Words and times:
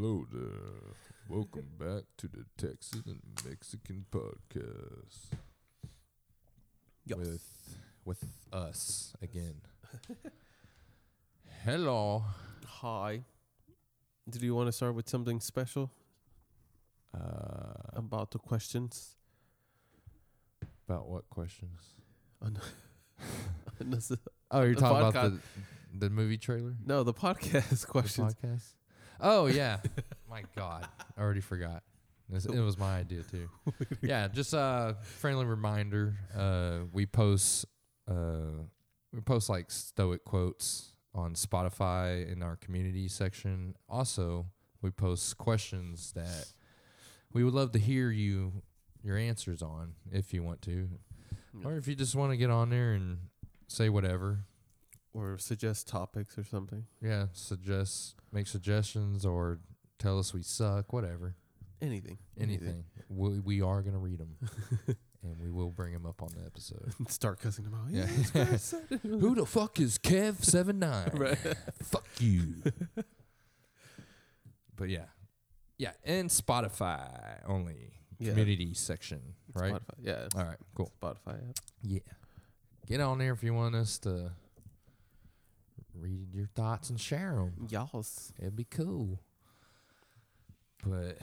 Hello 0.00 0.24
there. 0.32 0.94
Welcome 1.28 1.66
back 1.78 2.04
to 2.16 2.26
the 2.26 2.46
Texas 2.56 3.02
and 3.04 3.20
Mexican 3.44 4.06
podcast 4.10 5.28
with 7.06 7.76
with 8.06 8.24
us 8.50 9.12
again. 9.20 9.56
Hello. 11.64 12.24
Hi. 12.80 13.24
Did 14.26 14.40
you 14.40 14.54
want 14.54 14.68
to 14.68 14.72
start 14.72 14.94
with 14.94 15.06
something 15.06 15.38
special 15.38 15.90
Uh, 17.12 17.92
about 17.92 18.30
the 18.30 18.38
questions? 18.38 19.16
about 20.88 21.10
what 21.10 21.28
questions? 21.28 21.92
On 22.40 22.58
on 23.82 23.90
this- 23.90 24.10
Oh, 24.50 24.62
you're 24.62 24.74
The 24.76 24.80
talking 24.80 25.08
about 25.08 25.14
podcast. 25.14 25.40
the 25.92 25.98
the 26.08 26.10
movie 26.10 26.38
trailer? 26.38 26.74
no, 26.86 27.02
the 27.04 27.12
podcast 27.12 27.68
The 27.84 27.86
questions. 27.86 28.34
podcast? 28.34 28.79
Oh 29.22 29.46
yeah. 29.46 29.78
My 30.28 30.42
God, 30.56 30.86
I 31.16 31.20
already 31.20 31.40
forgot. 31.40 31.82
It 32.32 32.60
was 32.60 32.78
my 32.78 32.96
idea 32.98 33.22
too. 33.22 33.48
yeah, 34.02 34.28
just 34.28 34.54
a 34.54 34.96
friendly 35.02 35.44
reminder. 35.44 36.14
Uh, 36.36 36.80
we 36.92 37.04
post 37.06 37.66
uh, 38.08 38.62
we 39.12 39.20
post 39.20 39.48
like 39.48 39.70
stoic 39.70 40.24
quotes 40.24 40.92
on 41.12 41.34
Spotify 41.34 42.30
in 42.30 42.42
our 42.42 42.54
community 42.56 43.08
section. 43.08 43.74
Also, 43.88 44.46
we 44.80 44.90
post 44.90 45.36
questions 45.38 46.12
that 46.14 46.46
we 47.32 47.42
would 47.42 47.54
love 47.54 47.72
to 47.72 47.80
hear 47.80 48.10
you 48.10 48.52
your 49.02 49.16
answers 49.16 49.60
on 49.62 49.94
if 50.12 50.32
you 50.32 50.42
want 50.44 50.62
to, 50.62 50.88
or 51.64 51.76
if 51.76 51.88
you 51.88 51.96
just 51.96 52.14
want 52.14 52.30
to 52.30 52.36
get 52.36 52.50
on 52.50 52.70
there 52.70 52.92
and 52.92 53.18
say 53.66 53.88
whatever. 53.88 54.44
Or 55.12 55.38
suggest 55.38 55.88
topics 55.88 56.36
or 56.38 56.44
something. 56.44 56.84
Yeah, 57.02 57.26
suggest 57.32 58.14
make 58.32 58.46
suggestions 58.46 59.24
or 59.26 59.58
tell 59.98 60.18
us 60.18 60.32
we 60.32 60.42
suck, 60.42 60.92
whatever, 60.92 61.34
Anything. 61.82 62.18
anything. 62.38 62.84
We 63.08 63.40
we 63.40 63.60
are 63.62 63.82
gonna 63.82 63.98
read 63.98 64.18
them, 64.18 64.36
and 65.22 65.38
we 65.40 65.50
will 65.50 65.70
bring 65.70 65.92
them 65.92 66.06
up 66.06 66.22
on 66.22 66.28
the 66.38 66.44
episode. 66.46 66.92
Start 67.08 67.40
cussing 67.40 67.64
them 67.64 67.74
out. 67.74 67.90
Yeah. 67.90 68.06
this 68.06 68.30
guy 68.30 68.56
said 68.56 68.84
it. 68.90 69.00
Who 69.02 69.34
the 69.34 69.46
fuck 69.46 69.80
is 69.80 69.98
Kev 69.98 70.44
seven 70.44 70.78
nine? 70.78 71.10
Right. 71.14 71.38
Fuck 71.82 72.06
you. 72.18 72.54
but 74.76 74.88
yeah, 74.88 75.06
yeah, 75.78 75.92
and 76.04 76.28
Spotify 76.30 77.40
only 77.46 77.92
Yeah. 78.18 78.30
community 78.30 78.74
section, 78.74 79.20
right? 79.54 79.72
Spotify. 79.74 79.94
Yeah. 80.02 80.28
All 80.36 80.44
right, 80.44 80.58
cool. 80.74 80.92
Spotify 81.02 81.48
app. 81.48 81.56
Yeah, 81.82 82.00
get 82.86 83.00
on 83.00 83.18
there 83.18 83.32
if 83.32 83.42
you 83.42 83.54
want 83.54 83.74
us 83.74 83.98
to 84.00 84.32
read 86.00 86.34
your 86.34 86.46
thoughts 86.46 86.90
and 86.90 87.00
share 87.00 87.34
them. 87.34 87.66
Y'all's. 87.68 88.32
It'd 88.38 88.56
be 88.56 88.64
cool. 88.64 89.20
But 90.84 91.18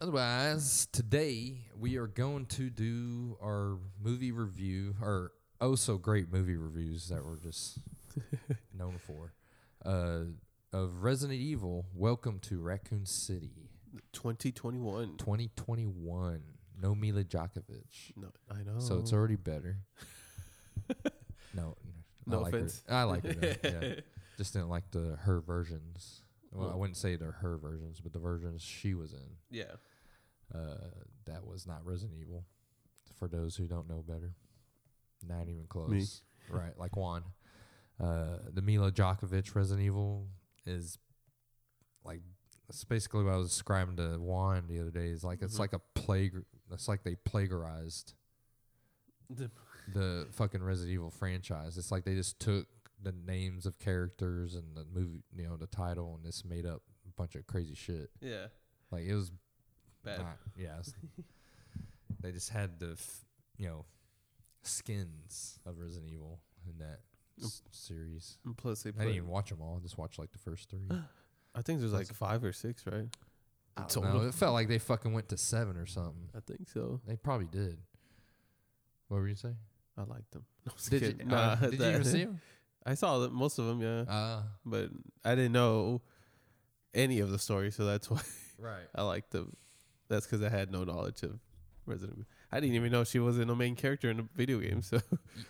otherwise, 0.00 0.86
today 0.92 1.54
we 1.78 1.96
are 1.96 2.06
going 2.06 2.46
to 2.46 2.68
do 2.68 3.36
our 3.42 3.78
movie 4.02 4.32
review, 4.32 4.94
our 5.02 5.32
oh 5.60 5.74
so 5.74 5.96
great 5.96 6.30
movie 6.32 6.56
reviews 6.56 7.08
that 7.08 7.24
we're 7.24 7.38
just 7.38 7.78
known 8.76 8.98
for, 8.98 9.32
uh, 9.86 10.24
of 10.72 11.02
Resident 11.02 11.40
Evil. 11.40 11.86
Welcome 11.94 12.38
to 12.40 12.60
Raccoon 12.60 13.06
City, 13.06 13.70
2021. 14.12 15.16
2021. 15.16 16.42
No 16.80 16.94
Milla 16.94 17.22
Jovovich, 17.24 18.12
No, 18.16 18.28
I 18.50 18.62
know. 18.64 18.80
so 18.80 18.98
it's 18.98 19.12
already 19.12 19.36
better. 19.36 19.78
no, 21.54 21.76
No 22.26 22.38
I 22.38 22.42
like 22.42 22.54
offense. 22.54 22.82
Her. 22.88 22.94
I 22.94 23.02
like 23.04 23.24
her. 23.24 23.32
though, 23.32 23.54
yeah. 23.80 23.94
just 24.36 24.52
didn't 24.52 24.68
like 24.68 24.90
the 24.90 25.16
her 25.22 25.40
versions. 25.40 26.22
Well, 26.52 26.70
I 26.70 26.76
wouldn't 26.76 26.96
say 26.98 27.16
they're 27.16 27.32
her 27.32 27.56
versions, 27.56 28.00
but 28.00 28.12
the 28.12 28.18
versions 28.18 28.60
she 28.62 28.92
was 28.94 29.12
in. 29.14 29.36
Yeah. 29.50 29.64
Uh, 30.54 30.76
that 31.26 31.46
was 31.46 31.66
not 31.66 31.84
Resident 31.84 32.18
Evil. 32.20 32.44
For 33.18 33.26
those 33.28 33.56
who 33.56 33.66
don't 33.66 33.88
know 33.88 34.04
better, 34.06 34.34
not 35.26 35.48
even 35.48 35.64
close. 35.68 36.22
Right, 36.50 36.76
like 36.78 36.96
Juan. 36.96 37.22
Uh, 38.00 38.38
the 38.52 38.60
Milla 38.62 38.90
Jovovich 38.92 39.54
Resident 39.54 39.86
Evil 39.86 40.26
is 40.66 40.98
like 42.04 42.20
that's 42.68 42.84
basically 42.84 43.22
what 43.24 43.32
I 43.32 43.36
was 43.36 43.48
describing 43.50 43.96
to 43.96 44.18
Juan 44.18 44.64
the 44.68 44.80
other 44.80 44.90
day. 44.90 45.06
Is 45.06 45.22
like 45.24 45.40
it's 45.40 45.56
Mhm. 45.56 45.60
like 45.60 45.72
a 45.72 45.78
plague. 45.94 46.34
It's 46.70 46.88
like 46.88 47.02
they 47.04 47.14
plagiarized 47.14 48.14
The- 49.92 49.98
the 50.26 50.26
fucking 50.32 50.62
Resident 50.62 50.92
Evil 50.94 51.10
franchise. 51.10 51.76
It's 51.78 51.90
like 51.92 52.04
they 52.04 52.14
just 52.14 52.38
took 52.38 52.66
the 53.02 53.12
names 53.12 53.66
of 53.66 53.78
characters 53.78 54.54
and 54.54 54.76
the 54.76 54.84
movie, 54.92 55.22
you 55.36 55.48
know, 55.48 55.56
the 55.56 55.66
title, 55.66 56.14
and 56.14 56.24
just 56.24 56.44
made 56.44 56.64
up 56.66 56.82
a 57.06 57.10
bunch 57.16 57.34
of 57.34 57.46
crazy 57.46 57.74
shit. 57.74 58.10
Yeah. 58.20 58.46
Like 58.90 59.04
it 59.04 59.14
was 59.14 59.32
Bad. 60.04 60.18
not, 60.18 60.36
yeah. 60.56 60.78
it's- 60.80 60.94
they 62.20 62.30
just 62.32 62.50
had 62.50 62.78
the, 62.78 62.92
f- 62.92 63.24
you 63.58 63.66
know, 63.68 63.84
skins 64.62 65.58
of 65.66 65.78
Resident 65.78 66.10
Evil 66.12 66.40
in 66.68 66.78
that 66.78 67.00
s- 67.42 67.62
series. 67.70 68.38
And 68.44 68.56
plus 68.56 68.82
they 68.82 68.90
I 68.90 68.92
didn't 68.92 69.16
even 69.16 69.28
watch 69.28 69.50
them 69.50 69.60
all. 69.60 69.76
I 69.76 69.80
just 69.82 69.98
watched 69.98 70.18
like 70.18 70.30
the 70.32 70.38
first 70.38 70.70
three. 70.70 70.88
I 71.54 71.62
think 71.62 71.80
there's 71.80 71.92
like 71.92 72.06
five 72.12 72.44
or 72.44 72.52
six, 72.52 72.84
right? 72.86 73.08
I 73.76 73.84
don't 73.88 74.04
know. 74.04 74.20
It 74.22 74.34
felt 74.34 74.52
like 74.52 74.68
they 74.68 74.78
fucking 74.78 75.12
went 75.12 75.28
to 75.30 75.36
seven 75.36 75.76
or 75.76 75.86
something. 75.86 76.28
I 76.36 76.40
think 76.40 76.68
so. 76.68 77.00
They 77.06 77.16
probably 77.16 77.46
did. 77.46 77.78
What 79.08 79.18
were 79.20 79.28
you 79.28 79.34
saying? 79.34 79.56
I 79.96 80.02
liked 80.04 80.30
them. 80.32 80.44
No, 80.66 80.72
I 80.72 80.74
was 80.74 80.86
Did 80.86 81.02
you, 81.02 81.08
kidding. 81.12 81.32
uh, 81.32 81.56
Nah, 81.60 81.68
did 81.68 81.80
you 81.80 81.86
even 81.88 82.04
see 82.04 82.24
them? 82.24 82.40
I 82.86 82.94
saw 82.94 83.18
that 83.20 83.32
most 83.32 83.58
of 83.58 83.66
them, 83.66 83.80
yeah, 83.80 84.00
Uh, 84.12 84.42
but 84.64 84.90
I 85.24 85.34
didn't 85.34 85.52
know 85.52 86.02
any 86.94 87.20
of 87.20 87.30
the 87.30 87.38
story, 87.38 87.70
so 87.72 87.84
that's 87.84 88.08
why 88.10 88.20
right. 88.58 88.86
I 88.94 89.02
liked 89.02 89.30
them. 89.30 89.56
That's 90.08 90.26
because 90.26 90.42
I 90.42 90.48
had 90.48 90.70
no 90.70 90.84
knowledge 90.84 91.22
of 91.22 91.38
Resident 91.86 92.18
Evil. 92.18 92.28
I 92.52 92.60
didn't 92.60 92.74
even 92.76 92.92
know 92.92 93.02
she 93.04 93.18
wasn't 93.18 93.50
a 93.50 93.56
main 93.56 93.74
character 93.76 94.10
in 94.10 94.20
a 94.20 94.24
video 94.36 94.58
game. 94.58 94.82
So 94.82 95.00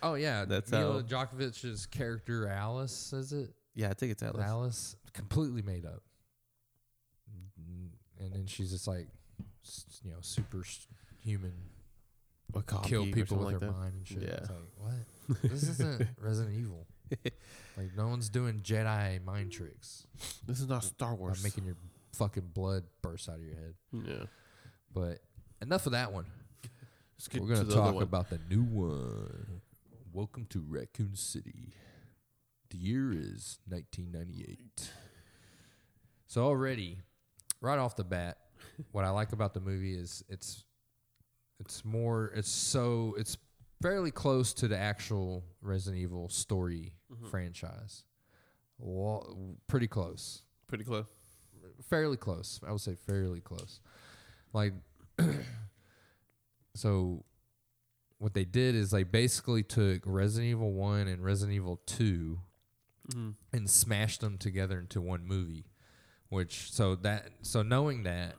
Oh 0.03 0.15
yeah, 0.15 0.45
That's 0.45 0.71
Milla 0.71 0.93
how- 0.95 1.01
Jovovich's 1.27 1.85
character 1.87 2.49
Alice. 2.49 3.13
Is 3.13 3.33
it 3.33 3.51
yeah, 3.75 3.91
I 3.91 3.95
think 3.95 4.13
it's 4.13 4.23
Alice. 4.23 4.43
Alice? 4.45 4.97
Completely 5.15 5.63
made 5.63 5.85
up. 5.87 6.03
And 8.21 8.33
then 8.33 8.47
she's 8.47 8.71
just 8.71 8.87
like, 8.87 9.09
s- 9.65 10.01
you 10.05 10.11
know, 10.13 10.19
super 10.21 10.63
human, 11.19 11.53
Or 12.55 12.63
copy 12.63 12.89
kill 12.89 13.05
people 13.07 13.39
something 13.39 13.45
with 13.47 13.55
like 13.55 13.61
her 13.63 13.67
that. 13.67 13.73
mind 13.79 13.95
and 13.97 14.07
shit. 14.07 14.23
Yeah. 14.23 14.35
It's 14.35 14.51
like 14.51 14.59
what? 14.79 15.43
this 15.51 15.63
isn't 15.69 16.09
Resident 16.21 16.55
Evil. 16.57 16.87
Like 17.77 17.97
no 17.97 18.07
one's 18.09 18.29
doing 18.29 18.61
Jedi 18.61 19.25
mind 19.25 19.51
tricks. 19.51 20.07
This 20.47 20.61
is 20.61 20.69
not 20.69 20.85
Star 20.85 21.15
Wars. 21.15 21.19
By 21.19 21.25
Wars. 21.27 21.45
making 21.45 21.65
your 21.65 21.77
fucking 22.13 22.51
blood 22.53 22.85
burst 23.01 23.31
out 23.31 23.37
of 23.37 23.43
your 23.43 23.55
head. 23.55 23.75
yeah. 23.93 24.25
But 24.93 25.21
enough 25.63 25.87
of 25.87 25.93
that 25.93 26.13
one. 26.13 26.27
Let's 27.17 27.29
get 27.29 27.41
We're 27.41 27.49
gonna 27.49 27.61
to 27.61 27.65
the 27.67 27.73
other 27.73 27.83
talk 27.87 27.95
one. 27.95 28.03
about 28.03 28.29
the 28.29 28.39
new 28.51 28.63
one. 28.63 29.63
Welcome 30.13 30.45
to 30.51 30.63
Raccoon 30.69 31.15
City. 31.17 31.73
The 32.69 32.77
year 32.77 33.11
is 33.13 33.59
1998. 33.69 34.91
So 36.27 36.45
already, 36.45 36.99
right 37.63 37.79
off 37.79 37.97
the 37.97 38.05
bat, 38.05 38.37
what 38.91 39.07
I 39.07 39.11
like 39.11 39.33
about 39.33 39.55
the 39.55 39.61
movie 39.61 39.95
is 39.95 40.23
it's 40.29 40.65
it's 41.63 41.85
more 41.85 42.27
it's 42.35 42.51
so 42.51 43.15
it's 43.19 43.37
fairly 43.81 44.11
close 44.11 44.53
to 44.55 44.69
the 44.69 44.77
actual 44.79 45.45
Resident 45.61 46.01
Evil 46.03 46.29
story 46.29 46.95
Mhm. 47.11 47.31
franchise. 47.31 48.05
Wa- 48.79 49.25
pretty 49.67 49.89
close 49.89 50.43
pretty 50.69 50.85
close. 50.85 51.07
fairly 51.89 52.17
close. 52.17 52.61
I 52.67 52.71
would 52.73 52.81
say 52.81 52.95
fairly 52.95 53.41
close. 53.41 53.81
Like, 54.53 54.73
so 56.75 57.25
what 58.19 58.35
they 58.35 58.45
did 58.45 58.75
is 58.75 58.91
they 58.91 59.03
basically 59.03 59.63
took 59.63 60.03
Resident 60.07 60.51
Evil 60.51 60.73
1 60.73 61.09
and 61.09 61.25
Resident 61.25 61.55
Evil 61.57 61.81
2 61.87 62.41
Mm-hmm. 63.11 63.31
and 63.53 63.69
smashed 63.69 64.21
them 64.21 64.39
together 64.39 64.79
into 64.79 65.01
one 65.01 65.27
movie. 65.27 65.67
Which, 66.29 66.71
so 66.73 66.95
that, 66.95 67.29
so 67.43 67.61
knowing 67.63 68.05
that, 68.05 68.37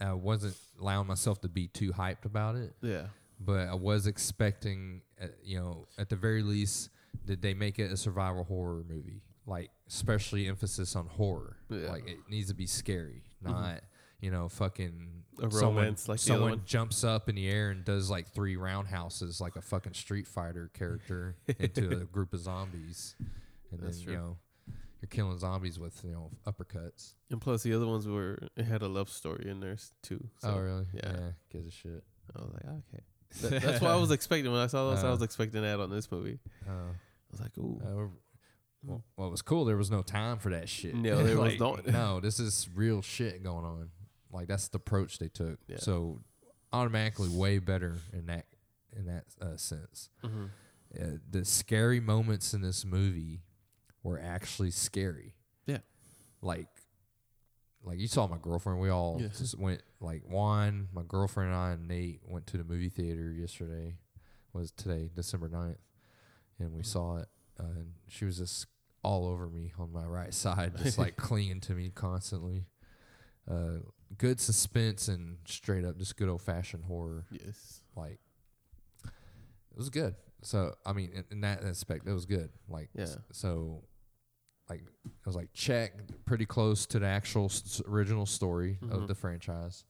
I 0.00 0.12
wasn't 0.14 0.56
allowing 0.80 1.06
myself 1.06 1.40
to 1.42 1.48
be 1.48 1.68
too 1.68 1.92
hyped 1.92 2.24
about 2.24 2.56
it, 2.56 2.74
Yeah. 2.80 3.06
but 3.38 3.68
I 3.68 3.74
was 3.74 4.06
expecting, 4.06 5.02
uh, 5.20 5.26
you 5.42 5.58
know, 5.58 5.86
at 5.98 6.08
the 6.08 6.16
very 6.16 6.42
least, 6.42 6.90
did 7.26 7.42
they 7.42 7.54
make 7.54 7.78
it 7.78 7.92
a 7.92 7.96
survival 7.96 8.44
horror 8.44 8.82
movie? 8.88 9.22
Like, 9.46 9.70
especially 9.88 10.46
emphasis 10.46 10.94
on 10.96 11.06
horror. 11.06 11.56
Yeah. 11.68 11.90
Like, 11.90 12.08
it 12.08 12.18
needs 12.28 12.48
to 12.48 12.54
be 12.54 12.66
scary, 12.66 13.24
Mhm. 13.42 13.50
not, 13.50 13.84
you 14.20 14.30
know, 14.30 14.48
fucking 14.48 15.24
A 15.38 15.50
someone, 15.50 15.76
romance 15.76 16.08
like 16.08 16.20
the 16.20 16.32
other 16.32 16.38
someone 16.38 16.50
one. 16.58 16.62
jumps 16.66 17.04
up 17.04 17.28
in 17.28 17.34
the 17.34 17.48
air 17.48 17.70
and 17.70 17.84
does 17.84 18.08
like 18.10 18.28
three 18.28 18.56
roundhouses 18.56 19.40
like 19.40 19.56
a 19.56 19.62
fucking 19.62 19.94
Street 19.94 20.26
Fighter 20.26 20.68
character 20.74 21.36
into 21.58 21.90
a 22.00 22.04
group 22.04 22.32
of 22.32 22.40
zombies, 22.40 23.16
and 23.70 23.80
That's 23.80 23.96
then 23.98 24.04
true. 24.04 24.12
you 24.12 24.18
know 24.18 24.38
you're 25.00 25.08
killing 25.08 25.38
zombies 25.38 25.78
with 25.78 26.00
you 26.04 26.12
know 26.12 26.30
uppercuts. 26.46 27.14
And 27.30 27.40
plus, 27.40 27.62
the 27.62 27.72
other 27.74 27.86
ones 27.86 28.06
were 28.06 28.38
it 28.56 28.64
had 28.64 28.82
a 28.82 28.88
love 28.88 29.08
story 29.08 29.46
in 29.48 29.60
there 29.60 29.76
too. 30.02 30.22
So 30.38 30.48
oh 30.54 30.58
really? 30.58 30.86
yeah. 30.94 31.30
gives 31.50 31.66
a 31.66 31.70
shit. 31.70 32.04
I 32.36 32.40
was 32.42 32.52
like, 32.52 32.64
okay. 32.64 33.04
That, 33.50 33.62
that's 33.62 33.80
what 33.80 33.92
I 33.92 33.96
was 33.96 34.10
expecting 34.10 34.50
when 34.50 34.60
I 34.60 34.66
saw 34.66 34.90
this. 34.90 35.04
I 35.04 35.08
Uh. 35.08 35.12
was 35.12 35.22
expecting 35.22 35.62
that 35.62 35.78
on 35.80 35.88
this 35.90 36.10
movie. 36.10 36.38
Uh, 36.68 36.72
I 36.72 37.30
was 37.30 37.40
like, 37.40 37.56
ooh, 37.58 37.80
uh, 37.84 37.94
we're- 37.94 38.08
Well, 38.82 39.04
what 39.14 39.30
was 39.30 39.40
cool, 39.42 39.64
there 39.64 39.76
was 39.76 39.90
no 39.90 40.02
time 40.02 40.38
for 40.38 40.50
that 40.50 40.68
shit. 40.68 40.94
No, 40.96 41.22
there 41.22 41.38
was 41.40 41.58
Like, 41.58 41.60
not. 41.60 41.86
no, 41.92 42.18
this 42.20 42.40
is 42.40 42.68
real 42.74 43.02
shit 43.02 43.42
going 43.44 43.64
on. 43.64 43.90
Like 44.32 44.48
that's 44.48 44.66
the 44.68 44.76
approach 44.78 45.18
they 45.18 45.28
took. 45.28 45.58
Yeah. 45.68 45.76
So 45.78 46.20
automatically 46.72 47.28
way 47.28 47.58
better 47.58 47.96
in 48.12 48.26
that 48.26 48.46
in 48.96 49.06
that 49.06 49.24
uh, 49.40 49.56
sense. 49.56 50.08
Mm-hmm. 50.24 50.44
Uh, 51.00 51.04
the 51.30 51.44
scary 51.44 52.00
moments 52.00 52.52
in 52.52 52.62
this 52.62 52.84
movie 52.84 53.42
were 54.02 54.20
actually 54.20 54.70
scary. 54.70 55.34
Yeah. 55.66 55.78
Like 56.42 56.68
like 57.82 57.98
you 57.98 58.08
saw 58.08 58.26
my 58.26 58.36
girlfriend. 58.38 58.78
We 58.80 58.90
all 58.90 59.18
Yeah. 59.20 59.28
just 59.28 59.58
went 59.58 59.82
like 60.00 60.22
Juan, 60.28 60.88
my 60.92 61.02
girlfriend 61.06 61.50
and 61.50 61.58
I 61.58 61.70
and 61.72 61.88
Nate 61.88 62.20
went 62.28 62.46
to 62.48 62.58
the 62.58 62.64
movie 62.64 62.90
theater 62.90 63.32
yesterday. 63.32 63.96
Was 64.52 64.70
today, 64.72 65.08
December 65.14 65.48
9th. 65.48 65.78
And 66.58 66.72
we 66.72 66.82
Mhm. 66.82 66.86
saw 66.86 67.16
it 67.18 67.28
uh, 67.58 67.64
and 67.64 67.94
she 68.08 68.24
was 68.24 68.38
just 68.38 68.66
all 69.02 69.26
over 69.26 69.48
me 69.48 69.72
on 69.78 69.92
my 69.92 70.04
right 70.04 70.34
side, 70.34 70.76
just 70.78 70.98
like 70.98 71.16
clinging 71.16 71.60
to 71.60 71.74
me 71.74 71.90
constantly. 71.90 72.66
Uh, 73.48 73.78
good 74.18 74.40
suspense 74.40 75.08
and 75.08 75.38
straight 75.46 75.84
up 75.84 75.96
just 75.96 76.16
good 76.16 76.28
old 76.28 76.42
fashioned 76.42 76.84
horror 76.84 77.24
Yes. 77.30 77.82
like 77.96 78.18
it 79.04 79.76
was 79.76 79.88
good. 79.90 80.14
So 80.42 80.74
I 80.84 80.92
mean, 80.92 81.10
in, 81.12 81.24
in 81.30 81.40
that 81.42 81.64
aspect, 81.64 82.06
it 82.06 82.12
was 82.12 82.26
good. 82.26 82.50
Like, 82.68 82.90
Yeah. 82.94 83.06
so 83.32 83.84
like 84.70 84.82
I 85.04 85.10
was 85.26 85.36
like 85.36 85.52
check, 85.52 85.92
pretty 86.24 86.46
close 86.46 86.86
to 86.86 86.98
the 86.98 87.06
actual 87.06 87.46
s- 87.46 87.82
original 87.86 88.24
story 88.26 88.78
Mhm. 88.82 88.90
of 88.92 89.08
the 89.08 89.14
franchise. 89.14 89.84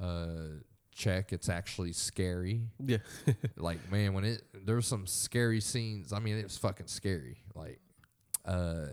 Uh, 0.00 0.60
check, 0.94 1.32
it's 1.32 1.48
actually 1.48 1.92
scary. 1.92 2.68
Yeah. 2.78 2.98
like 3.56 3.90
man, 3.90 4.14
when 4.14 4.24
it 4.24 4.42
there 4.64 4.76
was 4.76 4.86
some 4.86 5.06
scary 5.06 5.60
scenes. 5.60 6.12
I 6.12 6.18
mean, 6.20 6.38
it 6.38 6.44
was 6.44 6.56
fucking 6.56 6.86
scary. 6.86 7.38
Like, 7.54 7.80
uh, 8.46 8.86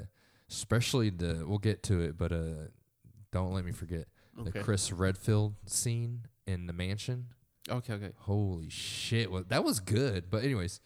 especially 0.50 1.10
the 1.12 1.46
we'll 1.48 1.58
get 1.60 1.84
to 1.84 2.02
it, 2.02 2.18
but 2.18 2.32
uh, 2.32 2.68
don't 3.32 3.54
let 3.54 3.64
me 3.64 3.72
forget 3.72 4.08
the 4.44 4.52
Chris 4.52 4.92
Redfield 4.92 5.56
scene 5.68 6.22
in 6.48 6.66
the 6.66 6.74
mansion. 6.74 7.28
Okay. 7.70 7.94
Okay. 7.94 8.12
Holy 8.18 8.70
shit! 8.70 9.30
Well, 9.32 9.44
that 9.50 9.64
was 9.64 9.80
good. 9.80 10.30
But 10.32 10.44
anyways, 10.44 10.82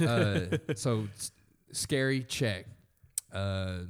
uh, 0.00 0.58
so 0.76 1.08
scary 1.72 2.22
check. 2.22 2.66
Uh, 3.32 3.80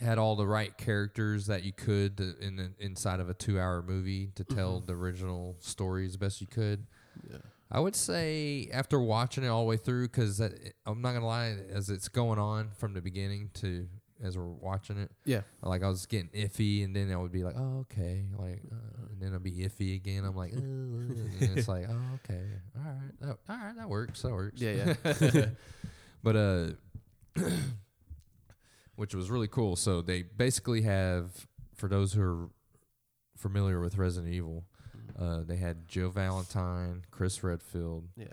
had 0.00 0.18
all 0.18 0.34
the 0.34 0.46
right 0.46 0.76
characters 0.76 1.46
that 1.46 1.62
you 1.62 1.72
could 1.72 2.16
to- 2.16 2.36
in 2.40 2.56
the 2.56 2.72
inside 2.80 3.20
of 3.20 3.28
a 3.30 3.34
two-hour 3.34 3.82
movie 3.82 4.32
to 4.34 4.42
tell 4.44 4.80
Mhm. 4.80 4.86
the 4.86 4.92
original 4.94 5.56
story 5.60 6.06
as 6.06 6.16
best 6.16 6.40
you 6.40 6.46
could. 6.48 6.86
Yeah. 7.30 7.38
I 7.70 7.78
would 7.80 7.94
say 7.94 8.68
after 8.72 8.98
watching 9.00 9.44
it 9.44 9.46
all 9.48 9.62
the 9.62 9.68
way 9.68 9.76
through, 9.76 10.08
because 10.08 10.40
I'm 10.40 11.00
not 11.00 11.12
gonna 11.14 11.24
lie, 11.26 11.50
as 11.70 11.88
it's 11.88 12.08
going 12.08 12.38
on 12.40 12.70
from 12.72 12.94
the 12.94 13.00
beginning 13.00 13.50
to 13.54 13.88
as 14.20 14.36
we're 14.36 14.46
watching 14.46 14.98
it, 14.98 15.10
Yeah. 15.24 15.42
like 15.62 15.82
I 15.82 15.88
was 15.88 16.06
getting 16.06 16.28
iffy, 16.30 16.84
and 16.84 16.94
then 16.94 17.10
I 17.10 17.16
would 17.16 17.32
be 17.32 17.42
like, 17.44 17.56
"Oh, 17.56 17.80
okay," 17.80 18.24
like, 18.38 18.62
uh, 18.70 19.06
and 19.10 19.20
then 19.20 19.34
I'd 19.34 19.42
be 19.42 19.52
iffy 19.64 19.96
again. 19.96 20.24
I'm 20.24 20.36
like, 20.36 20.52
and 20.52 21.32
it's 21.58 21.66
like, 21.66 21.86
"Oh, 21.88 22.14
okay, 22.24 22.46
all 22.76 22.82
right, 22.84 23.20
that, 23.20 23.38
all 23.48 23.56
right, 23.56 23.76
that 23.76 23.88
works, 23.88 24.22
that 24.22 24.30
works." 24.32 24.60
Yeah. 24.60 24.94
Yeah. 25.04 25.46
but 26.22 26.36
uh, 26.36 26.70
which 28.96 29.14
was 29.14 29.30
really 29.30 29.48
cool. 29.48 29.76
So 29.76 30.02
they 30.02 30.22
basically 30.22 30.82
have, 30.82 31.46
for 31.74 31.88
those 31.88 32.12
who 32.12 32.22
are 32.22 32.48
familiar 33.36 33.80
with 33.80 33.96
Resident 33.98 34.32
Evil, 34.32 34.64
uh, 35.18 35.42
they 35.46 35.56
had 35.56 35.88
Jill 35.88 36.10
Valentine, 36.10 37.04
Chris 37.10 37.42
Redfield, 37.42 38.08
yeah. 38.16 38.26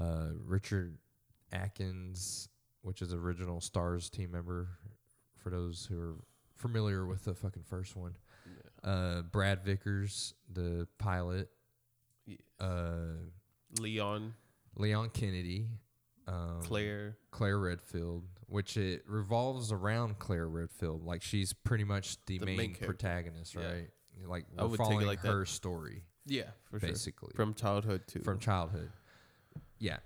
uh, 0.00 0.28
Richard 0.44 0.98
Atkins, 1.52 2.48
which 2.82 3.02
is 3.02 3.12
original 3.12 3.60
Stars 3.60 4.08
team 4.10 4.30
member. 4.32 4.68
For 5.36 5.50
those 5.50 5.86
who 5.90 5.98
are 5.98 6.14
familiar 6.56 7.06
with 7.06 7.24
the 7.24 7.34
fucking 7.34 7.62
first 7.62 7.96
one, 7.96 8.14
uh, 8.84 9.22
Brad 9.22 9.64
Vickers, 9.64 10.34
the 10.52 10.86
pilot, 10.98 11.48
Yeah. 12.26 12.36
uh, 12.60 13.14
Leon, 13.78 14.34
Leon 14.76 15.10
Kennedy, 15.10 15.66
um, 16.26 16.60
Claire. 16.62 17.16
Claire 17.30 17.58
Redfield, 17.58 18.24
which 18.50 18.76
it 18.76 19.02
revolves 19.06 19.72
around 19.72 20.18
Claire 20.18 20.48
Redfield. 20.48 21.04
Like 21.06 21.22
she's 21.22 21.52
pretty 21.52 21.84
much 21.84 22.16
the, 22.26 22.38
The 22.38 22.46
main, 22.46 22.56
main 22.56 22.74
protagonist, 22.74 23.54
Yeah. 23.54 23.66
right? 23.66 23.90
Like 24.26 24.44
we're 24.54 24.66
would 24.66 24.70
take 24.78 24.86
it 24.86 24.90
following 24.90 25.06
like 25.06 25.22
that. 25.22 25.32
her 25.32 25.44
story, 25.46 26.02
Yeah, 26.26 26.50
for 26.70 26.78
basically 26.78 27.30
sure. 27.30 27.36
From 27.36 27.54
childhood 27.54 28.06
to 28.08 28.20
from 28.20 28.38
childhood. 28.38 28.90
Yeah, 29.78 29.96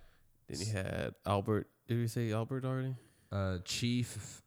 then 0.48 0.60
you 0.60 0.66
had 0.72 1.14
Albert. 1.26 1.68
Did 1.88 1.98
we 1.98 2.06
say 2.06 2.30
Albert 2.32 2.64
already? 2.64 2.94
uh, 3.32 3.58
Chief, 3.64 4.42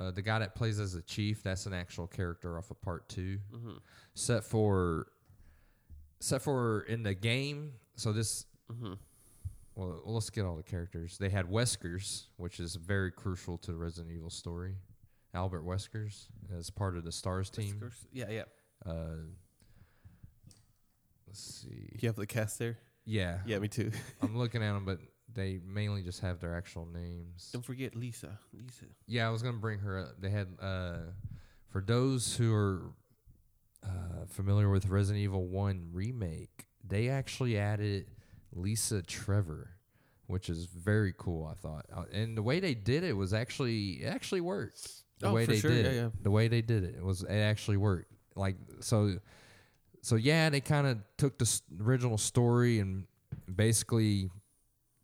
uh, 0.00 0.10
the 0.10 0.22
guy 0.22 0.40
that 0.40 0.56
plays 0.56 0.80
as 0.80 0.96
a 0.96 1.02
chief, 1.02 1.42
that's 1.44 1.66
an 1.66 1.72
actual 1.72 2.08
character 2.08 2.58
off 2.58 2.70
of 2.72 2.80
part 2.82 3.08
two. 3.08 3.38
Mm-hmm. 3.54 3.76
Set 4.14 4.42
for, 4.42 5.06
set 6.20 6.42
for 6.42 6.80
in 6.82 7.02
the 7.04 7.14
game. 7.14 7.74
So 7.94 8.12
this, 8.12 8.46
Mm-hmm. 8.72 8.94
Well, 9.74 10.00
let's 10.04 10.30
get 10.30 10.44
all 10.44 10.56
the 10.56 10.62
characters. 10.62 11.16
They 11.18 11.28
had 11.28 11.46
Weskers, 11.46 12.24
which 12.36 12.60
is 12.60 12.76
very 12.76 13.10
crucial 13.10 13.58
to 13.58 13.72
the 13.72 13.78
Resident 13.78 14.12
Evil 14.14 14.30
story. 14.30 14.76
Albert 15.34 15.64
Weskers 15.64 16.26
as 16.56 16.68
part 16.70 16.96
of 16.96 17.04
the 17.04 17.12
Stars 17.12 17.48
team. 17.48 17.90
Yeah, 18.12 18.26
yeah. 18.30 18.42
Uh, 18.84 19.16
let's 21.26 21.40
see. 21.40 21.88
You 22.00 22.08
have 22.08 22.16
the 22.16 22.26
cast 22.26 22.58
there. 22.58 22.78
Yeah, 23.04 23.38
Yeah, 23.46 23.58
me 23.58 23.68
too. 23.68 23.90
I'm 24.22 24.36
looking 24.36 24.62
at 24.62 24.72
them, 24.74 24.84
but 24.84 24.98
they 25.32 25.58
mainly 25.66 26.02
just 26.02 26.20
have 26.20 26.40
their 26.40 26.54
actual 26.54 26.86
names. 26.86 27.50
Don't 27.52 27.64
forget 27.64 27.96
Lisa. 27.96 28.38
Lisa. 28.52 28.84
Yeah, 29.06 29.26
I 29.26 29.30
was 29.30 29.42
gonna 29.42 29.56
bring 29.56 29.80
her 29.80 29.98
up. 29.98 30.20
They 30.20 30.30
had 30.30 30.48
uh, 30.60 30.98
for 31.68 31.80
those 31.80 32.36
who 32.36 32.54
are 32.54 32.92
uh, 33.82 34.26
familiar 34.28 34.68
with 34.70 34.86
Resident 34.86 35.22
Evil 35.22 35.46
One 35.46 35.88
remake, 35.92 36.66
they 36.86 37.08
actually 37.08 37.58
added 37.58 38.06
Lisa 38.52 39.02
Trevor, 39.02 39.70
which 40.26 40.48
is 40.48 40.66
very 40.66 41.14
cool. 41.16 41.46
I 41.46 41.54
thought, 41.54 41.86
uh, 41.94 42.04
and 42.12 42.36
the 42.36 42.42
way 42.42 42.60
they 42.60 42.74
did 42.74 43.04
it 43.04 43.16
was 43.16 43.32
actually 43.32 44.02
it 44.02 44.06
actually 44.06 44.40
worked. 44.40 44.88
The 45.20 45.28
Oh, 45.28 45.34
way 45.34 45.44
for 45.46 45.52
they 45.52 45.58
sure. 45.58 45.70
did 45.70 45.84
Yeah, 45.86 45.90
it, 45.92 45.94
yeah. 45.94 46.08
the 46.22 46.30
way 46.30 46.48
they 46.48 46.62
did 46.62 46.82
it, 46.84 46.96
it 46.96 47.04
was 47.04 47.22
it 47.22 47.30
actually 47.30 47.76
worked. 47.76 48.12
Like 48.34 48.56
so, 48.80 49.18
so 50.00 50.16
yeah, 50.16 50.48
they 50.50 50.60
kind 50.60 50.86
of 50.86 50.98
took 51.16 51.38
the 51.38 51.60
original 51.80 52.18
story 52.18 52.78
and 52.80 53.06
basically 53.54 54.30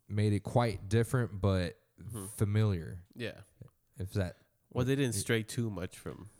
made 0.08 0.32
it 0.32 0.40
quite 0.42 0.88
different, 0.88 1.40
but 1.40 1.76
Mhm. 2.02 2.30
familiar. 2.36 3.02
Yeah. 3.14 3.40
If 3.98 4.12
that 4.14 4.36
Well, 4.72 4.84
they 4.84 4.94
didn't 4.96 5.14
stray 5.14 5.42
too 5.42 5.70
much 5.70 5.98
from. 5.98 6.30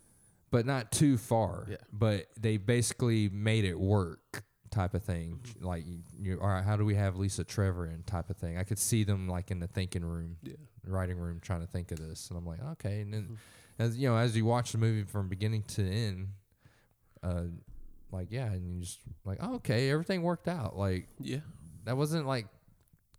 but 0.51 0.65
not 0.65 0.91
too 0.91 1.19
far. 1.19 1.67
Yeah. 1.69 1.77
But 1.93 2.29
they 2.41 2.57
basically 2.57 3.29
made 3.29 3.65
it 3.67 3.79
work, 3.79 4.45
type 4.71 4.95
of 4.95 5.03
thing. 5.05 5.41
Mm-hmm. 5.43 5.65
Like, 5.65 5.85
you, 6.19 6.39
all 6.41 6.49
right, 6.49 6.65
how 6.65 6.77
do 6.77 6.85
we 6.85 6.95
have 6.95 7.17
Lisa 7.17 7.45
Trevor 7.45 7.87
in, 7.87 8.03
type 8.05 8.31
of 8.31 8.37
thing? 8.37 8.57
I 8.59 8.65
could 8.65 8.79
see 8.79 9.05
them 9.05 9.29
like 9.29 9.51
in 9.51 9.61
the 9.61 9.67
thinking 9.67 10.05
room, 10.05 10.37
Yeah. 10.43 10.55
writing 10.87 11.19
room, 11.19 11.41
trying 11.41 11.61
to 11.61 11.67
think 11.67 11.91
of 11.93 11.99
this, 11.99 12.29
and 12.29 12.39
I'm 12.39 12.47
like, 12.47 12.63
okay. 12.73 13.01
And 13.01 13.13
then, 13.15 13.23
Mhm. 13.29 13.37
as 13.79 13.97
you 13.99 14.09
know, 14.09 14.17
as 14.17 14.37
you 14.37 14.45
watch 14.45 14.73
the 14.73 14.79
movie 14.79 15.05
from 15.05 15.29
beginning 15.29 15.63
to 15.65 15.83
end, 15.83 16.29
uh, 17.23 17.45
like 18.11 18.29
yeah, 18.31 18.47
and 18.47 18.67
you 18.75 18.81
just 18.81 19.01
like, 19.25 19.39
oh, 19.41 19.57
okay, 19.57 19.91
everything 19.91 20.23
worked 20.23 20.49
out. 20.49 20.77
Like 20.77 21.09
Yeah. 21.19 21.41
that 21.85 21.97
wasn't 21.97 22.27
like 22.27 22.47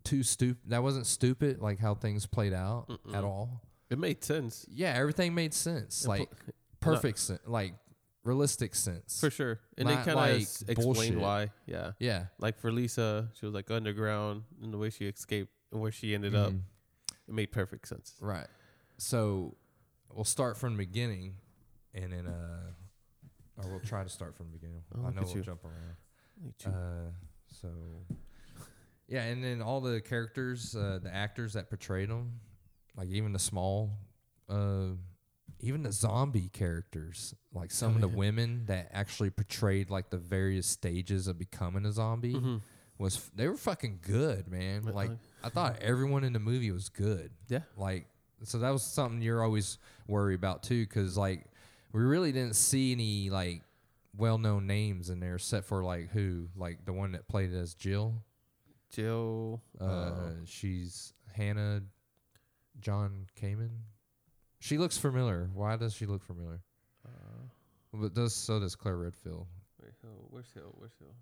too 0.04 0.22
stupid. 0.22 0.70
That 0.70 0.82
wasn't 0.82 1.06
stupid, 1.06 1.60
like 1.60 1.78
how 1.78 1.94
things 1.94 2.26
played 2.26 2.52
out 2.52 2.88
Mm-mm. 2.88 3.14
at 3.14 3.22
all. 3.24 3.62
It 3.90 3.98
made 3.98 4.24
sense. 4.24 4.66
Yeah, 4.70 4.92
everything 4.94 5.34
made 5.34 5.52
sense. 5.54 6.02
And 6.04 6.08
Like 6.08 6.30
pl- 6.44 6.54
perfect 6.80 7.18
sense, 7.18 7.40
like 7.46 7.74
realistic 8.24 8.74
sense. 8.74 9.18
for 9.20 9.30
sure. 9.30 9.60
And 9.78 9.88
Not 9.88 10.04
they 10.04 10.12
kind 10.12 10.32
of 10.32 10.38
like 10.38 10.40
explained 10.68 10.76
bullshit. 10.76 11.18
why. 11.18 11.50
Yeah. 11.66 11.92
Yeah. 11.98 12.26
Like 12.38 12.58
for 12.58 12.70
Lisa, 12.72 13.30
she 13.38 13.46
was 13.46 13.54
like 13.54 13.70
underground, 13.70 14.44
and 14.62 14.72
the 14.72 14.78
way 14.78 14.90
she 14.90 15.06
escaped 15.06 15.52
and 15.72 15.80
where 15.80 15.92
she 15.92 16.14
ended 16.14 16.34
up, 16.34 16.52
Mhm. 16.52 16.62
it 17.28 17.34
made 17.34 17.52
perfect 17.52 17.88
sense. 17.88 18.16
Right. 18.20 18.46
So 18.98 19.56
we'll 20.12 20.24
start 20.24 20.56
from 20.56 20.72
the 20.76 20.84
beginning 20.84 21.36
and 21.94 22.12
then 22.12 22.26
uh 22.26 22.72
or 23.56 23.70
we'll 23.70 23.80
try 23.80 24.02
to 24.02 24.08
start 24.08 24.36
from 24.36 24.46
the 24.46 24.52
beginning. 24.58 24.82
Oh, 24.94 25.02
I 25.02 25.06
look 25.06 25.14
know 25.14 25.20
at 25.22 25.26
we'll 25.28 25.36
you. 25.36 25.42
jump 25.42 25.64
around. 25.64 26.66
Uh 26.66 27.10
so 27.48 27.68
yeah, 29.08 29.24
and 29.24 29.42
then 29.42 29.60
all 29.62 29.80
the 29.80 30.00
characters, 30.00 30.74
uh 30.76 30.98
the 31.02 31.12
actors 31.14 31.54
that 31.54 31.68
portrayed 31.68 32.10
them, 32.10 32.40
like 32.96 33.08
even 33.08 33.32
the 33.32 33.38
small 33.38 33.98
uh 34.48 34.90
even 35.60 35.82
the 35.82 35.92
zombie 35.92 36.48
characters, 36.48 37.34
like 37.52 37.70
some 37.70 37.92
Oh, 37.92 37.94
of 37.96 38.00
the 38.00 38.08
yeah. 38.08 38.14
women 38.16 38.64
that 38.66 38.88
actually 38.92 39.30
portrayed 39.30 39.90
like 39.90 40.10
the 40.10 40.18
various 40.18 40.66
stages 40.66 41.26
of 41.26 41.38
becoming 41.38 41.84
a 41.86 41.92
zombie 41.92 42.34
Mhm. 42.34 42.62
was 42.98 43.16
f- 43.16 43.30
they 43.34 43.46
were 43.48 43.56
fucking 43.56 44.00
good, 44.02 44.48
man. 44.48 44.82
But, 44.82 44.94
Like 44.94 45.10
I 45.42 45.48
thought 45.48 45.78
everyone 45.80 46.24
in 46.24 46.32
the 46.32 46.38
movie 46.40 46.70
was 46.70 46.88
good. 46.88 47.30
Yeah. 47.48 47.62
Like 47.76 48.06
so 48.42 48.58
that 48.60 48.70
was 48.70 48.82
something 48.82 49.20
you're 49.20 49.42
always 49.42 49.76
worried 50.08 50.34
about 50.36 50.62
too, 50.62 50.86
because 50.86 51.16
like 51.16 51.46
we 51.92 52.00
really 52.02 52.32
didn't 52.32 52.56
see 52.56 52.92
any 52.92 53.28
like 53.30 53.62
well-known 54.16 54.66
names 54.66 55.08
in 55.10 55.20
there, 55.20 55.36
except 55.36 55.66
for 55.66 55.84
like 55.84 56.08
who, 56.10 56.48
like 56.56 56.84
the 56.84 56.92
one 56.92 57.12
that 57.12 57.28
played 57.28 57.52
as 57.52 57.74
Jill. 57.74 58.22
Jill. 58.90 59.62
Uh, 59.80 59.84
Uh, 59.84 60.34
she's 60.46 61.12
Hannah 61.34 61.82
John 62.80 63.26
Kamen. 63.36 63.70
She 64.60 64.78
looks 64.78 64.96
familiar. 64.98 65.48
Why 65.54 65.76
does 65.76 65.94
she 65.94 66.06
look 66.06 66.22
familiar? 66.22 66.60
Uh, 67.04 67.10
But 67.92 68.14
does 68.14 68.34
so 68.34 68.60
does 68.60 68.76
Claire 68.76 68.96
Redfield. 68.98 69.46
wait, 69.82 69.92
Hill, 70.02 70.26
where's 70.30 70.52
Hill? 70.52 70.74
Where's 70.76 70.92
Hill? 70.98 71.14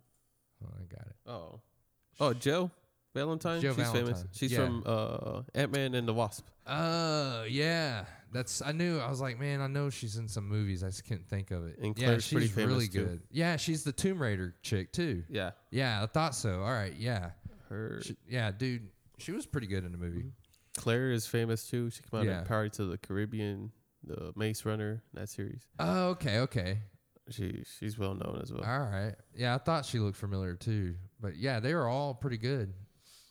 Oh, 0.64 0.68
I 0.78 0.84
got 0.94 1.06
it. 1.06 1.16
Oh, 1.26 1.60
oh, 2.20 2.34
Jill 2.34 2.70
Valentine. 3.14 3.60
Jill 3.60 3.74
She's 3.74 3.90
famous. 3.90 4.24
She's 4.32 4.52
Yeah. 4.52 4.66
from 4.66 4.82
uh, 4.84 5.42
Ant 5.54 5.72
Man 5.72 5.94
and 5.94 6.06
the 6.06 6.12
Wasp. 6.12 6.46
Uh, 6.66 7.44
yeah. 7.48 8.04
That's 8.32 8.60
I 8.60 8.72
knew. 8.72 8.98
I 8.98 9.08
was 9.08 9.20
like, 9.22 9.38
man, 9.40 9.60
I 9.62 9.68
know 9.68 9.88
she's 9.88 10.16
in 10.16 10.28
some 10.28 10.46
movies. 10.46 10.82
I 10.84 10.88
just 10.88 11.04
couldn't 11.06 11.28
think 11.30 11.50
of 11.50 11.64
it. 11.64 11.78
And 11.78 11.96
yeah, 11.96 12.06
Claire's 12.08 12.24
she's 12.24 12.32
pretty 12.32 12.48
famous, 12.48 12.74
really 12.74 12.88
too. 12.88 13.04
good. 13.06 13.22
Yeah, 13.30 13.56
she's 13.56 13.84
the 13.84 13.92
Tomb 13.92 14.20
Raider 14.20 14.54
chick 14.62 14.92
too. 14.92 15.22
Yeah, 15.30 15.52
Yeah, 15.70 16.02
I 16.02 16.06
thought 16.06 16.34
so. 16.34 16.60
All 16.60 16.72
right, 16.72 16.94
yeah, 16.98 17.30
her. 17.70 18.00
She- 18.02 18.16
yeah, 18.28 18.50
dude, 18.50 18.86
she 19.16 19.32
was 19.32 19.46
pretty 19.46 19.66
good 19.68 19.84
in 19.84 19.92
the 19.92 19.98
movie. 19.98 20.26
Claire 20.78 21.10
is 21.10 21.26
famous 21.26 21.68
too. 21.68 21.90
She 21.90 22.02
came 22.02 22.20
out 22.20 22.26
Yeah. 22.26 22.38
in 22.40 22.46
Pirates 22.46 22.78
of 22.78 22.88
the 22.88 22.96
Caribbean, 22.98 23.70
the 24.04 24.32
Maze 24.36 24.64
Runner, 24.64 25.02
that 25.14 25.28
series. 25.28 25.66
Oh, 25.78 26.08
okay, 26.10 26.38
okay, 26.40 26.78
She 27.30 27.62
she's 27.78 27.98
well 27.98 28.14
known 28.14 28.40
as 28.42 28.52
well. 28.52 28.64
all 28.64 28.80
right. 28.80 29.14
Yeah, 29.34 29.54
I 29.54 29.58
thought 29.58 29.84
she 29.84 29.98
looked 29.98 30.16
familiar 30.16 30.54
too. 30.54 30.94
But 31.20 31.36
yeah, 31.36 31.60
they 31.60 31.74
were 31.74 31.86
all 31.88 32.14
pretty 32.14 32.38
good 32.38 32.72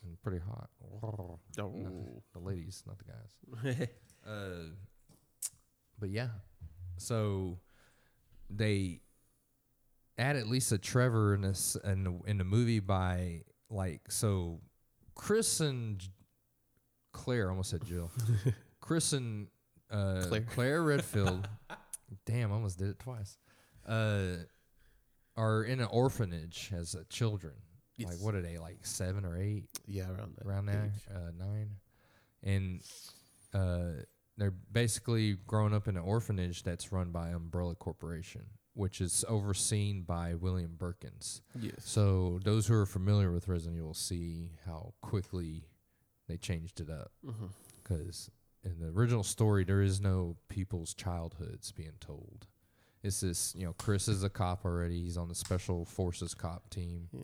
and 0.04 0.20
pretty 0.22 0.38
hot. 0.38 0.68
Oh. 1.02 1.38
The 1.56 2.38
ladies, 2.38 2.82
not 2.86 2.96
the 2.98 3.04
guys. 3.04 3.88
Uh, 4.26 4.68
but 5.98 6.10
yeah, 6.10 6.28
so 6.98 7.58
they 8.50 9.00
added 10.18 10.46
Lisa 10.46 10.76
Trevor 10.76 11.34
in 11.34 11.40
this 11.40 11.76
in 11.82 12.04
the, 12.04 12.18
in 12.26 12.36
the 12.36 12.44
movie 12.44 12.80
by 12.80 13.42
like 13.70 14.02
so 14.10 14.60
Chris 15.14 15.60
and 15.60 16.06
Claire 17.18 17.50
almost 17.50 17.70
said 17.70 17.84
Jill 17.84 18.10
Chris 18.80 19.12
and 19.12 19.48
uh, 19.90 20.22
Claire. 20.28 20.40
Claire. 20.42 20.82
Redfield 20.82 21.48
damn 22.26 22.50
I 22.52 22.54
almost 22.54 22.78
did 22.78 22.88
it 22.88 22.98
twice 22.98 23.36
uh, 23.86 24.36
are 25.36 25.64
in 25.64 25.80
an 25.80 25.88
orphanage 25.90 26.70
as 26.74 26.94
uh, 26.94 27.02
children 27.10 27.54
like 28.06 28.18
what 28.20 28.34
are 28.34 28.42
they 28.42 28.58
like 28.58 28.78
seven 28.86 29.24
or 29.24 29.36
eight 29.36 29.64
yeah, 29.86 30.04
around 30.04 30.36
that. 30.36 30.46
around 30.46 30.66
there, 30.66 30.92
age. 30.94 31.14
uh, 31.14 31.30
nine, 31.36 31.70
and 32.42 32.80
uh, 33.54 34.02
they're 34.36 34.54
basically 34.72 35.36
growing 35.46 35.74
up 35.74 35.88
in 35.88 35.96
an 35.96 36.02
orphanage 36.02 36.62
that's 36.62 36.92
run 36.92 37.10
by 37.10 37.30
Umbrella 37.30 37.74
Corporation, 37.74 38.42
which 38.74 39.00
is 39.00 39.24
overseen 39.28 40.02
by 40.02 40.34
William 40.34 40.76
Birkins. 40.78 41.40
Yes. 41.60 41.74
So 41.80 42.38
those 42.44 42.66
who 42.66 42.74
are 42.74 42.86
familiar 42.86 43.32
with 43.32 43.48
Resident 43.48 43.78
Evil 43.78 43.94
see 43.94 44.52
how 44.64 44.92
quickly 45.00 45.64
they 46.28 46.36
changed 46.36 46.80
it 46.80 46.90
up 46.90 47.10
Mm-hmm. 47.26 47.46
because 47.82 48.30
in 48.64 48.78
the 48.80 48.88
original 48.88 49.22
story 49.24 49.64
there 49.64 49.80
is 49.82 50.00
no 50.00 50.36
people's 50.48 50.94
childhoods 50.94 51.72
being 51.72 51.92
told. 52.00 52.46
It's 53.02 53.20
this, 53.20 53.54
you 53.56 53.64
know, 53.64 53.74
Chris 53.78 54.08
is 54.08 54.24
a 54.24 54.28
cop 54.28 54.64
already. 54.64 55.00
He's 55.02 55.16
on 55.16 55.28
the 55.28 55.34
special 55.34 55.84
forces 55.84 56.34
cop 56.34 56.68
team 56.68 57.08
Yeah. 57.12 57.20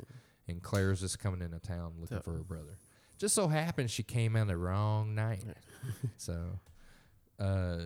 and 0.49 0.63
Claire's 0.63 1.01
just 1.01 1.19
coming 1.19 1.43
into 1.43 1.59
town 1.59 1.95
looking 2.01 2.21
for 2.21 2.33
her 2.33 2.45
brother. 2.45 2.79
Just 3.19 3.35
so 3.35 3.49
happens 3.49 3.91
she 3.91 4.03
came 4.05 4.37
on 4.37 4.47
the 4.47 4.57
wrong 4.57 5.15
night. 5.15 5.45
so 6.17 6.59
uh 7.39 7.79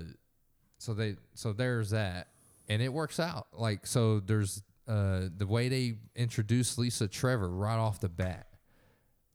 so 0.78 0.94
they 0.94 1.16
so 1.34 1.52
there's 1.52 1.90
that. 1.90 2.28
And 2.68 2.82
it 2.82 2.92
works 2.92 3.18
out. 3.18 3.46
Like 3.54 3.86
so 3.86 4.20
there's 4.20 4.62
uh 4.86 5.28
the 5.36 5.46
way 5.46 5.68
they 5.68 5.94
introduce 6.14 6.76
Lisa 6.78 7.08
Trevor 7.08 7.48
right 7.48 7.78
off 7.78 8.00
the 8.00 8.08
bat 8.10 8.47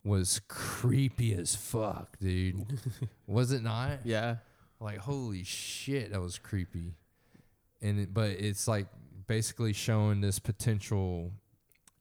was 0.04 0.42
creepy 0.48 1.34
as 1.34 1.56
fuck, 1.56 2.18
dude. 2.20 2.80
was 3.28 3.52
it 3.52 3.64
not? 3.64 4.00
Yeah. 4.06 4.38
Like 4.80 4.98
holy 4.98 5.44
shit, 5.44 6.12
that 6.12 6.22
was 6.22 6.38
creepy. 6.38 6.96
And 7.82 8.00
it, 8.00 8.14
but 8.14 8.32
it's 8.32 8.68
like 8.68 8.88
basically 9.28 9.74
showing 9.74 10.22
this 10.22 10.40
potential. 10.40 11.32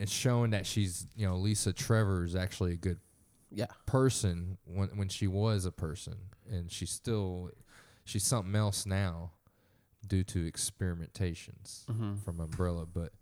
It's 0.00 0.11
showing 0.12 0.50
that 0.50 0.66
she's 0.66 1.06
you 1.16 1.26
know 1.26 1.37
Lisa 1.37 1.73
Trevor 1.73 2.25
is 2.25 2.35
actually 2.35 2.73
a 2.73 2.76
good 2.76 2.99
Yeah. 3.52 3.66
person 3.87 4.59
when 4.64 4.88
when 4.97 5.09
she 5.09 5.28
was 5.28 5.64
a 5.64 5.71
person, 5.73 6.16
and 6.50 6.71
she's 6.73 6.90
still 6.90 7.50
she's 8.04 8.25
something 8.25 8.56
else 8.56 8.85
now 8.85 9.30
due 10.09 10.25
to 10.25 10.50
experimentations 10.50 11.85
Mm-hmm. 11.87 12.16
from 12.25 12.40
Umbrella, 12.40 12.85
but 12.87 13.12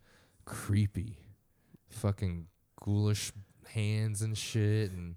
creepy, 0.47 1.19
fucking 1.91 2.47
ghoulish 2.83 3.33
hands 3.73 4.23
and 4.23 4.37
shit, 4.37 4.91
and 4.93 5.17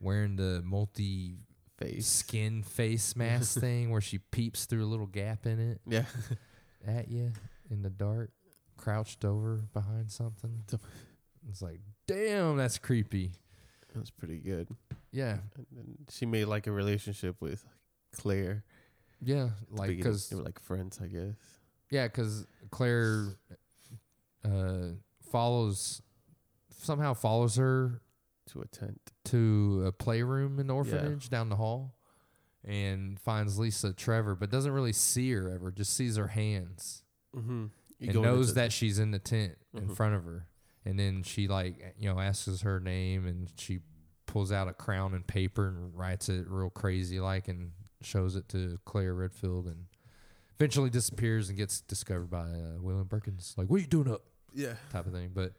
wearing 0.00 0.36
the 0.36 0.62
multi 0.64 1.36
Face. 1.78 2.06
skin 2.06 2.62
face 2.62 3.16
mask 3.16 3.58
thing 3.60 3.90
where 3.90 4.00
she 4.02 4.18
peeps 4.18 4.66
through 4.66 4.84
a 4.84 4.86
little 4.88 5.06
gap 5.06 5.46
in 5.46 5.58
it 5.58 5.80
Yeah. 5.86 6.04
at 6.86 7.08
you 7.08 7.32
in 7.70 7.80
the 7.82 7.88
dark, 7.90 8.30
crouched 8.76 9.24
over 9.24 9.64
behind 9.72 10.10
something. 10.10 10.62
It's 11.48 11.62
like, 11.62 11.80
damn, 12.06 12.56
that's 12.58 12.76
creepy. 12.78 13.32
That 13.94 14.00
was 14.00 14.10
pretty 14.10 14.38
good. 14.38 14.68
Yeah, 15.10 15.38
And 15.56 15.66
then 15.74 15.96
she 16.10 16.26
made 16.26 16.44
like 16.46 16.66
a 16.66 16.72
relationship 16.72 17.36
with 17.40 17.64
Claire. 18.12 18.62
yeah, 19.22 19.48
like 19.70 19.88
because 19.88 20.28
they 20.28 20.36
were 20.36 20.42
like 20.42 20.60
friends, 20.60 21.00
I 21.02 21.06
guess. 21.08 21.34
yeah, 21.90 22.06
because 22.08 22.46
Claire 22.70 23.36
uh, 24.44 24.88
follows 25.30 26.02
somehow 26.80 27.14
follows 27.14 27.56
her 27.56 28.00
To 28.52 28.60
a 28.62 28.66
tent. 28.66 29.00
to 29.26 29.84
a 29.86 29.92
playroom 29.92 30.58
in 30.58 30.66
the 30.66 30.74
orphanage 30.74 31.28
down 31.30 31.48
the 31.48 31.56
hall, 31.56 31.94
and 32.64 33.18
finds 33.20 33.58
Lisa 33.58 33.92
Trevor, 33.92 34.34
but 34.34 34.50
doesn't 34.50 34.72
really 34.72 34.92
see 34.92 35.32
her 35.32 35.50
ever. 35.50 35.70
Just 35.70 35.94
sees 35.94 36.16
her 36.16 36.28
hands. 36.28 37.04
Mm-hmm. 37.36 37.66
and 38.00 38.14
knows 38.22 38.54
that 38.54 38.72
she's 38.72 38.98
in 38.98 39.10
the 39.12 39.18
tent 39.20 39.56
in 39.74 39.88
Mhm. 39.88 39.94
front 39.96 40.14
of 40.16 40.24
her. 40.24 40.48
And 40.84 40.98
then 40.98 41.22
she 41.22 41.46
like 41.46 41.94
you 41.98 42.12
know 42.12 42.18
asks 42.18 42.62
her 42.62 42.80
name 42.80 43.26
and 43.26 43.48
she 43.56 43.80
pulls 44.26 44.50
out 44.50 44.66
a 44.68 44.72
crown 44.72 45.12
and 45.14 45.24
paper 45.26 45.68
and 45.68 45.94
writes 45.96 46.28
it 46.28 46.48
real 46.48 46.70
crazy 46.70 47.20
like 47.20 47.46
and 47.46 47.72
shows 48.00 48.34
it 48.36 48.48
to 48.48 48.78
Claire 48.86 49.14
Redfield 49.14 49.66
and 49.66 49.84
eventually 50.56 50.88
disappears 50.90 51.48
and 51.50 51.58
gets 51.58 51.82
discovered 51.82 52.30
by 52.30 52.48
uh, 52.50 52.80
William 52.80 53.06
Perkins. 53.06 53.54
Like, 53.56 53.68
what 53.68 53.76
are 53.76 53.80
you 53.80 53.86
doing 53.86 54.10
up? 54.10 54.22
Yeah. 54.54 54.74
Type 54.90 55.06
of 55.06 55.12
thing. 55.12 55.30
But 55.34 55.52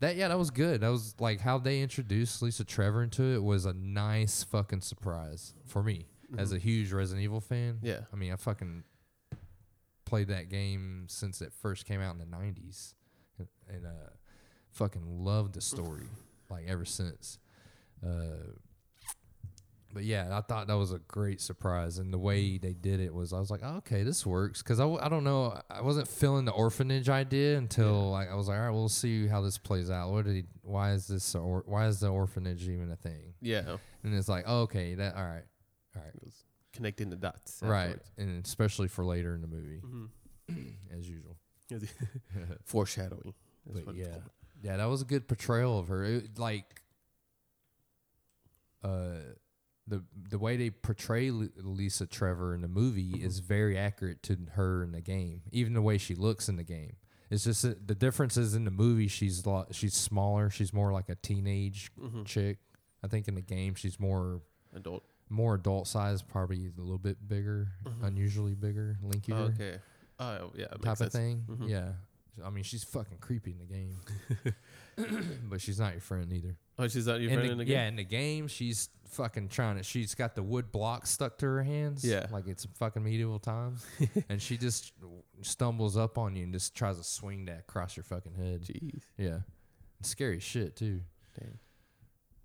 that 0.00 0.16
yeah, 0.16 0.28
that 0.28 0.38
was 0.38 0.50
good. 0.50 0.80
That 0.82 0.88
was 0.88 1.14
like 1.18 1.40
how 1.40 1.58
they 1.58 1.80
introduced 1.80 2.42
Lisa 2.42 2.64
Trevor 2.64 3.02
into 3.02 3.22
it 3.22 3.42
was 3.42 3.64
a 3.64 3.72
nice 3.72 4.42
fucking 4.42 4.82
surprise 4.82 5.54
for 5.64 5.82
me 5.82 6.06
as 6.36 6.52
a 6.52 6.58
huge 6.58 6.92
Resident 6.92 7.24
Evil 7.24 7.40
fan. 7.40 7.78
Yeah. 7.82 8.00
I 8.12 8.16
mean, 8.16 8.32
I 8.32 8.36
fucking 8.36 8.84
played 10.04 10.28
that 10.28 10.48
game 10.48 11.06
since 11.08 11.40
it 11.40 11.52
first 11.52 11.86
came 11.86 12.00
out 12.00 12.14
in 12.14 12.18
the 12.18 12.36
'90s, 12.36 12.94
and, 13.38 13.48
and 13.68 13.86
uh, 13.86 14.10
fucking 14.70 15.24
loved 15.24 15.54
the 15.54 15.60
story 15.60 16.08
like 16.50 16.64
ever 16.68 16.84
since. 16.84 17.38
Uh, 18.04 18.52
but 19.96 20.04
yeah, 20.04 20.28
I 20.36 20.42
thought 20.42 20.66
that 20.66 20.76
was 20.76 20.92
a 20.92 20.98
great 21.08 21.40
surprise, 21.40 21.96
and 21.96 22.12
the 22.12 22.18
way 22.18 22.58
they 22.58 22.74
did 22.74 23.00
it 23.00 23.14
was, 23.14 23.32
I 23.32 23.38
was 23.38 23.50
like, 23.50 23.62
oh, 23.64 23.76
okay, 23.78 24.02
this 24.02 24.26
works. 24.26 24.62
Because 24.62 24.78
I, 24.78 24.82
w- 24.82 25.00
I 25.02 25.08
don't 25.08 25.24
know, 25.24 25.58
I 25.70 25.80
wasn't 25.80 26.06
feeling 26.06 26.44
the 26.44 26.52
orphanage 26.52 27.08
idea 27.08 27.56
until 27.56 28.10
like 28.10 28.30
I 28.30 28.34
was 28.34 28.46
like, 28.46 28.58
all 28.58 28.64
right, 28.64 28.70
we'll 28.70 28.90
see 28.90 29.26
how 29.26 29.40
this 29.40 29.56
plays 29.56 29.90
out. 29.90 30.10
What 30.12 30.26
did 30.26 30.34
he? 30.34 30.44
Why 30.60 30.92
is 30.92 31.06
this? 31.06 31.34
Or, 31.34 31.62
why 31.64 31.86
is 31.86 32.00
the 32.00 32.08
orphanage 32.08 32.68
even 32.68 32.90
a 32.90 32.96
thing? 32.96 33.32
Yeah. 33.40 33.78
And 34.02 34.14
it's 34.14 34.28
like, 34.28 34.44
oh, 34.46 34.60
okay, 34.64 34.94
that 34.96 35.16
all 35.16 35.24
right, 35.24 35.44
all 35.96 36.02
right, 36.02 36.32
connecting 36.74 37.08
the 37.08 37.16
dots. 37.16 37.60
right, 37.62 37.96
and 38.18 38.44
especially 38.44 38.88
for 38.88 39.02
later 39.02 39.34
in 39.34 39.40
the 39.40 39.48
movie, 39.48 39.80
Mm-hmm. 39.82 40.60
as 40.98 41.08
usual. 41.08 41.38
Foreshadowing. 42.64 43.32
That's 43.66 43.86
but 43.86 43.94
yeah, 43.96 44.08
yeah, 44.62 44.76
that 44.76 44.90
was 44.90 45.00
a 45.00 45.06
good 45.06 45.26
portrayal 45.26 45.78
of 45.78 45.88
her. 45.88 46.04
It, 46.04 46.38
like, 46.38 46.82
uh, 48.84 49.14
the 49.88 50.02
the 50.30 50.38
way 50.38 50.56
they 50.56 50.70
portray 50.70 51.30
Lisa 51.30 52.06
Trevor 52.06 52.54
in 52.54 52.60
the 52.62 52.68
movie 52.68 53.12
is 53.22 53.38
very 53.38 53.78
accurate 53.78 54.22
to 54.24 54.36
her 54.52 54.82
in 54.82 54.92
the 54.92 55.00
game. 55.00 55.42
Even 55.52 55.74
the 55.74 55.82
way 55.82 55.96
she 55.98 56.14
looks 56.14 56.48
in 56.48 56.56
the 56.56 56.64
game. 56.64 56.96
It's 57.30 57.44
just 57.44 57.62
that 57.62 57.88
the 57.88 57.94
difference 57.94 58.36
is 58.36 58.54
in 58.54 58.64
the 58.64 58.70
movie 58.70 59.08
she's 59.08 59.44
lo- 59.46 59.66
she's 59.72 59.94
smaller. 59.94 60.50
She's 60.50 60.72
more 60.72 60.92
like 60.92 61.08
a 61.08 61.14
teenage 61.16 61.90
Mhm. 62.00 62.24
chick. 62.24 62.58
I 63.02 63.08
think 63.08 63.28
in 63.28 63.34
the 63.34 63.42
game 63.42 63.74
she's 63.74 63.98
more 64.00 64.42
Adult. 64.74 65.04
more 65.28 65.54
adult 65.54 65.86
size, 65.88 66.22
probably 66.22 66.66
a 66.66 66.80
little 66.80 66.98
bit 66.98 67.26
bigger, 67.28 67.68
unusually 68.02 68.54
bigger, 68.54 68.96
linkier 69.04 69.34
Oh, 69.34 69.42
okay. 69.44 69.78
Oh 70.18 70.52
yeah. 70.56 70.66
Type 70.68 70.84
makes 70.84 71.00
of 71.00 71.12
sense. 71.12 71.12
thing. 71.14 71.44
Mhm. 71.48 71.68
Yeah. 71.68 71.92
I 72.44 72.50
mean, 72.50 72.64
she's 72.64 72.84
fucking 72.84 73.18
creepy 73.18 73.52
in 73.52 73.58
the 73.58 73.64
game, 73.64 73.96
but 75.48 75.60
she's 75.60 75.78
not 75.78 75.92
your 75.92 76.00
friend 76.00 76.32
either. 76.32 76.56
Oh, 76.78 76.88
she's 76.88 77.06
not 77.06 77.20
your 77.20 77.30
In 77.30 77.36
friend 77.36 77.48
the- 77.48 77.52
in 77.52 77.58
the 77.58 77.64
game. 77.64 77.72
Yeah, 77.74 77.88
in 77.88 77.96
the 77.96 78.04
game, 78.04 78.48
she's 78.48 78.88
fucking 79.08 79.48
trying 79.48 79.76
to. 79.76 79.82
She's 79.82 80.14
got 80.14 80.34
the 80.34 80.42
wood 80.42 80.70
block 80.72 81.06
stuck 81.06 81.38
to 81.38 81.46
her 81.46 81.62
hands. 81.62 82.04
Yeah. 82.04 82.26
like 82.30 82.46
it's 82.46 82.66
fucking 82.78 83.02
medieval 83.02 83.38
times, 83.38 83.86
and 84.28 84.42
she 84.42 84.56
just 84.58 84.92
stumbles 85.42 85.96
up 85.96 86.18
on 86.18 86.36
you 86.36 86.44
and 86.44 86.52
just 86.52 86.74
tries 86.74 86.98
to 86.98 87.04
swing 87.04 87.46
that 87.46 87.60
across 87.60 87.96
your 87.96 88.04
fucking 88.04 88.34
head. 88.34 88.62
Jeez. 88.62 89.00
Yeah, 89.16 89.38
it's 90.00 90.10
scary 90.10 90.38
shit 90.40 90.76
too. 90.76 91.00
Damn. 91.38 91.58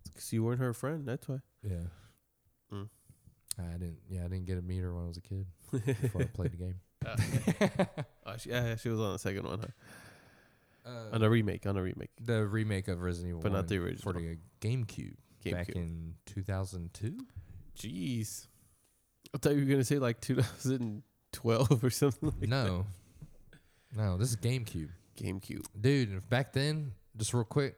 Because 0.05 0.31
you 0.33 0.43
weren't 0.43 0.59
her 0.59 0.73
friend. 0.73 1.05
That's 1.05 1.27
why. 1.27 1.39
Yeah. 1.63 1.87
Mm. 2.73 2.89
I 3.59 3.73
didn't. 3.73 3.97
Yeah, 4.09 4.21
I 4.21 4.27
didn't 4.29 4.45
get 4.45 4.55
to 4.55 4.61
meet 4.61 4.79
her 4.79 4.93
when 4.93 5.03
I 5.03 5.07
was 5.07 5.17
a 5.17 5.21
kid 5.21 5.45
before 6.01 6.21
I 6.21 6.25
played 6.25 6.51
the 6.53 6.57
game. 6.57 6.75
Oh, 8.23 8.37
she, 8.37 8.49
yeah, 8.51 8.75
she 8.75 8.87
was 8.89 8.99
on 8.99 9.13
the 9.13 9.19
second 9.19 9.43
one. 9.45 9.59
Huh? 9.59 9.67
Uh, 10.85 11.09
On 11.13 11.21
a 11.23 11.29
remake. 11.29 11.65
On 11.67 11.77
a 11.77 11.81
remake. 11.81 12.09
the 12.19 12.45
remake 12.45 12.87
of 12.87 13.01
Resident 13.01 13.29
Evil, 13.29 13.41
But 13.41 13.51
not 13.51 13.65
1 13.65 13.67
the 13.67 13.77
for 14.01 14.11
original. 14.11 14.13
the 14.13 14.37
GameCube, 14.67 15.15
back 15.51 15.69
in 15.69 16.15
2002. 16.25 17.17
Jeez. 17.77 18.47
I 19.33 19.37
thought 19.37 19.53
you 19.53 19.59
were 19.59 19.69
gonna 19.71 19.83
say 19.83 19.99
like 19.99 20.19
2012 20.21 21.83
or 21.83 21.89
something. 21.89 22.33
Like 22.39 22.49
no, 22.49 22.85
no, 23.95 24.17
this 24.17 24.29
is 24.29 24.35
GameCube, 24.37 24.89
GameCube. 25.17 25.65
dude. 25.79 26.29
Back 26.29 26.53
then, 26.53 26.93
just 27.17 27.33
real 27.33 27.43
quick, 27.43 27.77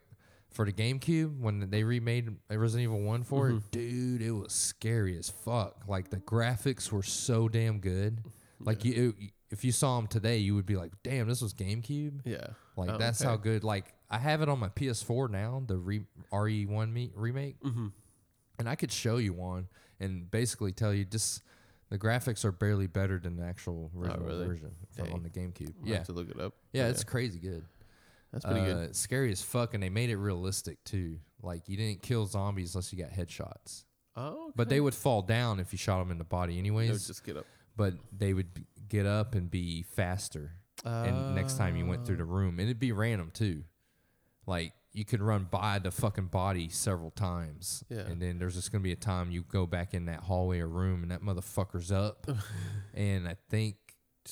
for 0.51 0.65
the 0.65 0.71
GameCube 0.73 1.39
when 1.39 1.69
they 1.69 1.83
remade 1.83 2.35
Resident 2.49 2.83
Evil 2.83 3.01
One 3.01 3.23
for 3.23 3.49
Mhm. 3.49 3.57
it, 3.57 3.71
dude, 3.71 4.21
it 4.21 4.31
was 4.31 4.51
scary 4.53 5.17
as 5.17 5.29
fuck. 5.29 5.87
Like 5.87 6.09
the 6.09 6.17
graphics 6.17 6.91
were 6.91 7.03
so 7.03 7.47
damn 7.49 7.79
good. 7.79 8.23
Like 8.59 8.83
Yeah. 8.85 8.95
you, 8.95 9.15
if 9.51 9.63
you 9.63 9.71
saw 9.71 9.97
them 9.97 10.07
today, 10.07 10.37
you 10.37 10.55
would 10.55 10.65
be 10.65 10.75
like, 10.77 10.93
"Damn, 11.03 11.27
this 11.27 11.41
was 11.41 11.53
GameCube." 11.53 12.21
Yeah. 12.25 12.47
Like 12.75 12.89
Oh, 12.89 12.97
that's 12.97 13.21
okay. 13.21 13.29
how 13.29 13.37
good. 13.37 13.63
Like 13.63 13.93
I 14.09 14.17
have 14.17 14.41
it 14.41 14.49
on 14.49 14.59
my 14.59 14.69
PS4 14.69 15.29
now, 15.29 15.63
the 15.65 15.77
re- 15.77 16.05
RE1 16.31 16.91
me- 16.91 17.11
remake, 17.15 17.59
Mm-hmm. 17.61 17.87
and 18.59 18.69
I 18.69 18.75
could 18.75 18.91
show 18.91 19.17
you 19.17 19.33
one 19.33 19.67
and 19.99 20.29
basically 20.29 20.71
tell 20.71 20.93
you 20.93 21.05
just 21.05 21.41
the 21.89 21.97
graphics 21.99 22.43
are 22.45 22.51
barely 22.51 22.87
better 22.87 23.19
than 23.19 23.35
the 23.35 23.43
actual 23.45 23.91
original 23.95 24.23
Oh, 24.23 24.27
really? 24.27 24.45
version 24.47 24.71
from 24.95 25.05
Dang. 25.05 25.13
on 25.13 25.23
the 25.23 25.29
GameCube. 25.29 25.73
I'll 25.83 25.87
yeah, 25.87 25.97
have 25.97 26.05
to 26.07 26.13
look 26.13 26.29
it 26.29 26.39
up. 26.39 26.53
yeah, 26.71 26.87
it's 26.87 27.03
crazy 27.03 27.39
good. 27.39 27.63
that's 28.31 28.45
pretty 28.45 28.61
uh, 28.61 28.73
good. 28.73 28.95
Scary 28.95 29.31
as 29.31 29.41
fuck, 29.43 29.73
and 29.75 29.83
they 29.83 29.89
made 29.89 30.09
it 30.09 30.17
realistic 30.17 30.83
too. 30.83 31.19
Like 31.43 31.69
you 31.69 31.77
didn't 31.77 32.01
kill 32.01 32.25
zombies 32.25 32.73
unless 32.73 32.91
you 32.93 32.97
got 33.03 33.11
headshots, 33.11 33.83
Oh, 34.15 34.51
but 34.55 34.69
they 34.69 34.79
would 34.79 34.95
fall 34.95 35.21
down 35.21 35.59
if 35.59 35.71
you 35.73 35.77
shot 35.77 35.99
them 35.99 36.09
in 36.11 36.17
the 36.17 36.23
body 36.23 36.53
they 36.53 36.59
anyways. 36.59 36.89
would 36.91 37.01
just 37.05 37.23
get 37.23 37.37
up. 37.37 37.45
but 37.75 37.93
they 38.17 38.33
would 38.33 38.47
get 38.87 39.05
up 39.05 39.35
and 39.35 39.51
be 39.51 39.83
faster. 39.83 40.51
And 40.85 41.35
next 41.35 41.57
time 41.57 41.75
you 41.75 41.85
went 41.85 42.05
through 42.05 42.17
the 42.17 42.25
room, 42.25 42.59
and 42.59 42.61
it'd 42.67 42.79
be 42.79 42.91
random 42.91 43.31
too. 43.33 43.63
Like 44.45 44.73
you 44.91 45.05
could 45.05 45.21
run 45.21 45.47
by 45.49 45.79
the 45.79 45.89
fucking 45.91 46.27
body 46.27 46.69
several 46.69 47.11
times, 47.11 47.83
Yeah. 47.89 48.01
and 48.01 48.21
then 48.21 48.37
there's 48.39 48.55
just 48.55 48.71
gonna 48.71 48.83
be 48.83 48.91
a 48.91 48.95
time 48.97 49.31
you 49.31 49.41
go 49.43 49.65
back 49.65 49.93
in 49.93 50.05
that 50.05 50.21
hallway 50.21 50.59
or 50.59 50.67
room, 50.67 51.01
and 51.03 51.11
that 51.11 51.21
motherfucker's 51.21 51.91
up, 51.91 52.27
and 52.93 53.27
I 53.27 53.35
think 53.49 53.75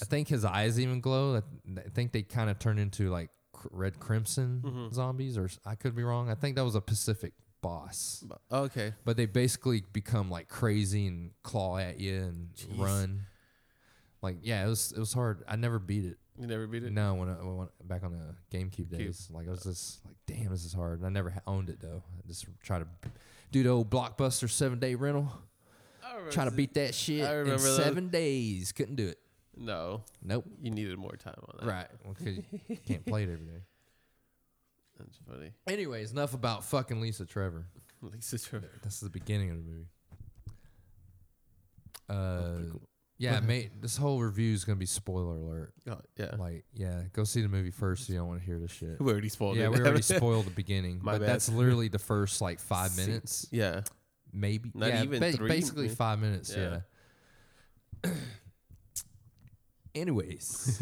I 0.01 0.05
think 0.05 0.27
his 0.29 0.45
eyes 0.45 0.79
even 0.79 1.01
glow. 1.01 1.35
I, 1.37 1.79
I 1.79 1.89
think 1.93 2.11
they 2.11 2.21
kind 2.23 2.49
of 2.49 2.59
turn 2.59 2.77
into 2.79 3.09
like 3.09 3.29
cr- 3.53 3.67
red 3.71 3.99
crimson 3.99 4.61
Mhm. 4.65 4.93
zombies, 4.93 5.37
or 5.37 5.45
s- 5.45 5.59
I 5.65 5.75
could 5.75 5.95
be 5.95 6.03
wrong. 6.03 6.29
I 6.29 6.35
think 6.35 6.55
that 6.55 6.63
was 6.63 6.75
a 6.75 6.81
Pacific 6.81 7.33
boss, 7.61 8.23
Okay. 8.51 8.93
but 9.05 9.17
they 9.17 9.25
basically 9.25 9.83
become 9.93 10.29
like 10.29 10.47
crazy 10.47 11.07
and 11.07 11.31
claw 11.43 11.77
at 11.77 11.99
you 11.99 12.17
and 12.23 12.49
run. 12.77 13.25
Like 14.21 14.37
yeah, 14.43 14.65
it 14.65 14.69
was 14.69 14.91
it 14.91 14.99
was 14.99 15.13
hard. 15.13 15.43
I 15.47 15.55
never 15.55 15.79
beat 15.79 16.05
it. 16.05 16.17
You 16.39 16.47
never 16.47 16.65
beat 16.65 16.83
it. 16.83 16.91
No, 16.93 17.13
when 17.15 17.29
I 17.29 17.33
when, 17.33 17.67
back 17.83 18.03
on 18.03 18.11
the 18.13 18.57
GameCube 18.57 18.89
days, 18.89 19.27
like 19.31 19.47
I 19.47 19.51
was 19.51 19.63
just 19.63 20.03
like, 20.05 20.15
damn, 20.25 20.49
this 20.51 20.65
is 20.65 20.73
hard. 20.73 20.99
And 20.99 21.05
I 21.05 21.09
never 21.09 21.29
ha- 21.29 21.41
owned 21.45 21.69
it 21.69 21.79
though. 21.79 22.01
I 22.17 22.27
just 22.27 22.45
try 22.63 22.79
to 22.79 22.87
do 23.51 23.63
the 23.63 23.69
old 23.69 23.89
blockbuster 23.89 24.49
seven 24.49 24.79
day 24.79 24.95
rental. 24.95 25.31
I 26.03 26.29
Try 26.29 26.45
to 26.45 26.51
beat 26.51 26.73
that 26.75 26.93
shit 26.95 27.23
I 27.23 27.31
in 27.33 27.37
remember 27.39 27.61
those. 27.63 27.77
seven 27.77 28.07
days. 28.09 28.71
Couldn't 28.71 28.95
do 28.95 29.07
it. 29.07 29.19
No, 29.57 30.03
Nope. 30.23 30.45
you 30.61 30.71
needed 30.71 30.97
more 30.97 31.15
time 31.17 31.35
on 31.47 31.57
that. 31.59 31.65
Right. 31.67 31.87
Well, 32.05 32.13
'cause 32.15 32.27
you 32.69 32.77
can't 32.87 33.05
play 33.05 33.23
it 33.23 33.29
every 33.29 33.45
day. 33.45 33.61
That's 34.97 35.17
funny. 35.29 35.51
Anyways, 35.67 36.11
enough 36.11 36.33
about 36.33 36.63
fucking 36.65 37.01
Lisa 37.01 37.25
Trevor. 37.25 37.67
Lisa 38.01 38.39
Trevor. 38.39 38.71
This 38.83 38.93
is 38.95 38.99
the 39.01 39.09
beginning 39.09 39.51
of 39.51 39.57
the 39.57 39.63
movie. 39.63 39.87
Uh. 42.09 42.77
Yeah, 43.21 43.39
mate. 43.39 43.71
This 43.81 43.95
whole 43.97 44.19
review 44.19 44.53
is 44.53 44.63
gonna 44.65 44.75
be 44.77 44.85
spoiler 44.85 45.35
alert. 45.35 45.73
Oh, 45.89 45.99
yeah. 46.17 46.35
Like, 46.37 46.65
yeah, 46.73 47.03
go 47.13 47.23
see 47.23 47.41
the 47.41 47.47
movie 47.49 47.71
first. 47.71 48.07
So 48.07 48.13
you 48.13 48.19
don't 48.19 48.27
want 48.27 48.39
to 48.39 48.45
hear 48.45 48.57
this 48.59 48.71
shit. 48.71 48.99
we 48.99 49.11
already 49.11 49.29
spoiled 49.29 49.57
Yeah, 49.57 49.65
it. 49.65 49.71
we 49.73 49.79
already 49.79 50.01
spoiled 50.01 50.45
the 50.45 50.51
beginning, 50.51 50.99
My 51.03 51.13
but 51.13 51.21
bad. 51.21 51.29
that's 51.29 51.49
literally 51.49 51.87
the 51.87 51.99
first 51.99 52.41
like 52.41 52.59
five 52.73 52.95
minutes, 52.97 53.47
Yeah. 53.51 53.81
maybe. 54.33 54.71
Not 54.73 54.89
yeah, 54.89 55.03
even 55.03 55.33
three, 55.33 55.47
basically 55.47 55.87
man. 55.87 55.95
five 55.95 56.19
minutes. 56.19 56.55
Yeah. 56.55 56.79
Yeah. 58.03 58.11
Anyways, 59.93 60.81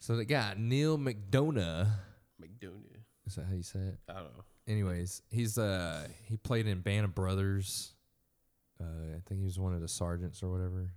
so 0.00 0.16
they 0.16 0.24
got 0.24 0.58
Neil 0.58 0.98
McDonough. 0.98 1.88
McDonough. 2.42 2.96
Is 3.26 3.36
that 3.36 3.44
how 3.48 3.54
you 3.54 3.62
say 3.62 3.78
it? 3.78 3.98
I 4.08 4.14
don't 4.14 4.24
know. 4.36 4.44
Anyways, 4.66 5.22
he's 5.30 5.56
uh 5.56 6.08
he 6.24 6.36
played 6.36 6.66
in 6.66 6.80
Band 6.80 7.04
of 7.04 7.14
Brothers. 7.14 7.91
Uh, 8.82 9.16
I 9.16 9.20
think 9.28 9.40
he 9.40 9.44
was 9.44 9.58
one 9.58 9.74
of 9.74 9.80
the 9.80 9.88
sergeants 9.88 10.42
or 10.42 10.50
whatever. 10.50 10.92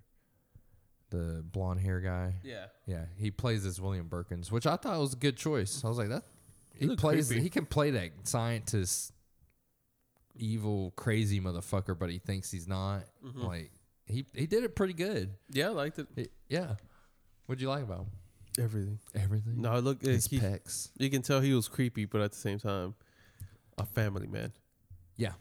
The 1.10 1.44
blonde 1.52 1.80
hair 1.80 2.00
guy. 2.00 2.34
Yeah. 2.42 2.66
Yeah, 2.86 3.04
he 3.16 3.30
plays 3.30 3.64
as 3.64 3.80
William 3.80 4.08
Birkins, 4.08 4.50
which 4.50 4.66
I 4.66 4.76
thought 4.76 4.98
was 4.98 5.12
a 5.12 5.16
good 5.16 5.36
choice. 5.36 5.84
I 5.84 5.88
was 5.88 5.98
like, 5.98 6.08
that 6.08 6.24
He 6.74 6.88
he 6.88 6.96
plays. 6.96 7.28
creepy. 7.28 7.42
He 7.42 7.48
can 7.50 7.64
play 7.66 7.90
that 7.92 8.10
scientist, 8.24 9.12
evil, 10.34 10.92
crazy 10.96 11.40
motherfucker, 11.40 11.98
but 11.98 12.10
he 12.10 12.18
thinks 12.18 12.50
he's 12.50 12.66
not. 12.68 13.04
Mhm. 13.24 13.44
Like 13.44 13.70
he 14.06 14.26
he 14.34 14.46
did 14.46 14.64
it 14.64 14.74
pretty 14.74 14.94
good. 14.94 15.34
Yeah, 15.50 15.66
I 15.66 15.70
liked 15.70 15.98
it. 15.98 16.08
He- 16.16 16.28
yeah. 16.48 16.74
What'd 17.46 17.62
you 17.62 17.68
like 17.68 17.84
about 17.84 17.98
him? 18.00 18.06
Everything. 18.58 18.98
Everything. 19.14 19.60
No, 19.60 19.78
look, 19.78 20.02
uh, 20.04 20.08
his 20.08 20.26
he, 20.26 20.40
pecs. 20.40 20.90
you 20.98 21.08
can 21.10 21.22
tell 21.22 21.40
he 21.40 21.52
was 21.54 21.68
creepy, 21.68 22.04
but 22.06 22.20
at 22.20 22.32
the 22.32 22.38
same 22.38 22.58
time, 22.58 22.94
a 23.78 23.84
family 23.86 24.26
man. 24.26 24.52
Yeah. 25.16 25.32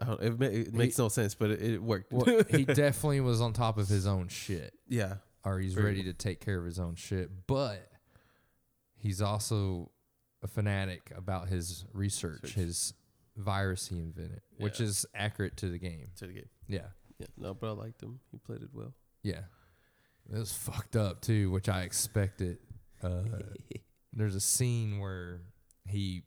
I 0.00 0.04
don't, 0.04 0.22
it, 0.22 0.42
it 0.42 0.74
makes 0.74 0.98
no 0.98 1.08
sense, 1.08 1.34
but 1.34 1.50
it, 1.50 1.62
it 1.62 1.82
worked. 1.82 2.12
Well, 2.12 2.42
he 2.48 2.64
definitely 2.64 3.20
was 3.20 3.40
on 3.40 3.52
top 3.52 3.78
of 3.78 3.88
his 3.88 4.06
own 4.06 4.28
shit. 4.28 4.72
yeah. 4.88 5.14
or 5.44 5.58
he's 5.58 5.76
ready 5.76 6.04
to 6.04 6.12
take 6.12 6.40
care 6.40 6.58
of 6.58 6.64
his 6.64 6.78
own 6.78 6.94
shit. 6.94 7.30
But 7.46 7.90
he's 8.96 9.20
also 9.20 9.90
a 10.42 10.46
fanatic 10.46 11.12
about 11.16 11.48
his 11.48 11.84
research, 11.92 12.52
his 12.54 12.94
virus 13.36 13.88
he 13.88 13.98
invented, 13.98 14.40
which 14.58 14.80
is 14.80 15.04
accurate 15.14 15.56
to 15.58 15.68
the 15.68 15.78
game. 15.78 16.08
To 16.18 16.26
the 16.26 16.32
game. 16.34 16.48
Yeah, 16.68 16.86
Yeah. 17.18 17.26
No, 17.36 17.54
but 17.54 17.68
I 17.68 17.70
liked 17.72 18.02
him. 18.02 18.20
He 18.30 18.38
played 18.38 18.62
it 18.62 18.70
well. 18.72 18.94
yeah. 19.22 19.40
It 20.30 20.36
was 20.38 20.52
fucked 20.52 20.94
up 20.94 21.22
too, 21.22 21.50
which 21.50 21.70
I 21.70 21.82
expected. 21.82 22.58
Uh, 23.02 23.22
there's 24.12 24.34
a 24.34 24.40
scene 24.40 24.98
where 24.98 25.40
he 25.86 26.22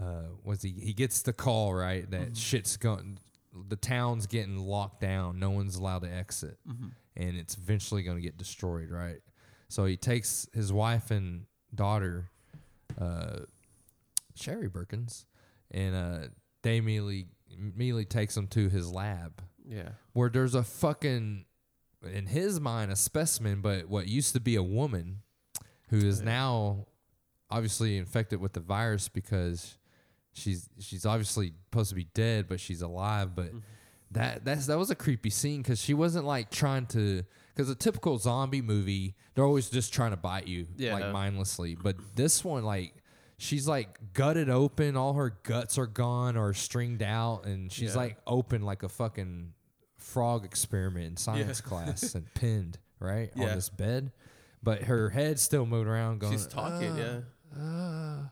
uh 0.00 0.22
was 0.42 0.62
he 0.62 0.70
he 0.72 0.92
gets 0.92 1.22
the 1.22 1.32
call 1.32 1.74
right 1.74 2.10
that 2.10 2.30
Mhm. 2.32 2.36
shit's 2.38 2.76
going 2.76 3.18
the 3.68 3.76
town's 3.76 4.26
getting 4.26 4.56
locked 4.58 5.00
down 5.00 5.38
no 5.38 5.50
one's 5.50 5.76
allowed 5.76 6.02
to 6.02 6.10
exit 6.10 6.58
Mm-hmm. 6.66 6.88
and 7.16 7.36
it's 7.36 7.56
eventually 7.56 8.02
going 8.02 8.16
to 8.16 8.22
get 8.22 8.38
destroyed, 8.38 8.90
right? 8.90 9.20
So 9.68 9.84
he 9.84 9.96
takes 9.98 10.48
his 10.54 10.72
wife 10.72 11.10
and 11.10 11.44
daughter, 11.74 12.30
uh, 12.98 13.40
Sherry 14.34 14.68
Birkins, 14.68 15.24
and 15.70 15.94
uh, 15.94 16.28
they 16.62 16.78
immediately 16.78 17.26
immediately 17.50 18.04
takes 18.06 18.34
them 18.34 18.46
to 18.48 18.68
his 18.70 18.90
lab 18.90 19.42
Yeah. 19.66 19.90
where 20.14 20.30
there's 20.30 20.54
a 20.54 20.62
fucking, 20.62 21.44
in 22.02 22.26
his 22.26 22.58
mind, 22.60 22.90
a 22.90 22.96
specimen, 22.96 23.60
but 23.60 23.88
what 23.88 24.08
used 24.08 24.32
to 24.32 24.40
be 24.40 24.56
a 24.56 24.62
woman 24.62 25.22
who 25.88 25.98
is 25.98 26.20
Yeah. 26.20 26.24
now 26.26 26.86
obviously 27.50 27.98
infected 27.98 28.40
with 28.40 28.54
the 28.54 28.60
virus 28.60 29.08
because 29.10 29.76
she's 30.32 30.68
she's 30.80 31.04
obviously 31.06 31.52
supposed 31.70 31.90
to 31.90 31.94
be 31.96 32.04
dead, 32.14 32.46
but 32.48 32.58
she's 32.60 32.82
alive, 32.82 33.34
but 33.34 33.52
Mhm. 33.54 33.62
that 34.12 34.44
that's 34.44 34.66
that 34.66 34.78
was 34.78 34.90
a 34.90 34.94
creepy 34.94 35.30
scene 35.30 35.62
because 35.62 35.80
she 35.80 35.94
wasn't 35.94 36.24
like 36.24 36.50
trying 36.50 36.86
to 36.86 37.22
because 37.54 37.68
a 37.70 37.74
typical 37.74 38.18
zombie 38.18 38.62
movie 38.62 39.14
they're 39.34 39.44
always 39.44 39.68
just 39.70 39.92
trying 39.92 40.10
to 40.10 40.16
bite 40.16 40.46
you 40.46 40.66
Yeah. 40.76 40.94
like 40.94 41.10
mindlessly 41.12 41.74
but 41.74 41.96
this 42.16 42.44
one 42.44 42.62
like 42.64 42.94
she's 43.38 43.66
like 43.66 43.98
gutted 44.14 44.48
open 44.50 44.96
all 44.96 45.14
her 45.14 45.30
guts 45.42 45.76
are 45.78 45.86
gone 45.86 46.36
or 46.36 46.52
stringed 46.54 47.02
out 47.02 47.46
and 47.46 47.72
she's 47.72 47.90
Yeah. 47.94 47.96
like 48.02 48.16
open 48.26 48.62
like 48.62 48.82
a 48.82 48.88
fucking 48.90 49.52
frog 49.96 50.44
experiment 50.44 51.06
in 51.06 51.16
science 51.16 51.60
class 51.62 52.14
and 52.14 52.32
pinned 52.34 52.78
right 52.98 53.30
on 53.36 53.46
this 53.46 53.68
bed 53.70 54.12
but 54.62 54.82
her 54.84 55.08
head's 55.10 55.40
still 55.42 55.64
moving 55.66 55.88
around 55.88 56.18
going 56.20 56.32
She's 56.34 56.46
talking, 56.46 56.92
"Ah, 56.92 56.96
yeah. 56.98 57.20
ah, 57.58 58.30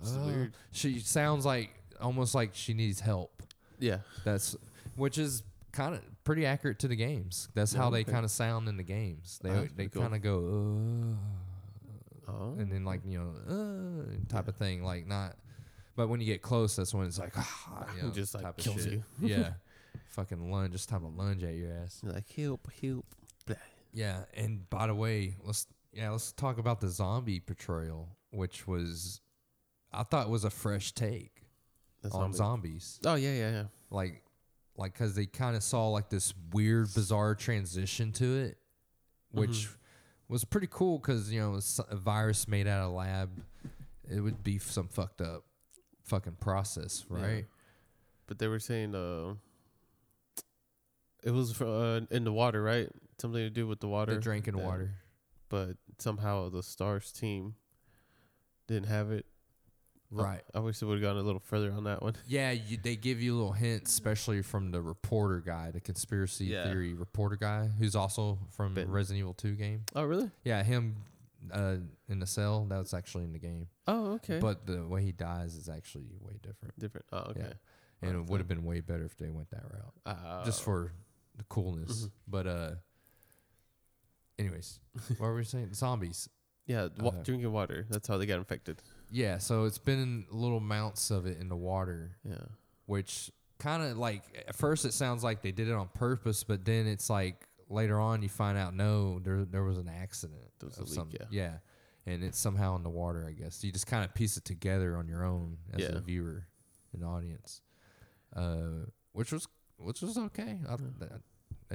It's 0.00 0.14
ah." 0.16 0.26
weird. 0.26 0.52
she 0.72 0.98
sounds 1.00 1.44
like 1.46 1.70
almost 2.00 2.34
like 2.34 2.50
she 2.54 2.74
needs 2.74 3.00
help 3.00 3.42
Yeah. 3.78 3.98
that's 4.24 4.56
which 4.96 5.18
is 5.18 5.42
kind 5.72 5.94
of 5.94 6.02
pretty 6.24 6.44
accurate 6.46 6.78
to 6.80 6.88
the 6.88 6.96
games. 6.96 7.48
That's 7.54 7.72
how 7.72 7.90
they 7.90 8.04
kind 8.04 8.24
of 8.24 8.30
sound 8.30 8.68
in 8.68 8.76
the 8.76 8.82
games. 8.82 9.38
They 9.42 9.50
Oh, 9.50 9.54
that's 9.60 9.72
they 9.74 9.88
pretty 9.88 9.90
cool. 9.90 10.02
kind 10.02 10.14
of 10.14 10.22
go 10.22 11.16
uh, 12.28 12.32
Oh. 12.32 12.54
and 12.58 12.70
then 12.70 12.84
like 12.84 13.00
you 13.06 13.18
know 13.18 13.32
uh, 13.48 14.32
type 14.32 14.48
of 14.48 14.56
thing. 14.56 14.82
Like 14.84 15.06
not, 15.06 15.36
but 15.96 16.08
when 16.08 16.20
you 16.20 16.26
get 16.26 16.42
close, 16.42 16.76
that's 16.76 16.92
when 16.94 17.06
it's 17.06 17.18
like 17.18 17.32
ah, 17.36 17.86
you 17.96 18.02
know, 18.02 18.10
Just, 18.10 18.34
like, 18.34 18.44
type 18.44 18.58
of 18.58 18.64
kills 18.64 18.82
shit. 18.84 18.92
you. 18.94 19.02
yeah, 19.20 19.52
fucking 20.08 20.50
lunge. 20.50 20.72
Just 20.72 20.88
time 20.88 21.00
to 21.02 21.08
lunge 21.08 21.42
at 21.44 21.54
your 21.54 21.72
ass. 21.72 22.00
You're 22.02 22.12
like 22.12 22.30
help, 22.32 22.68
help. 22.82 23.06
Yeah, 23.94 24.24
and 24.34 24.68
by 24.68 24.86
the 24.88 24.94
way, 24.94 25.36
let's 25.44 25.66
yeah 25.92 26.10
let's 26.10 26.32
talk 26.32 26.58
about 26.58 26.80
the 26.80 26.88
zombie 26.88 27.40
portrayal, 27.40 28.08
which 28.30 28.66
was 28.66 29.20
I 29.92 30.02
thought 30.02 30.26
it 30.26 30.30
was 30.30 30.44
a 30.44 30.50
fresh 30.50 30.92
take 30.92 31.42
That's 32.02 32.14
on 32.14 32.32
zombies. 32.32 33.00
Oh 33.04 33.14
yeah, 33.14 33.32
yeah, 33.32 33.50
yeah. 33.50 33.64
like 33.90 34.22
like 34.76 34.92
because 34.92 35.14
they 35.14 35.26
kind 35.26 35.56
of 35.56 35.62
saw 35.62 35.88
like 35.88 36.08
this 36.10 36.34
weird, 36.52 36.92
bizarre 36.94 37.34
transition 37.34 38.12
to 38.12 38.36
it, 38.38 38.58
which 39.32 39.50
Mm-hmm. 39.66 40.32
was 40.34 40.44
pretty 40.44 40.68
cool 40.70 40.98
because 40.98 41.32
you 41.32 41.40
know 41.40 41.58
a 41.90 41.96
virus 41.96 42.46
made 42.46 42.66
out 42.66 42.86
of 42.86 42.92
lab, 42.92 43.30
it 44.10 44.20
would 44.20 44.44
be 44.44 44.58
some 44.58 44.88
fucked 44.88 45.20
up, 45.20 45.44
fucking 46.04 46.36
process, 46.40 47.04
Yeah. 47.10 47.22
right? 47.26 47.46
But 48.26 48.38
they 48.38 48.46
were 48.46 48.60
saying 48.60 48.94
uh, 48.94 49.34
it 51.24 51.30
was 51.30 51.52
fr- 51.52 51.64
uh, 51.66 52.00
in 52.10 52.24
the 52.24 52.32
water, 52.32 52.62
right? 52.62 52.88
Something 53.20 53.40
to 53.42 53.50
do 53.50 53.66
with 53.66 53.80
the 53.80 53.88
water. 53.88 54.12
They're 54.12 54.20
drinking 54.20 54.56
water. 54.62 54.92
But 55.48 55.76
somehow 55.98 56.50
the 56.50 56.62
Stars 56.62 57.10
team 57.10 57.54
didn't 58.66 58.86
have 58.88 59.10
it. 59.10 59.24
I- 60.10 60.22
Right. 60.22 60.44
I 60.54 60.60
wish 60.60 60.78
they 60.78 60.86
would 60.86 61.02
have 61.02 61.02
gone 61.02 61.16
a 61.18 61.22
little 61.22 61.40
further 61.40 61.70
on 61.72 61.84
that 61.84 62.02
one. 62.02 62.14
Yeah, 62.26 62.50
you, 62.52 62.78
they 62.82 62.96
give 62.96 63.20
you 63.20 63.34
little 63.36 63.52
hints, 63.52 63.90
especially 63.92 64.40
from 64.42 64.70
the 64.70 64.80
reporter 64.80 65.40
guy, 65.40 65.70
the 65.70 65.80
conspiracy 65.80 66.46
Yeah. 66.46 66.64
theory 66.64 66.94
reporter 66.94 67.36
guy, 67.36 67.66
who's 67.78 67.94
also 67.94 68.38
from 68.50 68.74
Ben. 68.74 68.90
Resident 68.90 69.20
Evil 69.20 69.34
2 69.34 69.54
game. 69.56 69.84
Oh, 69.94 70.04
really? 70.04 70.30
Yeah, 70.44 70.62
him 70.62 70.96
uh, 71.52 71.76
in 72.08 72.18
the 72.20 72.26
cell, 72.26 72.64
that 72.70 72.78
was 72.78 72.94
actually 72.94 73.24
in 73.24 73.32
the 73.32 73.38
game. 73.38 73.68
Oh, 73.86 74.12
okay. 74.14 74.38
But 74.38 74.66
the 74.66 74.86
way 74.86 75.02
he 75.02 75.12
dies 75.12 75.54
is 75.54 75.68
actually 75.68 76.06
way 76.20 76.38
different. 76.42 76.78
different. 76.78 77.06
Oh, 77.12 77.18
okay. 77.30 77.52
And 78.02 78.16
Oh, 78.16 78.20
it 78.20 78.26
would 78.30 78.38
have 78.40 78.48
been 78.48 78.64
way 78.64 78.80
better 78.80 79.04
if 79.04 79.16
they 79.18 79.28
went 79.28 79.50
that 79.50 79.64
route. 79.64 79.94
Uh, 80.06 80.44
just 80.44 80.62
for 80.62 80.92
the 81.36 81.44
coolness. 81.44 82.04
Mhm. 82.06 82.10
But, 82.26 82.46
uh, 82.46 82.70
anyways, 84.38 84.80
what 85.18 85.20
were 85.20 85.34
we 85.36 85.44
saying? 85.44 85.74
Zombies. 85.74 86.28
yeah, 86.66 86.88
wa- 86.98 87.10
uh, 87.10 87.22
drinking 87.22 87.50
water. 87.52 87.86
That's 87.88 88.08
how 88.08 88.18
they 88.18 88.26
got 88.26 88.38
infected. 88.38 88.82
Yeah, 89.10 89.38
so 89.38 89.64
it's 89.64 89.78
been 89.78 90.26
little 90.30 90.60
mounts 90.60 91.10
of 91.10 91.26
it 91.26 91.38
in 91.40 91.48
the 91.48 91.56
water. 91.56 92.16
Yeah. 92.24 92.36
which 92.86 93.30
kind 93.58 93.82
of 93.82 93.98
like 93.98 94.22
at 94.46 94.54
first 94.54 94.84
it 94.84 94.92
sounds 94.92 95.24
like 95.24 95.42
they 95.42 95.50
did 95.52 95.68
it 95.68 95.72
on 95.74 95.88
purpose, 95.88 96.44
but 96.44 96.64
then 96.64 96.86
it's 96.86 97.10
like 97.10 97.46
later 97.68 97.98
on 97.98 98.22
you 98.22 98.28
find 98.28 98.56
out 98.58 98.74
no, 98.74 99.18
there 99.18 99.44
there 99.44 99.64
was 99.64 99.78
an 99.78 99.88
accident. 99.88 100.40
There 100.60 100.68
was 100.68 100.78
a 100.78 100.82
leak, 100.84 100.92
some- 100.92 101.10
yeah. 101.30 101.58
and 102.06 102.22
it's 102.22 102.38
somehow 102.38 102.76
in 102.76 102.82
the 102.82 102.90
water. 102.90 103.26
I 103.28 103.32
guess 103.32 103.62
you 103.64 103.72
just 103.72 103.86
kind 103.86 104.04
of 104.04 104.14
piece 104.14 104.36
it 104.36 104.44
together 104.44 104.96
on 104.96 105.08
your 105.08 105.24
own 105.24 105.58
as 105.74 105.80
Yeah. 105.80 105.96
a 105.96 106.00
viewer 106.00 106.46
and 106.92 107.04
audience, 107.04 107.60
uh, 108.36 108.86
which 109.12 109.32
was 109.32 109.46
which 109.78 110.02
was 110.02 110.16
okay. 110.18 110.58
I, 110.68 110.74
I 110.74 110.76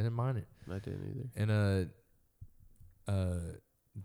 didn't 0.01 0.13
mind 0.13 0.37
it, 0.39 0.47
I 0.69 0.79
didn't 0.79 1.05
either. 1.09 1.29
and 1.35 1.89
uh, 3.07 3.11
uh, 3.11 3.39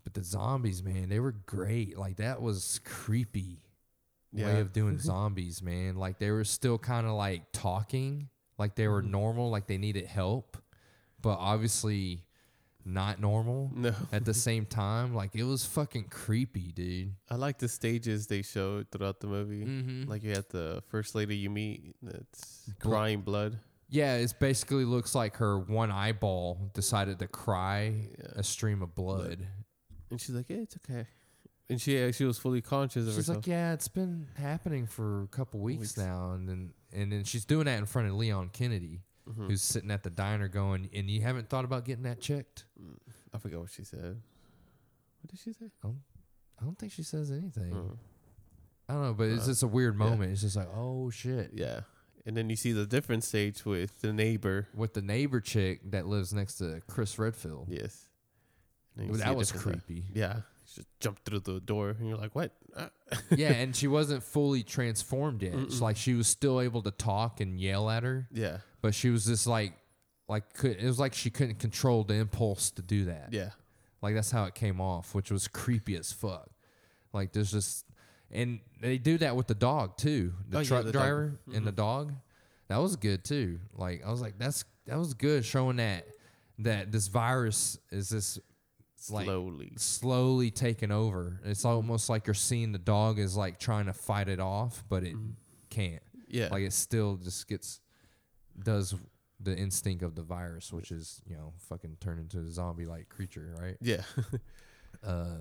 but 0.05 0.14
the 0.14 0.22
zombies, 0.22 0.83
man, 0.83 1.09
they 1.09 1.20
were 1.20 1.33
great. 1.33 1.96
Like 1.98 2.16
that 2.16 2.40
was 2.42 2.81
creepy 2.85 3.62
way 4.33 4.42
Yeah. 4.42 4.59
of 4.59 4.72
doing 4.72 4.98
zombies, 4.98 5.62
man. 5.62 5.96
Like 5.96 6.18
they 6.18 6.31
were 6.31 6.44
still 6.44 6.79
kind 6.79 7.07
of 7.07 7.14
like 7.14 7.51
talking, 7.53 8.29
like 8.59 8.74
they 8.74 8.88
were 8.88 9.03
Mhm. 9.03 9.11
normal, 9.11 9.51
like 9.51 9.66
they 9.66 9.79
needed 9.79 10.07
help, 10.07 10.57
but 11.22 11.37
obviously 11.38 12.24
not 12.85 13.20
normal 13.20 13.70
No. 13.74 13.94
at 14.12 14.24
the 14.24 14.35
same 14.35 14.64
time. 14.66 15.14
Like 15.14 15.35
it 15.35 15.44
was 15.44 15.64
fucking 15.64 16.05
creepy, 16.11 16.72
dude. 16.72 17.14
I 17.31 17.37
like 17.37 17.59
the 17.59 17.68
stages 17.68 18.27
they 18.27 18.42
showed 18.42 18.90
throughout 18.90 19.20
the 19.20 19.27
movie. 19.27 19.64
Mm-hmm. 19.64 20.11
Like 20.11 20.22
you 20.22 20.31
had 20.35 20.48
the 20.51 20.83
first 20.88 21.14
lady 21.14 21.37
you 21.37 21.51
meet 21.51 21.94
that's 22.03 22.70
crying 22.79 23.22
blood. 23.22 23.59
yeah, 23.90 24.16
it 24.16 24.35
basically 24.38 24.85
looks 24.85 25.14
like 25.14 25.37
her 25.37 25.59
one 25.59 25.90
eyeball 25.90 26.70
decided 26.74 27.18
to 27.20 27.27
cry 27.29 28.11
Yeah. 28.18 28.27
a 28.37 28.42
stream 28.42 28.83
of 28.83 28.94
blood. 28.94 29.46
And 30.11 30.21
she's 30.21 30.35
like, 30.35 30.49
"Yeah, 30.49 30.59
it's 30.59 30.77
okay." 30.77 31.07
And 31.71 31.81
she 31.81 32.11
she 32.12 32.25
was 32.25 32.38
fully 32.38 32.62
conscious 32.62 33.03
of 33.07 33.09
She's 33.11 33.16
herself. 33.27 33.37
like, 33.38 33.47
yeah, 33.47 33.73
it's 33.75 33.88
been 33.88 34.27
happening 34.37 34.87
for 34.87 35.23
a 35.23 35.27
couple 35.27 35.61
weeks, 35.61 35.81
Weeks. 35.81 35.97
now, 35.99 36.33
and 36.33 36.49
then 36.49 36.73
and 36.92 37.12
then 37.12 37.25
she's 37.25 37.44
doing 37.44 37.66
that 37.66 37.79
in 37.79 37.85
front 37.87 38.09
of 38.09 38.14
Leon 38.14 38.51
Kennedy, 38.55 39.03
Mhm. 39.29 39.49
who's 39.49 39.61
sitting 39.62 39.90
at 39.90 40.03
the 40.03 40.09
diner 40.11 40.49
going, 40.49 40.88
and 40.94 41.11
you 41.11 41.21
haven't 41.21 41.51
thought 41.51 41.64
about 41.66 41.85
getting 41.85 42.05
that 42.05 42.21
checked. 42.21 42.64
I 43.35 43.38
forgot 43.38 43.61
what 43.61 43.71
she 43.71 43.85
said. 43.85 44.23
What 45.21 45.31
did 45.31 45.38
she 45.40 45.53
say? 45.53 45.66
I 45.85 46.64
don't 46.64 46.79
think 46.79 46.92
she 46.92 47.03
says 47.03 47.31
anything. 47.31 47.75
Uh, 47.75 47.97
I 48.88 48.94
don't 48.94 49.03
know, 49.03 49.14
but 49.14 49.29
it's 49.29 49.44
Uh, 49.44 49.49
just 49.49 49.62
a 49.62 49.66
weird 49.68 49.94
yeah. 49.99 50.09
moment. 50.09 50.33
It's 50.33 50.40
just 50.40 50.57
like, 50.57 50.68
oh 50.75 51.11
shit. 51.11 51.51
yeah. 51.53 51.81
And 52.25 52.35
then 52.37 52.49
you 52.51 52.57
see 52.57 52.73
the 52.73 52.87
different 52.87 53.25
stage 53.25 53.64
with 53.66 54.01
the 54.01 54.12
neighbor. 54.12 54.68
With 54.75 54.94
the 54.94 55.03
neighbor 55.03 55.40
chick 55.40 55.81
that 55.90 56.07
lives 56.07 56.33
next 56.33 56.55
to 56.57 56.81
Chris 56.87 57.18
Redfield. 57.18 57.68
Yes. 57.71 57.77
And 57.77 57.83
then 57.83 57.97
you 57.97 58.87
Well, 58.87 58.88
see 58.88 58.88
that 58.99 59.37
was 59.37 59.53
creepy. 59.53 60.05
Yeah. 60.13 60.41
She 60.67 60.77
just 60.83 60.89
jumped 61.01 61.25
through 61.25 61.41
the 61.41 61.61
door, 61.61 61.91
and 61.99 62.09
you're 62.09 62.19
like, 62.19 62.35
"What?" 62.35 62.53
Ah. 62.77 62.91
yeah, 63.31 63.53
and 63.53 63.75
she 63.75 63.87
wasn't 63.89 64.23
fully 64.23 64.63
transformed 64.63 65.43
yet. 65.43 65.55
It's 65.55 65.81
like 65.81 65.97
she 65.97 66.15
was 66.15 66.27
still 66.29 66.61
able 66.61 66.83
to 66.83 66.91
talk 66.91 67.41
and 67.41 67.59
yell 67.59 67.89
at 67.89 68.03
her, 68.03 68.29
Yeah. 68.33 68.59
but 68.83 68.95
she 68.95 69.09
was 69.09 69.25
just 69.25 69.47
like, 69.47 69.73
like 70.29 70.53
could, 70.53 70.77
it 70.77 70.85
was 70.85 70.99
like 70.99 71.15
she 71.15 71.31
couldn't 71.31 71.59
control 71.59 72.05
the 72.05 72.15
impulse 72.15 72.71
to 72.73 72.83
do 72.83 73.07
that. 73.07 73.29
Yeah. 73.33 73.51
Like 74.03 74.15
that's 74.15 74.31
how 74.31 74.45
it 74.45 74.55
came 74.55 74.79
off, 74.81 75.15
which 75.15 75.31
was 75.31 75.49
creepy 75.49 75.97
as 75.97 76.13
fuck. 76.13 76.51
Like 77.15 77.33
there's 77.33 77.51
just, 77.51 77.87
and 78.31 78.61
they 78.83 78.99
do 78.99 79.17
that 79.19 79.35
with 79.37 79.47
the 79.47 79.55
dog 79.55 79.97
too. 79.97 80.35
The 80.51 80.59
Oh, 80.59 80.61
yeah, 80.61 80.67
truck 80.69 80.85
the 80.85 80.93
dog. 80.93 81.03
driver 81.03 81.39
and 81.55 81.67
the 81.67 81.73
dog. 81.73 82.13
That 82.69 82.77
was 82.77 82.95
good 82.97 83.25
too. 83.25 83.59
Like 83.75 84.05
I 84.07 84.11
was 84.11 84.21
like, 84.21 84.39
that's 84.39 84.65
that 84.87 84.99
was 84.99 85.15
good, 85.15 85.47
showing 85.47 85.77
that 85.77 86.07
that 86.59 86.93
this 86.93 87.07
virus 87.09 87.79
is 87.91 88.11
this 88.11 88.39
it's 88.99 89.11
like 89.11 89.27
Slowly. 89.27 89.73
slowly 89.77 90.51
taking 90.51 90.91
over. 90.91 91.41
It's 91.45 91.65
almost 91.65 92.09
like 92.11 92.27
you're 92.27 92.35
seeing 92.35 92.73
the 92.73 92.79
dog 92.79 93.19
is 93.21 93.37
like 93.37 93.59
trying 93.61 93.87
to 93.87 93.93
fight 93.93 94.29
it 94.29 94.41
off, 94.41 94.83
but 94.89 95.05
it 95.05 95.15
can't. 95.71 96.03
Yeah. 96.27 96.49
Like 96.51 96.63
it 96.65 96.73
still 96.73 97.17
just 97.17 97.47
gets 97.49 97.81
does 98.61 98.95
the 99.41 99.57
instinct 99.57 100.03
of 100.03 100.17
the 100.17 100.23
virus, 100.23 100.73
which 100.73 100.91
is 100.91 101.23
you 101.29 101.37
know 101.37 101.53
fucking 101.69 101.97
turn 102.01 102.19
into 102.19 102.41
a 102.41 102.51
zombie 102.51 102.87
like 102.87 103.09
creature, 103.09 103.55
right? 103.61 103.77
yeah. 103.81 104.03
uh 105.07 105.37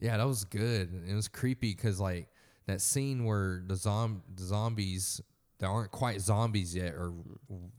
yeah 0.00 0.16
that 0.16 0.26
was 0.26 0.44
good 0.44 0.90
And 0.90 1.08
it 1.08 1.14
was 1.14 1.28
creepy 1.28 1.74
because 1.74 2.00
like 2.00 2.28
that 2.66 2.80
scene 2.80 3.24
where 3.24 3.62
the 3.66 3.76
zom 3.76 4.22
the 4.34 4.42
zombies 4.44 5.20
that 5.58 5.66
aren't 5.66 5.90
quite 5.90 6.20
zombies 6.20 6.74
yet 6.74 6.94
are 6.94 7.12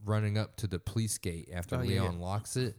running 0.04 0.38
up 0.38 0.56
to 0.58 0.66
the 0.68 0.78
police 0.78 1.18
gate 1.18 1.48
after 1.52 1.76
Oh, 1.76 1.80
leon 1.80 2.14
yeah. 2.18 2.24
locks 2.24 2.56
it 2.56 2.76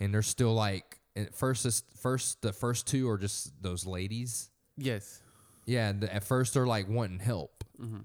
and 0.00 0.12
they're 0.12 0.22
still 0.22 0.54
like 0.54 0.98
at 1.16 1.34
first 1.34 1.64
it's 1.66 1.82
first 2.00 2.42
the 2.42 2.52
first 2.52 2.86
two 2.86 3.08
are 3.08 3.18
just 3.18 3.52
those 3.62 3.86
ladies 3.86 4.50
yes. 4.76 5.22
yeah 5.66 5.92
the, 5.92 6.12
at 6.14 6.24
first 6.24 6.54
they're 6.54 6.66
like 6.66 6.88
wanting 6.88 7.18
help 7.20 7.64
Mm-hmm. 7.80 7.98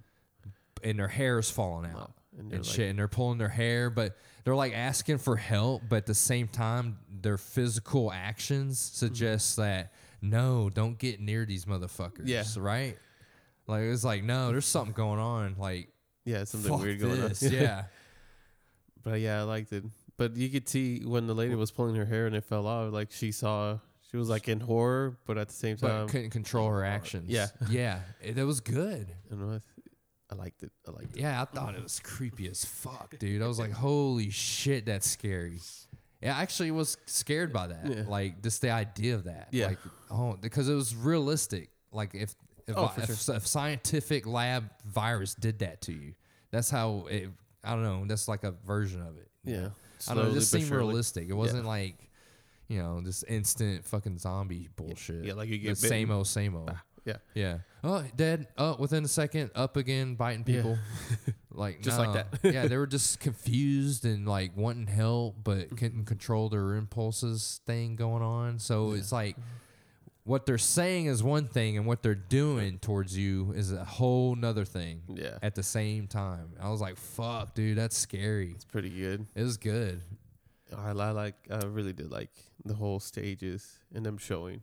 and 0.84 0.98
their 1.00 1.08
hair 1.08 1.38
is 1.38 1.52
falling 1.52 1.86
out 1.92 1.96
Wow. 1.96 2.14
And 2.38 2.54
and 2.54 2.66
like, 2.66 2.74
shit, 2.76 2.90
and 2.90 2.98
they're 2.98 3.08
pulling 3.08 3.38
their 3.38 3.50
hair, 3.50 3.90
but 3.90 4.16
they're 4.44 4.56
like 4.56 4.74
asking 4.74 5.18
for 5.18 5.36
help, 5.36 5.82
but 5.90 5.98
at 5.98 6.06
the 6.06 6.14
same 6.14 6.48
time, 6.48 7.00
their 7.10 7.38
physical 7.38 8.12
actions 8.14 8.80
suggest 8.80 9.58
that 9.58 9.92
no, 10.22 10.70
don't 10.70 10.98
get 10.98 11.20
near 11.20 11.46
these 11.46 11.66
motherfuckers. 11.66 12.28
Yeah. 12.28 12.44
right. 12.58 12.98
Like 13.68 13.82
it's 13.84 14.04
like 14.04 14.24
no, 14.24 14.52
there's 14.52 14.66
something 14.66 14.94
going 14.94 15.20
on. 15.20 15.56
Like 15.58 15.90
yeah, 16.24 16.44
something 16.46 16.80
weird 16.80 17.00
going 17.02 17.20
this. 17.20 17.44
on. 17.44 17.52
yeah, 17.52 17.84
But 19.04 19.20
yeah, 19.20 19.40
I 19.40 19.44
liked 19.44 19.74
it. 19.74 19.84
But 20.20 20.36
you 20.36 20.50
could 20.50 20.70
see 20.70 21.00
when 21.04 21.26
the 21.26 21.34
lady 21.34 21.56
was 21.56 21.72
pulling 21.72 21.96
her 21.96 22.06
hair 22.06 22.28
and 22.28 22.36
it 22.36 22.44
fell 22.44 22.68
off, 22.68 22.94
like 22.94 23.12
she 23.12 23.32
saw 23.32 23.80
she 24.12 24.18
was 24.18 24.30
like 24.30 24.48
in 24.48 24.60
horror, 24.60 25.18
but 25.26 25.38
at 25.38 25.48
the 25.48 25.54
same 25.54 25.78
time 25.78 26.06
but 26.06 26.12
couldn't 26.12 26.30
control 26.32 26.70
her 26.70 26.84
actions. 26.84 27.30
yeah. 27.30 27.48
yeah, 27.70 28.02
it, 28.22 28.38
it 28.38 28.44
was 28.44 28.60
good. 28.60 29.08
know, 29.32 29.62
I 30.32 30.36
liked 30.36 30.62
it. 30.64 30.72
I 30.88 30.92
liked 30.92 31.16
it. 31.16 31.22
Yeah, 31.22 31.42
I 31.42 31.46
thought 31.46 31.74
it 31.76 31.82
was 31.82 32.00
creepy 32.00 32.48
as 32.50 32.64
fuck, 32.66 33.18
dude. 33.18 33.42
I 33.42 33.48
was 33.48 33.58
like, 33.60 33.72
holy 33.72 34.30
shit, 34.30 34.86
that's 34.86 35.10
scary. 35.10 35.60
Yeah, 36.22 36.38
I 36.38 36.42
actually 36.42 36.72
was 36.72 36.98
scared 37.06 37.54
by 37.54 37.68
that. 37.68 37.86
Yeah. 37.86 38.04
Like 38.08 38.44
just 38.44 38.62
the 38.62 38.72
idea 38.72 39.16
of 39.16 39.24
that. 39.24 39.48
Yeah. 39.52 39.68
Like 39.68 39.80
oh, 40.12 40.38
because 40.42 40.68
it 40.70 40.74
was 40.76 40.94
realistic. 40.96 41.70
Like 41.92 42.14
if 42.14 42.36
if, 42.68 42.78
Oh, 42.78 42.92
I- 42.96 43.02
if, 43.04 43.30
if 43.30 43.48
scientific 43.48 44.28
lab 44.28 44.70
virus 44.86 45.34
did 45.34 45.60
that 45.60 45.82
to 45.84 45.94
you, 45.94 46.14
that's 46.52 46.70
how 46.70 47.06
it. 47.10 47.30
I 47.64 47.72
don't 47.72 47.84
know. 47.84 48.04
That's 48.06 48.28
like 48.28 48.44
a 48.44 48.52
version 48.52 49.02
of 49.02 49.18
it. 49.18 49.30
Yeah. 49.44 49.70
I 50.08 50.14
don't 50.14 50.26
know. 50.26 50.32
It 50.32 50.34
just 50.36 50.52
seemed 50.52 50.68
surely. 50.68 50.86
realistic. 50.88 51.30
It 51.30 51.34
wasn't 51.34 51.66
like, 51.66 52.10
you 52.68 52.80
know, 52.80 53.02
this 53.02 53.24
instant 53.24 53.86
fucking 53.86 54.18
zombie 54.20 54.70
bullshit. 54.76 55.26
Yeah, 55.26 55.34
like 55.34 55.50
you 55.50 55.58
get 55.58 55.70
the 55.80 55.88
same 55.88 56.12
old, 56.12 56.28
same 56.28 56.56
old. 56.56 56.70
Ah, 56.72 56.84
yeah. 57.06 57.18
Yeah. 57.34 57.58
Oh, 57.84 58.04
dead. 58.16 58.48
Oh, 58.58 58.76
within 58.78 59.04
a 59.04 59.08
second, 59.08 59.52
up 59.56 59.78
again, 59.78 60.16
biting 60.16 60.44
Yeah. 60.46 60.56
people. 60.58 60.78
like 61.52 61.82
Just 61.82 61.98
like 61.98 62.14
that. 62.14 62.28
yeah, 62.54 62.68
they 62.68 62.78
were 62.78 62.88
just 62.88 63.20
confused 63.20 64.06
and 64.06 64.28
like 64.28 64.56
wanting 64.56 64.88
help, 64.88 65.38
but 65.44 65.76
couldn't 65.78 66.06
control 66.06 66.50
their 66.50 66.76
impulses 66.76 67.62
thing 67.66 67.96
going 67.96 68.22
on. 68.24 68.60
So 68.60 68.92
it's 68.92 69.12
like 69.12 69.36
what 70.30 70.46
they're 70.46 70.60
saying 70.60 71.08
is 71.08 71.24
one 71.24 71.48
thing, 71.48 71.76
and 71.78 71.88
what 71.88 72.04
they're 72.04 72.14
doing 72.14 72.78
towards 72.78 73.18
you 73.18 73.52
is 73.56 73.72
a 73.72 73.84
whole 73.84 74.36
nother 74.36 74.64
thing 74.64 75.02
Yeah. 75.08 75.40
at 75.42 75.56
the 75.56 75.64
same 75.64 76.06
time. 76.08 76.52
I 76.62 76.70
was 76.70 76.80
like, 76.82 76.98
"Fuck, 76.98 77.56
dude, 77.56 77.78
that's 77.80 77.98
scary." 77.98 78.52
It's 78.52 78.64
pretty 78.66 78.92
good. 78.92 79.26
It 79.34 79.42
was 79.44 79.58
good. 79.58 80.02
I, 80.78 80.90
I 80.90 81.12
like. 81.12 81.36
I 81.50 81.66
really 81.66 81.94
did 81.94 82.12
like 82.12 82.30
the 82.64 82.76
whole 82.76 83.00
stages 83.00 83.80
and 83.94 84.06
them 84.06 84.18
showing. 84.20 84.62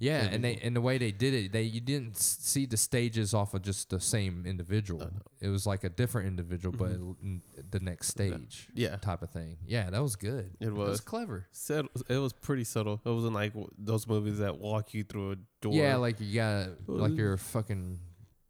Yeah, 0.00 0.24
and 0.30 0.44
they 0.44 0.56
and 0.56 0.76
the 0.76 0.80
way 0.80 0.96
they 0.98 1.10
did 1.10 1.34
it, 1.34 1.50
they 1.52 1.62
you 1.62 1.80
didn't 1.80 2.16
see 2.16 2.66
the 2.66 2.76
stages 2.76 3.34
off 3.34 3.52
of 3.54 3.62
just 3.62 3.90
the 3.90 3.98
same 3.98 4.44
individual. 4.46 5.00
No. 5.00 5.10
It 5.40 5.48
was 5.48 5.66
like 5.66 5.82
a 5.84 5.88
different 5.88 6.28
individual, 6.28 6.76
but 6.76 6.92
Mhm. 6.92 7.16
n- 7.22 7.42
the 7.70 7.80
next 7.80 8.08
stage 8.08 8.68
Yeah, 8.74 8.96
type 8.96 9.22
of 9.22 9.30
thing. 9.30 9.58
Yeah, 9.66 9.90
that 9.90 10.00
was 10.02 10.14
good. 10.16 10.56
it 10.60 10.68
It 10.68 10.72
was 10.72 10.88
was. 10.90 11.00
clever. 11.00 11.46
Set, 11.50 11.84
it 12.08 12.18
was 12.18 12.32
pretty 12.32 12.64
subtle. 12.64 13.00
It 13.04 13.08
wasn't 13.10 13.34
like 13.34 13.52
those 13.76 14.06
movies 14.06 14.38
that 14.38 14.58
walk 14.58 14.94
you 14.94 15.02
through 15.04 15.32
a 15.32 15.36
door. 15.60 15.72
Yeah, 15.74 15.96
like 15.96 16.20
you 16.20 16.32
got 16.34 16.88
like 16.88 17.10
Uh, 17.12 17.14
you're 17.14 17.32
a 17.32 17.38
fucking 17.38 17.98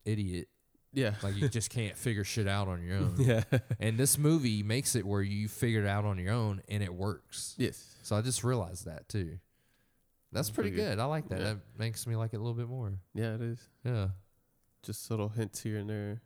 idiot. 0.04 0.48
yeah, 0.92 1.14
Like 1.22 1.36
you 1.36 1.48
just 1.48 1.70
can't 1.70 1.96
figure 1.96 2.24
shit 2.24 2.46
out 2.48 2.68
on 2.68 2.82
your 2.82 2.96
own. 2.98 3.14
yeah. 3.18 3.44
And 3.80 3.96
this 3.98 4.18
movie 4.18 4.62
makes 4.62 4.94
it 4.94 5.06
where 5.06 5.22
you 5.22 5.48
figure 5.48 5.80
it 5.84 5.88
out 5.88 6.04
on 6.04 6.18
your 6.18 6.32
own 6.34 6.60
and 6.68 6.82
it 6.82 6.92
works. 6.92 7.54
yes. 7.56 7.94
So 8.02 8.16
I 8.16 8.22
just 8.22 8.44
realized 8.44 8.84
that 8.86 9.08
too. 9.08 9.38
That's 10.32 10.50
pretty 10.50 10.70
pretty 10.70 10.82
good. 10.82 10.96
good. 10.96 11.02
I 11.02 11.04
like 11.06 11.28
that. 11.30 11.38
Yeah. 11.40 11.44
That 11.54 11.58
makes 11.78 12.06
me 12.06 12.16
like 12.16 12.32
it 12.34 12.36
a 12.36 12.40
little 12.40 12.54
bit 12.54 12.68
more. 12.68 12.92
Yeah, 13.14 13.34
it 13.34 13.40
is. 13.40 13.58
Yeah. 13.84 14.08
Just 14.82 15.10
little 15.10 15.28
hints 15.28 15.62
here 15.62 15.78
and 15.78 15.88
there. 15.88 16.20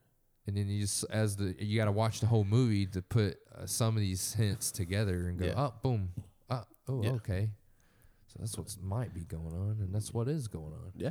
And 0.46 0.56
then 0.56 0.68
you 0.68 0.80
just 0.80 1.04
as 1.10 1.36
the 1.36 1.54
you 1.58 1.78
got 1.78 1.84
to 1.84 1.92
watch 1.92 2.18
the 2.20 2.26
whole 2.26 2.44
movie 2.44 2.86
to 2.86 3.00
put 3.02 3.38
uh, 3.56 3.64
some 3.66 3.94
of 3.96 4.00
these 4.00 4.34
hints 4.34 4.72
together 4.72 5.28
and 5.28 5.38
go, 5.38 5.46
Yeah. 5.46 5.54
oh, 5.56 5.74
boom, 5.82 6.10
oh, 6.50 6.64
oh, 6.88 7.02
Yeah. 7.02 7.10
okay. 7.12 7.50
So 8.26 8.36
that's 8.40 8.58
what 8.58 8.74
might 8.82 9.14
be 9.14 9.20
going 9.20 9.52
on, 9.52 9.76
and 9.80 9.94
that's 9.94 10.12
what 10.12 10.26
is 10.26 10.48
going 10.48 10.72
on. 10.72 10.92
Yeah. 10.96 11.10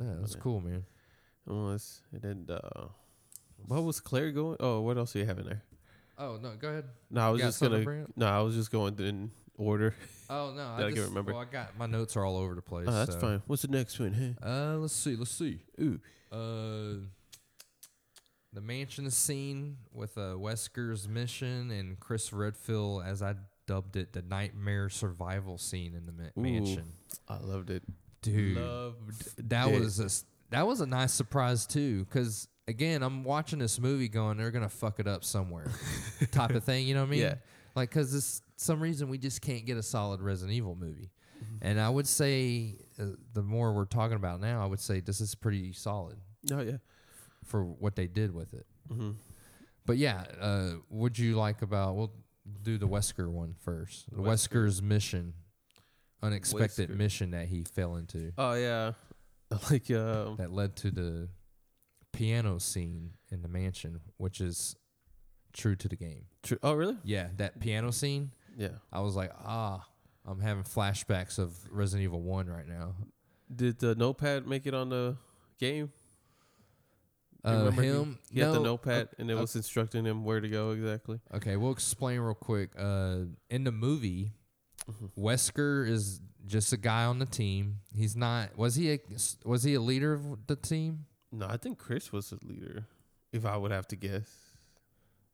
Yeah, 0.00 0.14
that's 0.20 0.32
Okay. 0.32 0.40
cool, 0.42 0.60
man. 0.60 0.84
Unless 1.46 2.02
and 2.12 2.20
then 2.22 2.56
uh, 2.56 2.88
what 3.66 3.82
was 3.84 4.00
Claire 4.00 4.32
going? 4.32 4.56
Oh, 4.60 4.80
what 4.80 4.98
else 4.98 5.12
do 5.14 5.20
you 5.20 5.24
have 5.26 5.38
in 5.38 5.46
there? 5.46 5.62
Oh 6.18 6.36
no, 6.42 6.56
go 6.56 6.68
ahead. 6.68 6.84
No, 7.10 7.20
I 7.22 7.30
was 7.30 7.40
just 7.40 7.60
gonna. 7.60 8.06
No, 8.16 8.26
I 8.26 8.40
was 8.40 8.54
just 8.54 8.70
going 8.70 8.98
in 8.98 9.30
order. 9.56 9.94
Oh 10.30 10.52
no, 10.56 10.62
I 10.76 10.76
I 10.78 10.82
can 10.86 10.94
just, 10.96 11.08
remember. 11.08 11.32
Well, 11.32 11.42
I 11.42 11.44
got 11.44 11.76
my 11.78 11.86
notes 11.86 12.16
are 12.16 12.24
all 12.24 12.36
over 12.36 12.54
the 12.54 12.62
place. 12.62 12.86
Oh, 12.88 12.92
that's 12.92 13.12
so. 13.14 13.20
fine. 13.20 13.42
What's 13.46 13.62
the 13.62 13.68
next 13.68 13.98
one? 13.98 14.12
Hey. 14.12 14.34
Uh, 14.42 14.76
let's 14.78 14.94
see, 14.94 15.16
let's 15.16 15.30
see. 15.30 15.60
Ooh. 15.80 15.98
Uh, 16.32 17.04
the 18.52 18.60
mansion 18.60 19.10
scene 19.10 19.76
with 19.92 20.16
uh, 20.16 20.34
Wesker's 20.38 21.08
mission 21.08 21.70
and 21.70 22.00
Chris 22.00 22.32
Redfield, 22.32 23.02
as 23.04 23.22
I 23.22 23.34
dubbed 23.66 23.96
it, 23.96 24.12
the 24.12 24.22
nightmare 24.22 24.88
survival 24.88 25.58
scene 25.58 25.94
in 25.94 26.06
the 26.06 26.12
ma- 26.12 26.28
Ooh. 26.38 26.42
mansion. 26.42 26.92
I 27.28 27.38
loved 27.38 27.70
it. 27.70 27.82
Dude, 28.22 28.56
Loved 28.56 29.48
that 29.50 29.68
it. 29.68 29.78
was 29.80 30.00
a 30.00 30.04
s- 30.04 30.24
that 30.50 30.66
was 30.66 30.80
a 30.80 30.86
nice 30.86 31.12
surprise 31.12 31.66
too. 31.66 32.04
Because 32.04 32.48
again, 32.66 33.02
I'm 33.02 33.22
watching 33.24 33.58
this 33.58 33.78
movie 33.78 34.08
going, 34.08 34.36
they're 34.38 34.50
gonna 34.50 34.68
fuck 34.68 34.98
it 34.98 35.06
up 35.06 35.22
somewhere, 35.22 35.66
type 36.32 36.50
of 36.50 36.64
thing. 36.64 36.86
You 36.88 36.94
know 36.94 37.02
what 37.02 37.08
I 37.08 37.10
mean? 37.10 37.20
Yeah. 37.20 37.34
Like, 37.76 37.90
because 37.90 38.12
this 38.12 38.40
some 38.56 38.80
reason 38.80 39.08
we 39.08 39.18
just 39.18 39.40
can't 39.42 39.64
get 39.66 39.76
a 39.76 39.82
solid 39.82 40.20
Resident 40.20 40.56
Evil 40.56 40.74
movie. 40.74 41.10
Mm-hmm. 41.44 41.66
And 41.68 41.80
I 41.80 41.88
would 41.90 42.06
say, 42.06 42.76
uh, 42.98 43.04
the 43.34 43.42
more 43.42 43.72
we're 43.72 43.84
talking 43.84 44.16
about 44.16 44.40
now, 44.40 44.62
I 44.62 44.66
would 44.66 44.80
say 44.80 45.00
this 45.00 45.20
is 45.20 45.34
pretty 45.34 45.72
solid 45.72 46.16
Oh 46.50 46.60
yeah. 46.62 46.78
for 47.44 47.62
what 47.64 47.94
they 47.96 48.06
did 48.06 48.32
with 48.34 48.54
it. 48.54 48.66
Mm-hmm. 48.90 49.10
But 49.84 49.98
yeah, 49.98 50.24
uh, 50.40 50.70
would 50.90 51.18
you 51.18 51.36
like 51.36 51.62
about? 51.62 51.94
We'll 51.96 52.12
do 52.62 52.78
the 52.78 52.88
Wesker 52.88 53.28
one 53.30 53.54
first. 53.64 54.06
The 54.10 54.22
Wesker. 54.22 54.48
Wesker's 54.66 54.82
mission, 54.82 55.34
unexpected 56.22 56.90
Wesker. 56.90 56.96
mission 56.96 57.30
that 57.32 57.46
he 57.48 57.64
fell 57.64 57.96
into 57.96 58.32
Oh 58.38 58.54
yeah. 58.54 58.92
Like 59.70 59.88
um. 59.92 60.36
that 60.38 60.50
led 60.50 60.74
to 60.76 60.90
the 60.90 61.28
piano 62.12 62.58
scene 62.58 63.10
in 63.30 63.42
the 63.42 63.48
mansion, 63.48 64.00
which 64.16 64.40
is 64.40 64.74
true 65.52 65.76
to 65.76 65.88
the 65.88 65.94
game. 65.96 66.24
True. 66.42 66.58
oh 66.64 66.72
really? 66.72 66.96
Yeah, 67.04 67.28
that 67.36 67.60
piano 67.60 67.92
scene. 67.92 68.32
Yeah. 68.56 68.78
I 68.92 69.00
was 69.00 69.14
like, 69.14 69.32
ah, 69.44 69.84
I'm 70.24 70.40
having 70.40 70.64
flashbacks 70.64 71.38
of 71.38 71.54
Resident 71.70 72.04
Evil 72.04 72.22
One 72.22 72.48
right 72.48 72.66
now. 72.66 72.94
Did 73.54 73.78
the 73.78 73.94
notepad 73.94 74.46
make 74.46 74.66
it 74.66 74.74
on 74.74 74.88
the 74.88 75.16
game? 75.58 75.92
You 77.44 77.50
Uh, 77.52 77.58
remember 77.58 77.82
he- 77.82 77.88
him, 77.88 78.18
He 78.30 78.40
had 78.40 78.48
the 78.50 78.54
no, 78.56 78.62
notepad, 78.64 79.08
and 79.18 79.30
it 79.30 79.34
uh, 79.36 79.40
was 79.40 79.54
instructing 79.54 80.04
him 80.04 80.24
where 80.24 80.40
to 80.40 80.48
go 80.48 80.70
exactly. 80.72 81.20
Okay, 81.32 81.56
we'll 81.56 81.70
explain 81.70 82.18
real 82.18 82.34
quick. 82.34 82.70
Uh, 82.76 83.26
in 83.50 83.62
the 83.62 83.70
movie, 83.70 84.32
Mhm. 84.90 85.10
Wesker 85.16 85.88
is 85.88 86.20
just 86.44 86.72
a 86.72 86.76
guy 86.76 87.04
on 87.04 87.18
the 87.20 87.26
team. 87.26 87.80
He's 87.94 88.16
not. 88.16 88.56
Was 88.56 88.74
he 88.74 88.92
a 88.92 88.98
was 89.44 89.62
he 89.62 89.74
a 89.74 89.80
leader 89.80 90.12
of 90.12 90.46
the 90.48 90.56
team? 90.56 91.06
No, 91.30 91.46
I 91.46 91.56
think 91.56 91.78
Chris 91.78 92.10
was 92.12 92.30
the 92.30 92.38
leader. 92.44 92.86
If 93.32 93.44
I 93.44 93.56
would 93.56 93.70
have 93.70 93.86
to 93.88 93.96
guess. 93.96 94.28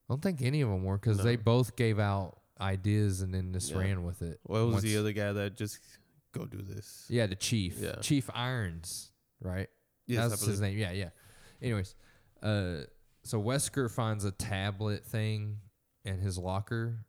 I 0.08 0.12
don't 0.14 0.20
think 0.22 0.42
any 0.42 0.60
of 0.60 0.68
them 0.68 0.84
were 0.84 0.98
because 0.98 1.18
No. 1.18 1.24
they 1.24 1.36
both 1.36 1.76
gave 1.76 1.98
out 1.98 2.38
ideas 2.62 3.20
and 3.22 3.34
then 3.34 3.52
just 3.52 3.70
Yeah. 3.70 3.78
ran 3.78 4.04
with 4.04 4.22
it. 4.22 4.40
What 4.44 4.66
was 4.68 4.82
the 4.82 4.96
other 4.96 5.12
guy 5.12 5.32
that 5.32 5.56
just 5.56 5.78
go 6.32 6.46
do 6.46 6.62
this? 6.62 7.04
Yeah, 7.08 7.26
the 7.26 7.34
chief. 7.36 7.78
Yeah. 7.78 7.96
Chief 7.96 8.30
Irons, 8.32 9.10
right? 9.40 9.68
Yes, 10.06 10.24
I 10.24 10.28
That's 10.28 10.44
his 10.46 10.60
name. 10.60 10.78
Yeah, 10.78 10.92
yeah. 10.92 11.10
Anyways, 11.60 11.94
uh, 12.42 12.82
so 13.24 13.40
Wesker 13.42 13.90
finds 13.90 14.24
a 14.24 14.32
tablet 14.32 15.04
thing 15.04 15.58
in 16.04 16.18
his 16.18 16.38
locker. 16.38 17.04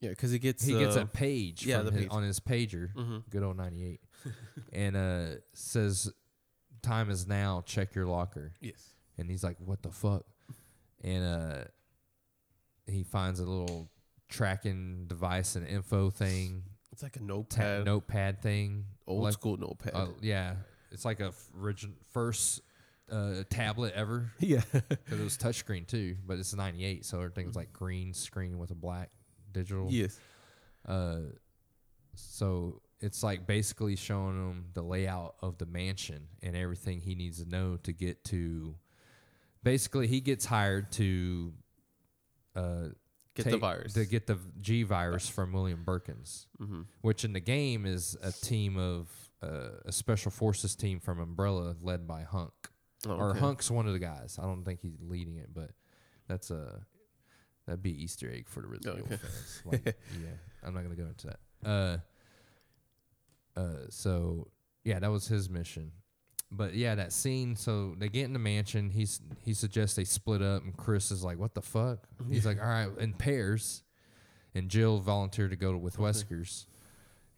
Yeah, 0.00 0.10
because 0.10 0.30
he 0.30 0.38
gets 0.38 0.64
He 0.64 0.78
gets 0.78 0.96
uh, 0.96 1.00
a 1.02 1.06
page, 1.06 1.66
yeah, 1.66 1.78
from 1.78 1.86
the 1.86 1.92
his, 1.92 2.00
page. 2.02 2.08
on 2.12 2.22
his 2.22 2.40
pager. 2.40 2.92
mhm. 2.94 3.22
good 3.30 3.42
old 3.42 3.56
98 3.56 4.00
and 4.72 4.96
uh 4.96 5.26
says 5.54 6.12
time 6.82 7.10
is 7.10 7.26
now 7.26 7.62
check 7.66 7.94
your 7.94 8.06
locker 8.06 8.52
Yes. 8.60 8.94
and 9.18 9.28
he's 9.30 9.42
like 9.44 9.56
what 9.58 9.82
the 9.82 9.90
fuck 9.90 10.24
and 11.02 11.24
uh 11.24 11.64
he 12.86 13.02
finds 13.02 13.40
a 13.40 13.44
little 13.44 13.90
tracking 14.28 15.06
device 15.06 15.56
and 15.56 15.66
info 15.66 16.10
thing 16.10 16.62
It's 16.92 17.02
like 17.02 17.16
a 17.16 17.20
ta- 17.20 17.24
notepad, 17.24 17.84
notepad 17.84 18.42
thing 18.42 18.84
old 19.06 19.22
like- 19.24 19.32
school 19.32 19.56
notepad. 19.56 19.94
uh, 19.94 20.08
yeah 20.20 20.54
it's 20.90 21.04
like 21.04 21.20
a 21.20 21.32
origin 21.60 21.94
first 22.12 22.60
uh 23.10 23.42
tablet 23.50 23.92
ever 23.94 24.32
yeah. 24.38 24.60
because 24.72 25.20
it 25.20 25.24
was 25.24 25.36
touchscreen 25.38 25.86
too 25.86 26.16
but 26.26 26.38
it's 26.38 26.54
98 26.54 27.04
so 27.04 27.18
everything's 27.18 27.56
like 27.56 27.72
green 27.72 28.12
screen 28.12 28.58
with 28.58 28.70
a 28.70 28.74
black 28.74 29.10
digital 29.52 29.88
yes. 29.90 30.18
uh, 30.86 31.20
so 32.14 32.82
it's 33.00 33.22
like 33.22 33.46
basically 33.46 33.96
showing 33.96 34.34
him 34.36 34.64
the 34.74 34.82
layout 34.82 35.36
of 35.40 35.56
the 35.58 35.66
mansion 35.66 36.26
and 36.42 36.56
everything 36.56 37.00
he 37.00 37.14
needs 37.14 37.40
to 37.42 37.48
know 37.48 37.76
to 37.84 37.92
get 37.92 38.24
to. 38.24 38.74
Basically, 39.62 40.08
he 40.08 40.20
gets 40.20 40.44
hired 40.44 40.90
to 40.92 41.52
uh, 42.56 42.88
Get 43.44 43.50
the 43.52 43.58
virus. 43.58 43.92
to 43.94 44.04
get 44.04 44.26
the 44.26 44.38
G 44.60 44.82
virus 44.82 45.28
from 45.28 45.52
William 45.52 45.82
Birkins, 45.84 46.46
mm-hmm. 46.60 46.82
which 47.02 47.24
in 47.24 47.32
the 47.32 47.40
game 47.40 47.86
is 47.86 48.16
a 48.22 48.32
team 48.32 48.76
of 48.76 49.08
uh, 49.42 49.78
a 49.84 49.92
special 49.92 50.30
forces 50.30 50.74
team 50.74 51.00
from 51.00 51.20
Umbrella 51.20 51.76
led 51.80 52.06
by 52.06 52.22
Hunk. 52.22 52.52
oh, 53.06 53.12
Or 53.12 53.30
okay. 53.30 53.38
Hunk's 53.38 53.70
one 53.70 53.86
of 53.86 53.92
the 53.92 53.98
guys. 53.98 54.38
I 54.42 54.44
don't 54.44 54.64
think 54.64 54.80
he's 54.80 55.00
leading 55.00 55.36
it, 55.36 55.50
but 55.54 55.70
that's 56.26 56.50
a 56.50 56.80
that'd 57.66 57.82
be 57.82 58.02
Easter 58.02 58.30
egg 58.30 58.48
for 58.48 58.60
the 58.60 58.68
Resident 58.68 59.04
Evil 59.04 59.18
fans. 59.18 59.62
Like, 59.64 59.84
yeah, 60.20 60.36
I'm 60.64 60.74
not 60.74 60.82
gonna 60.82 60.96
go 60.96 61.06
into 61.06 61.28
that. 61.28 61.40
Uh, 61.64 61.98
uh, 63.58 63.86
so 63.90 64.48
yeah, 64.84 64.98
that 64.98 65.10
was 65.10 65.28
his 65.28 65.48
mission. 65.48 65.92
But 66.50 66.74
yeah, 66.74 66.94
that 66.94 67.12
scene. 67.12 67.56
So 67.56 67.94
they 67.98 68.08
get 68.08 68.24
in 68.24 68.32
the 68.32 68.38
mansion. 68.38 68.90
He's 68.90 69.20
he 69.44 69.52
suggests 69.54 69.96
they 69.96 70.04
split 70.04 70.40
up, 70.42 70.62
and 70.64 70.76
Chris 70.76 71.10
is 71.10 71.22
like, 71.22 71.38
"What 71.38 71.54
the 71.54 71.60
fuck?" 71.62 72.08
He's 72.30 72.46
like, 72.46 72.58
"All 72.60 72.66
right, 72.68 72.88
in 72.98 73.12
pairs." 73.12 73.82
And 74.54 74.70
Jill 74.70 74.98
volunteered 74.98 75.50
to 75.50 75.56
go 75.56 75.76
with 75.76 76.00
Okay. 76.00 76.04
Weskers, 76.04 76.64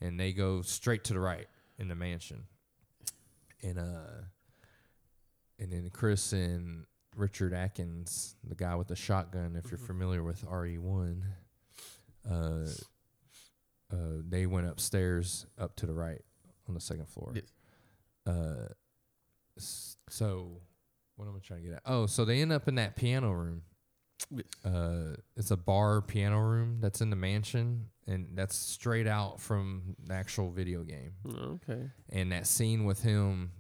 and 0.01 0.19
they 0.19 0.33
go 0.33 0.63
straight 0.63 1.03
to 1.05 1.13
the 1.13 1.19
right 1.21 1.49
in 1.79 1.89
the 1.89 1.97
mansion. 1.97 2.45
And 3.63 3.79
uh, 3.81 4.23
and 5.59 5.73
then 5.73 5.91
Chris 5.93 6.33
and 6.33 6.87
Richard 7.17 7.53
Atkins, 7.53 8.37
the 8.47 8.55
guy 8.55 8.77
with 8.77 8.87
the 8.89 8.97
shotgun, 8.97 9.57
if 9.57 9.71
you're 9.73 9.79
Mhm. 9.79 9.87
familiar 9.87 10.23
with 10.23 10.45
RE 10.45 10.79
one, 10.79 11.25
uh, 12.31 12.69
uh, 13.93 13.97
they 14.29 14.47
went 14.47 14.69
upstairs 14.69 15.47
up 15.59 15.75
to 15.77 15.87
the 15.87 15.95
right 15.95 16.23
on 16.69 16.75
the 16.75 16.81
second 16.81 17.09
floor. 17.09 17.33
Yes. 17.35 17.53
Uh, 18.25 18.69
so 20.09 20.61
what 21.17 21.27
am 21.29 21.35
I 21.37 21.41
trying 21.41 21.63
to 21.63 21.69
get 21.69 21.77
at? 21.77 21.83
Oh, 21.87 22.07
so 22.07 22.25
they 22.25 22.41
end 22.43 22.53
up 22.53 22.67
in 22.69 22.77
that 22.77 22.97
piano 22.97 23.31
room. 23.33 23.63
Uh, 24.65 25.17
it's 25.37 25.51
a 25.51 25.57
bar 25.57 26.01
piano 26.03 26.39
room 26.41 26.79
that's 26.81 27.01
in 27.01 27.11
the 27.11 27.17
mansion, 27.17 27.87
and 28.07 28.29
that's 28.35 28.55
straight 28.55 29.07
out 29.07 29.41
from 29.41 29.97
the 30.07 30.15
actual 30.15 30.51
video 30.51 30.83
game. 30.83 31.13
Okay. 31.27 31.89
And 32.11 32.31
that 32.33 32.47
scene 32.47 32.85
with 32.85 33.03
him 33.03 33.53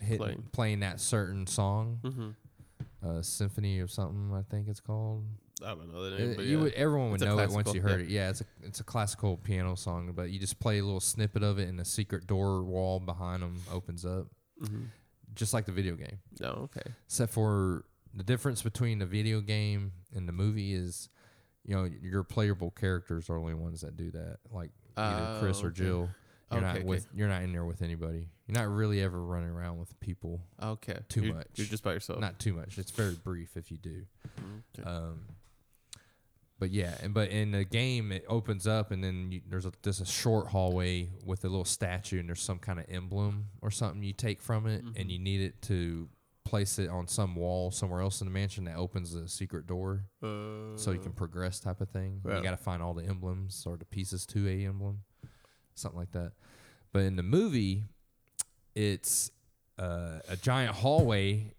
hitting, 0.00 0.18
Playing. 0.18 0.42
playing 0.52 0.80
that 0.80 1.00
certain 1.00 1.46
song, 1.46 1.98
Mm-hmm. 2.04 2.30
uh, 3.08 3.22
symphony 3.22 3.80
or 3.80 3.88
something, 3.88 4.32
I 4.34 4.42
think 4.50 4.68
it's 4.68 4.80
called. 4.80 5.24
I 5.64 5.68
don't 5.70 5.92
know 5.92 6.10
the 6.10 6.18
name, 6.18 6.30
Uh, 6.32 6.34
but 6.36 6.44
you 6.46 6.56
yeah. 6.58 6.62
would, 6.64 6.72
everyone 6.74 7.10
would 7.10 7.22
It's 7.22 7.24
know 7.24 7.38
it 7.38 7.50
once 7.50 7.72
you 7.74 7.80
heard 7.80 8.00
yeah. 8.00 8.06
it. 8.06 8.08
Yeah, 8.10 8.30
it's 8.30 8.40
a 8.40 8.44
it's 8.62 8.80
a 8.80 8.84
classical 8.84 9.36
piano 9.36 9.74
song, 9.76 10.12
but 10.14 10.30
you 10.30 10.38
just 10.40 10.58
play 10.58 10.78
a 10.78 10.84
little 10.84 11.00
snippet 11.00 11.42
of 11.42 11.58
it, 11.58 11.68
and 11.68 11.78
the 11.78 11.84
secret 11.84 12.26
door 12.26 12.62
wall 12.64 12.98
behind 13.00 13.42
them 13.42 13.60
opens 13.72 14.04
up, 14.04 14.26
Mhm. 14.60 14.86
Just 15.34 15.54
like 15.54 15.66
the 15.66 15.72
video 15.72 15.94
game. 15.94 16.18
No, 16.40 16.68
okay. 16.76 16.90
Except 17.06 17.32
for 17.32 17.84
the 18.14 18.22
difference 18.22 18.62
between 18.62 18.98
the 18.98 19.06
video 19.06 19.40
game 19.40 19.92
and 20.14 20.28
the 20.28 20.32
movie 20.32 20.74
is, 20.74 21.08
you 21.64 21.74
know, 21.74 21.88
your 22.02 22.22
playable 22.24 22.70
characters 22.70 23.30
are 23.30 23.34
the 23.34 23.40
only 23.40 23.54
ones 23.54 23.80
that 23.82 23.96
do 23.96 24.10
that, 24.10 24.38
like 24.50 24.70
either 24.96 25.24
Oh, 25.36 25.40
Chris 25.40 25.62
or. 25.62 25.70
Jill. 25.70 26.10
You're 26.50 26.58
Okay, 26.60 26.66
not 26.66 26.76
okay. 26.76 26.84
with 26.84 27.06
you're 27.14 27.28
not 27.28 27.42
in 27.42 27.52
there 27.52 27.64
with 27.64 27.80
anybody. 27.80 28.28
You're 28.46 28.58
not 28.58 28.68
really 28.68 29.00
ever 29.00 29.24
running 29.24 29.48
around 29.48 29.78
with 29.78 29.98
people. 30.00 30.42
Okay. 30.62 30.98
Too 31.08 31.22
You're- 31.22 31.32
much. 31.34 31.46
You're 31.54 31.66
just 31.66 31.82
by 31.82 31.94
yourself. 31.94 32.20
Not 32.20 32.38
too 32.38 32.52
much. 32.52 32.76
It's 32.76 32.90
very 32.90 33.14
brief 33.14 33.56
if 33.56 33.70
you 33.70 33.78
do. 33.78 34.02
Mm, 34.38 34.62
okay. 34.78 34.86
Um, 34.90 35.20
but 36.62 36.70
yeah, 36.70 36.94
and 37.02 37.12
but 37.12 37.28
in 37.30 37.50
the 37.50 37.64
game 37.64 38.12
it 38.12 38.24
opens 38.28 38.68
up 38.68 38.92
and 38.92 39.02
then 39.02 39.32
you, 39.32 39.40
there's 39.48 39.66
a 39.66 39.72
just 39.82 40.00
a 40.00 40.04
short 40.06 40.46
hallway 40.46 41.08
with 41.26 41.44
a 41.44 41.48
little 41.48 41.64
statue 41.64 42.20
and 42.20 42.28
there's 42.28 42.40
some 42.40 42.60
kind 42.60 42.78
of 42.78 42.84
emblem 42.88 43.46
or 43.62 43.72
something 43.72 44.00
you 44.04 44.12
take 44.12 44.40
from 44.40 44.68
it 44.68 44.84
Mhm. 44.84 44.92
and 45.00 45.10
you 45.10 45.18
need 45.18 45.40
it 45.40 45.60
to 45.62 46.08
place 46.44 46.78
it 46.78 46.88
on 46.88 47.08
some 47.08 47.34
wall 47.34 47.72
somewhere 47.72 48.00
else 48.00 48.20
in 48.20 48.28
the 48.28 48.32
mansion 48.32 48.62
that 48.66 48.76
opens 48.76 49.12
a 49.12 49.26
secret 49.26 49.66
door 49.66 50.04
so 50.20 50.92
you 50.92 51.00
can 51.00 51.10
progress 51.12 51.58
type 51.58 51.80
of 51.80 51.88
thing. 51.88 52.20
Yeah. 52.24 52.36
You 52.36 52.42
got 52.44 52.52
to 52.52 52.56
find 52.56 52.80
all 52.80 52.94
the 52.94 53.06
emblems 53.06 53.64
or 53.66 53.76
the 53.76 53.84
pieces 53.84 54.24
to 54.26 54.46
a 54.48 54.64
emblem, 54.66 55.00
something 55.74 55.98
like 55.98 56.12
that. 56.12 56.30
But 56.92 57.00
in 57.02 57.16
the 57.16 57.24
movie, 57.24 57.86
it's 58.76 59.32
uh, 59.80 60.20
a 60.28 60.36
giant 60.36 60.76
hallway 60.76 61.54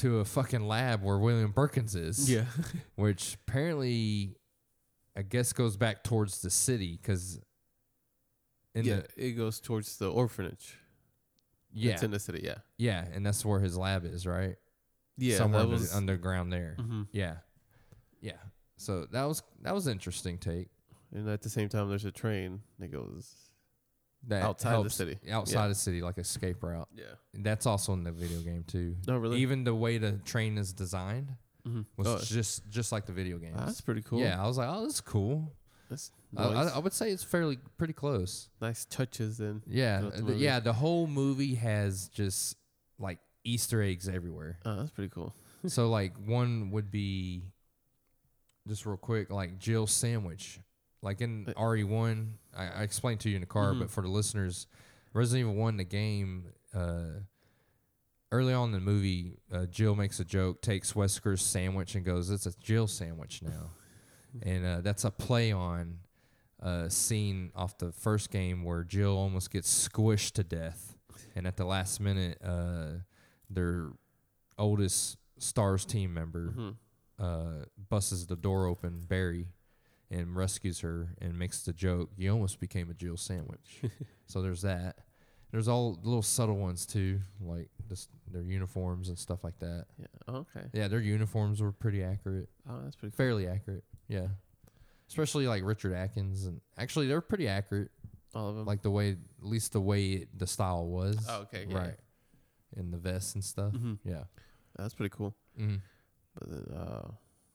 to 0.00 0.18
a 0.20 0.24
fucking 0.24 0.66
lab 0.66 1.02
where 1.02 1.18
William 1.18 1.52
Birkins 1.52 1.96
is. 1.96 2.30
Yeah. 2.30 2.44
which 2.96 3.36
apparently, 3.46 4.36
I 5.16 5.22
guess, 5.22 5.52
goes 5.52 5.76
back 5.76 6.04
towards 6.04 6.42
the 6.42 6.50
city 6.50 6.98
because. 7.00 7.40
Yeah. 8.74 9.00
the 9.00 9.06
it 9.16 9.32
goes 9.32 9.58
towards 9.60 9.96
the 9.96 10.10
orphanage. 10.10 10.78
yeah 11.72 11.92
It's 11.94 12.02
in 12.04 12.12
the 12.12 12.20
city. 12.20 12.42
Yeah. 12.44 12.58
yeah, 12.78 13.04
and 13.12 13.26
that's 13.26 13.44
where 13.44 13.58
his 13.60 13.76
lab 13.76 14.04
is, 14.04 14.26
right? 14.26 14.56
Yeah. 15.18 15.36
somewhere 15.38 15.66
was. 15.66 15.92
underground 15.94 16.52
there. 16.52 16.76
Mhm. 16.78 17.08
Yeah, 17.12 17.36
yeah. 18.20 18.38
So 18.76 19.06
that 19.10 19.24
was 19.24 19.42
that 19.62 19.74
was 19.74 19.86
interesting 19.88 20.38
take. 20.38 20.68
And 21.12 21.28
at 21.28 21.42
the 21.42 21.50
same 21.50 21.68
time, 21.68 21.88
there's 21.88 22.04
a 22.04 22.12
train 22.12 22.60
that 22.78 22.92
goes. 22.92 23.49
That 24.28 24.42
Outside 24.42 24.70
the 24.70 24.74
helps- 24.74 24.94
city. 24.96 25.18
outside 25.30 25.62
Yeah. 25.62 25.68
the 25.68 25.74
city, 25.74 26.02
like 26.02 26.18
escape 26.18 26.62
route. 26.62 26.88
Yeah. 26.94 27.04
That's 27.32 27.64
also 27.66 27.94
in 27.94 28.04
the 28.04 28.12
video 28.12 28.40
game 28.42 28.64
too. 28.64 28.96
No, 29.06 29.16
really. 29.18 29.40
Even 29.40 29.64
the 29.64 29.74
way 29.74 29.96
the 29.98 30.12
train 30.18 30.58
is 30.58 30.72
designed 30.74 31.34
Mhm. 31.66 31.86
was 31.96 32.06
Oh, 32.06 32.18
just 32.18 32.68
just 32.68 32.92
like 32.92 33.06
the 33.06 33.12
video 33.12 33.38
games. 33.38 33.56
ah, 33.58 33.64
that's 33.66 33.80
pretty 33.80 34.02
cool. 34.02 34.20
Yeah, 34.20 34.42
I 34.42 34.46
was 34.46 34.58
like, 34.58 34.68
oh, 34.68 34.84
this 34.84 34.94
is 34.96 35.00
cool. 35.00 35.52
That's 35.88 36.12
I, 36.36 36.44
I, 36.44 36.52
nice. 36.64 36.72
I 36.72 36.78
would 36.78 36.92
say 36.92 37.10
it's 37.10 37.24
fairly 37.24 37.58
pretty 37.78 37.94
close. 37.94 38.50
nice 38.60 38.84
touches. 38.84 39.38
Then. 39.38 39.62
Yeah, 39.66 40.00
throughout 40.00 40.12
the 40.16 40.22
the- 40.22 40.32
movie. 40.32 40.44
yeah. 40.44 40.60
The 40.60 40.72
whole 40.74 41.06
movie 41.06 41.54
has 41.56 42.08
just 42.10 42.56
like 42.98 43.18
Easter 43.42 43.82
eggs 43.82 44.06
everywhere. 44.08 44.58
Oh, 44.66 44.76
that's 44.76 44.90
pretty 44.90 45.08
cool. 45.10 45.34
so 45.66 45.88
like 45.88 46.16
one 46.18 46.70
would 46.72 46.90
be 46.90 47.44
just 48.68 48.84
real 48.86 48.96
quick, 48.98 49.30
like 49.30 49.58
Jill's 49.58 49.92
sandwich. 49.92 50.60
Like 51.02 51.20
in 51.20 51.46
Uh, 51.56 51.64
RE 51.66 51.84
one, 51.84 52.38
I, 52.54 52.66
I 52.68 52.82
explained 52.82 53.20
to 53.20 53.28
you 53.30 53.36
in 53.36 53.40
the 53.40 53.46
car, 53.46 53.72
Mhm. 53.72 53.80
but 53.80 53.90
for 53.90 54.02
the 54.02 54.08
listeners, 54.08 54.66
Resident 55.14 55.48
Evil 55.50 55.60
one, 55.60 55.76
the 55.76 55.84
game. 55.84 56.52
Uh, 56.74 57.20
early 58.32 58.52
on 58.52 58.68
in 58.68 58.72
the 58.72 58.80
movie, 58.80 59.38
uh, 59.50 59.66
Jill 59.66 59.96
makes 59.96 60.20
a 60.20 60.24
joke, 60.24 60.62
takes 60.62 60.92
Wesker's 60.94 61.42
sandwich, 61.42 61.94
and 61.94 62.04
goes, 62.04 62.30
"It's 62.30 62.46
a 62.46 62.52
Jill 62.58 62.86
sandwich 62.86 63.42
now," 63.42 63.70
and 64.42 64.64
uh, 64.64 64.80
that's 64.82 65.04
a 65.04 65.10
play 65.10 65.50
on 65.52 66.00
a 66.60 66.88
scene 66.90 67.50
off 67.54 67.78
the 67.78 67.90
first 67.90 68.30
game 68.30 68.62
where 68.62 68.84
Jill 68.84 69.16
almost 69.16 69.50
gets 69.50 69.88
squished 69.88 70.32
to 70.32 70.44
death, 70.44 70.96
and 71.34 71.46
at 71.46 71.56
the 71.56 71.64
last 71.64 71.98
minute, 72.00 72.38
uh, 72.42 72.98
their 73.48 73.90
oldest 74.58 75.16
Stars 75.38 75.86
team 75.86 76.12
member 76.12 76.50
Mhm. 76.52 76.76
uh, 77.18 77.64
busts 77.88 78.26
the 78.26 78.36
door 78.36 78.66
open, 78.66 79.00
Barry, 79.06 79.48
and 80.10 80.34
rescues 80.34 80.80
her 80.80 81.14
and 81.20 81.38
makes 81.38 81.62
the 81.62 81.72
joke, 81.72 82.10
You 82.16 82.32
almost 82.32 82.58
became 82.60 82.90
a 82.90 82.94
Jill 82.94 83.16
sandwich. 83.16 83.80
so 84.26 84.42
there's 84.42 84.62
that. 84.62 84.96
There's 85.52 85.66
all 85.68 85.98
little 86.04 86.22
subtle 86.22 86.56
ones 86.58 86.86
too, 86.86 87.20
like 87.40 87.68
just 87.88 88.08
their 88.30 88.42
uniforms 88.42 89.08
and 89.08 89.18
stuff 89.18 89.42
like 89.42 89.58
that. 89.58 89.86
Yeah. 89.98 90.06
Oh, 90.28 90.34
okay. 90.56 90.66
Yeah, 90.72 90.86
their 90.88 91.00
uniforms 91.00 91.60
were 91.60 91.72
pretty 91.72 92.02
accurate, 92.04 92.48
Oh, 92.68 92.80
that's 92.84 92.94
pretty 92.96 93.10
cool. 93.12 93.16
fairly 93.16 93.48
accurate. 93.48 93.82
Yeah, 94.08 94.28
especially 95.08 95.48
like 95.48 95.64
Richard 95.64 95.92
Atkins, 95.92 96.46
and 96.46 96.60
actually 96.78 97.08
they're 97.08 97.20
pretty 97.20 97.48
accurate. 97.48 97.90
All 98.32 98.50
of 98.50 98.56
them. 98.56 98.64
Like 98.64 98.82
the 98.82 98.92
way, 98.92 99.10
at 99.10 99.44
least 99.44 99.72
the 99.72 99.80
way 99.80 100.10
it, 100.12 100.38
the 100.38 100.46
style 100.46 100.86
was. 100.86 101.18
Oh, 101.28 101.40
okay. 101.42 101.66
Yeah. 101.68 101.76
right. 101.78 101.96
And 102.76 102.92
the 102.92 102.98
vests 102.98 103.34
and 103.34 103.42
stuff. 103.42 103.72
hmm 103.72 103.94
Yeah. 104.04 104.22
That's 104.76 104.94
pretty 104.94 105.10
cool. 105.10 105.34
hmm 105.58 105.76
But 106.38 106.76
uh, 106.76 107.08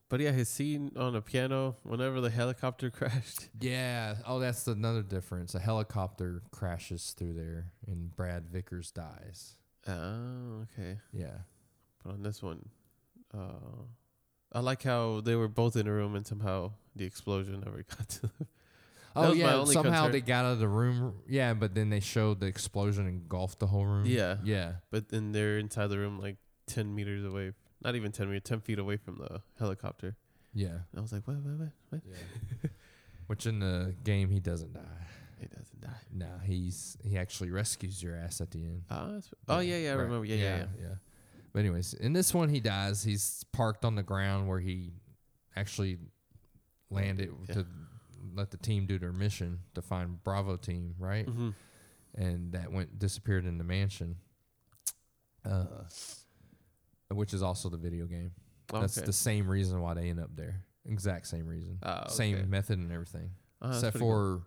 but 0.09 0.19
yeah, 0.19 0.31
his 0.31 0.49
scene 0.49 0.91
on 0.95 1.13
the 1.13 1.21
piano 1.21 1.75
whenever 1.83 2.21
the 2.21 2.29
helicopter 2.29 2.89
crashed. 2.91 3.49
Yeah. 3.59 4.15
Oh, 4.25 4.39
that's 4.39 4.67
another 4.67 5.01
difference. 5.01 5.55
A 5.55 5.59
helicopter 5.59 6.41
crashes 6.51 7.13
through 7.17 7.33
there, 7.33 7.71
and 7.87 8.15
Brad 8.15 8.47
Vickers 8.49 8.91
dies. 8.91 9.55
Oh, 9.87 10.63
okay. 10.63 10.99
Yeah. 11.11 11.37
But 12.03 12.13
on 12.13 12.23
this 12.23 12.41
one, 12.43 12.69
uh, 13.33 13.83
I 14.53 14.59
like 14.59 14.83
how 14.83 15.21
they 15.21 15.35
were 15.35 15.47
both 15.47 15.75
in 15.75 15.87
a 15.87 15.91
room 15.91 16.15
and 16.15 16.25
somehow 16.25 16.71
the 16.95 17.05
explosion 17.05 17.61
never 17.65 17.83
got 17.97 18.09
to 18.09 18.21
them. 18.21 18.47
Oh 19.15 19.31
yeah. 19.33 19.63
Somehow 19.63 20.03
concern. 20.03 20.11
they 20.11 20.21
got 20.21 20.45
out 20.45 20.53
of 20.53 20.59
the 20.59 20.67
room. 20.67 21.15
Yeah, 21.27 21.53
but 21.53 21.73
then 21.73 21.89
they 21.89 22.01
showed 22.01 22.41
the 22.41 22.47
explosion 22.47 23.07
engulfed 23.07 23.59
the 23.59 23.67
whole 23.67 23.85
room. 23.85 24.05
Yeah. 24.05 24.37
Yeah. 24.43 24.73
But 24.91 25.09
then 25.09 25.31
they're 25.31 25.57
inside 25.57 25.87
the 25.87 25.97
room 25.97 26.19
like 26.19 26.37
10 26.67 26.93
meters 26.93 27.23
away. 27.23 27.53
Not 27.85 27.95
even 27.95 28.11
10 28.11 28.27
meters, 28.27 28.41
10 28.45 28.61
feet 28.61 28.79
away 28.79 28.97
from 28.97 29.17
the 29.19 29.41
helicopter. 29.59 30.15
Yeah. 30.53 30.69
And 30.69 30.97
I 30.97 31.01
was 31.01 31.13
like, 31.13 31.27
what, 31.27 31.37
what, 31.37 31.59
what, 31.59 31.69
what? 31.89 32.01
Yeah. 32.05 32.69
Which 33.27 33.45
in 33.45 33.59
the 33.59 33.93
game 34.03 34.29
he 34.29 34.39
doesn't 34.39 34.73
die. 34.73 34.81
He 35.39 35.47
doesn't 35.47 35.81
die. 35.81 35.89
No, 36.13 36.27
he's 36.43 36.97
he 37.03 37.17
actually 37.17 37.51
rescues 37.51 38.01
your 38.01 38.15
ass 38.15 38.39
at 38.41 38.51
the 38.51 38.59
end. 38.63 38.83
Oh, 38.89 39.11
that's, 39.13 39.29
oh 39.49 39.59
yeah, 39.59 39.77
yeah, 39.77 39.91
I 39.91 39.95
right. 39.95 40.03
remember. 40.03 40.25
Yeah, 40.25 40.35
yeah, 40.35 40.57
yeah. 40.57 40.65
yeah. 40.81 40.95
But 41.53 41.59
anyways, 41.59 41.93
in 41.93 42.13
this 42.13 42.33
one 42.33 42.49
he 42.49 42.59
dies. 42.59 43.03
He's 43.03 43.43
parked 43.51 43.83
on 43.85 43.95
the 43.95 44.03
ground 44.03 44.47
where 44.47 44.59
he 44.59 44.93
actually 45.55 45.97
landed 46.89 47.31
Yeah. 47.49 47.55
to 47.55 47.65
let 48.33 48.51
the 48.51 48.57
team 48.57 48.85
do 48.85 48.97
their 48.97 49.11
mission 49.13 49.59
to 49.75 49.81
find 49.81 50.23
Bravo 50.23 50.55
team, 50.57 50.95
right? 50.99 51.25
hmm 51.27 51.49
And 52.15 52.53
that 52.53 52.71
went 52.71 52.97
disappeared 52.97 53.45
in 53.45 53.57
the 53.57 53.63
mansion. 53.63 54.17
Uh, 55.43 55.65
which 57.15 57.33
is 57.33 57.41
also 57.43 57.69
the 57.69 57.77
video 57.77 58.05
game. 58.05 58.31
That's 58.71 58.95
the 58.95 59.13
same 59.13 59.47
reason 59.47 59.81
why 59.81 59.93
they 59.93 60.09
end 60.09 60.19
up 60.19 60.35
there. 60.35 60.63
Exact 60.87 61.27
same 61.27 61.47
reason. 61.47 61.79
Oh, 61.83 61.91
okay. 61.91 62.09
Same 62.13 62.49
method 62.49 62.77
and 62.79 62.91
everything. 62.91 63.31
That's 63.61 63.77
except 63.77 63.93
pretty 63.93 64.05
cool. 64.05 64.43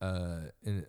for 0.00 0.04
uh 0.06 0.40
in 0.64 0.86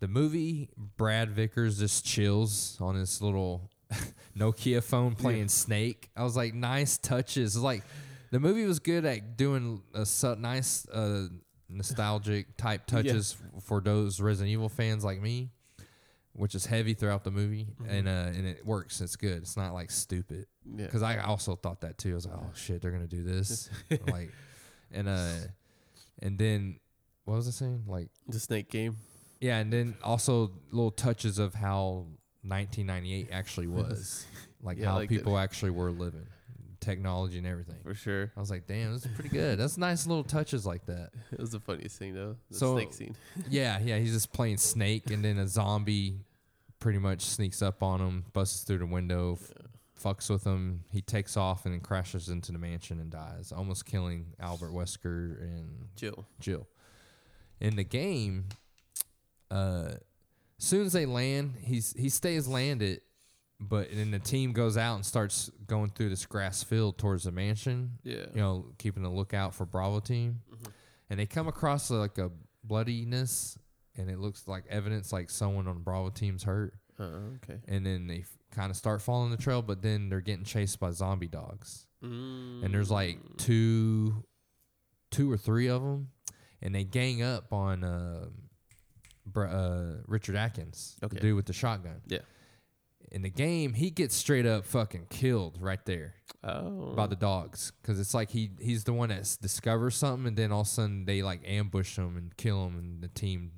the 0.00 0.08
movie 0.08 0.68
brad 0.98 1.30
vickers 1.30 1.78
just 1.78 2.04
chills 2.04 2.76
on 2.80 2.94
his 2.96 3.22
little 3.22 3.70
nokia 4.36 4.82
phone 4.82 5.14
playing 5.14 5.48
snake 5.48 6.10
i 6.14 6.22
was 6.22 6.36
like 6.36 6.52
nice 6.52 6.98
touches 6.98 7.54
It's 7.56 7.62
like 7.64 7.82
the 8.30 8.38
movie 8.40 8.66
was 8.66 8.78
good 8.78 9.06
at 9.06 9.38
doing 9.38 9.80
a 9.94 10.04
su- 10.04 10.36
nice 10.36 10.86
uh 10.90 11.28
nostalgic 11.70 12.56
type 12.58 12.84
touches 12.86 13.36
f- 13.56 13.62
for 13.64 13.80
those 13.80 14.20
resident 14.20 14.52
evil 14.52 14.68
fans 14.68 15.02
like 15.02 15.22
me 15.22 15.50
which 16.34 16.54
is 16.54 16.66
heavy 16.66 16.94
throughout 16.94 17.24
the 17.24 17.30
movie 17.30 17.68
Mhm. 17.80 17.88
and 17.90 18.08
uh 18.08 18.36
and 18.36 18.46
it 18.46 18.66
works 18.66 19.00
it's 19.00 19.16
good 19.16 19.38
it's 19.38 19.56
not 19.56 19.72
like 19.72 19.90
stupid 19.90 20.46
yeah. 20.76 20.84
because 20.86 21.02
I 21.02 21.18
also 21.18 21.56
thought 21.56 21.80
that 21.82 21.96
too. 21.98 22.12
I 22.12 22.14
was 22.14 22.26
like, 22.26 22.36
oh 22.36 22.50
shit, 22.54 22.82
they're 22.82 22.90
gonna 22.90 23.06
do 23.06 23.22
this, 23.22 23.70
like, 24.08 24.30
and 24.90 25.08
uh, 25.08 25.32
and 26.22 26.38
then 26.38 26.78
what 27.24 27.36
was 27.36 27.46
I 27.48 27.50
saying? 27.52 27.84
Like, 27.86 28.08
the 28.28 28.38
snake 28.40 28.70
game. 28.70 28.96
yeah, 29.40 29.58
and 29.58 29.72
then 29.72 29.94
also 30.02 30.52
little 30.70 30.90
touches 30.90 31.38
of 31.38 31.54
how 31.54 32.06
1998 32.42 33.28
actually 33.30 33.66
was, 33.78 34.26
like 34.62 34.78
Yeah, 34.78 34.86
how 34.90 34.96
liked 34.96 35.12
it. 35.12 35.16
people 35.18 35.38
actually 35.38 35.70
were 35.70 35.90
living, 35.90 36.26
technology 36.84 37.38
and 37.38 37.46
everything. 37.46 37.76
For 37.82 37.94
sure. 37.94 38.30
I 38.36 38.40
was 38.40 38.50
like, 38.50 38.66
damn, 38.66 38.92
this 38.92 39.04
is 39.06 39.10
pretty 39.12 39.30
good. 39.30 39.58
That's 39.58 39.76
nice 39.78 40.06
little 40.06 40.24
touches 40.24 40.64
like 40.66 40.86
that. 40.86 41.10
It 41.32 41.40
was 41.40 41.50
the 41.50 41.60
funniest 41.60 41.98
thing 41.98 42.14
though. 42.14 42.36
The 42.50 42.56
So- 42.58 42.76
snake 42.76 42.92
scene. 42.92 43.16
Yeah, 43.48 43.78
yeah, 43.82 43.98
he's 43.98 44.12
just 44.12 44.32
playing 44.32 44.58
Snake, 44.58 45.10
and 45.10 45.24
then 45.24 45.38
a 45.38 45.46
zombie 45.48 46.20
pretty 46.78 46.98
much 46.98 47.22
sneaks 47.22 47.62
up 47.62 47.82
on 47.82 48.00
him, 48.00 48.24
busts 48.32 48.64
through 48.64 48.78
the 48.78 48.86
window, 48.86 49.38
f- 49.40 49.50
fucks 50.02 50.28
with 50.30 50.44
him. 50.44 50.84
He 50.90 51.00
takes 51.00 51.36
off 51.36 51.64
and 51.64 51.72
then 51.74 51.80
crashes 51.80 52.28
into 52.28 52.52
the 52.52 52.58
mansion 52.58 53.00
and 53.00 53.10
dies, 53.10 53.52
almost 53.52 53.86
killing 53.86 54.34
Albert 54.38 54.70
Wesker 54.72 55.40
and 55.42 55.86
Jill. 55.96 56.26
Jill. 56.40 56.66
In 57.60 57.76
the 57.76 57.84
game, 57.84 58.46
uh, 59.50 59.92
soon 60.58 60.86
as 60.86 60.92
they 60.92 61.06
land, 61.06 61.54
he's 61.60 61.94
he 61.96 62.08
stays 62.08 62.46
landed, 62.48 63.00
but 63.60 63.88
then 63.92 64.10
the 64.10 64.18
team 64.18 64.52
goes 64.52 64.76
out 64.76 64.96
and 64.96 65.06
starts 65.06 65.50
going 65.66 65.90
through 65.90 66.10
this 66.10 66.26
grass 66.26 66.62
field 66.62 66.98
towards 66.98 67.24
the 67.24 67.32
mansion. 67.32 67.98
Yeah. 68.02 68.26
You 68.34 68.40
know, 68.40 68.66
keeping 68.78 69.04
a 69.04 69.12
lookout 69.12 69.54
for 69.54 69.64
Bravo 69.64 70.00
team, 70.00 70.40
Mhm. 70.50 70.72
and 71.10 71.20
they 71.20 71.26
come 71.26 71.48
across 71.48 71.90
like 71.90 72.18
a 72.18 72.30
bloodiness, 72.62 73.58
and 73.96 74.10
it 74.10 74.18
looks 74.18 74.48
like 74.48 74.66
evidence 74.68 75.12
like 75.12 75.30
someone 75.30 75.68
on 75.68 75.82
Bravo 75.82 76.10
team's 76.10 76.42
hurt, 76.44 76.74
Uh, 76.98 77.02
okay. 77.42 77.60
and 77.68 77.86
then 77.86 78.06
they 78.06 78.24
kind 78.50 78.70
of 78.70 78.76
start 78.76 79.00
following 79.02 79.30
the 79.30 79.36
trail, 79.36 79.62
but 79.62 79.82
then 79.82 80.08
they're 80.08 80.20
getting 80.20 80.44
chased 80.44 80.78
by 80.80 80.90
zombie 80.90 81.28
dogs 81.28 81.86
and 82.02 82.74
there's 82.74 82.90
like 82.90 83.18
Mm. 83.18 83.36
two 83.38 84.24
two 85.10 85.30
or 85.32 85.38
three 85.38 85.68
of 85.68 85.80
them 85.80 86.10
and 86.60 86.74
they 86.74 86.84
gang 86.84 87.22
up 87.22 87.50
on 87.52 87.82
um 87.82 88.50
Br- 89.26 89.46
uh, 89.46 90.02
Richard 90.06 90.36
Atkins, 90.36 90.96
Okay. 91.02 91.14
the 91.14 91.20
dude 91.20 91.36
with 91.36 91.46
the 91.46 91.52
shotgun. 91.54 92.02
Yeah. 92.06 92.18
In 93.14 93.22
the 93.22 93.30
game, 93.30 93.74
he 93.74 93.90
gets 93.90 94.14
straight 94.14 94.44
up 94.44 94.64
fucking 94.64 95.06
killed 95.08 95.56
right 95.60 95.84
there 95.86 96.14
Oh. 96.42 96.92
by 96.96 97.06
the 97.06 97.14
dogs 97.16 97.72
because 97.80 97.98
it's 98.00 98.12
like 98.12 98.28
he 98.30 98.50
he's 98.60 98.82
the 98.84 98.92
one 98.92 99.08
that 99.10 99.36
discovers 99.40 99.94
something 99.94 100.26
and 100.26 100.36
then 100.36 100.50
all 100.52 100.62
of 100.62 100.66
a 100.66 100.70
sudden 100.70 101.04
they 101.04 101.22
like 101.22 101.40
ambush 101.46 101.96
him 101.96 102.16
and 102.16 102.36
kill 102.36 102.66
him 102.66 102.76
and 102.78 103.02
the 103.02 103.08
team 103.08 103.52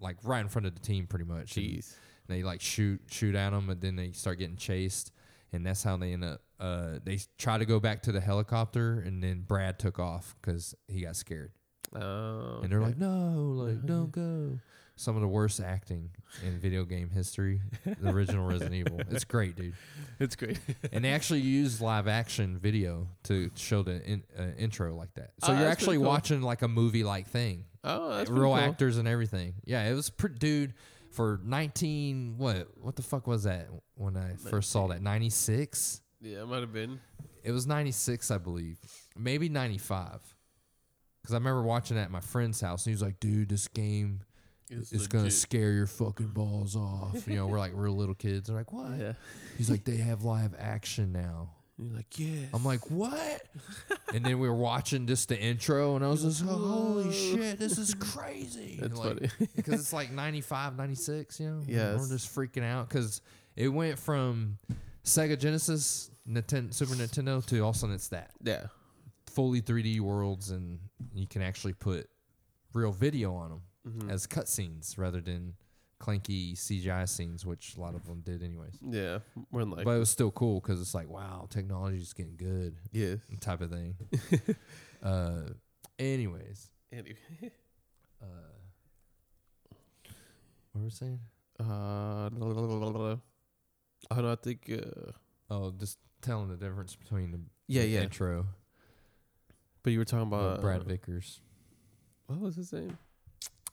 like 0.00 0.16
right 0.22 0.40
in 0.40 0.48
front 0.48 0.66
of 0.66 0.74
the 0.74 0.80
team 0.80 1.06
pretty 1.08 1.24
much. 1.24 1.56
And 1.56 1.82
they 2.28 2.42
like 2.44 2.60
shoot 2.60 3.00
shoot 3.10 3.34
at 3.34 3.52
him 3.52 3.68
and 3.70 3.80
then 3.80 3.96
they 3.96 4.12
start 4.12 4.38
getting 4.38 4.56
chased 4.56 5.10
and 5.52 5.66
that's 5.66 5.82
how 5.82 5.96
they 5.96 6.12
end 6.12 6.24
up. 6.24 6.40
Uh, 6.60 6.98
they 7.04 7.18
try 7.38 7.58
to 7.58 7.64
go 7.66 7.80
back 7.80 8.02
to 8.04 8.12
the 8.12 8.20
helicopter 8.20 9.00
and 9.00 9.20
then 9.22 9.40
Brad 9.42 9.78
took 9.80 9.98
off 9.98 10.36
because 10.40 10.74
he 10.86 11.00
got 11.02 11.16
scared 11.16 11.50
Oh. 11.94 12.60
and 12.62 12.70
they're 12.70 12.78
okay. 12.78 12.86
like, 12.90 12.98
no, 12.98 13.52
like 13.66 13.84
don't 13.84 14.12
go. 14.12 14.58
Some 15.02 15.16
of 15.16 15.22
the 15.22 15.28
worst 15.28 15.58
acting 15.60 16.10
in 16.46 16.60
video 16.60 16.84
game 16.84 17.10
history. 17.10 17.60
The 17.84 18.08
original 18.10 18.46
Resident 18.46 18.74
Evil. 18.74 19.00
It's 19.10 19.24
great, 19.24 19.56
dude. 19.56 19.74
it's 20.20 20.36
great. 20.36 20.60
And 20.92 21.04
they 21.04 21.10
actually 21.12 21.40
use 21.40 21.80
live 21.80 22.06
action 22.06 22.56
video 22.58 23.08
to 23.24 23.50
show 23.56 23.82
the 23.82 24.00
in, 24.04 24.22
uh, 24.38 24.42
intro 24.58 24.94
like 24.94 25.12
that. 25.14 25.32
So 25.42 25.48
Oh, 25.48 25.52
you're 25.56 25.62
that's 25.64 25.72
actually 25.72 25.96
cool. 25.96 26.06
watching 26.06 26.40
like 26.40 26.62
a 26.62 26.68
movie 26.68 27.02
like 27.02 27.26
thing. 27.26 27.64
oh, 27.82 28.10
that's 28.10 28.30
Real 28.30 28.52
pretty 28.52 28.62
cool. 28.64 28.70
actors 28.70 28.96
and 28.98 29.08
everything. 29.08 29.54
Yeah, 29.64 29.88
it 29.90 29.94
was 29.94 30.08
pretty, 30.08 30.36
dude. 30.38 30.74
For 31.10 31.40
19, 31.44 32.36
what? 32.38 32.68
What 32.80 32.94
the 32.96 33.02
fuck 33.02 33.26
was 33.26 33.42
that 33.42 33.68
when 33.96 34.16
I 34.16 34.36
first 34.36 34.70
saw 34.70 34.86
that? 34.86 35.02
96? 35.02 36.00
Yeah, 36.20 36.42
it 36.42 36.46
might 36.46 36.60
have 36.60 36.72
been. 36.72 37.00
It 37.42 37.50
was 37.50 37.66
96, 37.66 38.30
I 38.30 38.38
believe. 38.38 38.78
Maybe 39.18 39.48
95. 39.48 40.20
Because 41.20 41.34
I 41.34 41.36
remember 41.36 41.62
watching 41.62 41.96
that 41.96 42.04
at 42.04 42.10
my 42.10 42.20
friend's 42.20 42.60
house, 42.60 42.86
and 42.86 42.92
he 42.92 42.94
was 42.94 43.02
like, 43.02 43.20
dude, 43.20 43.48
this 43.48 43.68
game 43.68 44.22
It's 44.72 45.06
going 45.06 45.24
to 45.24 45.30
scare 45.30 45.72
your 45.72 45.86
fucking 45.86 46.28
balls 46.28 46.76
off. 46.76 47.26
You 47.26 47.36
know, 47.36 47.46
we're 47.46 47.58
like 47.58 47.72
real 47.74 47.96
little 47.96 48.14
kids. 48.14 48.48
They're 48.48 48.56
like, 48.56 48.72
what? 48.72 48.98
Yeah. 48.98 49.12
He's 49.58 49.70
like, 49.70 49.84
they 49.84 49.96
have 49.96 50.24
live 50.24 50.54
action 50.58 51.12
now. 51.12 51.50
You're 51.78 51.96
like, 51.96 52.18
yeah. 52.18 52.46
I'm 52.52 52.64
like, 52.64 52.90
what? 52.90 53.42
and 54.14 54.24
then 54.24 54.38
we 54.38 54.48
were 54.48 54.54
watching 54.54 55.06
just 55.06 55.28
the 55.28 55.38
intro, 55.38 55.96
and 55.96 56.04
I 56.04 56.08
was 56.08 56.22
just, 56.22 56.44
oh, 56.46 56.54
holy 56.54 57.12
shit, 57.12 57.58
this 57.58 57.78
is 57.78 57.94
crazy. 57.94 58.78
That's 58.80 58.98
like, 58.98 59.18
funny. 59.18 59.48
because 59.56 59.80
it's 59.80 59.92
like 59.92 60.12
95, 60.12 60.76
96, 60.76 61.40
you 61.40 61.48
know? 61.48 61.62
Yeah. 61.66 61.96
We're 61.96 62.08
just 62.08 62.34
freaking 62.34 62.64
out 62.64 62.88
because 62.88 63.20
it 63.56 63.68
went 63.68 63.98
from 63.98 64.58
Sega 65.04 65.38
Genesis, 65.38 66.10
Nintendo, 66.28 66.72
Super 66.72 66.94
Nintendo 66.94 67.44
to 67.46 67.60
all 67.60 67.70
of 67.70 67.76
a 67.76 67.78
sudden 67.78 67.94
it's 67.94 68.08
that. 68.08 68.30
yeah. 68.42 68.66
Fully 69.30 69.62
3D 69.62 70.00
worlds, 70.00 70.50
and 70.50 70.78
you 71.14 71.26
can 71.26 71.40
actually 71.40 71.72
put 71.72 72.08
real 72.74 72.92
video 72.92 73.34
on 73.34 73.48
them 73.48 73.62
Mhm. 73.86 74.10
as 74.10 74.26
cutscenes 74.26 74.96
rather 74.96 75.20
than 75.20 75.54
clanky 76.00 76.56
CGI 76.56 77.04
scenes, 77.08 77.46
which 77.46 77.76
a 77.76 77.80
lot 77.80 77.94
of 77.94 78.04
them 78.06 78.20
did 78.22 78.42
anyways. 78.42 78.76
yeah. 78.80 79.20
We're 79.50 79.62
like, 79.64 79.84
But 79.84 79.96
it 79.96 79.98
was 80.00 80.10
still 80.10 80.30
cool 80.32 80.60
because 80.60 80.80
it's 80.80 80.94
like, 80.94 81.08
wow, 81.08 81.46
technology's 81.48 82.12
getting 82.12 82.36
good 82.36 82.76
yeah. 82.90 83.16
type 83.40 83.60
of 83.60 83.70
thing. 83.70 83.96
uh, 85.02 85.42
anyways, 85.98 86.70
Anyway. 86.92 87.16
uh, 88.22 88.26
what 90.72 90.80
were 90.80 90.84
we 90.84 90.90
saying? 90.90 91.20
Uh, 91.60 92.28
I 94.10 94.36
think. 94.42 94.70
Uh, 94.70 95.12
Oh, 95.50 95.70
just 95.70 95.98
telling 96.22 96.48
the 96.48 96.56
difference 96.56 96.96
between 96.96 97.30
the, 97.30 97.40
yeah, 97.68 97.82
the 97.82 97.88
yeah. 97.88 98.00
intro, 98.02 98.46
But 99.82 99.92
you 99.92 99.98
were 99.98 100.06
talking 100.06 100.28
about 100.28 100.62
Brad 100.62 100.80
uh, 100.80 100.84
Vickers, 100.84 101.40
What 102.26 102.40
was 102.40 102.56
his 102.56 102.72
name? 102.72 102.96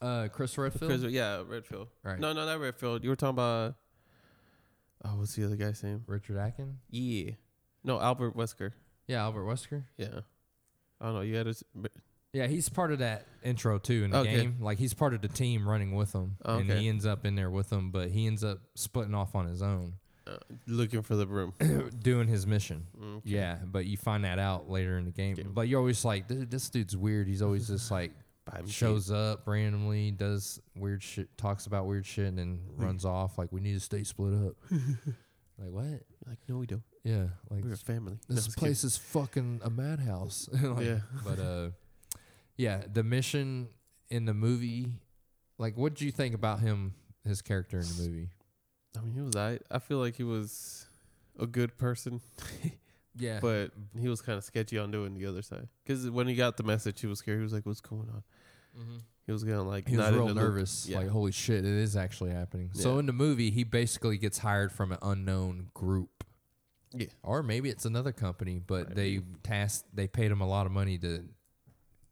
Uh, 0.00 0.28
Chris 0.32 0.56
Redfield. 0.56 0.90
Chris, 0.90 1.02
yeah, 1.12 1.42
Redfield. 1.46 1.88
right, 2.02 2.18
No, 2.18 2.32
no, 2.32 2.46
not 2.46 2.60
Redfield. 2.60 3.02
You 3.04 3.10
were 3.10 3.16
talking 3.16 3.34
about. 3.34 3.74
Oh, 5.04 5.16
what's 5.18 5.34
the 5.34 5.44
other 5.44 5.56
guy's 5.56 5.82
name? 5.82 6.04
Richard 6.06 6.36
Atkin. 6.36 6.78
Yeah. 6.90 7.32
No, 7.84 7.98
Albert 8.00 8.36
Wesker. 8.36 8.72
Yeah, 9.06 9.22
Albert 9.22 9.44
Wesker. 9.44 9.84
Yeah. 9.96 10.20
I 11.00 11.06
don't 11.06 11.14
know. 11.14 11.20
You 11.22 11.36
had 11.36 11.46
his. 11.46 11.64
Yeah, 12.32 12.46
he's 12.46 12.68
part 12.68 12.92
of 12.92 12.98
that 13.00 13.26
intro 13.42 13.78
too 13.78 14.04
in 14.04 14.10
the 14.10 14.18
Okay. 14.18 14.36
game. 14.42 14.56
Like 14.60 14.78
he's 14.78 14.92
part 14.94 15.14
of 15.14 15.22
the 15.22 15.28
team 15.28 15.66
running 15.68 15.94
with 15.94 16.12
them, 16.12 16.36
and 16.44 16.70
he 16.70 16.88
ends 16.88 17.06
up 17.06 17.24
in 17.24 17.34
there 17.34 17.50
with 17.50 17.70
them, 17.70 17.90
but 17.90 18.10
he 18.10 18.26
ends 18.26 18.44
up 18.44 18.58
splitting 18.76 19.14
off 19.14 19.34
on 19.34 19.46
his 19.46 19.62
own, 19.62 19.94
Uh, 20.26 20.36
looking 20.68 21.02
for 21.02 21.16
the 21.16 21.26
room. 21.26 21.54
doing 22.02 22.28
his 22.28 22.46
mission. 22.46 22.86
Okay. 23.02 23.20
Yeah, 23.24 23.58
but 23.64 23.86
you 23.86 23.96
find 23.96 24.24
that 24.24 24.38
out 24.38 24.68
later 24.70 24.96
in 24.98 25.06
the 25.06 25.10
game. 25.10 25.34
Game. 25.36 25.52
But 25.52 25.66
you're 25.66 25.80
always 25.80 26.04
like, 26.04 26.28
"Dude, 26.28 26.50
this 26.50 26.68
dude's 26.70 26.96
weird. 26.96 27.26
He's 27.26 27.42
always 27.42 27.66
just 27.66 27.90
like 27.90 28.12
Shows 28.66 29.10
up 29.10 29.46
randomly, 29.46 30.10
does 30.10 30.60
weird 30.74 31.02
shit, 31.02 31.36
talks 31.38 31.66
about 31.66 31.86
weird 31.86 32.04
shit, 32.06 32.26
and 32.26 32.38
then 32.38 32.60
runs 32.76 33.04
off. 33.04 33.38
Like 33.38 33.52
we 33.52 33.60
need 33.60 33.74
to 33.74 33.80
stay 33.80 34.02
split 34.02 34.34
up. 34.34 34.54
like 34.70 35.70
what? 35.70 36.02
Like, 36.26 36.38
no, 36.48 36.58
we 36.58 36.66
don't. 36.66 36.82
Yeah, 37.04 37.26
like 37.48 37.64
We're 37.64 37.72
a 37.72 37.76
family. 37.76 38.18
This 38.28 38.46
just 38.46 38.58
place 38.58 38.84
is 38.84 38.96
fucking 38.96 39.60
a 39.64 39.70
madhouse. 39.70 40.48
Like, 40.62 40.84
Yeah. 40.84 40.98
But 41.24 41.38
uh, 41.38 41.70
yeah, 42.56 42.82
the 42.92 43.02
mission 43.02 43.68
in 44.10 44.24
the 44.26 44.34
movie, 44.34 44.88
like, 45.58 45.76
what 45.76 45.94
did 45.94 46.04
you 46.04 46.10
think 46.10 46.34
about 46.34 46.60
him, 46.60 46.94
his 47.24 47.40
character 47.42 47.78
in 47.78 47.86
the 47.86 48.02
movie? 48.02 48.28
I 48.98 49.00
mean, 49.02 49.14
he 49.14 49.20
was. 49.20 49.36
I. 49.36 49.60
I 49.70 49.78
feel 49.78 49.98
like 49.98 50.16
he 50.16 50.24
was 50.24 50.86
a 51.38 51.46
good 51.46 51.78
person, 51.78 52.20
Yeah, 53.16 53.40
but 53.40 53.70
he 53.98 54.08
was 54.08 54.22
kind 54.22 54.38
of 54.38 54.44
sketchy 54.44 54.78
on 54.78 54.90
doing 54.90 55.14
the 55.14 55.26
other 55.26 55.42
side. 55.42 55.68
Because 55.84 56.08
when 56.10 56.28
he 56.28 56.34
got 56.34 56.56
the 56.56 56.62
message, 56.62 57.00
he 57.00 57.06
was 57.06 57.18
scared. 57.18 57.38
He 57.38 57.42
was 57.42 57.52
like, 57.52 57.66
"What's 57.66 57.80
going 57.80 58.08
on?" 58.08 58.22
Mm-hmm. 58.78 58.98
He 59.26 59.32
was 59.32 59.44
gonna 59.44 59.62
like 59.62 59.88
he 59.88 59.96
was 59.96 60.06
not 60.06 60.12
real 60.14 60.28
in 60.28 60.34
the 60.36 60.40
loop. 60.40 60.52
nervous. 60.54 60.86
Yeah. 60.88 60.98
Like, 60.98 61.08
holy 61.08 61.32
shit, 61.32 61.64
it 61.64 61.64
is 61.64 61.96
actually 61.96 62.30
happening. 62.30 62.70
So 62.72 62.98
in 62.98 63.06
the 63.06 63.12
movie, 63.12 63.50
he 63.50 63.64
basically 63.64 64.16
gets 64.16 64.38
hired 64.38 64.72
from 64.72 64.92
an 64.92 64.98
unknown 65.02 65.70
group. 65.74 66.24
Yeah. 66.92 67.06
Or 67.22 67.42
maybe 67.42 67.68
it's 67.70 67.84
another 67.84 68.12
company, 68.12 68.58
but 68.64 68.88
Might 68.88 68.96
they 68.96 69.18
be. 69.18 69.24
tasked, 69.44 69.84
they 69.94 70.08
paid 70.08 70.30
him 70.32 70.40
a 70.40 70.48
lot 70.48 70.66
of 70.66 70.72
money 70.72 70.98
to, 70.98 71.24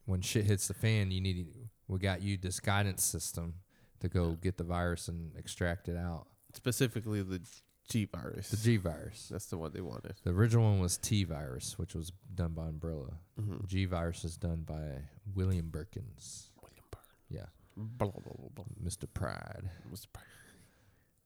when 0.06 0.20
shit 0.20 0.44
hits 0.44 0.68
the 0.68 0.74
fan, 0.74 1.10
you 1.10 1.20
need, 1.20 1.48
we 1.88 1.98
got 1.98 2.22
you 2.22 2.36
this 2.36 2.60
guidance 2.60 3.02
system 3.02 3.54
to 3.98 4.08
go 4.08 4.36
get 4.40 4.56
the 4.56 4.62
virus 4.62 5.08
and 5.08 5.32
extract 5.36 5.88
it 5.88 5.96
out. 5.96 6.28
specifically 6.54 7.22
the 7.22 7.40
G 7.88 8.04
virus. 8.04 8.50
The 8.50 8.56
G 8.56 8.76
virus. 8.76 9.28
That's 9.30 9.46
the 9.46 9.56
one 9.58 9.72
they 9.72 9.80
wanted. 9.80 10.14
The 10.22 10.30
original 10.30 10.64
one 10.64 10.80
was 10.80 10.98
T 10.98 11.24
virus, 11.24 11.78
which 11.78 11.94
was 11.94 12.12
done 12.34 12.52
by 12.52 12.66
Umbrella. 12.68 13.14
Mm-hmm. 13.40 13.66
G 13.66 13.84
virus 13.86 14.24
is 14.24 14.36
done 14.36 14.62
by 14.66 15.02
William 15.34 15.70
Birkins. 15.70 16.48
William 16.62 16.84
Birkins. 16.92 17.28
Yeah, 17.30 17.46
Blah, 17.76 18.08
blah, 18.08 18.20
blah, 18.22 18.48
blah. 18.54 18.64
Mr. 18.84 19.04
Pride. 19.12 19.70
Was 19.90 20.02
the- 20.02 20.18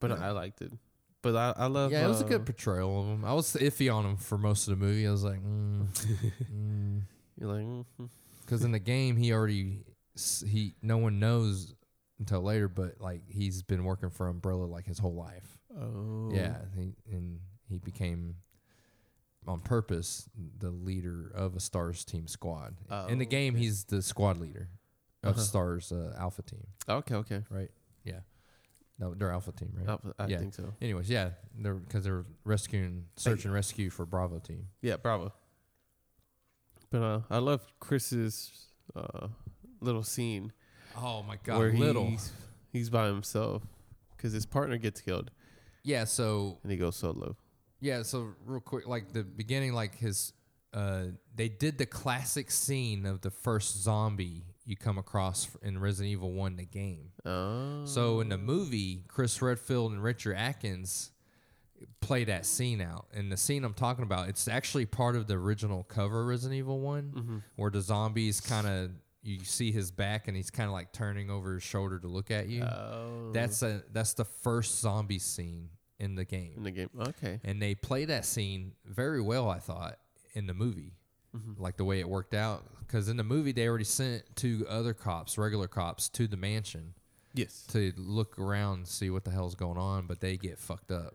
But 0.01 0.11
no, 0.11 0.17
I 0.17 0.31
liked 0.31 0.61
it. 0.63 0.73
But 1.23 1.37
I, 1.37 1.55
I 1.57 1.67
love. 1.67 1.93
yeah, 1.93 2.05
it 2.05 2.09
was 2.09 2.21
a 2.21 2.25
uh, 2.25 2.29
good 2.29 2.45
portrayal 2.45 3.01
of 3.01 3.07
him. 3.07 3.25
I 3.25 3.33
was 3.33 3.55
iffy 3.55 3.93
on 3.95 4.05
him 4.05 4.17
for 4.17 4.37
most 4.37 4.67
of 4.69 4.77
the 4.79 4.85
movie. 4.85 5.07
I 5.07 5.11
was 5.13 5.23
like, 5.23 5.41
mm, 5.41 5.87
You're 7.41 7.49
like, 7.53 7.65
mm 7.65 7.85
because 8.45 8.65
in 8.65 8.73
the 8.73 8.79
game 8.81 9.17
he 9.17 9.33
already 9.33 9.79
he 10.45 10.75
no 10.83 10.99
one 10.99 11.19
knows 11.21 11.75
until 12.19 12.43
later, 12.43 12.69
but 12.69 13.01
like 13.01 13.23
he's 13.29 13.63
been 13.63 13.85
working 13.85 14.11
for 14.11 14.29
Umbrella 14.29 14.65
like 14.65 14.85
his 14.85 14.99
whole 14.99 15.15
life. 15.15 15.59
Oh 15.79 16.31
Yeah, 16.33 16.57
he, 16.77 16.95
and 17.11 17.41
he 17.69 17.79
became 17.79 18.37
on 19.47 19.61
purpose 19.61 20.29
the 20.59 20.71
leader 20.71 21.31
of 21.35 21.57
a 21.57 21.61
Stars 21.61 22.05
team 22.05 22.27
squad. 22.29 22.77
In 23.09 23.19
the 23.19 23.27
Oh, 23.27 23.29
game, 23.29 23.55
okay. 23.55 23.63
he's 23.65 23.85
the 23.85 24.03
squad 24.03 24.39
leader 24.39 24.69
of 25.23 25.31
Uh-huh. 25.37 25.41
Stars 25.43 25.91
uh, 25.93 26.15
Alpha 26.19 26.43
team, 26.43 26.67
Okay, 26.89 27.15
okay. 27.17 27.43
right? 27.51 27.71
Yeah, 28.05 28.21
no, 28.99 29.15
they're 29.15 29.31
Alpha 29.33 29.53
team, 29.53 29.73
right? 29.75 29.99
I, 30.19 30.25
I 30.25 30.27
Yeah. 30.29 30.39
think 30.39 30.55
so. 30.55 30.75
Anyways, 30.81 31.09
yeah, 31.11 31.31
they're 31.57 31.75
because 31.75 32.05
they're 32.05 32.25
rescuing, 32.45 33.07
search 33.17 33.45
and 33.45 33.53
rescue 33.55 33.91
for 33.91 34.05
Bravo 34.07 34.39
team. 34.39 34.69
Yeah, 34.81 34.97
bravo. 34.97 35.33
But 36.91 37.03
uh, 37.03 37.21
I 37.31 37.39
love 37.39 37.63
Chris's 37.81 38.67
uh, 38.95 39.29
little 39.81 40.03
scene 40.03 40.53
Oh 40.97 41.23
my 41.23 41.37
god, 41.43 41.59
where 41.59 41.73
little. 41.73 42.07
he's 42.07 42.33
he's 42.71 42.91
by 42.91 43.07
himself 43.07 43.63
because 44.17 44.33
his 44.33 44.45
partner 44.47 44.77
gets 44.77 45.01
killed 45.01 45.31
Yeah, 45.85 46.05
so 46.05 46.59
and 46.63 46.71
he 46.71 46.79
goes 46.79 46.97
solo. 46.97 47.37
Yeah, 47.81 48.03
so 48.03 48.35
real 48.47 48.61
quick, 48.61 48.87
like 48.87 49.13
the 49.13 49.25
beginning, 49.25 49.73
like 49.73 49.97
his, 49.97 50.33
uh, 50.73 51.07
they 51.35 51.49
did 51.49 51.79
the 51.79 51.87
classic 51.87 52.51
scene 52.53 53.05
of 53.07 53.21
the 53.23 53.31
first 53.31 53.83
zombie 53.83 54.45
you 54.65 54.77
come 54.77 54.97
across 54.99 55.49
in 55.63 55.81
Resident 55.81 56.13
Evil 56.13 56.33
One, 56.33 56.55
the 56.55 56.65
game. 56.65 57.09
Oh, 57.25 57.85
So 57.85 58.21
in 58.21 58.29
the 58.29 58.39
movie, 58.39 59.03
Chris 59.09 59.43
Redfield 59.43 59.91
and 59.91 60.01
Richard 60.03 60.37
Atkins 60.37 61.11
play 62.01 62.23
that 62.25 62.47
scene 62.47 62.81
out, 62.81 63.07
and 63.13 63.33
the 63.33 63.37
scene 63.37 63.65
I'm 63.65 63.75
talking 63.75 64.05
about, 64.05 64.29
it's 64.29 64.47
actually 64.47 64.87
part 64.87 65.17
of 65.17 65.27
the 65.27 65.35
original 65.35 65.83
cover 65.83 66.25
Resident 66.25 66.57
Evil 66.59 66.79
One, 66.79 67.13
Mm-hmm. 67.17 67.39
where 67.57 67.71
the 67.73 67.81
zombies 67.81 68.41
kind 68.41 68.69
of 68.69 68.91
you 69.23 69.41
see 69.45 69.71
his 69.73 69.91
back 69.91 70.27
and 70.29 70.37
he's 70.37 70.51
kind 70.51 70.67
of 70.69 70.73
like 70.73 70.93
turning 70.93 71.31
over 71.31 71.55
his 71.55 71.63
shoulder 71.63 71.99
to 72.01 72.09
look 72.09 72.31
at 72.31 72.49
you. 72.49 72.63
oh, 72.65 73.31
That's 73.33 73.63
a 73.63 73.83
that's 73.93 74.15
the 74.15 74.25
first 74.25 74.81
zombie 74.81 75.19
scene 75.21 75.69
in 75.99 76.15
the 76.17 76.25
game 76.25 76.55
in 76.57 76.63
the 76.65 76.71
game. 76.73 76.89
Okay, 76.99 77.41
and 77.45 77.63
they 77.63 77.75
play 77.75 78.05
that 78.07 78.25
scene 78.25 78.73
very 78.85 79.21
well. 79.23 79.49
I 79.49 79.59
thought 79.61 79.99
in 80.35 80.47
the 80.47 80.55
movie, 80.55 80.93
Mm-hmm. 81.37 81.63
like 81.63 81.77
the 81.79 81.85
way 81.85 81.99
it 82.01 82.09
worked 82.09 82.35
out. 82.35 82.63
Because 82.81 83.09
in 83.09 83.17
the 83.17 83.25
movie, 83.25 83.53
they 83.53 83.67
already 83.67 83.85
sent 83.85 84.25
two 84.37 84.67
other 84.69 84.93
cops, 84.93 85.39
regular 85.39 85.67
cops, 85.69 86.11
to 86.11 86.27
the 86.27 86.37
mansion 86.37 86.93
Yes. 87.33 87.65
to 87.69 87.91
look 87.97 88.39
around 88.39 88.75
and 88.81 88.87
see 88.89 89.09
what 89.09 89.25
the 89.25 89.31
hell's 89.31 89.55
going 89.55 89.79
on, 89.79 90.07
but 90.07 90.21
they 90.21 90.37
get 90.37 90.59
fucked 90.59 90.91
up. 90.93 91.15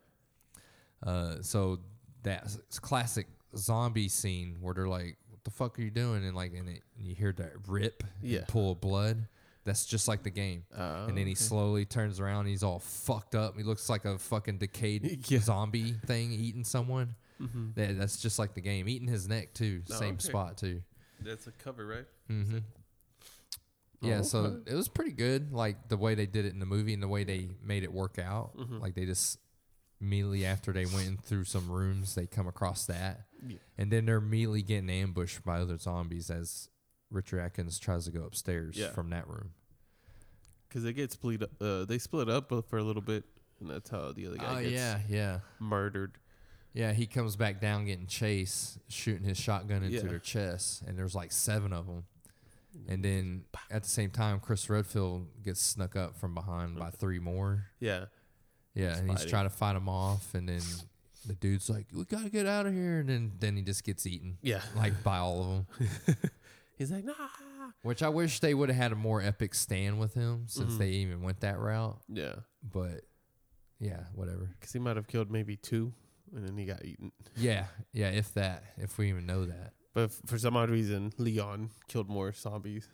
Uh, 1.04 1.36
so 1.42 1.80
that 2.24 2.46
s- 2.46 2.80
classic 2.80 3.28
zombie 3.56 4.08
scene 4.10 4.58
where 4.60 4.74
they're 4.74 4.88
like, 4.88 5.18
"What 5.27 5.27
the 5.48 5.52
fuck 5.52 5.80
are 5.80 5.82
you 5.82 5.90
doing?" 5.90 6.24
and 6.26 6.36
like, 6.36 6.54
and, 6.54 6.68
it, 6.70 6.84
and 6.98 7.08
you 7.08 7.16
hear 7.16 7.32
that 7.34 7.54
rip, 7.68 8.04
and 8.22 8.30
Yeah. 8.32 8.44
pull 8.48 8.74
of 8.74 8.82
blood. 8.82 9.28
That's 9.64 9.86
just 9.86 10.08
like 10.08 10.24
the 10.24 10.30
game. 10.30 10.64
Oh, 10.78 11.08
and 11.08 11.18
then 11.18 11.26
he 11.26 11.34
okay. 11.34 11.36
slowly 11.36 11.84
turns 11.86 12.22
around. 12.22 12.42
And 12.42 12.50
he's 12.50 12.64
all 12.64 12.80
fucked 12.80 13.36
up. 13.36 13.58
He 13.58 13.64
looks 13.64 13.90
like 13.90 14.06
a 14.06 14.18
fucking 14.18 14.60
decayed 14.60 15.26
Yeah. 15.30 15.40
zombie 15.40 15.92
thing 16.06 16.32
eating 16.32 16.64
someone. 16.64 17.16
Mhm. 17.42 17.74
Yeah, 17.76 17.92
that's 17.92 18.18
just 18.22 18.40
like 18.40 18.54
the 18.54 18.62
game. 18.62 18.88
Eating 18.88 19.10
his 19.10 19.28
neck 19.28 19.54
too. 19.54 19.82
Oh, 19.92 19.96
Same 19.96 20.14
okay. 20.16 20.24
spot 20.24 20.58
too. 20.58 20.84
That's 21.20 21.48
a 21.48 21.52
cover, 21.52 21.86
right? 21.86 22.06
Mm-hmm. 22.30 22.60
Yeah, 24.02 24.20
Oh, 24.20 24.24
so 24.24 24.62
it 24.66 24.74
was 24.76 24.88
pretty 24.88 25.12
good, 25.12 25.52
like 25.52 25.90
the 25.90 25.98
way 25.98 26.14
they 26.16 26.28
did 26.28 26.46
it 26.46 26.54
in 26.54 26.60
the 26.60 26.66
movie 26.66 26.94
and 26.94 27.02
the 27.04 27.08
way 27.08 27.24
they 27.24 27.50
made 27.64 27.84
it 27.84 27.92
work 27.92 28.20
out. 28.20 28.56
Mhm. 28.56 28.80
Like 28.80 28.94
they 28.96 29.06
just 29.06 29.40
immediately 30.00 30.46
after 30.46 30.72
they 30.72 30.86
went 30.86 31.24
through 31.24 31.44
some 31.44 31.70
rooms, 31.70 32.16
they 32.16 32.28
come 32.28 32.48
across 32.48 32.86
that, 32.86 33.27
Yeah. 33.46 33.58
and 33.78 33.92
then 33.92 34.06
they're 34.06 34.18
immediately 34.18 34.62
getting 34.62 34.90
ambushed 34.90 35.44
by 35.44 35.60
other 35.60 35.78
zombies 35.78 36.30
as 36.30 36.70
Richard 37.12 37.40
Atkins 37.40 37.80
tries 37.80 38.06
to 38.06 38.12
go 38.12 38.24
upstairs 38.24 38.76
Yeah. 38.78 38.92
from 38.92 39.10
that 39.12 39.28
room. 39.28 39.52
Because 40.68 40.84
they 40.84 40.94
get 40.94 41.12
split. 41.12 41.42
up- 41.44 41.62
Uh, 41.62 41.86
they 41.86 41.98
split 41.98 42.30
up 42.30 42.50
for 42.70 42.78
a 42.78 42.84
little 42.84 43.02
bit, 43.02 43.24
and 43.60 43.70
that's 43.70 43.90
how 43.90 44.12
the 44.12 44.28
other 44.28 44.38
guy 44.38 44.60
Oh 44.60 44.62
gets 44.62 44.74
yeah, 44.74 45.02
yeah, 45.08 45.40
murdered. 45.60 46.18
yeah. 46.74 46.92
He 46.94 47.08
comes 47.08 47.36
back 47.36 47.62
down 47.62 47.86
getting 47.86 48.08
chased, 48.08 48.80
shooting 48.90 49.24
his 49.24 49.38
shotgun 49.38 49.84
into 49.84 49.98
Yeah. 49.98 50.04
their 50.04 50.20
chest, 50.20 50.82
and 50.84 50.98
there's 50.98 51.16
like 51.16 51.32
seven 51.32 51.72
of 51.74 51.88
them. 51.88 52.06
And 52.88 53.04
then 53.04 53.46
at 53.72 53.84
the 53.84 53.90
same 53.90 54.12
time, 54.12 54.40
Chris 54.40 54.70
Redfield 54.70 55.42
gets 55.42 55.62
snuck 55.62 55.96
up 55.96 56.16
from 56.18 56.34
behind 56.36 56.78
by 56.78 56.92
three 56.92 57.18
more. 57.20 57.68
Yeah. 57.80 58.06
Yeah, 58.76 58.90
He's 58.90 59.00
and 59.00 59.10
he's 59.10 59.18
fighting. 59.20 59.30
trying 59.32 59.46
to 59.46 59.50
fight 59.50 59.74
them 59.74 59.90
off, 59.90 60.36
and 60.36 60.48
then 60.50 60.62
the 61.26 61.34
dude's 61.34 61.70
like, 61.70 61.88
"We 61.94 62.06
gotta 62.06 62.30
get 62.30 62.46
out 62.46 62.66
of 62.66 62.74
here," 62.74 63.00
and 63.00 63.10
then 63.10 63.32
then 63.40 63.56
he 63.58 63.62
just 63.64 63.84
gets 63.84 64.06
eaten, 64.06 64.38
Yeah. 64.42 64.62
like 64.76 65.04
by 65.04 65.18
all 65.18 65.42
of 65.42 65.48
them. 65.48 66.18
He's 66.78 66.92
like, 66.92 67.06
nah. 67.06 67.14
Which 67.82 68.04
I 68.04 68.10
wish 68.10 68.40
they 68.40 68.54
would 68.54 68.70
have 68.70 68.78
had 68.78 68.92
a 68.92 68.96
more 68.96 69.20
epic 69.22 69.56
stand 69.56 70.00
with 70.00 70.14
him, 70.14 70.44
since 70.48 70.76
Mhm. 70.76 70.78
they 70.78 70.90
even 70.92 71.22
went 71.24 71.40
that 71.42 71.58
route. 71.60 72.00
Yeah. 72.08 72.36
But 72.62 73.02
yeah, 73.80 74.04
whatever. 74.14 74.50
Because 74.60 74.74
he 74.74 74.80
might 74.80 74.96
have 74.96 75.08
killed 75.08 75.32
maybe 75.32 75.56
two, 75.58 75.92
and 76.36 76.48
then 76.48 76.56
he 76.56 76.66
got 76.66 76.86
eaten. 76.86 77.12
Yeah, 77.36 77.66
yeah. 77.94 78.10
If 78.10 78.34
that, 78.36 78.64
if 78.78 78.98
we 78.98 79.10
even 79.10 79.26
know 79.26 79.46
that. 79.46 79.74
But 79.94 80.12
for 80.28 80.38
some 80.38 80.56
odd 80.56 80.70
reason, 80.70 81.12
Leon 81.18 81.72
killed 81.88 82.10
more 82.10 82.32
zombies. 82.32 82.88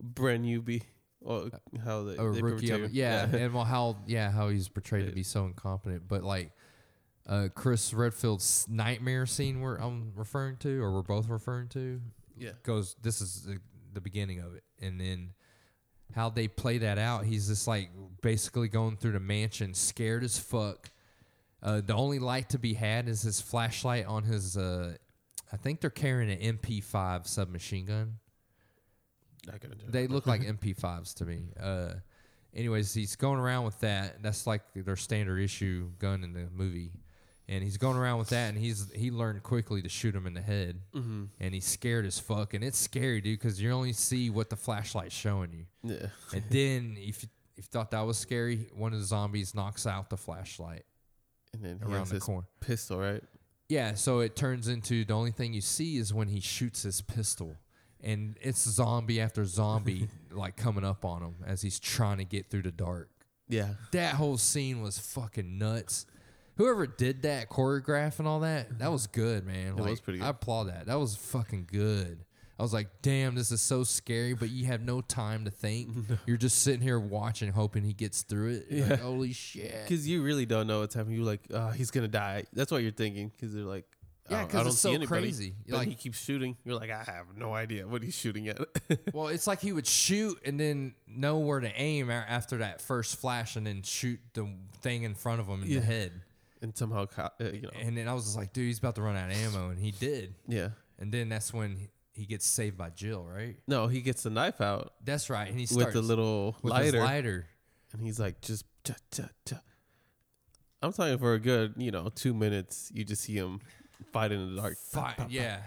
Brand 0.00 0.46
Ubi. 0.46 0.82
Or 1.20 1.48
how 1.84 2.02
they, 2.02 2.16
a 2.16 2.30
they 2.32 2.42
rookie 2.42 2.70
of 2.70 2.82
him. 2.82 2.90
Yeah, 2.92 3.26
and 3.32 3.54
well, 3.54 3.64
how 3.64 3.98
yeah 4.06 4.32
how 4.32 4.48
he's 4.48 4.68
portrayed 4.68 5.06
to 5.06 5.12
be 5.12 5.22
so 5.22 5.44
incompetent, 5.46 6.08
but 6.08 6.24
like. 6.24 6.50
Uh, 7.26 7.48
Chris 7.54 7.94
Redfield's 7.94 8.66
nightmare 8.68 9.26
scene 9.26 9.60
where 9.60 9.76
I'm 9.76 10.12
referring 10.16 10.56
to, 10.58 10.82
or 10.82 10.92
we're 10.92 11.02
both 11.02 11.28
referring 11.28 11.68
to, 11.68 12.00
Yeah. 12.36 12.50
goes 12.64 12.96
this 13.02 13.20
is 13.20 13.42
the, 13.42 13.58
the 13.92 14.00
beginning 14.00 14.40
of 14.40 14.54
it. 14.54 14.64
And 14.80 15.00
then 15.00 15.30
how 16.14 16.28
they 16.30 16.46
play 16.48 16.78
that 16.78 16.98
out 16.98 17.24
he's 17.24 17.48
just 17.48 17.66
like 17.66 17.90
basically 18.20 18.68
going 18.68 18.96
through 18.96 19.12
the 19.12 19.20
mansion 19.20 19.72
scared 19.74 20.24
as 20.24 20.38
fuck. 20.38 20.90
Uh, 21.62 21.80
the 21.80 21.94
only 21.94 22.18
light 22.18 22.48
to 22.50 22.58
be 22.58 22.74
had 22.74 23.08
is 23.08 23.22
his 23.22 23.40
flashlight 23.40 24.04
on 24.06 24.24
his 24.24 24.56
uh, 24.56 24.94
i 25.52 25.56
think 25.56 25.80
they're 25.80 25.90
carrying 25.90 26.30
an 26.30 26.58
mp5 26.58 27.26
submachine 27.26 27.86
gun. 27.86 28.18
Not 29.46 29.60
gonna 29.60 29.76
do 29.76 29.84
they 29.88 30.06
look 30.08 30.26
like 30.26 30.40
mp5s 30.60 31.14
to 31.14 31.24
me. 31.24 31.52
Uh, 31.58 31.94
anyways 32.54 32.92
he's 32.92 33.14
going 33.16 33.38
around 33.38 33.64
with 33.64 33.78
that. 33.80 34.22
That's 34.22 34.46
like 34.46 34.62
their 34.74 34.96
standard 34.96 35.38
issue 35.38 35.90
gun 35.98 36.24
in 36.24 36.32
the 36.32 36.48
movie 36.52 36.90
and 37.52 37.62
he's 37.62 37.76
going 37.76 37.96
around 37.96 38.18
with 38.18 38.30
that 38.30 38.48
and 38.48 38.58
he's 38.58 38.90
he 38.94 39.10
learned 39.10 39.42
quickly 39.42 39.82
to 39.82 39.88
shoot 39.88 40.14
him 40.14 40.26
in 40.26 40.34
the 40.34 40.40
head 40.40 40.80
Mm-hmm. 40.94 41.24
and 41.40 41.54
he's 41.54 41.64
scared 41.66 42.06
as 42.06 42.18
fuck. 42.18 42.54
And 42.54 42.64
it's 42.64 42.78
scary, 42.78 43.20
dude, 43.20 43.38
because 43.38 43.60
you 43.60 43.70
only 43.70 43.92
see 43.92 44.30
what 44.30 44.50
the 44.50 44.56
flashlight's 44.56 45.14
showing 45.14 45.52
you. 45.52 45.66
Yeah. 45.82 46.06
And 46.34 46.42
then 46.50 46.96
if 46.98 47.22
you, 47.22 47.28
if 47.56 47.64
you 47.64 47.70
thought 47.70 47.90
that 47.92 48.00
was 48.06 48.18
scary, 48.18 48.68
one 48.74 48.92
of 48.92 48.98
the 48.98 49.04
zombies 49.04 49.54
knocks 49.54 49.86
out 49.86 50.08
the 50.10 50.16
flashlight 50.16 50.84
And 51.52 51.62
then 51.64 51.78
he 51.78 51.84
around 51.84 52.00
has 52.00 52.08
the 52.08 52.14
his 52.16 52.24
corner. 52.24 52.46
pistol, 52.60 52.98
right? 52.98 53.22
Yeah, 53.68 53.94
so 53.94 54.20
it 54.20 54.36
turns 54.36 54.68
into 54.68 55.04
the 55.04 55.14
only 55.14 55.30
thing 55.30 55.54
you 55.54 55.60
see 55.62 55.96
is 55.96 56.12
when 56.12 56.28
he 56.28 56.40
shoots 56.40 56.82
his 56.82 57.00
pistol. 57.00 57.56
And 58.04 58.36
it's 58.40 58.60
zombie 58.60 59.20
after 59.20 59.44
zombie 59.44 60.08
like 60.32 60.56
coming 60.56 60.84
up 60.84 61.04
on 61.04 61.22
him 61.22 61.34
as 61.46 61.62
he's 61.62 61.78
trying 61.78 62.18
to 62.18 62.24
get 62.24 62.50
through 62.50 62.62
the 62.62 62.72
dark. 62.72 63.08
Yeah. 63.48 63.74
That 63.92 64.14
whole 64.14 64.38
scene 64.38 64.82
was 64.82 64.98
fucking 64.98 65.56
nuts. 65.58 66.06
Whoever 66.56 66.86
did 66.86 67.22
that 67.22 67.48
choreograph 67.48 68.18
and 68.18 68.28
all 68.28 68.40
that, 68.40 68.78
that 68.78 68.92
was 68.92 69.06
good, 69.06 69.46
man. 69.46 69.68
It 69.68 69.76
like, 69.80 69.90
was 69.90 70.00
pretty 70.00 70.18
good. 70.18 70.24
I 70.26 70.28
applaud 70.30 70.64
that. 70.64 70.86
That 70.86 70.98
was 71.00 71.16
fucking 71.16 71.68
good. 71.72 72.24
I 72.58 72.62
was 72.62 72.72
like, 72.74 72.88
damn, 73.00 73.34
this 73.34 73.50
is 73.50 73.60
so 73.60 73.82
scary, 73.82 74.34
but 74.34 74.50
you 74.50 74.66
have 74.66 74.82
no 74.82 75.00
time 75.00 75.46
to 75.46 75.50
think. 75.50 75.88
You're 76.26 76.36
just 76.36 76.62
sitting 76.62 76.82
here 76.82 77.00
watching, 77.00 77.50
hoping 77.50 77.82
he 77.82 77.92
gets 77.94 78.22
through 78.22 78.50
it. 78.50 78.66
You're 78.70 78.86
Like, 78.86 79.00
holy 79.00 79.32
shit. 79.32 79.74
Because 79.82 80.06
you 80.06 80.22
really 80.22 80.46
don't 80.46 80.66
know 80.66 80.80
what's 80.80 80.94
happening. 80.94 81.16
You're 81.16 81.26
like, 81.26 81.40
oh, 81.52 81.70
he's 81.70 81.90
gonna 81.90 82.06
die. 82.08 82.44
That's 82.52 82.70
what 82.70 82.82
you're 82.82 82.92
thinking. 82.92 83.30
Because 83.34 83.52
they're 83.54 83.64
like, 83.64 83.86
Yeah, 84.30 84.36
ah, 84.36 84.38
I 84.38 84.40
don't- 84.42 84.50
'cause 84.50 84.54
I 84.54 84.58
don't 84.58 84.66
it's 84.68 84.76
see 84.76 84.88
so 84.88 84.94
anybody. 84.94 85.22
crazy. 85.22 85.54
But 85.68 85.76
Like- 85.78 85.88
he 85.88 85.94
keeps 85.94 86.22
shooting. 86.22 86.56
You're 86.64 86.78
like, 86.78 86.90
I 86.90 87.02
have 87.02 87.34
no 87.36 87.52
idea 87.54 87.88
what 87.88 88.02
he's 88.02 88.14
shooting 88.14 88.46
at. 88.48 88.58
Well, 89.12 89.28
it's 89.28 89.46
like 89.48 89.60
he 89.60 89.72
would 89.72 89.86
shoot 89.86 90.38
and 90.44 90.60
then 90.60 90.94
know 91.08 91.38
where 91.38 91.58
to 91.60 91.72
aim 91.74 92.10
after 92.10 92.58
that 92.58 92.80
first 92.80 93.16
flash 93.16 93.56
and 93.56 93.66
then 93.66 93.82
shoot 93.82 94.20
the 94.34 94.46
thing 94.82 95.02
in 95.02 95.14
front 95.14 95.40
of 95.40 95.46
him 95.48 95.62
in 95.62 95.68
Yeah. 95.70 95.80
the 95.80 95.86
head. 95.86 96.12
And 96.62 96.76
somehow, 96.76 97.06
co- 97.06 97.28
uh, 97.40 97.44
you 97.52 97.62
know, 97.62 97.70
And 97.80 97.96
then 97.96 98.08
I 98.08 98.14
was 98.14 98.24
just 98.24 98.36
like, 98.36 98.52
dude, 98.52 98.66
he's 98.66 98.78
about 98.78 98.94
to 98.94 99.02
run 99.02 99.16
out 99.16 99.30
of 99.30 99.36
ammo. 99.36 99.70
And 99.70 99.78
he 99.78 99.90
did. 99.90 100.34
yeah. 100.48 100.68
And 100.98 101.12
then 101.12 101.28
that's 101.28 101.52
when 101.52 101.76
he- 102.12 102.26
gets 102.26 102.46
saved 102.46 102.76
by 102.78 102.90
Jill, 102.90 103.24
right? 103.24 103.56
No, 103.66 103.88
he 103.88 104.00
gets 104.00 104.22
the 104.22 104.30
knife 104.30 104.60
out 104.60 104.94
That's 105.04 105.28
right. 105.28 105.48
And 105.48 105.58
he 105.58 105.66
starts 105.66 105.86
with 105.86 105.94
the 105.94 106.02
little 106.02 106.56
with 106.62 106.72
his 106.74 106.92
lighter, 106.94 106.98
lighter. 107.04 107.46
and 107.92 108.00
he's 108.02 108.18
like, 108.20 108.40
just. 108.40 108.64
Tah, 108.84 108.94
tah, 109.10 109.28
tah. 109.44 109.56
I'm 110.82 110.92
talking 110.92 111.18
for 111.18 111.34
a 111.34 111.38
good, 111.38 111.74
you 111.76 111.90
know, 111.92 112.08
two 112.14 112.34
minutes. 112.34 112.90
You 112.92 113.04
just 113.04 113.22
see 113.22 113.34
him 113.34 113.60
fighting 114.12 114.40
in 114.40 114.56
the 114.56 114.60
dark. 114.62 114.76
Fi- 114.78 115.14
yeah. 115.28 115.58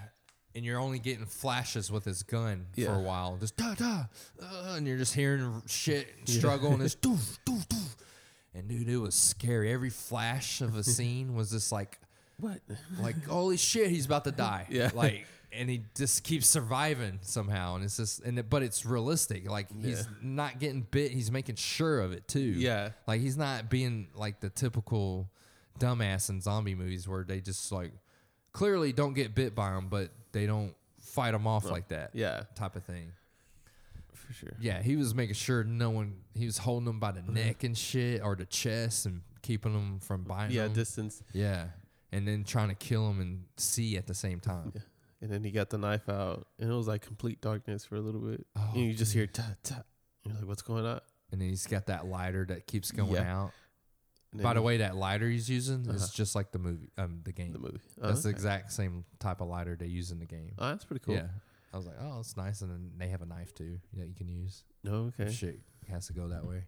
And 0.54 0.64
you're 0.64 0.78
only 0.78 0.98
getting 0.98 1.24
flashes 1.26 1.90
with 1.90 2.04
his 2.04 2.22
gun 2.22 2.66
for 2.74 2.80
Yeah. 2.80 2.96
a 2.96 3.00
while. 3.00 3.36
Just 3.38 3.56
da 3.56 3.74
da. 3.74 4.04
Uh, 4.42 4.74
and 4.76 4.86
you're 4.86 4.98
just 4.98 5.14
hearing 5.14 5.62
shit 5.66 6.08
and 6.18 6.28
struggle 6.28 6.72
and 6.72 6.80
this 6.82 6.94
doof, 7.02 7.38
doof, 7.46 7.66
doof. 7.68 7.96
And 8.56 8.68
dude, 8.68 8.88
it 8.88 8.96
was 8.96 9.14
scary. 9.14 9.72
Every 9.72 9.90
flash 9.90 10.60
of 10.60 10.76
a 10.76 10.82
scene 10.96 11.34
was 11.34 11.50
just 11.50 11.70
like, 11.72 11.98
What? 12.38 12.60
like, 13.00 13.24
holy 13.26 13.56
shit, 13.56 13.90
he's 13.90 14.06
about 14.06 14.24
to 14.24 14.32
die. 14.32 14.66
Yeah. 14.70 14.90
Like, 14.94 15.26
and 15.52 15.70
he 15.70 15.84
just 15.94 16.24
keeps 16.24 16.46
surviving 16.48 17.18
somehow. 17.22 17.76
And 17.76 17.84
it's 17.84 17.96
just, 17.96 18.20
and 18.22 18.38
it, 18.38 18.50
but 18.50 18.62
it's 18.62 18.84
realistic. 18.84 19.48
Like, 19.48 19.68
he's 19.80 20.00
Yeah. 20.00 20.12
not 20.22 20.58
getting 20.58 20.82
bit. 20.82 21.12
He's 21.12 21.30
making 21.30 21.54
sure 21.56 22.00
of 22.00 22.12
it 22.12 22.26
too. 22.28 22.40
Yeah. 22.40 22.90
Like 23.06 23.20
he's 23.20 23.36
not 23.36 23.70
being 23.70 24.08
like 24.14 24.40
the 24.40 24.50
typical 24.50 25.28
dumbass 25.78 26.30
in 26.30 26.40
zombie 26.40 26.74
movies 26.74 27.06
where 27.06 27.24
they 27.24 27.40
just 27.40 27.70
like 27.72 27.92
clearly 28.52 28.92
don't 28.92 29.12
get 29.14 29.34
bit 29.34 29.54
by 29.54 29.70
them, 29.70 29.88
but 29.88 30.10
they 30.32 30.46
don't 30.46 30.74
fight 31.00 31.32
them 31.32 31.46
off 31.46 31.70
like 31.70 31.88
that. 31.88 32.10
Yeah, 32.14 32.42
Type 32.54 32.76
of 32.76 32.84
thing. 32.84 33.12
For 34.26 34.32
sure. 34.32 34.52
Yeah, 34.60 34.82
he 34.82 34.96
was 34.96 35.14
making 35.14 35.34
sure 35.34 35.64
no 35.64 35.90
one. 35.90 36.14
He 36.34 36.46
was 36.46 36.58
holding 36.58 36.84
them 36.86 37.00
by 37.00 37.12
the 37.12 37.22
neck 37.22 37.64
and 37.64 37.76
shit, 37.76 38.22
or 38.22 38.34
the 38.36 38.46
chest, 38.46 39.06
and 39.06 39.22
keeping 39.42 39.72
them 39.72 40.00
from 40.00 40.24
biting. 40.24 40.56
Yeah, 40.56 40.64
them. 40.64 40.72
distance. 40.74 41.22
yeah, 41.32 41.66
and 42.12 42.26
then 42.26 42.44
trying 42.44 42.68
to 42.68 42.74
kill 42.74 43.06
them 43.08 43.20
and 43.20 43.44
see 43.56 43.96
at 43.96 44.06
the 44.06 44.14
same 44.14 44.40
time. 44.40 44.72
Yeah. 44.74 44.80
And 45.22 45.30
then 45.30 45.42
he 45.44 45.50
got 45.50 45.70
the 45.70 45.78
knife 45.78 46.08
out, 46.08 46.46
and 46.58 46.70
it 46.70 46.74
was 46.74 46.86
like 46.86 47.00
complete 47.02 47.40
darkness 47.40 47.84
for 47.84 47.96
a 47.96 48.00
little 48.00 48.20
bit. 48.20 48.46
Oh, 48.56 48.70
and 48.74 48.82
you 48.82 48.92
just 48.94 49.12
hear 49.14 49.26
ta 49.26 49.44
ta. 49.62 49.82
You're 50.24 50.34
like, 50.34 50.44
what's 50.46 50.62
going 50.62 50.84
on? 50.84 51.00
And 51.32 51.40
then 51.40 51.48
he's 51.48 51.66
got 51.66 51.86
that 51.86 52.06
lighter 52.06 52.44
that 52.46 52.66
keeps 52.66 52.90
going 52.90 53.12
Yeah. 53.14 53.36
out. 53.44 53.52
By 54.34 54.52
the 54.52 54.60
way, 54.60 54.76
that 54.78 54.94
lighter 54.96 55.28
he's 55.30 55.48
using 55.48 55.86
is 55.86 56.02
Uh-huh. 56.02 56.12
just 56.12 56.34
like 56.34 56.52
the 56.52 56.58
movie, 56.58 56.90
um, 56.98 57.20
the 57.24 57.32
game. 57.32 57.52
the 57.52 57.58
movie. 57.58 57.80
Oh, 58.02 58.08
That's 58.08 58.24
the 58.24 58.28
exact 58.28 58.70
same 58.72 59.04
type 59.18 59.40
of 59.40 59.48
lighter 59.48 59.76
they 59.76 59.86
use 59.86 60.10
in 60.10 60.18
the 60.18 60.26
game. 60.26 60.52
Oh, 60.58 60.68
that's 60.68 60.84
pretty 60.84 61.02
cool. 61.02 61.14
Yeah. 61.14 61.28
I 61.76 61.78
was 61.78 61.86
like, 61.86 61.96
oh, 62.00 62.20
it's 62.20 62.36
nice. 62.36 62.62
And 62.62 62.70
then 62.70 62.92
they 62.96 63.08
have 63.08 63.20
a 63.22 63.26
knife 63.26 63.54
too 63.54 63.78
that 63.98 64.08
you 64.08 64.14
can 64.14 64.28
use. 64.28 64.64
No, 64.82 65.12
okay. 65.20 65.30
Shit 65.30 65.60
has 65.90 66.06
to 66.06 66.12
go 66.14 66.28
that 66.28 66.44
way. 66.44 66.64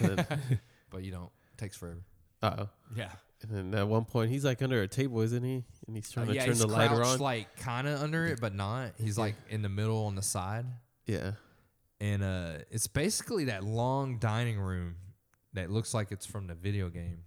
But 0.90 1.02
you 1.02 1.10
don't. 1.10 1.30
takes 1.56 1.76
forever. 1.76 2.04
uh-oh. 2.42 2.68
Yeah. 2.96 3.10
And 3.42 3.50
then 3.50 3.74
at 3.74 3.88
one 3.88 4.04
point, 4.04 4.30
he's 4.30 4.44
like 4.44 4.62
under 4.62 4.80
a 4.82 4.86
table, 4.88 5.20
isn't 5.22 5.42
he? 5.42 5.64
And 5.88 5.96
he's 5.96 6.08
trying 6.08 6.26
to 6.26 6.32
Uh, 6.32 6.34
yeah, 6.36 6.40
turn 6.42 6.50
he's 6.50 6.60
the 6.60 6.68
lighter 6.68 6.94
crouched 6.94 7.14
on. 7.14 7.18
like 7.18 7.56
kind 7.56 7.88
of 7.88 8.00
under 8.00 8.24
it, 8.26 8.40
but 8.40 8.54
not. 8.54 8.92
He's 8.96 9.18
like 9.18 9.34
in 9.50 9.62
the 9.62 9.68
middle 9.68 10.06
on 10.06 10.14
the 10.14 10.22
side. 10.22 10.66
yeah. 11.06 11.32
And 12.00 12.22
uh, 12.22 12.58
it's 12.70 12.86
basically 12.86 13.46
that 13.46 13.64
long 13.64 14.18
dining 14.18 14.58
room 14.60 14.96
that 15.54 15.70
looks 15.70 15.94
like 15.94 16.12
it's 16.12 16.26
from 16.26 16.46
the 16.46 16.54
video 16.54 16.88
game. 16.90 17.18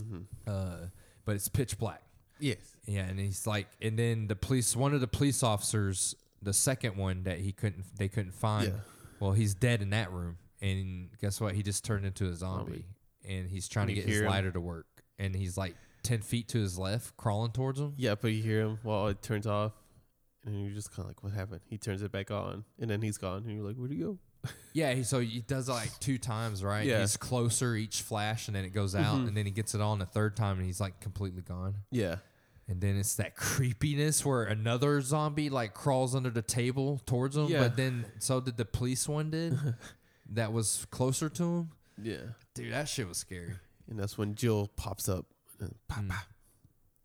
hmm 0.00 0.18
Uh, 0.46 0.76
but 1.24 1.34
it's 1.36 1.48
pitch 1.48 1.78
black. 1.78 2.02
Yes. 2.38 2.58
Yeah, 2.86 3.02
and 3.06 3.18
he's 3.18 3.46
like, 3.46 3.66
and 3.80 3.98
then 3.98 4.26
the 4.26 4.36
police, 4.36 4.76
one 4.76 4.92
of 4.94 5.00
the 5.00 5.06
police 5.08 5.42
officers, 5.42 6.14
the 6.44 6.52
second 6.52 6.96
one 6.96 7.24
that 7.24 7.38
he 7.40 7.52
couldn't, 7.52 7.84
they 7.98 8.08
couldn't 8.08 8.34
find. 8.34 8.68
Yeah. 8.68 8.80
Well, 9.20 9.32
he's 9.32 9.54
dead 9.54 9.80
in 9.82 9.90
that 9.90 10.12
room, 10.12 10.36
and 10.60 11.08
guess 11.20 11.40
what? 11.40 11.54
He 11.54 11.62
just 11.62 11.84
turned 11.84 12.04
into 12.04 12.26
a 12.28 12.34
zombie, 12.34 12.84
and 13.28 13.48
he's 13.48 13.68
trying 13.68 13.86
to 13.88 13.94
get 13.94 14.04
his 14.04 14.14
hear 14.16 14.24
him? 14.24 14.30
lighter 14.30 14.50
to 14.52 14.60
work, 14.60 14.86
and 15.18 15.34
he's 15.34 15.56
like 15.56 15.74
ten 16.02 16.20
feet 16.20 16.48
to 16.48 16.58
his 16.58 16.78
left, 16.78 17.16
crawling 17.16 17.52
towards 17.52 17.80
him. 17.80 17.94
Yeah, 17.96 18.14
but 18.14 18.28
you 18.32 18.42
hear 18.42 18.60
him 18.60 18.78
while 18.82 19.06
it 19.08 19.22
turns 19.22 19.46
off, 19.46 19.72
and 20.44 20.60
you're 20.60 20.74
just 20.74 20.90
kind 20.90 21.00
of 21.00 21.06
like, 21.06 21.22
"What 21.22 21.32
happened?" 21.32 21.60
He 21.68 21.78
turns 21.78 22.02
it 22.02 22.12
back 22.12 22.30
on, 22.30 22.64
and 22.78 22.90
then 22.90 23.00
he's 23.02 23.16
gone, 23.18 23.44
and 23.46 23.56
you're 23.56 23.66
like, 23.66 23.76
"Where'd 23.76 23.90
he 23.92 23.98
go?" 23.98 24.18
Yeah, 24.74 24.92
he, 24.92 25.04
so 25.04 25.20
he 25.20 25.40
does 25.40 25.68
it 25.68 25.72
like 25.72 25.96
two 26.00 26.18
times, 26.18 26.64
right? 26.64 26.84
Yeah. 26.84 27.00
He's 27.00 27.16
closer 27.16 27.76
each 27.76 28.02
flash, 28.02 28.48
and 28.48 28.56
then 28.56 28.64
it 28.64 28.70
goes 28.74 28.94
out, 28.96 29.18
Mhm. 29.18 29.28
and 29.28 29.36
then 29.36 29.46
he 29.46 29.52
gets 29.52 29.74
it 29.76 29.80
on 29.80 30.00
the 30.00 30.06
third 30.06 30.36
time, 30.36 30.56
and 30.58 30.66
he's 30.66 30.80
like 30.80 31.00
completely 31.00 31.42
gone. 31.42 31.76
Yeah, 31.92 32.16
And 32.66 32.80
then 32.80 32.96
it's 32.96 33.16
that 33.16 33.36
creepiness 33.36 34.24
where 34.24 34.44
another 34.44 35.00
zombie 35.02 35.50
like 35.50 35.74
crawls 35.74 36.14
under 36.14 36.30
the 36.30 36.40
table 36.42 37.00
towards 37.04 37.36
him, 37.36 37.46
Yeah. 37.48 37.60
but 37.60 37.76
then 37.76 38.06
so 38.18 38.40
did 38.40 38.56
the 38.56 38.64
police 38.64 39.06
one 39.06 39.30
did 39.30 39.58
that 40.30 40.52
was 40.52 40.86
closer 40.90 41.28
to 41.28 41.42
him. 41.44 41.70
yeah, 42.02 42.16
Dude, 42.54 42.72
that 42.72 42.88
shit 42.88 43.06
was 43.06 43.18
scary. 43.18 43.54
and 43.88 43.98
that's 43.98 44.16
when 44.16 44.34
Jill 44.34 44.68
pops 44.76 45.08
up, 45.10 45.26
and 45.60 45.74
pop, 45.88 46.04
Mm. 46.04 46.08
pop, 46.08 46.24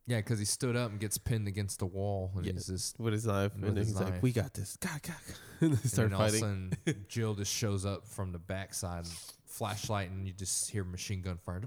Yeah, 0.08 0.18
because 0.20 0.40
he 0.40 0.46
stood 0.46 0.76
up 0.78 0.90
and 0.92 1.00
gets 1.00 1.18
pinned 1.18 1.48
against 1.50 1.80
the 1.80 1.86
wall, 1.86 2.32
and 2.36 2.46
Yeah. 2.46 2.54
he's 2.54 2.68
just. 2.68 2.98
with 2.98 3.12
his 3.14 3.26
knife, 3.26 3.54
With 3.54 3.66
and 3.66 3.76
then 3.76 3.76
his 3.86 3.90
he's 3.90 3.98
like, 4.00 4.14
knife. 4.14 4.22
"We 4.24 4.32
got 4.32 4.54
this." 4.54 4.78
God, 4.78 5.02
God, 5.04 5.16
and 5.60 5.74
they 5.74 5.82
And 5.82 5.92
start 5.92 6.10
then 6.12 6.20
all 6.20 6.26
of 6.26 6.34
a 6.34 6.38
sudden, 6.40 6.74
Jill 7.10 7.36
just 7.36 7.52
shows 7.54 7.86
up 7.86 8.08
from 8.08 8.32
the 8.32 8.40
backside, 8.40 9.06
flashlight, 9.46 10.10
and 10.10 10.26
you 10.26 10.32
just 10.34 10.72
hear 10.72 10.84
machine 10.86 11.22
gun 11.22 11.38
fire, 11.38 11.62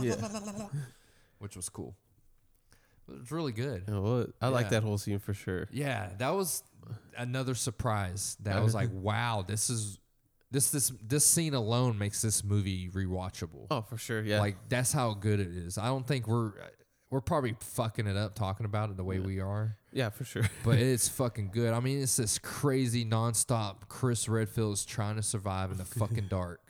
Yeah. 0.00 0.68
which 1.38 1.54
was 1.56 1.68
cool. 1.68 1.94
It 3.08 3.20
was 3.20 3.30
really 3.30 3.52
good. 3.52 3.88
Know 3.88 4.00
what? 4.02 4.30
I 4.40 4.48
like 4.48 4.64
Yeah. 4.66 4.70
that 4.70 4.82
whole 4.82 4.98
scene 4.98 5.18
for 5.18 5.34
sure. 5.34 5.68
Yeah, 5.72 6.10
that 6.18 6.30
was 6.30 6.62
another 7.16 7.54
surprise. 7.54 8.36
That 8.40 8.56
I 8.56 8.60
was 8.60 8.74
like, 8.74 8.90
wow, 8.92 9.44
this 9.46 9.68
is 9.70 9.98
this 10.50 10.70
this 10.70 10.92
this 11.06 11.26
scene 11.26 11.54
alone 11.54 11.98
makes 11.98 12.22
this 12.22 12.42
movie 12.44 12.88
rewatchable. 12.90 13.66
Oh, 13.70 13.82
for 13.82 13.96
sure. 13.98 14.22
Yeah, 14.22 14.38
Like 14.40 14.56
that's 14.68 14.92
how 14.92 15.14
good 15.14 15.40
it 15.40 15.48
is. 15.48 15.76
I 15.78 15.86
don't 15.86 16.06
think 16.06 16.26
we're 16.28 16.52
we're 17.10 17.20
probably 17.20 17.54
fucking 17.60 18.06
it 18.06 18.16
up 18.16 18.34
talking 18.34 18.64
about 18.66 18.90
it 18.90 18.96
the 18.96 19.04
way 19.04 19.16
Yeah. 19.18 19.26
we 19.26 19.40
are, 19.40 19.76
yeah, 19.92 20.10
for 20.10 20.24
sure. 20.24 20.42
but 20.64 20.78
it's 20.78 21.08
fucking 21.08 21.50
good. 21.52 21.72
I 21.72 21.80
mean, 21.80 22.02
it's 22.02 22.16
this 22.16 22.38
crazy 22.38 23.04
nonstop. 23.04 23.86
Chris 23.88 24.28
Redfield 24.28 24.72
is 24.74 24.84
trying 24.84 25.16
to 25.16 25.22
survive 25.22 25.70
in 25.70 25.76
the 25.76 25.84
fucking 25.84 26.26
dark, 26.28 26.60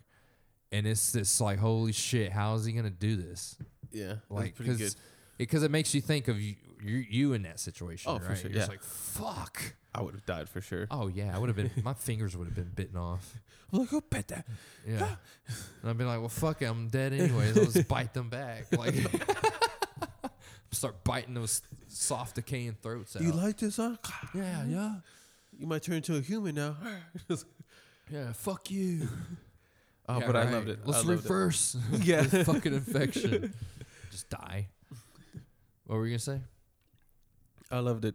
and 0.72 0.86
it's 0.86 1.12
this 1.12 1.40
like, 1.40 1.58
holy 1.60 1.92
shit, 1.92 2.32
how 2.32 2.54
is 2.56 2.64
he 2.66 2.72
gonna 2.72 2.90
do 2.90 3.16
this? 3.16 3.56
yeah, 3.90 4.16
Like, 4.28 4.54
pretty 4.56 4.72
good. 4.72 4.78
because 4.78 4.96
because 5.38 5.62
it 5.62 5.70
makes 5.70 5.94
you 5.94 6.00
think 6.00 6.28
of 6.28 6.40
you 6.40 6.56
you, 6.82 6.96
you 7.08 7.32
in 7.32 7.42
that 7.44 7.58
situation, 7.60 8.10
Oh, 8.12 8.18
for 8.18 8.28
right? 8.28 8.38
sure, 8.38 8.50
You're 8.50 8.58
just 8.58 8.68
yeah. 8.68 8.72
like, 8.72 8.82
fuck. 8.82 9.74
I 9.94 10.02
would 10.02 10.14
have 10.14 10.26
died 10.26 10.48
for 10.48 10.60
sure. 10.60 10.86
Oh 10.90 11.06
yeah, 11.08 11.34
I 11.34 11.38
would 11.38 11.48
have 11.48 11.56
been. 11.56 11.70
my 11.84 11.94
fingers 11.94 12.36
would 12.36 12.46
have 12.46 12.54
been 12.54 12.72
bitten 12.74 12.96
off. 12.96 13.34
I'm 13.72 13.78
like, 13.80 13.92
"Oh, 13.92 14.02
bet 14.10 14.28
that." 14.28 14.46
Yeah, 14.86 14.98
ah. 15.02 15.18
and 15.80 15.90
I'd 15.90 15.96
be 15.98 16.04
like, 16.04 16.18
well, 16.18 16.28
fuck 16.28 16.60
it, 16.62 16.66
I'm 16.66 16.88
dead 16.88 17.12
anyways. 17.12 17.56
I'll 17.56 17.64
just 17.64 17.88
bite 17.88 18.12
them 18.12 18.28
back. 18.28 18.66
Like, 18.76 18.94
start 20.72 21.04
biting 21.04 21.34
those 21.34 21.62
soft 21.88 22.34
decaying 22.34 22.76
throats 22.82 23.16
out. 23.16 23.22
You 23.22 23.32
like 23.32 23.56
this, 23.58 23.76
huh? 23.76 23.96
yeah, 24.34 24.64
yeah, 24.64 24.94
You 25.58 25.66
might 25.66 25.82
turn 25.82 25.96
into 25.96 26.16
a 26.16 26.20
human 26.20 26.56
now. 26.56 26.76
yeah. 28.10 28.32
Fuck 28.32 28.70
you. 28.70 29.08
Oh, 30.08 30.18
Yeah, 30.20 30.26
but 30.26 30.36
I 30.36 30.50
loved 30.50 30.68
it. 30.68 30.80
Let's 30.84 30.98
I 31.04 31.08
loved 31.08 31.10
it. 31.24 31.28
reverse. 31.30 31.76
Yeah. 32.02 32.22
fucking 32.24 32.74
infection. 32.74 33.54
Just 34.10 34.28
die. 34.28 34.68
What 35.86 35.96
were 35.96 36.06
you 36.06 36.12
gonna 36.12 36.18
say? 36.20 36.40
I 37.70 37.78
loved 37.78 38.04
it. 38.04 38.14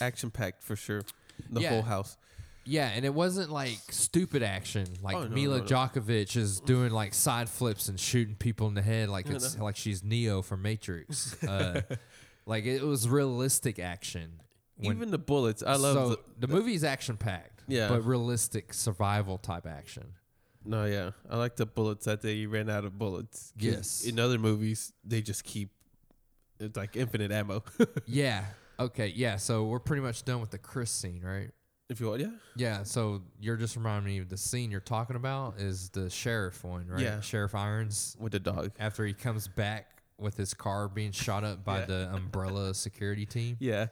Action 0.00 0.30
packed 0.30 0.62
for 0.62 0.76
sure. 0.76 1.02
The 1.50 1.60
Yeah. 1.60 1.70
whole 1.70 1.82
house. 1.82 2.16
Yeah, 2.64 2.88
and 2.88 3.04
it 3.04 3.14
wasn't 3.14 3.50
like 3.50 3.78
stupid 3.90 4.42
action. 4.42 4.86
Like 5.00 5.14
Oh, 5.16 5.24
no, 5.24 5.28
Milla 5.28 5.58
no, 5.58 5.62
no. 5.64 5.68
Jovovich 5.68 6.36
is 6.36 6.60
doing 6.60 6.90
like 6.90 7.14
side 7.14 7.48
flips 7.48 7.88
and 7.88 7.98
shooting 7.98 8.34
people 8.34 8.66
in 8.66 8.74
the 8.74 8.82
head 8.82 9.08
like 9.08 9.26
it's 9.30 9.58
like 9.58 9.76
she's 9.76 10.02
Neo 10.02 10.42
from 10.42 10.62
Matrix. 10.62 11.36
Uh, 11.48 11.82
like 12.44 12.64
it 12.64 12.82
was 12.82 13.08
realistic 13.08 13.78
action. 13.78 14.40
When- 14.76 14.96
Even 14.96 15.10
the 15.10 15.18
bullets. 15.18 15.62
I 15.62 15.76
love 15.76 15.94
so 15.94 16.08
the, 16.38 16.46
the, 16.46 16.48
movie's 16.52 16.84
action 16.84 17.16
packed. 17.16 17.62
Yeah. 17.68 17.88
but 17.88 18.04
realistic 18.04 18.72
survival 18.74 19.38
type 19.38 19.66
action. 19.66 20.14
No, 20.64 20.84
yeah. 20.84 21.10
I 21.30 21.36
like 21.36 21.56
the 21.56 21.66
bullets 21.66 22.04
that 22.06 22.22
they 22.22 22.46
ran 22.46 22.68
out 22.68 22.84
of 22.84 22.98
bullets. 22.98 23.52
'Cause 23.56 23.64
Yes. 23.64 24.04
In 24.04 24.18
other 24.18 24.38
movies, 24.38 24.92
they 25.04 25.22
just 25.22 25.44
keep 25.44 25.70
it's 26.60 26.76
like 26.76 26.96
infinite 26.96 27.30
ammo. 27.32 27.62
yeah. 28.06 28.44
Okay. 28.78 29.12
Yeah. 29.14 29.36
So 29.36 29.64
we're 29.64 29.78
pretty 29.80 30.02
much 30.02 30.24
done 30.24 30.40
with 30.40 30.50
the 30.50 30.58
Chris 30.58 30.90
scene, 30.90 31.22
right? 31.22 31.50
if 31.88 32.00
you 32.00 32.08
want, 32.08 32.20
yeah. 32.20 32.30
Yeah. 32.56 32.82
So 32.82 33.22
you're 33.40 33.56
just 33.56 33.76
reminding 33.76 34.12
me 34.12 34.18
of 34.18 34.28
the 34.28 34.36
scene 34.36 34.72
you're 34.72 34.80
talking 34.80 35.14
about 35.14 35.60
is 35.60 35.88
the 35.90 36.10
sheriff 36.10 36.64
one, 36.64 36.88
right? 36.88 37.00
Yeah. 37.00 37.20
Sheriff 37.20 37.54
Irons 37.54 38.16
With 38.18 38.32
the 38.32 38.40
dog. 38.40 38.72
after 38.80 39.06
he 39.06 39.12
comes 39.12 39.46
back 39.46 40.02
with 40.18 40.36
his 40.36 40.52
car 40.52 40.88
being 40.88 41.12
shot 41.12 41.44
up 41.44 41.64
by 41.64 41.80
Yeah. 41.80 41.84
the 41.86 42.10
umbrella 42.12 42.74
security 42.74 43.24
team, 43.24 43.56
Yeah. 43.60 43.86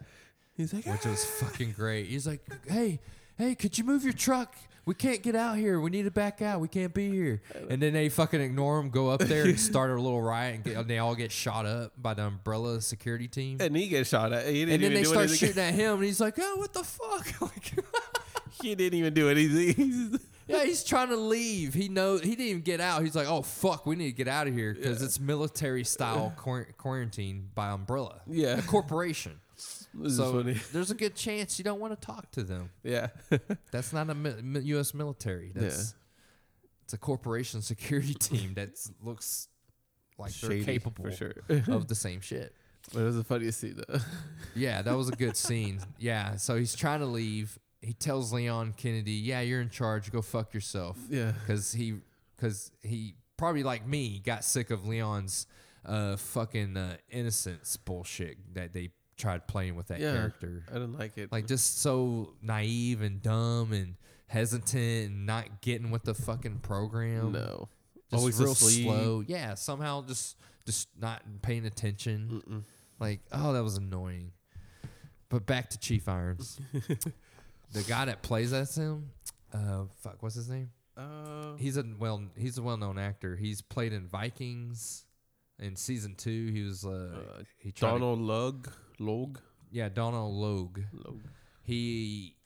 He's 0.57 0.73
like, 0.75 0.87
which 0.87 1.05
was 1.05 1.25
ah! 1.25 1.45
fucking 1.47 1.73
great. 1.73 2.07
He's 2.07 2.27
like, 2.27 2.41
"Hey, 2.69 3.01
hey, 3.39 3.55
could 3.55 3.77
you 3.79 3.85
move 3.85 4.03
your 4.05 4.13
truck? 4.13 4.55
We 4.87 4.95
can't 4.95 5.23
get 5.23 5.35
out 5.35 5.57
here. 5.57 5.81
We 5.81 5.91
need 5.91 6.03
to 6.05 6.11
back 6.11 6.43
out. 6.43 6.61
We 6.61 6.69
can't 6.69 6.93
be 6.93 7.11
here." 7.11 7.43
And 7.71 7.81
then 7.81 7.93
they 7.95 8.09
fucking 8.09 8.41
ignore 8.41 8.79
him, 8.79 8.91
go 8.91 9.09
up 9.11 9.21
there 9.21 9.45
and 9.45 9.59
start 9.71 9.91
a 9.91 9.95
little 10.01 10.21
riot, 10.23 10.57
and, 10.57 10.65
get, 10.65 10.77
and 10.77 10.89
they 10.89 10.99
all 10.99 11.15
get 11.15 11.33
shot 11.33 11.67
up 11.67 11.93
by 12.01 12.15
the 12.15 12.25
umbrella 12.27 12.81
security 12.81 13.29
team. 13.29 13.59
and 13.61 13.75
he 13.77 13.89
gets 13.89 14.09
shot 14.11 14.33
at. 14.33 14.47
And 14.47 14.71
then 14.83 14.93
they 14.95 15.05
start 15.05 15.31
shooting 15.31 15.63
at 15.63 15.75
him, 15.75 15.95
and 15.95 16.05
he's 16.05 16.21
like, 16.21 16.35
"Oh, 16.39 16.57
what 16.57 16.73
the 16.73 16.85
fuck?" 16.85 17.41
like, 17.41 17.73
he 18.63 18.75
didn't 18.75 18.99
even 18.99 19.15
do 19.15 19.29
anything. 19.29 19.75
He's- 19.75 20.21
yeah, 20.47 20.63
he's 20.63 20.85
trying 20.85 21.09
to 21.09 21.17
leave. 21.17 21.73
He 21.73 21.89
knows 21.89 22.21
he 22.21 22.31
didn't 22.33 22.47
even 22.47 22.61
get 22.63 22.79
out. 22.79 23.03
He's 23.03 23.15
like, 23.17 23.27
"Oh 23.27 23.41
fuck, 23.41 23.87
we 23.87 23.97
need 23.97 24.11
to 24.11 24.13
get 24.13 24.29
out 24.29 24.47
of 24.47 24.53
here 24.53 24.75
because 24.75 25.01
Yeah. 25.01 25.07
it's 25.07 25.19
military 25.19 25.85
style 25.85 26.35
quar- 26.37 26.69
quarantine 26.77 27.49
by 27.55 27.71
umbrella, 27.71 28.21
yeah. 28.27 28.59
a 28.59 28.63
corporation." 28.63 29.41
This 29.97 30.13
is 30.13 30.19
so 30.19 30.33
funny. 30.33 30.55
there's 30.73 30.91
a 30.91 30.95
good 30.95 31.15
chance 31.15 31.59
you 31.59 31.65
don't 31.65 31.81
want 31.81 31.99
to 31.99 32.07
talk 32.07 32.31
to 32.33 32.43
them. 32.43 32.71
Yeah. 32.83 33.09
That's 33.71 33.93
not 33.93 34.11
a 34.11 34.15
mi- 34.15 34.61
U.S. 34.61 34.95
military. 34.95 35.53
That's 35.55 35.95
it's 36.85 36.93
a 36.93 36.99
corporation 36.99 37.63
security 37.63 38.15
team 38.15 38.55
that 38.55 38.71
looks 39.03 39.49
like 40.19 40.33
Shady, 40.33 40.57
they're 40.63 40.75
capable 40.75 41.05
for 41.05 41.13
sure. 41.13 41.35
of 41.69 41.89
the 41.89 41.95
same 41.95 42.21
shit. 42.21 42.55
But 42.93 43.01
it 43.01 43.05
was 43.05 43.17
the 43.17 43.25
funniest 43.25 43.61
scene 43.61 43.81
though. 43.89 43.99
Yeah, 44.55 44.83
that 44.83 44.95
was 44.95 45.09
a 45.09 45.17
good 45.17 45.37
scene. 45.37 45.81
Yeah, 45.99 46.37
so 46.37 46.57
he's 46.57 46.75
trying 46.75 47.01
to 47.01 47.07
leave. 47.07 47.59
He 47.81 47.95
tells 47.95 48.33
Leon 48.33 48.75
Kennedy, 48.77 49.13
"Yeah, 49.13 49.41
you're 49.41 49.63
in 49.63 49.71
charge. 49.71 50.13
Go 50.13 50.21
fuck 50.21 50.53
yourself." 50.53 50.99
yeah. 51.09 51.33
Because 51.33 51.73
he, 51.73 51.95
because 52.37 52.71
he 52.83 53.15
probably 53.37 53.63
like 53.63 53.87
me 53.87 54.21
got 54.25 54.45
sick 54.45 54.71
of 54.71 54.87
Leon's 54.87 55.47
uh, 55.87 56.17
fucking 56.17 56.77
uh, 56.77 56.97
innocence 57.11 57.77
bullshit 57.77 58.37
that 58.55 58.73
they 58.73 58.91
tried 59.17 59.47
playing 59.47 59.77
with 59.77 59.89
that 59.89 60.01
Yeah. 60.01 60.13
character. 60.15 60.65
I 60.71 60.75
didn't 60.75 60.99
like 60.99 61.17
it. 61.19 61.31
Like 61.33 61.47
just 61.47 61.81
so 61.81 62.35
naive 62.43 63.01
and 63.03 63.23
dumb 63.23 63.73
and 63.73 63.97
hesitant 64.27 64.75
and 65.11 65.27
not 65.27 65.61
getting 65.61 65.91
with 65.91 66.03
the 66.03 66.15
fucking 66.15 66.59
program. 66.61 67.33
no. 67.33 67.69
just 68.11 68.21
Always 68.21 68.39
real 68.41 68.53
asleep. 68.53 68.85
slow. 68.85 69.25
Yeah, 69.27 69.55
somehow 69.55 70.03
just 70.07 70.37
just 70.67 70.89
not 71.01 71.23
paying 71.43 71.67
attention. 71.67 72.43
Mm-mm. 72.47 72.63
Like, 73.01 73.21
oh, 73.33 73.53
that 73.53 73.63
was 73.63 73.77
annoying. 73.77 74.33
But 75.29 75.47
back 75.47 75.71
to 75.71 75.79
Chief 75.79 76.09
Irons. 76.09 76.61
the 76.73 77.83
guy 77.89 78.05
that 78.05 78.23
plays 78.23 78.53
as 78.53 78.77
him, 78.77 79.11
uh, 79.53 79.85
fuck, 80.01 80.23
what's 80.23 80.35
his 80.37 80.49
name? 80.49 80.71
Uh, 80.97 81.57
He's 81.57 81.77
a 81.77 81.85
well, 81.99 82.23
he's 82.37 82.57
a 82.59 82.63
well-known 82.63 82.99
actor. 82.99 83.35
He's 83.37 83.63
played 83.63 83.93
in 83.93 84.07
Vikings. 84.07 85.05
In 85.59 85.75
season 85.77 86.15
two, 86.17 86.51
he 86.53 86.63
was 86.63 86.85
uh, 86.85 86.91
Uh, 87.39 87.43
he 87.59 87.73
tried 87.73 87.89
to- 87.93 87.99
Donald 87.99 88.21
Lug. 88.21 88.71
Log. 88.99 89.39
yeah, 89.71 89.89
Donald 89.89 90.35
Logue. 90.35 90.81
Log. 90.93 91.21
He, 91.63 92.37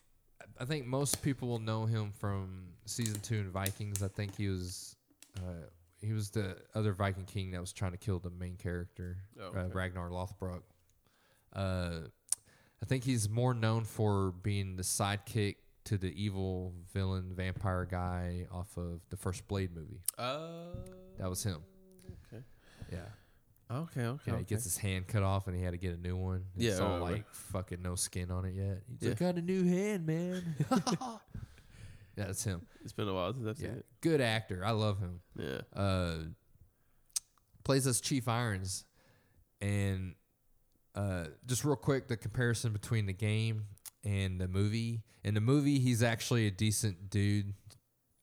I 0.59 0.65
think 0.65 0.85
most 0.85 1.21
people 1.21 1.47
will 1.47 1.59
know 1.59 1.85
him 1.85 2.11
from 2.11 2.67
season 2.85 3.19
two 3.21 3.35
in 3.39 3.49
Vikings. 3.51 4.01
I 4.03 4.07
think 4.07 4.35
he 4.37 4.47
was, 4.47 4.95
uh, 5.37 5.67
he 6.01 6.13
was 6.13 6.29
the 6.29 6.57
other 6.75 6.93
Viking 6.93 7.25
king 7.25 7.51
that 7.51 7.59
was 7.61 7.73
trying 7.73 7.91
to 7.91 7.97
kill 7.97 8.19
the 8.19 8.29
main 8.29 8.55
character, 8.55 9.17
Oh, 9.41 9.51
uh. 9.57 9.67
Ragnar 9.73 10.09
Lothbrok. 10.09 10.61
Uh, 11.53 11.99
I 12.81 12.85
think 12.85 13.03
he's 13.03 13.29
more 13.29 13.53
known 13.53 13.83
for 13.83 14.31
being 14.31 14.77
the 14.77 14.83
sidekick 14.83 15.55
to 15.85 15.97
the 15.97 16.11
evil 16.21 16.73
villain 16.93 17.33
vampire 17.35 17.85
guy 17.89 18.45
off 18.51 18.77
of 18.77 19.01
the 19.09 19.17
first 19.17 19.47
Blade 19.47 19.73
movie. 19.75 20.01
Uh, 20.17 20.75
That 21.17 21.29
was 21.29 21.43
him. 21.43 21.61
Okay. 22.31 22.43
Yeah. 22.91 22.99
Okay. 23.71 24.05
Okay. 24.05 24.37
He 24.39 24.43
gets 24.43 24.63
his 24.63 24.77
hand 24.77 25.07
cut 25.07 25.23
off 25.23 25.47
and 25.47 25.55
he 25.55 25.63
had 25.63 25.71
to 25.71 25.77
get 25.77 25.93
a 25.93 26.01
new 26.01 26.15
one. 26.17 26.45
Yeah, 26.55 26.71
It's 26.71 26.79
all 26.79 26.93
remember. 26.95 27.13
like 27.15 27.25
fucking 27.33 27.81
no 27.81 27.95
skin 27.95 28.31
on 28.31 28.45
it 28.45 28.53
yet. 28.55 28.81
He's 28.89 29.01
Yeah. 29.01 29.09
like, 29.09 29.19
got 29.19 29.35
a 29.35 29.41
new 29.41 29.63
hand, 29.65 30.05
man. 30.05 30.55
yeah, 30.71 31.17
that's 32.15 32.43
him. 32.43 32.61
It's 32.83 32.93
been 32.93 33.07
a 33.07 33.13
while 33.13 33.33
since 33.33 33.47
I've 33.47 33.57
seen 33.57 33.71
it. 33.71 33.85
Good 34.01 34.21
actor. 34.21 34.63
I 34.65 34.71
love 34.71 34.99
him. 34.99 35.21
Yeah. 35.37 35.61
Uh, 35.75 36.15
plays 37.63 37.85
as 37.87 38.01
Chief 38.01 38.27
Irons. 38.27 38.85
And 39.61 40.15
uh, 40.95 41.25
just 41.45 41.63
real 41.65 41.75
quick, 41.75 42.07
the 42.07 42.17
comparison 42.17 42.71
between 42.73 43.05
the 43.05 43.13
game 43.13 43.65
and 44.03 44.39
the 44.39 44.47
movie. 44.47 45.03
In 45.23 45.33
the 45.33 45.41
movie, 45.41 45.79
he's 45.79 46.01
actually 46.01 46.47
a 46.47 46.51
decent 46.51 47.09
dude. 47.09 47.53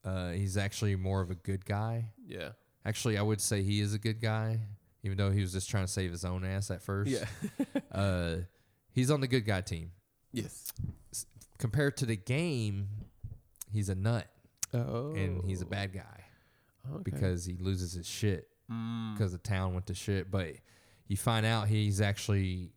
Uh, 0.04 0.30
he's 0.30 0.56
actually 0.56 0.96
more 0.96 1.20
of 1.20 1.30
a 1.30 1.34
good 1.34 1.64
guy. 1.64 2.12
Yeah. 2.26 2.50
Actually, 2.84 3.18
I 3.18 3.22
would 3.22 3.40
say 3.40 3.62
he 3.62 3.80
is 3.80 3.92
a 3.92 3.98
good 3.98 4.20
guy, 4.20 4.60
even 5.06 5.16
though 5.16 5.30
he 5.30 5.40
was 5.40 5.52
just 5.52 5.70
trying 5.70 5.84
to 5.86 5.90
save 5.90 6.10
his 6.10 6.24
own 6.24 6.44
ass 6.44 6.70
at 6.70 6.82
first. 6.82 7.10
Yeah. 7.10 7.24
uh, 7.92 8.36
he's 8.92 9.10
on 9.10 9.20
the 9.20 9.28
good 9.28 9.46
guy 9.46 9.60
team. 9.62 9.92
yes. 10.32 10.70
Compared 11.58 11.96
to 11.98 12.06
the 12.06 12.16
game, 12.16 12.88
he's 13.72 13.88
a 13.88 13.94
nut 13.94 14.26
Oh. 14.74 15.14
and 15.14 15.42
he's 15.48 15.62
a 15.62 15.66
bad 15.66 15.92
guy 15.94 16.24
Okay. 16.92 17.02
because 17.02 17.46
he 17.46 17.56
loses 17.56 17.92
his 17.94 18.06
shit 18.06 18.48
Mm. 18.70 19.14
because 19.14 19.30
the 19.32 19.38
town 19.38 19.72
went 19.74 19.86
to 19.86 19.94
shit. 19.94 20.28
But 20.30 20.56
you 21.06 21.16
find 21.16 21.46
out 21.46 21.68
he's 21.68 22.00
actually 22.00 22.72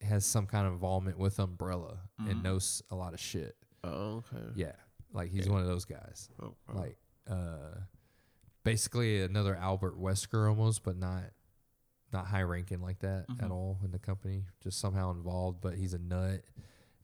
has 0.00 0.24
some 0.26 0.46
kind 0.46 0.66
of 0.66 0.72
involvement 0.72 1.18
with 1.18 1.38
Umbrella 1.38 1.98
and 2.18 2.38
Mhm. 2.40 2.42
knows 2.42 2.82
a 2.90 2.96
lot 2.96 3.12
of 3.14 3.20
shit. 3.20 3.54
Oh, 3.84 4.24
okay. 4.32 4.52
Yeah, 4.56 4.72
like 5.12 5.30
he's 5.30 5.42
Okay. 5.42 5.50
one 5.50 5.60
of 5.60 5.66
those 5.68 5.84
guys. 5.84 6.28
Oh, 6.42 6.56
oh. 6.68 6.72
Like 6.74 6.98
uh, 7.28 7.74
basically 8.64 9.22
another 9.22 9.54
Albert 9.54 9.98
Wesker 10.00 10.48
almost, 10.48 10.82
but 10.82 10.96
not 10.96 11.24
not 12.14 12.26
high 12.28 12.42
ranking 12.42 12.80
like 12.80 13.00
that 13.00 13.26
at 13.28 13.48
Mhm. 13.48 13.50
all 13.50 13.78
in 13.84 13.90
the 13.90 13.98
company. 13.98 14.46
Just 14.62 14.78
somehow 14.78 15.10
involved, 15.10 15.60
but 15.60 15.74
he's 15.74 15.92
a 15.92 15.98
nut. 15.98 16.42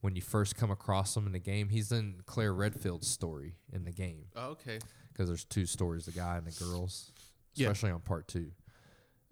When 0.01 0.17
you 0.17 0.23
first 0.23 0.57
come 0.57 0.71
across 0.71 1.15
him 1.15 1.27
in 1.27 1.33
the 1.33 1.39
game, 1.39 1.69
he's 1.69 1.93
in 1.93 2.23
Claire 2.25 2.55
Redfield's 2.55 3.07
story 3.09 3.57
in 3.71 3.85
the 3.85 3.93
game 3.93 4.31
Oh, 4.35 4.53
okay. 4.53 4.79
because 5.13 5.29
there's 5.29 5.45
two 5.45 5.67
stories: 5.67 6.07
the 6.07 6.13
guy 6.13 6.39
and 6.39 6.47
the 6.47 6.59
girls, 6.65 7.13
Yeah. 7.55 7.67
especially 7.69 7.91
on 7.91 8.01
part 8.01 8.27
two. 8.27 8.53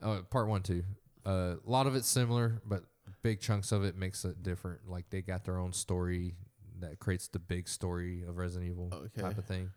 Oh, 0.02 0.22
part 0.24 0.46
one, 0.48 0.62
too. 0.62 0.84
Uh, 1.24 1.56
a 1.64 1.70
lot 1.70 1.86
of 1.86 1.94
it's 1.96 2.06
similar, 2.08 2.60
but 2.66 2.84
big 3.22 3.40
chunks 3.40 3.72
of 3.72 3.82
it 3.84 3.96
makes 3.96 4.24
it 4.26 4.42
different. 4.42 4.86
Like 4.88 5.08
they 5.10 5.22
got 5.22 5.44
their 5.44 5.58
own 5.58 5.72
story 5.72 6.36
that 6.80 6.98
creates 7.00 7.28
the 7.28 7.38
big 7.38 7.66
story 7.68 8.22
of 8.24 8.36
Resident 8.36 8.70
Evil 8.70 8.90
Okay. 8.92 9.22
type 9.22 9.38
of 9.38 9.44
thing. 9.46 9.70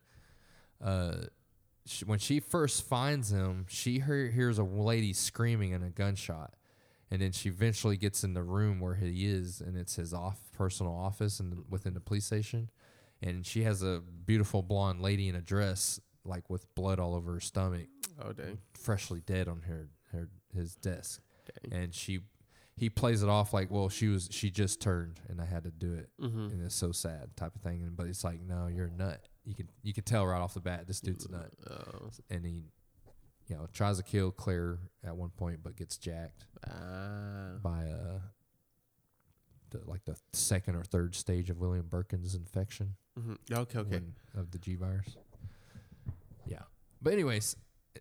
Uh, 0.82 1.26
sh 1.86 2.04
when 2.04 2.20
she 2.20 2.40
first 2.40 2.88
finds 2.88 3.32
him, 3.32 3.66
she 3.70 4.00
hear, 4.00 4.28
hears 4.30 4.58
a 4.58 4.64
lady 4.64 5.14
screaming 5.14 5.74
and 5.74 5.84
a 5.84 5.90
gunshot, 5.90 6.54
and 7.10 7.22
then 7.22 7.32
she 7.32 7.50
eventually 7.50 7.98
gets 7.98 8.24
in 8.24 8.34
the 8.34 8.44
room 8.44 8.80
where 8.80 8.96
he 8.96 9.26
is, 9.26 9.62
and 9.62 9.78
it's 9.78 9.96
his 9.96 10.14
off 10.14 10.40
personal 10.54 10.94
office 10.94 11.40
and 11.40 11.64
within 11.70 11.94
the 11.94 12.00
police 12.00 12.26
station, 12.26 12.70
and 13.22 13.46
she 13.46 13.64
has 13.64 13.82
a 13.84 14.02
beautiful 14.26 14.62
blonde 14.62 15.02
lady 15.02 15.28
in 15.28 15.36
a 15.36 15.42
dress, 15.42 16.00
like 16.26 16.50
with 16.50 16.74
blood 16.76 17.00
all 17.00 17.16
over 17.16 17.34
her 17.34 17.40
stomach, 17.40 17.88
Oh, 18.24 18.32
dang. 18.34 18.60
freshly 18.74 19.22
dead 19.22 19.48
on 19.48 19.62
her 19.64 19.90
her 20.12 20.30
his 20.54 20.76
desk, 20.76 21.22
Dang. 21.64 21.74
and 21.82 21.96
she 21.96 22.20
he 22.78 22.90
plays 22.90 23.22
it 23.22 23.30
off 23.30 23.54
like, 23.54 23.70
well, 23.70 23.90
she 23.90 24.08
was 24.08 24.28
she 24.32 24.50
just 24.52 24.82
turned, 24.82 25.20
and 25.30 25.42
I 25.42 25.46
had 25.46 25.64
to 25.64 25.72
do 25.72 25.94
it 25.94 26.10
Mm-hmm. 26.22 26.48
and 26.52 26.64
it's 26.66 26.76
so 26.76 26.92
sad 26.92 27.36
type 27.36 27.56
of 27.56 27.62
thing. 27.62 27.82
And 27.84 27.96
but 27.96 28.08
it's 28.08 28.24
like, 28.24 28.40
no, 28.42 28.68
you're 28.68 28.88
a 28.88 28.92
nut. 28.92 29.28
You 29.44 29.56
can 29.56 29.68
you 29.82 29.94
can 29.94 30.04
tell 30.04 30.26
right 30.28 30.40
off 30.40 30.54
the 30.54 30.60
bat 30.60 30.88
this 30.88 31.02
dude's 31.02 31.26
a 31.26 31.32
nut, 31.32 31.52
Oh. 31.70 32.10
and 32.30 32.46
he, 32.46 32.66
you 33.48 33.56
know, 33.56 33.68
tries 33.74 33.98
to 33.98 34.04
kill 34.04 34.32
Claire 34.32 34.78
at 35.04 35.16
one 35.16 35.30
point, 35.30 35.62
but 35.64 35.76
gets 35.76 35.98
jacked 35.98 36.46
Ah. 36.68 37.58
by 37.62 37.86
uh, 37.90 38.20
the, 39.72 39.82
like 39.86 40.04
the 40.06 40.16
second 40.34 40.76
or 40.76 40.84
third 40.84 41.16
stage 41.16 41.50
of 41.50 41.58
William 41.60 41.88
Birkin's 41.88 42.36
infection 42.36 42.96
hmm 43.18 43.34
Okay. 43.52 43.80
Okay. 43.80 43.90
when- 43.90 44.14
of 44.36 44.52
the 44.52 44.58
G 44.60 44.76
virus. 44.76 45.18
Yeah, 46.46 46.62
but 47.02 47.14
anyways, 47.14 47.56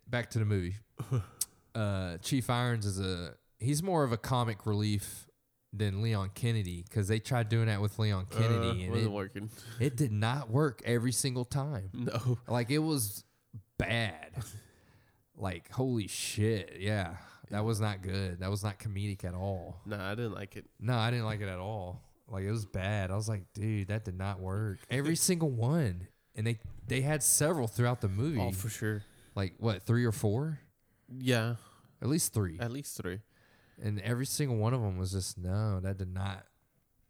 back 0.09 0.31
to 0.31 0.39
the 0.39 0.45
movie. 0.45 0.77
uh, 1.75 2.19
Chief 2.19 2.49
Irons 2.51 2.85
is 2.87 3.01
a 3.01 3.35
he's 3.59 3.83
more 3.83 4.05
of 4.05 4.13
a 4.13 4.17
comic 4.17 4.67
relief 4.67 5.27
than 5.73 6.03
Leon 6.03 6.31
Kennedy 6.35 6.83
because 6.89 7.07
they 7.09 7.19
tried 7.21 7.49
doing 7.49 7.67
that 7.67 7.81
with 7.81 7.99
Leon 7.99 8.27
Kennedy 8.31 8.69
Uh, 8.69 8.73
and 8.85 8.91
wasn't 8.91 9.07
it, 9.07 9.13
working. 9.13 9.51
it 9.81 9.97
did 9.97 10.13
not 10.13 10.51
work 10.51 10.83
every 10.85 11.13
single 11.13 11.45
time. 11.45 11.91
No. 11.93 12.39
Like 12.49 12.71
it 12.71 12.79
was 12.79 13.25
bad. 13.79 14.31
like 15.37 15.71
holy 15.73 16.07
shit, 16.09 16.77
yeah. 16.81 17.17
That 17.51 17.65
was 17.65 17.81
not 17.81 18.03
good. 18.03 18.41
That 18.41 18.51
was 18.51 18.63
not 18.63 18.79
comedic 18.79 19.25
at 19.25 19.35
all. 19.35 19.81
No, 19.85 19.99
I 19.99 20.15
didn't 20.15 20.35
like 20.35 20.57
it. 20.57 20.67
No, 20.79 20.97
I 20.97 21.11
didn't 21.11 21.25
like 21.27 21.41
it 21.41 21.49
at 21.49 21.59
all. 21.59 22.01
Like 22.29 22.45
it 22.45 22.51
was 22.51 22.65
bad. 22.65 23.11
I 23.11 23.17
was 23.17 23.29
like, 23.29 23.43
dude, 23.55 23.89
that 23.89 24.05
did 24.05 24.17
not 24.17 24.39
work. 24.41 24.79
Every 24.91 25.17
single 25.31 25.51
one. 25.51 26.07
And 26.37 26.47
they 26.47 26.59
they 26.87 27.01
had 27.01 27.23
several 27.23 27.67
throughout 27.67 28.01
the 28.01 28.09
movie. 28.09 28.41
Oh, 28.41 28.53
for 28.53 28.69
sure. 28.69 29.03
like 29.35 29.55
what, 29.59 29.83
3 29.83 30.05
or 30.05 30.13
4? 30.13 30.59
Yeah. 31.19 31.57
At 32.03 32.09
least 32.09 32.33
3. 32.35 32.59
At 32.61 32.71
least 32.73 32.97
three. 32.97 33.19
And 33.83 34.01
every 34.01 34.27
single 34.27 34.57
one 34.57 34.75
of 34.75 34.83
them 34.83 34.99
was 34.99 35.13
just 35.13 35.39
no, 35.39 35.81
that 35.81 35.99
did 35.99 36.13
not 36.13 36.45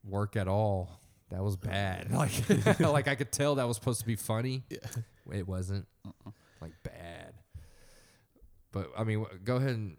work 0.04 0.36
at 0.36 0.48
all. 0.48 1.00
That 1.30 1.42
was 1.42 1.56
bad. 1.56 2.10
Like 2.12 2.80
like 2.80 3.08
I 3.08 3.14
could 3.14 3.32
tell 3.32 3.56
that 3.56 3.66
was 3.66 3.76
supposed 3.76 4.00
to 4.00 4.06
be 4.06 4.16
funny. 4.16 4.62
Yeah. 4.70 4.78
It 5.32 5.46
wasn't. 5.46 5.86
Uh-uh. 6.06 6.30
Like 6.60 6.72
bad. 6.82 7.34
But 8.72 8.90
I 8.96 9.04
mean, 9.04 9.24
wh- 9.24 9.44
go 9.44 9.56
ahead 9.56 9.70
and 9.70 9.96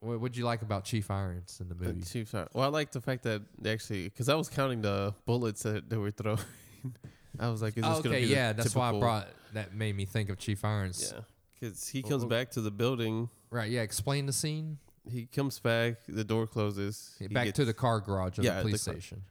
what 0.00 0.20
would 0.20 0.36
you 0.36 0.44
like 0.44 0.62
about 0.62 0.84
Chief 0.84 1.10
Irons 1.10 1.58
in 1.60 1.68
the 1.68 1.74
The 1.74 1.86
movie? 1.86 2.02
Chiefs 2.02 2.34
are. 2.34 2.48
Well, 2.52 2.64
I 2.64 2.68
like 2.68 2.92
the 2.92 3.00
fact 3.00 3.24
that 3.24 3.42
they 3.60 3.72
actually, 3.72 4.04
because 4.04 4.28
I 4.28 4.34
was 4.34 4.48
counting 4.48 4.80
the 4.80 5.14
bullets 5.26 5.64
that 5.64 5.90
they 5.90 5.96
were 5.96 6.10
throwing. 6.10 6.38
I 7.40 7.48
was 7.48 7.62
like, 7.62 7.76
is 7.76 7.82
this 7.82 7.98
Oh, 7.98 8.02
gonna 8.02 8.16
okay, 8.16 8.24
be 8.24 8.32
yeah, 8.32 8.52
that's 8.52 8.74
why 8.74 8.90
I 8.90 8.98
brought 8.98 9.28
that 9.54 9.74
made 9.74 9.96
me 9.96 10.04
think 10.04 10.30
of 10.30 10.38
Chief 10.38 10.64
Irons. 10.64 11.12
Yeah, 11.12 11.20
because 11.58 11.88
he 11.88 12.02
comes 12.02 12.24
oh. 12.24 12.28
back 12.28 12.50
to 12.52 12.60
the 12.60 12.70
building. 12.70 13.28
Right, 13.50 13.70
yeah, 13.70 13.82
explain 13.82 14.26
the 14.26 14.32
scene. 14.32 14.78
He 15.10 15.26
comes 15.26 15.58
back. 15.60 15.96
The 16.08 16.24
door 16.24 16.46
closes. 16.46 17.14
he 17.18 17.28
Back 17.28 17.46
gets, 17.46 17.56
to 17.56 17.64
the 17.64 17.74
car 17.74 18.00
garage 18.00 18.38
of 18.38 18.44
Yeah, 18.44 18.52
the 18.54 18.56
the 18.58 18.62
police 18.68 18.84
car- 18.84 18.94
station. 18.94 19.22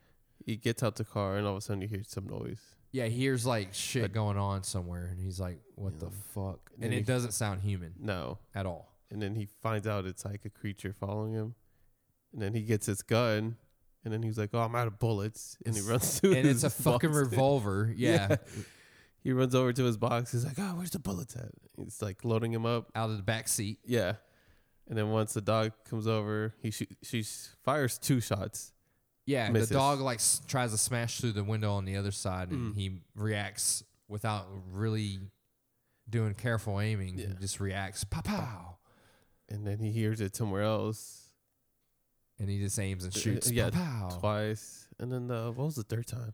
He 0.45 0.55
gets 0.55 0.82
out 0.84 0.95
the 0.95 1.03
car, 1.03 1.36
and 1.38 1.45
all 1.45 1.53
of 1.53 1.57
a 1.59 1.61
sudden 1.61 1.82
you 1.82 1.88
hear 1.88 2.03
some 2.07 2.28
noise. 2.28 2.61
Yeah, 2.91 3.05
he 3.05 3.17
hears 3.19 3.45
like 3.45 3.73
shit 3.73 4.03
But- 4.03 4.13
going 4.13 4.38
on 4.38 4.63
somewhere 4.63 5.05
and 5.07 5.19
he's 5.19 5.39
like, 5.39 5.59
What 5.75 5.99
the 5.99 6.09
fuck? 6.34 6.71
And 6.75 6.86
And 6.86 6.93
he- 6.93 6.99
it 6.99 7.05
doesn't 7.05 7.32
sound 7.34 7.61
human 7.61 7.93
No, 7.99 8.39
at 8.55 8.65
all. 8.65 8.93
and 9.11 9.21
then 9.21 9.36
he 9.36 9.45
finds 9.61 9.86
out 9.88 10.05
it's 10.05 10.23
like 10.25 10.45
a 10.45 10.49
creature 10.49 10.93
following 10.99 11.34
him, 11.34 11.55
and 12.34 12.41
then 12.41 12.53
he 12.53 12.61
gets 12.61 12.86
his 12.86 13.01
gun, 13.01 13.57
and 14.05 14.13
then 14.13 14.23
he's 14.23 14.38
like, 14.38 14.51
"Oh, 14.53 14.59
I'm 14.61 14.73
out 14.75 14.88
of 14.88 14.99
bullets," 14.99 15.57
and 15.65 15.75
he 15.75 15.82
runs 15.82 16.19
to 16.21 16.34
And 16.34 16.47
it's 16.47 16.63
a 16.63 16.69
fucking 16.69 17.09
box. 17.11 17.19
revolver. 17.32 17.93
Yeah. 17.97 18.38
He 19.23 19.34
runs 19.34 19.53
over 19.53 19.73
to 19.73 19.84
his 19.84 19.97
box. 19.97 20.32
He's 20.32 20.45
like, 20.45 20.57
"Oh, 20.57 20.75
where's 20.78 20.91
the 20.91 20.99
bullets 20.99 21.36
at?" 21.36 21.51
He's 21.75 22.01
like 22.01 22.23
loading 22.23 22.53
him 22.53 22.65
up. 22.65 22.89
Out 22.95 23.09
of 23.09 23.17
the 23.17 23.23
back 23.23 23.49
seat. 23.49 23.80
Yeah. 23.86 24.13
And 24.89 24.97
then 24.97 25.09
once 25.09 25.33
the 25.33 25.41
dog 25.41 25.73
comes 25.89 26.07
over, 26.07 26.53
he 26.61 26.71
sh- 26.71 26.83
she 27.03 27.23
fires 27.63 27.97
two 27.97 28.21
shots. 28.21 28.71
Yeah, 29.25 29.49
Misses. 29.49 29.69
the 29.69 29.75
dog 29.75 29.99
like 29.99 30.19
s- 30.19 30.41
tries 30.47 30.71
to 30.71 30.77
smash 30.77 31.19
through 31.19 31.33
the 31.33 31.43
window 31.43 31.73
on 31.73 31.83
the 31.83 31.97
other 31.97 32.11
side, 32.11 32.49
and 32.51 32.73
Mm. 32.73 32.77
he 32.77 33.01
reacts 33.13 33.83
without 34.07 34.47
really 34.71 35.19
doing 36.09 36.33
careful 36.33 36.79
aiming. 36.79 37.17
He 37.17 37.25
just 37.41 37.59
reacts, 37.59 38.05
pow 38.05 38.21
pow, 38.21 38.77
And 39.49 39.67
then 39.67 39.79
he 39.79 39.91
hears 39.91 40.21
it 40.21 40.35
somewhere 40.35 40.63
else 40.63 41.31
and 42.39 42.49
he 42.49 42.59
just 42.59 42.77
aims 42.79 43.03
and 43.03 43.13
Uh, 43.15 43.19
shoots, 43.19 43.51
yeah, 43.51 43.69
pow 43.69 44.07
pow. 44.09 44.19
twice. 44.19 44.88
And 44.99 45.11
then 45.11 45.27
the, 45.27 45.51
what 45.53 45.65
was 45.65 45.75
the 45.75 45.83
third 45.83 46.05
time? 46.07 46.33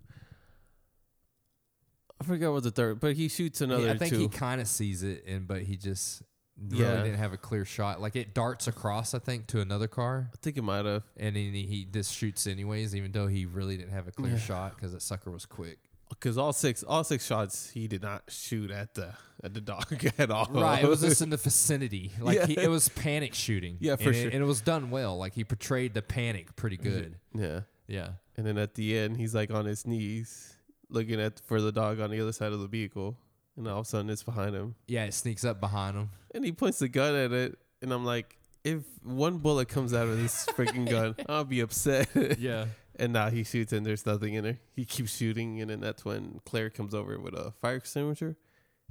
I 2.19 2.23
forgot 2.25 2.53
what 2.53 2.63
the 2.63 2.71
third, 2.71 2.99
but 2.99 3.15
he 3.15 3.27
shoots 3.27 3.61
another 3.61 3.85
Yeah, 3.87 3.93
I 3.93 3.97
think 3.97 4.13
two. 4.13 4.19
he 4.19 4.27
kind 4.29 4.61
of 4.61 4.67
sees 4.67 5.03
it, 5.03 5.25
and 5.27 5.47
but 5.47 5.63
he 5.63 5.75
just 5.77 6.21
really 6.57 6.83
Yeah. 6.83 7.03
didn't 7.03 7.17
have 7.19 7.33
a 7.33 7.37
clear 7.37 7.65
shot. 7.65 7.99
Like 8.01 8.15
it 8.15 8.33
darts 8.33 8.67
across, 8.67 9.13
I 9.13 9.19
think, 9.19 9.47
to 9.47 9.59
another 9.61 9.87
car, 9.87 10.29
I 10.33 10.37
think 10.41 10.57
it 10.57 10.61
might 10.63 10.85
have. 10.85 11.03
and 11.17 11.35
then 11.35 11.53
he, 11.53 11.65
he 11.65 11.85
just 11.85 12.13
shoots 12.13 12.45
anyways, 12.47 12.95
even 12.95 13.11
though 13.11 13.27
he 13.27 13.45
really 13.45 13.77
didn't 13.77 13.93
have 13.93 14.07
a 14.07 14.11
clear 14.11 14.33
Yeah. 14.33 14.39
shot 14.39 14.75
because 14.75 14.91
that 14.93 15.01
sucker 15.01 15.31
was 15.31 15.45
quick. 15.45 15.79
Because 16.09 16.37
all 16.37 16.53
six, 16.53 16.83
all 16.83 17.03
six 17.03 17.25
shots, 17.25 17.71
he 17.71 17.87
did 17.87 18.03
not 18.03 18.23
shoot 18.27 18.69
at 18.69 18.93
the 18.93 19.13
at 19.43 19.53
the 19.55 19.61
dog 19.61 19.91
at 20.19 20.29
all. 20.29 20.45
Right, 20.51 20.83
it 20.83 20.87
was 20.87 21.01
just 21.01 21.21
in 21.23 21.31
the 21.31 21.37
vicinity. 21.37 22.11
Like 22.21 22.37
Yeah. 22.37 22.45
he, 22.45 22.57
it 22.59 22.69
was 22.69 22.87
panic 22.89 23.33
shooting. 23.33 23.77
Yeah, 23.79 23.95
for 23.95 24.09
and 24.09 24.15
sure. 24.15 24.27
It, 24.27 24.33
and 24.35 24.43
it 24.43 24.45
was 24.45 24.61
done 24.61 24.91
well. 24.91 25.17
Like 25.17 25.33
he 25.33 25.43
portrayed 25.43 25.95
the 25.95 26.01
panic 26.03 26.55
pretty 26.55 26.77
good. 26.77 27.15
yeah. 27.33 27.61
Yeah. 27.87 28.09
And 28.37 28.45
then 28.45 28.57
at 28.57 28.75
the 28.75 28.97
end, 28.97 29.17
he's 29.17 29.33
like 29.35 29.51
on 29.51 29.65
his 29.65 29.85
knees, 29.87 30.53
looking 30.89 31.19
at 31.19 31.39
for 31.39 31.59
the 31.61 31.71
dog 31.71 31.99
on 31.99 32.11
the 32.11 32.21
other 32.21 32.31
side 32.31 32.53
of 32.53 32.59
the 32.59 32.67
vehicle, 32.67 33.17
and 33.57 33.67
all 33.67 33.79
of 33.79 33.85
a 33.85 33.89
sudden 33.89 34.09
it's 34.09 34.23
behind 34.23 34.55
him, 34.55 34.75
Yeah, 34.87 35.05
it 35.05 35.13
sneaks 35.13 35.43
up 35.43 35.59
behind 35.59 35.97
him. 35.97 36.09
And 36.33 36.43
he 36.45 36.51
points 36.51 36.79
the 36.79 36.87
gun 36.89 37.15
at 37.15 37.31
it, 37.31 37.57
and 37.81 37.91
I'm 37.93 38.05
like, 38.05 38.37
if 38.63 38.83
one 39.03 39.37
bullet 39.39 39.67
comes 39.67 39.93
out 39.93 40.07
of 40.07 40.17
this 40.17 40.45
freaking 40.51 40.89
gun, 40.89 41.15
I'll 41.29 41.43
be 41.43 41.59
upset. 41.61 42.09
Yeah. 42.39 42.65
and 42.95 43.11
now 43.13 43.29
he 43.29 43.43
shoots, 43.43 43.73
and 43.73 43.85
there's 43.85 44.05
nothing 44.05 44.33
in 44.35 44.43
there. 44.43 44.59
He 44.75 44.85
keeps 44.85 45.15
shooting, 45.15 45.61
and 45.61 45.69
then 45.69 45.79
that's 45.81 46.05
when 46.05 46.39
Claire 46.45 46.69
comes 46.69 46.93
over 46.93 47.19
with 47.19 47.33
a 47.33 47.51
fire 47.61 47.75
extinguisher 47.75 48.35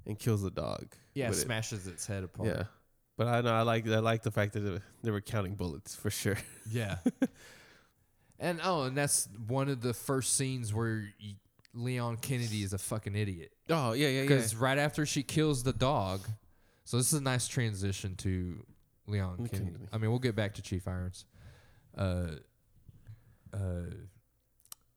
and 0.06 0.18
kills 0.18 0.42
the 0.42 0.50
dog. 0.50 0.88
Yeah, 1.14 1.28
with 1.30 1.38
it. 1.38 1.42
smashes 1.42 1.86
its 1.86 2.06
head 2.06 2.24
apart. 2.24 2.48
Yeah. 2.48 2.62
But 3.16 3.28
I 3.28 3.40
know 3.42 3.52
I 3.54 3.62
like 3.62 3.86
I 3.86 3.98
like 3.98 4.22
the 4.22 4.30
fact 4.30 4.54
that 4.54 4.80
they 5.02 5.10
were- 5.10 5.20
counting 5.20 5.54
bullets 5.54 5.94
for 5.94 6.10
sure. 6.10 6.38
Yeah. 6.70 6.96
and 8.38 8.60
oh, 8.64 8.82
and 8.84 8.96
that's 8.96 9.28
one 9.46 9.68
of 9.68 9.80
the 9.80 9.94
first 9.94 10.36
scenes 10.36 10.72
where 10.74 11.04
Leon 11.74 12.16
Kennedy 12.18 12.62
is 12.62 12.72
a 12.72 12.78
fucking 12.78 13.14
idiot. 13.14 13.52
Oh 13.70 13.92
yeah, 13.92 14.08
yeah, 14.08 14.22
yeah, 14.22 14.22
Because 14.22 14.54
right 14.56 14.78
after 14.78 15.06
she 15.06 15.22
kills 15.22 15.62
the 15.62 15.72
dog, 15.72 16.20
so 16.84 16.96
this 16.96 17.12
is 17.12 17.18
a 17.18 17.22
nice 17.22 17.46
transition 17.48 18.14
to 18.16 18.64
Leon 19.06 19.36
Kennedy. 19.36 19.56
Kennedy. 19.58 19.84
I 19.92 19.98
mean, 19.98 20.10
we'll 20.10 20.18
get 20.18 20.34
back 20.36 20.54
to 20.54 20.62
Chief 20.62 20.86
Irons. 20.88 21.24
Uh, 21.96 22.26
uh, 23.52 23.58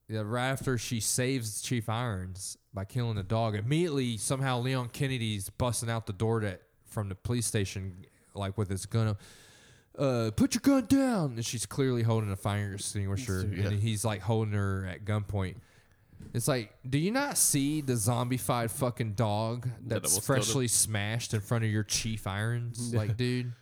yeah, 0.08 0.22
right 0.24 0.50
after 0.50 0.78
she 0.78 1.00
saves 1.00 1.62
Chief 1.62 1.90
Irons 1.90 2.58
by 2.74 2.86
killing 2.86 3.16
the 3.16 3.24
dog, 3.24 3.56
immediately 3.56 4.18
somehow 4.18 4.60
Leon 4.60 4.90
Kennedy's 4.90 5.50
busting 5.50 5.90
out 5.90 6.06
the 6.06 6.14
door 6.14 6.42
that 6.42 6.62
from 6.86 7.10
the 7.10 7.16
police 7.16 7.46
station, 7.46 8.06
like 8.34 8.58
with 8.58 8.70
his 8.70 8.86
gun. 8.86 9.18
Uh, 9.98 10.30
put 10.36 10.54
your 10.54 10.62
gun 10.62 10.86
down, 10.88 11.34
and 11.36 11.46
she's 11.46 11.66
clearly 11.66 12.04
holding 12.04 12.30
a 12.32 12.36
fire 12.36 12.74
extinguisher, 12.74 13.50
Yeah. 13.52 13.68
and 13.68 13.80
he's 13.80 14.04
like 14.06 14.22
holding 14.22 14.54
her 14.54 14.86
at 14.86 15.06
gunpoint. 15.06 15.56
It's 16.34 16.48
like, 16.48 16.74
do 16.90 16.98
you 16.98 17.12
not 17.12 17.38
see 17.38 17.82
the 17.82 17.94
zombified 17.94 18.70
fucking 18.72 19.14
dog 19.14 19.70
that's 19.86 20.14
almost 20.14 20.28
killed 20.28 20.38
him. 20.38 20.44
freshly 20.44 20.68
smashed 20.68 21.34
in 21.34 21.40
front 21.42 21.64
of 21.64 21.70
your 21.72 21.84
Chief 21.84 22.28
Irons, 22.28 22.94
like, 22.96 23.16
dude? 23.18 23.54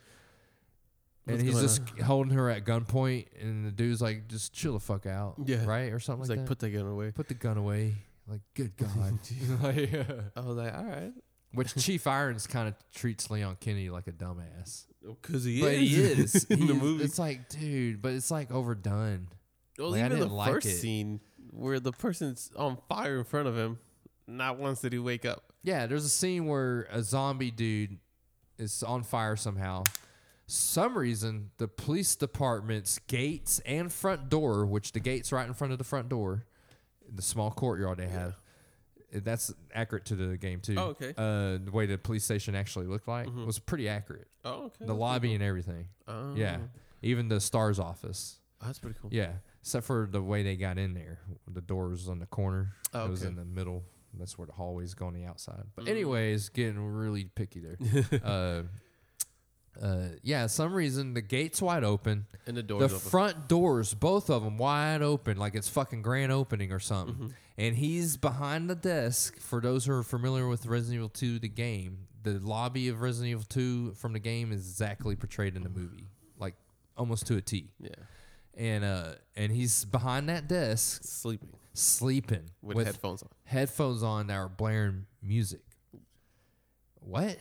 And 1.26 1.36
What's 1.36 1.42
he's 1.44 1.54
going 1.54 1.66
just 1.96 2.06
holding 2.06 2.32
her 2.34 2.50
at 2.50 2.64
gunpoint, 2.66 3.26
and 3.40 3.64
the 3.64 3.70
dude's 3.70 4.02
like, 4.02 4.28
"Just 4.28 4.52
chill 4.52 4.74
the 4.74 4.80
fuck 4.80 5.06
out, 5.06 5.36
Yeah. 5.46 5.64
right, 5.64 5.90
or 5.90 5.98
something 5.98 6.22
It's 6.22 6.28
like, 6.28 6.38
like, 6.40 6.46
that. 6.46 6.48
put 6.48 6.58
the 6.58 6.68
gun 6.68 6.86
away. 6.86 7.12
Put 7.12 7.28
the 7.28 7.34
gun 7.34 7.56
away. 7.56 7.94
Like, 8.28 8.40
good 8.54 8.76
God. 8.78 9.18
Like, 9.62 9.94
I 10.36 10.40
was 10.40 10.56
like, 10.58 10.74
all 10.74 10.84
right, 10.84 11.12
Which 11.52 11.74
Chief 11.76 12.06
Irons 12.06 12.46
kind 12.46 12.68
of 12.68 12.74
treats 12.94 13.30
Leon 13.30 13.56
Kennedy 13.60 13.88
like 13.88 14.06
a 14.06 14.12
dumbass. 14.12 14.84
Oh, 15.08 15.16
because 15.22 15.44
he 15.44 15.60
but 15.62 15.72
is. 15.74 15.90
he 15.90 15.96
is. 16.02 16.44
in 16.44 16.58
He 16.58 16.66
the 16.66 16.74
is- 16.74 16.82
movie. 16.82 17.04
It's 17.04 17.18
like, 17.18 17.48
dude, 17.48 18.02
but 18.02 18.12
it's 18.12 18.30
like 18.30 18.50
overdone. 18.50 19.28
Well, 19.78 19.90
Like, 19.92 20.02
I 20.02 20.06
even 20.06 20.18
didn't 20.18 20.28
the 20.28 20.34
like 20.34 20.52
first 20.52 20.66
it. 20.66 20.76
scene 20.76 21.20
where 21.54 21.80
the 21.80 21.92
person's 21.92 22.50
on 22.56 22.78
fire 22.88 23.18
in 23.18 23.24
front 23.24 23.48
of 23.48 23.56
him, 23.56 23.78
not 24.26 24.58
once 24.58 24.80
did 24.80 24.92
he 24.92 24.98
wake 24.98 25.24
up. 25.24 25.52
Yeah, 25.62 25.86
there's 25.86 26.04
a 26.04 26.08
scene 26.10 26.46
where 26.46 26.88
a 26.90 27.02
zombie 27.02 27.50
dude 27.50 27.98
is 28.58 28.82
on 28.82 29.02
fire 29.02 29.36
somehow. 29.36 29.84
Some 30.46 30.96
reason 30.98 31.50
the 31.58 31.68
police 31.68 32.16
department's 32.16 32.98
gates 33.06 33.60
and 33.64 33.90
front 33.92 34.28
door, 34.28 34.66
which 34.66 34.92
the 34.92 35.00
gate's 35.00 35.32
right 35.32 35.46
in 35.46 35.54
front 35.54 35.72
of 35.72 35.78
the 35.78 35.84
front 35.84 36.08
door, 36.08 36.44
the 37.10 37.22
small 37.22 37.50
courtyard 37.50 37.98
they 37.98 38.08
have. 38.08 38.34
That's 39.12 39.54
accurate 39.72 40.06
to 40.06 40.16
the 40.16 40.36
game 40.36 40.60
too. 40.60 40.74
Oh, 40.76 40.86
okay. 40.88 41.10
Uh, 41.16 41.58
the 41.64 41.70
way 41.72 41.86
the 41.86 41.96
police 41.96 42.24
station 42.24 42.54
actually 42.56 42.86
looked 42.86 43.06
like 43.06 43.28
Mhm. 43.28 43.46
was 43.46 43.58
pretty 43.60 43.88
accurate. 43.88 44.26
Oh, 44.44 44.64
okay. 44.64 44.84
The 44.86 44.94
lobby 44.94 45.34
and 45.34 45.42
everything. 45.42 45.86
Oh. 46.08 46.34
Yeah, 46.34 46.58
even 47.00 47.28
the 47.28 47.40
stars 47.40 47.78
office. 47.78 48.40
Oh, 48.60 48.66
that's 48.66 48.80
pretty 48.80 48.98
cool. 49.00 49.10
Yeah, 49.12 49.34
except 49.64 49.86
for 49.86 50.06
the 50.10 50.20
way 50.22 50.42
they 50.42 50.56
got 50.56 50.76
in 50.76 50.92
there. 50.92 51.20
The 51.50 51.62
doors 51.62 52.06
on 52.08 52.18
the 52.18 52.26
corner. 52.26 52.74
Oh, 52.92 53.06
It 53.06 53.10
was 53.10 53.22
in 53.22 53.34
the 53.34 53.46
middle. 53.46 53.82
That's 54.12 54.36
where 54.36 54.46
the 54.46 54.52
hallways 54.52 54.92
go 54.92 55.06
on 55.06 55.14
the 55.14 55.24
outside. 55.24 55.64
But 55.74 55.86
Mm. 55.86 55.88
anyways, 55.88 56.50
getting 56.50 56.78
really 56.78 57.24
picky 57.24 57.60
there. 57.60 58.20
uh, 58.22 58.62
uh, 59.82 60.08
yeah, 60.22 60.46
some 60.46 60.72
reason 60.72 61.14
the 61.14 61.20
gate's 61.22 61.60
wide 61.60 61.82
open. 61.82 62.26
And 62.46 62.56
the 62.56 62.62
the 62.62 62.68
doors 62.68 62.82
open. 62.84 62.94
The 62.94 63.00
front 63.10 63.48
doors, 63.48 63.94
both 63.94 64.30
of 64.30 64.44
them 64.44 64.56
wide 64.58 65.02
open, 65.02 65.36
like 65.36 65.54
it's 65.54 65.68
fucking 65.68 66.02
grand 66.02 66.30
opening 66.30 66.70
or 66.70 66.78
something. 66.78 67.14
Mm-hmm. 67.14 67.28
And 67.56 67.76
he's 67.76 68.16
behind 68.16 68.68
the 68.68 68.74
desk. 68.76 69.38
For 69.40 69.60
those 69.60 69.86
who 69.86 69.92
are 69.92 70.02
familiar 70.02 70.46
with 70.46 70.66
Resident 70.66 70.96
Evil 70.96 71.08
2, 71.08 71.38
the 71.38 71.48
game, 71.48 72.06
the 72.22 72.38
lobby 72.38 72.88
of 72.88 73.00
Resident 73.00 73.30
Evil 73.30 73.44
2 73.48 73.94
from 73.94 74.12
the 74.12 74.18
game 74.20 74.52
is 74.52 74.60
exactly 74.68 75.16
portrayed 75.16 75.56
in 75.56 75.62
the 75.62 75.68
movie, 75.70 76.04
like 76.38 76.54
almost 76.96 77.26
to 77.28 77.36
a 77.36 77.40
T. 77.40 77.70
yeah, 77.80 77.90
And 78.56 78.84
uh, 78.84 79.14
and 79.36 79.50
he's 79.50 79.84
behind 79.84 80.28
that 80.28 80.46
desk 80.48 81.02
sleeping 81.04 81.50
sleeping 81.72 82.50
with, 82.62 82.76
with 82.76 82.86
headphones 82.86 83.22
on, 83.22 83.28
headphones 83.44 84.02
on 84.02 84.28
that 84.28 84.34
are 84.34 84.48
blaring 84.48 85.06
music. 85.22 85.62
What? 87.00 87.36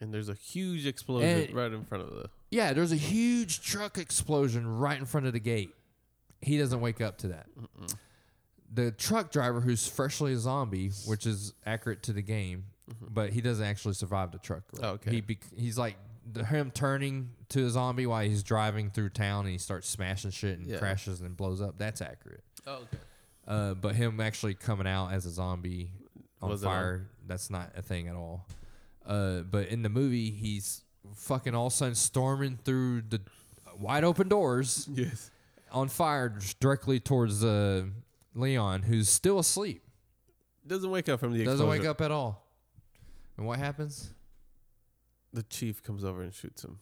and 0.00 0.14
there's 0.14 0.28
a 0.28 0.34
huge 0.34 0.86
explosion 0.86 1.28
And- 1.28 1.54
right 1.54 1.72
in 1.72 1.84
front 1.84 2.04
of 2.04 2.10
the. 2.10 2.30
Yeah, 2.50 2.72
there's 2.72 2.92
a 2.92 2.96
huge 2.96 3.60
truck 3.62 3.98
explosion 3.98 4.66
right 4.78 4.98
in 4.98 5.04
front 5.04 5.26
of 5.26 5.32
the 5.32 5.40
gate. 5.40 5.74
He 6.40 6.56
doesn't 6.56 6.80
wake 6.80 7.00
up 7.00 7.18
to 7.18 7.28
that. 7.28 7.46
The 8.72 8.92
truck 8.92 9.30
driver, 9.32 9.60
who's 9.60 9.86
freshly 9.88 10.32
a 10.34 10.36
zombie, 10.36 10.92
which 11.04 11.26
is 11.26 11.52
accurate 11.66 12.02
to 12.04 12.12
the 12.12 12.22
game, 12.22 12.64
but 13.00 13.30
he 13.30 13.40
doesn't 13.40 13.64
actually 13.64 13.94
survive 13.94 14.30
the 14.30 14.38
truck. 14.38 14.62
Mm-hmm. 14.72 14.84
Oh, 14.84 14.88
okay. 14.90 15.10
He 15.10 15.20
bec- 15.20 15.52
he's 15.56 15.76
like 15.76 15.96
the, 16.32 16.44
him 16.44 16.70
turning 16.70 17.30
to 17.50 17.66
a 17.66 17.70
zombie 17.70 18.06
while 18.06 18.22
he's 18.24 18.42
driving 18.42 18.90
through 18.90 19.08
town 19.10 19.44
and 19.44 19.52
he 19.52 19.58
starts 19.58 19.88
smashing 19.88 20.30
shit 20.30 20.58
and 20.58 20.66
Yeah. 20.68 20.78
crashes 20.78 21.20
and 21.20 21.36
blows 21.36 21.60
up. 21.60 21.78
That's 21.78 22.00
accurate. 22.02 22.44
Oh, 22.66 22.74
okay. 22.76 22.98
Uh, 23.46 23.74
but 23.74 23.94
him 23.94 24.20
actually 24.20 24.54
coming 24.54 24.86
out 24.86 25.12
as 25.12 25.24
a 25.24 25.30
zombie 25.30 25.90
on 26.42 26.50
Was 26.50 26.62
on? 26.64 26.70
fire, 26.70 27.06
that's 27.26 27.48
not 27.50 27.72
a 27.74 27.80
thing 27.82 28.06
at 28.08 28.14
all. 28.14 28.46
Uh, 29.06 29.40
but 29.40 29.68
in 29.68 29.82
the 29.82 29.88
movie, 29.88 30.30
he's 30.30 30.82
fucking 31.14 31.54
all 31.54 31.68
of 31.68 31.72
a 31.72 31.76
sudden 31.76 31.94
storming 31.94 32.58
through 32.62 33.00
the 33.08 33.20
wide 33.78 34.04
open 34.04 34.28
doors 34.28 34.86
Yes. 34.92 35.30
on 35.72 35.88
fire 35.88 36.38
directly 36.60 37.00
towards 37.00 37.42
uh, 37.42 37.84
Leon, 38.34 38.82
who's 38.82 39.08
still 39.08 39.38
asleep. 39.38 39.82
Doesn't 40.66 40.90
wake 40.90 41.08
up 41.08 41.18
from 41.20 41.32
the 41.32 41.42
Doesn't 41.44 41.66
wake 41.66 41.86
up 41.86 42.02
at 42.02 42.10
all. 42.10 42.44
And 43.38 43.46
what 43.46 43.58
happens? 43.58 44.12
The 45.32 45.42
chief 45.44 45.82
comes 45.82 46.04
over 46.04 46.20
and 46.20 46.34
shoots 46.34 46.62
him 46.64 46.78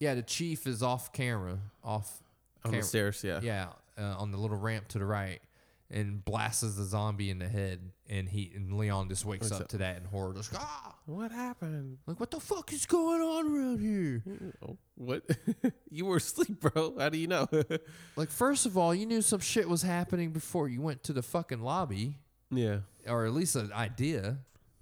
Yeah, 0.00 0.14
the 0.14 0.22
chief 0.22 0.66
is 0.66 0.82
off 0.82 1.12
camera, 1.12 1.58
off 1.82 2.22
on 2.64 2.72
Cam- 2.72 2.80
the 2.80 2.86
stairs. 2.86 3.22
Yeah. 3.24 3.40
yeah, 3.42 3.66
uh, 3.98 4.16
on 4.18 4.30
the 4.30 4.38
little 4.38 4.56
ramp 4.56 4.88
to 4.88 4.98
the 4.98 5.04
right, 5.04 5.40
and 5.90 6.24
blasts 6.24 6.60
the 6.62 6.84
zombie 6.84 7.30
in 7.30 7.38
the 7.38 7.48
head, 7.48 7.80
and 8.08 8.28
he 8.28 8.52
and 8.54 8.72
Leon 8.74 9.08
just 9.08 9.24
wakes 9.24 9.44
Wakes 9.50 9.52
up, 9.56 9.62
up. 9.62 9.68
to 9.68 9.78
that 9.78 9.96
in 9.98 10.04
horror, 10.04 10.34
just 10.34 10.52
ah, 10.54 10.94
What 11.06 11.32
happened? 11.32 11.98
like 12.06 12.20
what 12.20 12.30
the 12.30 12.38
fuck 12.40 12.72
is 12.72 12.86
going 12.86 13.20
on 13.22 13.46
around 13.56 13.80
here? 13.80 14.22
Oh, 14.62 14.76
what? 14.94 15.24
you 15.90 16.04
were 16.06 16.18
asleep, 16.18 16.60
bro. 16.60 16.94
How 16.98 17.08
do 17.08 17.18
you 17.18 17.26
know? 17.26 17.48
Like 18.16 18.30
first 18.30 18.66
of 18.66 18.76
all, 18.78 18.94
you 18.94 19.06
knew 19.06 19.22
some 19.22 19.40
shit 19.40 19.68
was 19.68 19.82
happening 19.82 20.30
before 20.30 20.68
you 20.68 20.80
went 20.80 21.02
to 21.04 21.12
the 21.12 21.22
fucking 21.22 21.60
lobby, 21.60 22.16
yeah. 22.50 22.78
or 23.06 23.26
at 23.26 23.32
least 23.32 23.56
an 23.56 23.72
idea, 23.72 24.38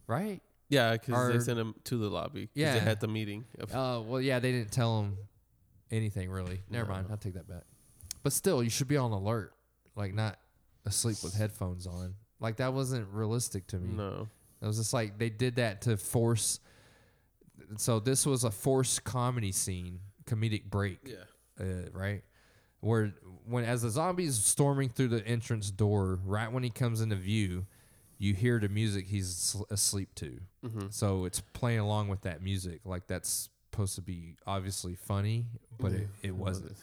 right? 0.07 0.41
Yeah, 0.69 0.93
because 0.93 1.33
they 1.33 1.39
sent 1.41 1.59
him 1.59 1.75
to 1.85 1.97
the 1.97 2.09
lobby. 2.11 2.47
'cause 2.47 2.53
Yeah. 2.57 2.75
They 2.75 2.81
had 2.81 3.01
the 3.01 3.09
meeting. 3.09 3.45
Of, 3.59 3.71
Uh, 3.73 4.03
well, 4.05 4.21
yeah, 4.21 4.39
they 4.41 4.51
didn't 4.53 4.73
tell 4.73 5.01
him 5.03 5.17
anything 5.91 6.29
really. 6.31 6.63
Never 6.69 6.89
mind, 6.91 7.07
I'll 7.11 7.17
take 7.17 7.35
that 7.35 7.47
back. 7.49 7.65
But 8.23 8.33
still, 8.33 8.63
you 8.63 8.71
should 8.71 8.89
be 8.89 8.97
on 8.97 9.13
alert, 9.13 9.53
like 9.95 10.13
not 10.15 10.39
asleep 10.85 11.19
with 11.23 11.35
headphones 11.35 11.87
on. 11.87 12.17
Like 12.41 12.57
that 12.57 12.73
wasn't 12.75 13.09
realistic 13.13 13.67
to 13.69 13.79
me. 13.79 13.95
no. 13.97 14.29
It 14.61 14.67
was 14.67 14.79
just 14.79 14.93
like 14.93 15.19
they 15.19 15.29
did 15.31 15.57
that 15.57 15.83
to 15.83 15.97
force. 15.97 16.61
So 17.77 18.01
this 18.01 18.25
was 18.27 18.43
a 18.45 18.51
forced 18.51 19.05
comedy 19.05 19.53
scene, 19.53 20.01
comedic 20.25 20.65
break, 20.71 20.99
Yeah. 21.09 21.25
uh, 21.65 21.91
right? 21.93 22.25
Where 22.81 23.09
when 23.45 23.65
as 23.65 23.83
the 23.83 23.91
zombie's 23.91 24.37
storming 24.37 24.89
through 24.89 25.09
the 25.09 25.27
entrance 25.27 25.71
door, 25.71 26.17
right 26.25 26.51
when 26.51 26.63
he 26.63 26.71
comes 26.71 27.01
into 27.01 27.17
view, 27.17 27.67
you 28.19 28.35
hear 28.35 28.59
the 28.59 28.69
music 28.69 29.07
he's 29.07 29.57
asleep 29.71 30.15
to. 30.17 30.41
Mm-hmm. 30.65 30.87
So 30.91 31.25
it's 31.25 31.41
playing 31.53 31.81
along 31.81 32.09
with 32.09 32.23
that 32.23 32.43
music, 32.43 32.81
like 32.85 33.07
that's 33.07 33.49
supposed 33.71 33.95
to 33.97 34.03
be 34.03 34.37
obviously 34.47 34.95
funny, 34.95 35.47
but 35.79 35.93
it, 35.93 36.09
it 36.23 36.35
wasn't. 36.35 36.77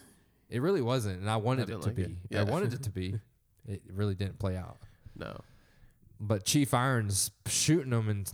It 0.48 0.62
really 0.62 0.82
wasn't, 0.82 1.20
and 1.20 1.28
I 1.30 1.36
wanted 1.36 1.66
didn't 1.66 1.80
it 1.80 1.82
to 1.82 1.88
like 1.88 1.96
be. 1.96 2.16
it. 2.30 2.36
I 2.38 2.44
wanted 2.44 2.72
it 2.74 2.82
to 2.84 2.90
be. 2.90 3.14
It 3.66 3.80
really 3.90 4.14
didn't 4.14 4.38
play 4.38 4.58
out. 4.58 4.76
No. 5.16 5.40
But 6.20 6.44
Chief 6.44 6.74
Irons 6.74 7.30
shooting 7.46 7.88
them 7.92 8.10
and 8.10 8.30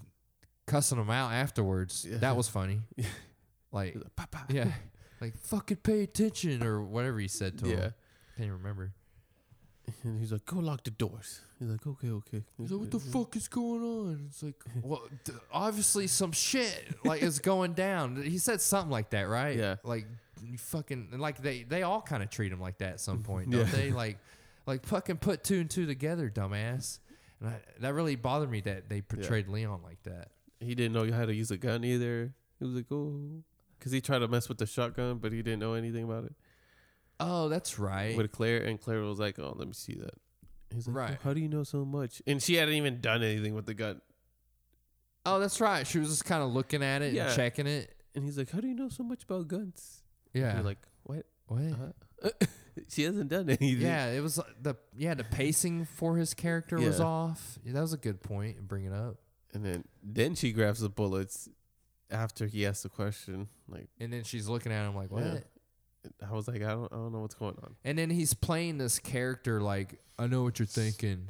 cussing 0.66 0.98
them 0.98 1.08
out 1.08 1.30
afterwards. 1.32 2.04
Yeah. 2.10 2.18
That 2.18 2.36
was 2.36 2.48
funny. 2.48 2.80
Like, 3.72 3.94
like, 3.94 4.16
"Papa." 4.16 4.46
yeah, 4.48 4.72
like 5.20 5.36
fucking 5.38 5.76
pay 5.76 6.02
attention 6.02 6.64
or 6.64 6.82
whatever 6.82 7.20
he 7.20 7.28
said 7.28 7.58
to 7.60 7.68
Yeah. 7.68 7.76
him. 7.76 7.94
Can't 8.36 8.46
even 8.46 8.52
remember. 8.54 8.92
And 10.02 10.18
he's 10.18 10.32
like, 10.32 10.44
go 10.44 10.56
lock 10.58 10.82
the 10.82 10.90
doors. 10.90 11.40
He's 11.60 11.68
like, 11.68 11.86
okay, 11.86 12.08
okay. 12.08 12.42
He's 12.58 12.70
like, 12.72 12.80
what 12.80 12.90
the 12.90 12.98
fuck 12.98 13.36
is 13.36 13.46
going 13.46 13.82
on? 13.82 14.24
It's 14.28 14.42
like, 14.42 14.54
well, 14.82 15.02
d- 15.24 15.32
obviously 15.52 16.06
some 16.06 16.32
shit 16.32 16.96
like 17.04 17.22
is 17.22 17.38
going 17.38 17.74
down. 17.74 18.16
He 18.22 18.38
said 18.38 18.60
something 18.62 18.90
like 18.90 19.10
that, 19.10 19.28
right? 19.28 19.56
Yeah. 19.58 19.76
Like 19.84 20.06
you 20.42 20.56
fucking 20.56 21.10
like 21.18 21.42
they 21.42 21.64
they 21.64 21.82
all 21.82 22.00
kind 22.00 22.22
of 22.22 22.30
treat 22.30 22.50
him 22.50 22.60
like 22.62 22.78
that 22.78 22.94
at 22.94 23.00
some 23.00 23.22
point, 23.22 23.50
don't 23.50 23.60
Yeah. 23.60 23.72
they? 23.72 23.90
Like 23.92 24.18
like 24.66 24.86
fucking 24.86 25.18
put 25.18 25.44
two 25.44 25.60
and 25.60 25.68
two 25.70 25.84
together, 25.84 26.30
dumbass. 26.30 26.98
And 27.40 27.50
I, 27.50 27.60
that 27.80 27.92
really 27.94 28.16
bothered 28.16 28.50
me 28.50 28.62
that 28.62 28.88
they 28.88 29.02
portrayed 29.02 29.46
Leon 29.48 29.82
like 29.84 30.02
that. 30.04 30.28
He 30.60 30.74
didn't 30.74 30.92
know 30.94 31.10
how 31.14 31.26
to 31.26 31.34
use 31.34 31.50
a 31.50 31.56
gun 31.58 31.84
either. 31.84 32.32
He 32.58 32.64
was 32.64 32.74
like, 32.74 32.86
oh. 32.90 33.42
Because 33.78 33.92
he 33.92 34.00
tried 34.00 34.18
to 34.20 34.28
mess 34.28 34.48
with 34.48 34.58
the 34.58 34.66
shotgun, 34.66 35.18
but 35.18 35.32
he 35.32 35.42
didn't 35.42 35.60
know 35.60 35.72
anything 35.74 36.04
about 36.04 36.24
it. 36.24 36.34
Oh, 37.18 37.48
that's 37.48 37.78
right. 37.78 38.14
With 38.16 38.30
Claire, 38.32 38.62
and 38.64 38.78
Claire 38.80 39.00
was 39.02 39.18
like, 39.18 39.38
oh, 39.38 39.54
let 39.56 39.66
me 39.68 39.72
see 39.74 39.94
that. 39.94 40.14
He's 40.72 40.86
like, 40.86 40.96
Right. 40.96 41.18
"Oh, 41.20 41.24
how 41.24 41.34
do 41.34 41.40
you 41.40 41.48
know 41.48 41.62
so 41.64 41.84
much? 41.84 42.22
And 42.26 42.42
she 42.42 42.54
hadn't 42.54 42.74
even 42.74 43.00
done 43.00 43.22
anything 43.22 43.54
with 43.54 43.66
the 43.66 43.74
gun. 43.74 44.00
Oh, 45.26 45.38
that's 45.38 45.60
right. 45.60 45.86
She 45.86 45.98
was 45.98 46.08
just 46.08 46.24
kind 46.24 46.42
of 46.42 46.50
looking 46.50 46.82
at 46.82 47.02
it 47.02 47.12
Yeah. 47.12 47.26
and 47.26 47.36
checking 47.36 47.66
it. 47.66 47.94
And 48.14 48.24
he's 48.24 48.38
like, 48.38 48.50
how 48.50 48.60
do 48.60 48.68
you 48.68 48.74
know 48.74 48.88
so 48.88 49.02
much 49.02 49.24
about 49.24 49.48
guns? 49.48 50.02
Yeah. 50.32 50.54
You're 50.54 50.62
like, 50.64 50.78
what? 51.04 51.26
what? 51.46 51.62
Uh-huh. 51.62 52.30
she 52.88 53.02
hasn't 53.02 53.28
done 53.30 53.48
anything. 53.48 53.80
Yeah, 53.80 54.10
it 54.10 54.20
was 54.22 54.38
like 54.38 54.62
the 54.62 54.74
yeah 54.96 55.14
the 55.14 55.24
pacing 55.24 55.86
for 55.86 56.16
his 56.16 56.34
character 56.34 56.76
was 56.78 56.98
Yeah. 56.98 57.04
off. 57.06 57.58
Yeah, 57.64 57.72
that 57.74 57.80
was 57.80 57.92
a 57.92 57.96
good 57.98 58.22
point 58.22 58.56
to 58.56 58.62
bring 58.62 58.84
it 58.84 58.92
up. 58.92 59.16
And 59.54 59.64
then 59.64 59.84
then 60.02 60.34
she 60.34 60.52
grabs 60.52 60.80
the 60.80 60.88
bullets 60.90 61.48
after 62.10 62.46
he 62.46 62.66
asks 62.66 62.82
the 62.82 62.88
question. 62.88 63.48
Like, 63.68 63.88
And 63.98 64.12
then 64.12 64.22
she's 64.24 64.48
looking 64.48 64.70
at 64.72 64.86
him 64.86 64.94
like, 64.94 65.10
"What?" 65.10 65.24
Yeah. 65.24 65.38
I 66.26 66.32
was 66.32 66.48
like, 66.48 66.62
I 66.62 66.70
don't, 66.70 66.92
I 66.92 66.96
don't 66.96 67.12
know 67.12 67.20
what's 67.20 67.34
going 67.34 67.56
on. 67.62 67.76
And 67.84 67.98
then 67.98 68.10
he's 68.10 68.32
playing 68.34 68.78
this 68.78 68.98
character 68.98 69.60
like, 69.60 70.00
I 70.18 70.26
know 70.26 70.42
what 70.42 70.58
you're 70.58 70.66
thinking. 70.66 71.28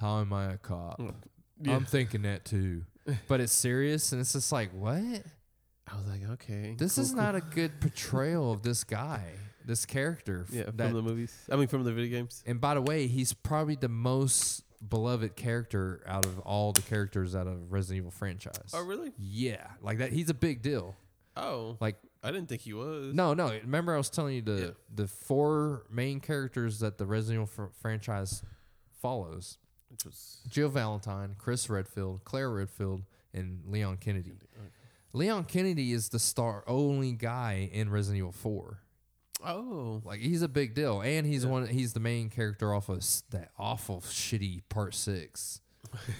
How 0.00 0.20
am 0.20 0.32
I 0.32 0.52
a 0.52 0.56
cop? 0.58 0.98
Mm. 1.00 1.14
Yeah. 1.62 1.74
I'm 1.76 1.84
thinking 1.84 2.22
that 2.22 2.44
too. 2.44 2.84
But 3.26 3.40
it's 3.40 3.54
serious, 3.54 4.12
and 4.12 4.20
it's 4.20 4.34
just 4.34 4.52
like, 4.52 4.70
what? 4.72 4.94
I 5.90 5.96
was 5.96 6.06
like, 6.06 6.28
okay, 6.32 6.74
This 6.78 6.96
cool, 6.96 7.04
is 7.04 7.12
cool. 7.12 7.22
not 7.22 7.34
a 7.34 7.40
good 7.40 7.80
portrayal 7.80 8.52
of 8.52 8.62
this 8.62 8.84
guy, 8.84 9.22
this 9.64 9.86
character. 9.86 10.44
yeah 10.50 10.64
that- 10.64 10.76
from 10.76 10.92
the 10.92 11.02
movies. 11.02 11.34
I 11.50 11.56
mean, 11.56 11.68
from 11.68 11.84
the 11.84 11.92
video 11.92 12.18
games. 12.18 12.42
and 12.46 12.60
by 12.60 12.74
the 12.74 12.82
way, 12.82 13.06
he's 13.06 13.32
probably 13.32 13.76
the 13.76 13.88
most 13.88 14.62
beloved 14.86 15.36
character 15.36 16.02
out 16.06 16.26
of 16.26 16.38
all 16.40 16.72
the 16.72 16.82
characters 16.82 17.34
out 17.34 17.46
of 17.46 17.72
Resident 17.72 17.96
Evil 17.98 18.10
franchise. 18.10 18.72
Oh, 18.74 18.82
really? 18.84 19.12
Yeah, 19.18 19.66
like 19.80 19.98
that. 19.98 20.12
He's 20.12 20.28
a 20.28 20.34
big 20.34 20.60
deal. 20.60 20.94
Oh, 21.34 21.78
Like 21.80 21.96
I 22.22 22.30
didn't 22.32 22.48
think 22.48 22.62
he 22.62 22.72
was. 22.74 23.14
no, 23.14 23.32
no. 23.34 23.50
Remember, 23.52 23.94
I 23.94 23.98
was 23.98 24.10
telling 24.10 24.34
you 24.34 24.42
the 24.42 24.60
Yeah. 24.60 24.70
the 24.94 25.06
four 25.06 25.84
main 25.90 26.20
characters 26.20 26.80
that 26.80 26.98
the 26.98 27.06
Resident 27.06 27.36
Evil 27.36 27.46
fr- 27.46 27.72
franchise 27.80 28.42
follows: 29.00 29.58
which 29.88 30.04
was 30.04 30.38
Jill 30.48 30.68
Valentine, 30.68 31.36
Chris 31.38 31.70
Redfield, 31.70 32.22
Claire 32.24 32.50
Redfield, 32.50 33.02
and 33.32 33.62
Leon 33.66 33.98
Kennedy. 33.98 34.32
Leon 35.12 35.44
Kennedy 35.44 35.92
is 35.92 36.08
the 36.10 36.18
star 36.18 36.64
only 36.66 37.12
guy 37.12 37.70
in 37.72 37.88
Resident 37.90 38.18
Evil 38.18 38.32
Four. 38.32 38.80
oh, 39.44 40.02
Like 40.04 40.20
he's 40.20 40.42
a 40.42 40.48
big 40.48 40.74
deal, 40.74 41.00
and 41.00 41.24
he's 41.26 41.46
one. 41.46 41.66
He's 41.68 41.92
the 41.92 42.00
main 42.00 42.28
character 42.30 42.74
off 42.74 42.88
of 42.88 42.98
s- 42.98 43.22
that 43.30 43.52
awful 43.58 44.00
shitty 44.00 44.62
Part 44.68 44.94
Six. 44.94 45.60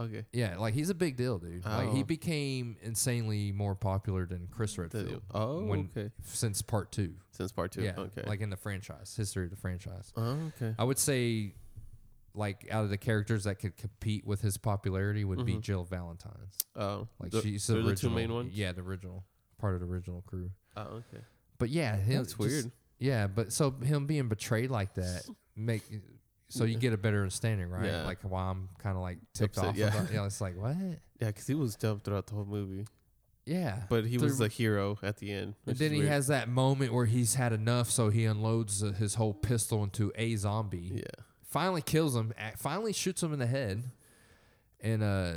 okay. 0.00 0.24
Yeah, 0.32 0.56
like 0.58 0.74
he's 0.74 0.90
a 0.90 0.94
big 0.94 1.16
deal, 1.16 1.38
dude. 1.38 1.64
Like 1.64 1.90
he 1.92 2.00
Oh. 2.00 2.04
became 2.04 2.76
insanely 2.82 3.52
more 3.52 3.74
popular 3.74 4.26
than 4.26 4.48
Chris 4.50 4.76
Redfield 4.78 5.22
oh, 5.32 5.64
when- 5.64 5.90
okay. 5.96 6.10
since 6.24 6.62
Part 6.62 6.92
Two. 6.92 7.14
Since 7.32 7.52
part 7.52 7.72
two. 7.72 7.82
Yeah, 7.82 7.94
Okay. 7.98 8.22
like 8.26 8.40
in 8.40 8.50
the 8.50 8.56
franchise 8.56 9.14
history 9.16 9.44
of 9.44 9.50
the 9.50 9.56
franchise. 9.56 10.12
oh, 10.16 10.50
okay. 10.56 10.74
I 10.78 10.84
would 10.84 10.98
say, 10.98 11.54
like 12.34 12.66
out 12.70 12.84
of 12.84 12.90
the 12.90 12.98
characters 12.98 13.44
that 13.44 13.56
could 13.56 13.76
compete 13.76 14.26
with 14.26 14.40
his 14.42 14.56
popularity 14.58 15.24
would 15.24 15.44
be 15.46 15.54
Mhm. 15.56 15.60
Jill 15.62 15.84
Valentine's. 15.84 16.56
Oh, 16.74 17.08
Like 17.18 17.30
the, 17.32 17.40
she's 17.42 17.66
the 17.66 17.74
original. 17.76 17.90
the 17.90 17.96
two 17.96 18.10
main 18.10 18.32
ones. 18.32 18.54
Yeah, 18.54 18.72
the 18.72 18.82
original 18.82 19.24
part 19.58 19.74
of 19.74 19.80
the 19.80 19.86
original 19.86 20.22
crew. 20.22 20.50
Oh, 20.76 20.82
okay. 21.12 21.22
But 21.58 21.70
yeah, 21.70 21.96
him, 21.96 22.16
That's 22.18 22.28
just- 22.34 22.38
weird. 22.38 22.72
Yeah, 22.98 23.26
but 23.26 23.52
so 23.52 23.70
him 23.70 24.06
being 24.06 24.28
betrayed 24.28 24.70
like 24.70 24.94
that 24.94 25.26
make 25.56 25.82
so 26.48 26.64
you 26.64 26.76
get 26.78 26.92
a 26.92 26.96
better 26.96 27.18
understanding, 27.18 27.68
right? 27.70 27.86
Yeah. 27.86 28.04
Like 28.04 28.18
why 28.22 28.42
I'm 28.44 28.68
kind 28.78 28.96
of 28.96 29.02
like 29.02 29.18
ticked 29.34 29.56
Upset, 29.58 29.70
off. 29.70 29.76
yeah. 29.76 29.88
About, 29.88 30.12
yeah, 30.12 30.26
it's 30.26 30.40
like 30.40 30.56
what? 30.56 30.76
Yeah, 31.20 31.28
because 31.28 31.46
he 31.46 31.54
was 31.54 31.76
dumb 31.76 32.00
throughout 32.00 32.26
the 32.26 32.34
whole 32.34 32.44
movie, 32.44 32.84
Yeah, 33.46 33.84
but 33.88 34.04
he 34.04 34.18
was 34.18 34.36
The- 34.36 34.44
the 34.44 34.48
hero 34.50 34.98
at 35.02 35.16
the 35.16 35.32
end. 35.32 35.54
And 35.66 35.74
then 35.76 35.90
he 35.92 36.00
weird. 36.00 36.10
has 36.10 36.26
that 36.26 36.46
moment 36.50 36.92
where 36.92 37.06
he's 37.06 37.36
had 37.36 37.54
enough, 37.54 37.90
so 37.90 38.10
he 38.10 38.26
unloads 38.26 38.82
uh, 38.82 38.92
his 38.92 39.14
whole 39.14 39.32
pistol 39.32 39.82
into 39.82 40.12
a 40.14 40.36
zombie. 40.36 40.92
Yeah. 40.96 41.02
Finally 41.48 41.80
kills 41.80 42.14
him. 42.14 42.34
Finally 42.58 42.92
shoots 42.92 43.22
him 43.22 43.32
in 43.32 43.38
the 43.38 43.46
head, 43.46 43.84
and 44.80 45.02
uh, 45.02 45.32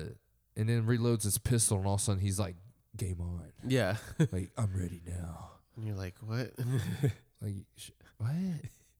and 0.58 0.68
then 0.68 0.84
reloads 0.86 1.24
his 1.24 1.38
pistol, 1.38 1.78
and 1.78 1.88
all 1.88 1.94
of 1.94 2.02
a 2.02 2.04
sudden 2.04 2.20
he's 2.22 2.40
like, 2.40 2.58
"Game 2.98 3.22
on! 3.22 3.44
Yeah. 3.66 3.96
like 4.34 4.52
I'm 4.58 4.74
ready 4.76 5.02
now." 5.08 5.52
and 5.78 5.88
you're 5.88 5.96
like, 5.96 6.16
what? 6.20 6.52
Like 7.42 7.56
sh- 7.78 7.92
what? 8.18 8.30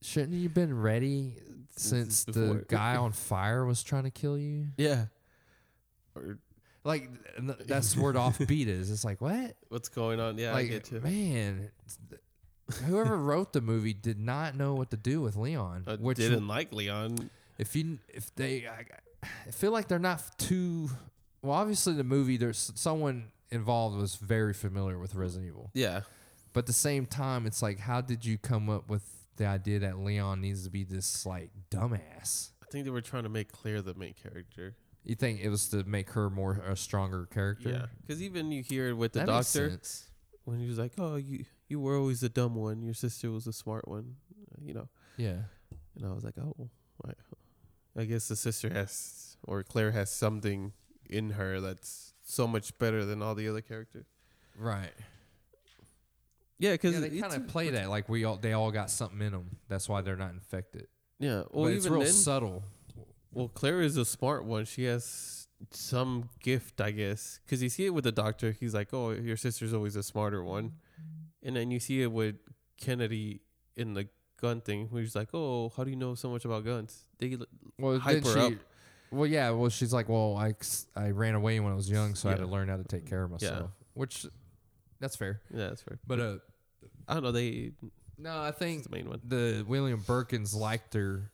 Shouldn't 0.02 0.32
you 0.32 0.48
been 0.48 0.78
ready 0.80 1.34
since 1.76 2.24
the 2.24 2.64
guy 2.68 2.96
on 2.96 3.12
fire 3.28 3.64
was 3.64 3.82
trying 3.82 4.04
to 4.04 4.10
kill 4.10 4.38
you? 4.38 4.66
yeah. 4.76 5.06
Or 6.14 6.38
Like 6.84 7.08
that's 7.66 7.96
where 7.96 8.12
the 8.12 8.18
offbeat 8.28 8.66
is. 8.66 8.90
It's 8.90 9.04
like 9.04 9.20
what? 9.20 9.56
what's 9.68 9.88
going 9.88 10.18
on? 10.20 10.38
Yeah, 10.38 10.50
I 10.50 10.54
like 10.54 10.68
get 10.70 10.90
you. 10.90 11.00
man, 11.00 11.70
whoever 12.84 13.16
wrote 13.16 13.52
the 13.52 13.60
movie 13.60 13.92
did 13.92 14.18
not 14.18 14.56
know 14.56 14.74
what 14.74 14.90
to 14.90 14.96
do 14.96 15.20
with 15.20 15.36
Leon. 15.36 15.84
I 15.86 15.94
which 15.96 16.18
didn't 16.18 16.48
like 16.48 16.72
Leon. 16.72 17.30
if 17.58 17.76
you 17.76 17.98
if 18.08 18.34
they 18.34 18.66
I, 18.66 18.86
I 19.46 19.50
feel 19.50 19.70
like 19.72 19.88
they're 19.88 19.98
not 19.98 20.22
too 20.38 20.88
well. 21.42 21.56
Obviously, 21.56 21.92
the 21.94 22.04
movie 22.04 22.36
there's 22.36 22.72
someone 22.74 23.26
involved 23.50 23.96
was 23.96 24.14
very 24.16 24.54
familiar 24.54 24.98
with 24.98 25.14
Resident 25.14 25.48
Evil, 25.48 25.70
Yeah. 25.74 26.02
but 26.52 26.60
at 26.60 26.66
the 26.66 26.72
same 26.72 27.04
time, 27.06 27.46
it's 27.46 27.62
like 27.62 27.78
how 27.80 28.00
did 28.00 28.24
you 28.24 28.38
come 28.38 28.70
up 28.70 28.88
with 28.88 29.02
the 29.36 29.46
idea 29.46 29.78
that 29.80 29.98
Leon 29.98 30.40
needs 30.40 30.64
to 30.64 30.70
be 30.70 30.84
this 30.84 31.24
like 31.26 31.50
dumbass? 31.70 32.50
I 32.62 32.66
think 32.70 32.84
they 32.84 32.90
were 32.90 33.00
trying 33.00 33.24
to 33.24 33.28
make 33.28 33.50
Claire 33.50 33.82
the 33.82 33.94
main 33.94 34.14
character. 34.14 34.76
You 35.04 35.14
think 35.14 35.40
it 35.40 35.48
was 35.48 35.68
to 35.68 35.82
make 35.84 36.10
her 36.10 36.28
more 36.28 36.62
a 36.66 36.76
stronger 36.76 37.26
character? 37.26 37.70
Yeah. 37.70 37.86
Because 38.00 38.22
even 38.22 38.52
you 38.52 38.62
hear 38.62 38.88
it 38.88 38.94
with 38.94 39.12
the 39.12 39.20
that 39.20 39.26
doctor 39.26 39.80
when 40.44 40.58
he 40.60 40.68
was 40.68 40.78
like, 40.78 40.92
"Oh, 40.98 41.16
you 41.16 41.44
you 41.68 41.80
were 41.80 41.96
always 41.96 42.20
the 42.20 42.28
dumb 42.28 42.54
one. 42.54 42.82
Your 42.82 42.94
sister 42.94 43.30
was 43.30 43.44
the 43.44 43.52
smart 43.52 43.88
one," 43.88 44.16
uh, 44.52 44.58
you 44.62 44.74
know. 44.74 44.88
Yeah, 45.16 45.42
And 45.96 46.06
I 46.06 46.12
was 46.12 46.24
like, 46.24 46.38
"Oh, 46.38 46.70
right. 47.04 47.16
I 47.96 48.04
guess 48.04 48.28
the 48.28 48.36
sister 48.36 48.70
has 48.72 49.36
or 49.42 49.62
Claire 49.62 49.92
has 49.92 50.10
something 50.10 50.72
in 51.08 51.30
her 51.30 51.60
that's 51.60 52.14
so 52.22 52.46
much 52.46 52.76
better 52.78 53.04
than 53.04 53.22
all 53.22 53.34
the 53.34 53.48
other 53.48 53.62
characters." 53.62 54.06
right. 54.56 54.92
Yeah, 56.60 56.72
because 56.72 56.94
Yeah, 56.94 57.00
they 57.00 57.18
kind 57.18 57.32
of 57.34 57.48
play 57.48 57.70
that 57.70 57.88
like 57.90 58.08
we 58.08 58.24
all 58.24 58.36
they 58.36 58.52
all 58.52 58.70
got 58.70 58.90
something 58.90 59.20
in 59.20 59.32
them. 59.32 59.56
That's 59.68 59.88
why 59.88 60.02
they're 60.02 60.14
not 60.16 60.30
infected. 60.32 60.86
Yeah, 61.18 61.42
well, 61.50 61.64
but 61.64 61.72
it's 61.72 61.88
real 61.88 62.00
then, 62.00 62.12
subtle. 62.12 62.62
well, 63.32 63.48
Claire 63.48 63.80
is 63.80 63.96
a 63.96 64.04
smart 64.04 64.44
one. 64.44 64.64
She 64.66 64.84
has 64.84 65.48
some 65.70 66.28
gift, 66.40 66.80
I 66.80 66.90
guess, 66.92 67.40
because 67.44 67.62
you 67.62 67.68
see 67.68 67.86
it 67.86 67.90
with 67.94 68.04
the 68.04 68.12
doctor. 68.12 68.52
He's 68.52 68.74
like, 68.74 68.94
"Oh, 68.94 69.10
your 69.10 69.36
sister's 69.36 69.74
always 69.74 69.96
a 69.96 70.02
smarter 70.02 70.44
one," 70.44 70.72
and 71.42 71.56
then 71.56 71.70
you 71.70 71.80
see 71.80 72.02
it 72.02 72.12
with 72.12 72.36
Kennedy 72.78 73.40
in 73.76 73.94
the 73.94 74.08
gun 74.40 74.60
thing, 74.62 74.86
where 74.90 75.02
he's 75.02 75.14
like, 75.16 75.28
"Oh, 75.34 75.70
how 75.76 75.84
do 75.84 75.90
you 75.90 75.96
know 75.96 76.14
so 76.14 76.30
much 76.30 76.44
about 76.44 76.64
guns?" 76.64 77.04
They 77.18 77.32
l- 77.34 77.46
Well, 77.78 77.98
hype 77.98 78.24
her 78.24 78.32
she, 78.32 78.38
up. 78.40 78.52
Well, 79.10 79.26
yeah. 79.26 79.50
Well, 79.50 79.68
she's 79.70 79.92
like, 79.92 80.08
well, 80.08 80.36
I 80.36 80.54
I 80.96 81.10
ran 81.10 81.34
away 81.34 81.58
when 81.60 81.72
I 81.72 81.76
was 81.76 81.90
young, 81.90 82.14
so 82.14 82.28
I 82.28 82.32
had 82.32 82.40
to 82.40 82.46
learn 82.46 82.68
how 82.68 82.76
to 82.76 82.84
take 82.84 83.06
care 83.06 83.22
of 83.24 83.30
myself," 83.30 83.50
Yeah. 83.50 83.54
myself. 83.56 83.70
Which, 83.94 84.26
that's 85.00 85.16
fair. 85.16 85.40
yeah, 85.52 85.68
that's 85.68 85.82
fair. 85.82 85.98
But 86.06 86.20
uh, 86.20 86.36
I 87.08 87.14
don't 87.14 87.22
know. 87.22 87.32
They 87.32 87.72
no, 88.18 88.38
I 88.40 88.50
think 88.50 88.84
the 88.84 88.90
main 88.90 89.08
one. 89.08 89.20
the 89.26 89.64
William 89.66 90.00
Birkins 90.00 90.54
liked 90.54 90.94
her 90.94 91.30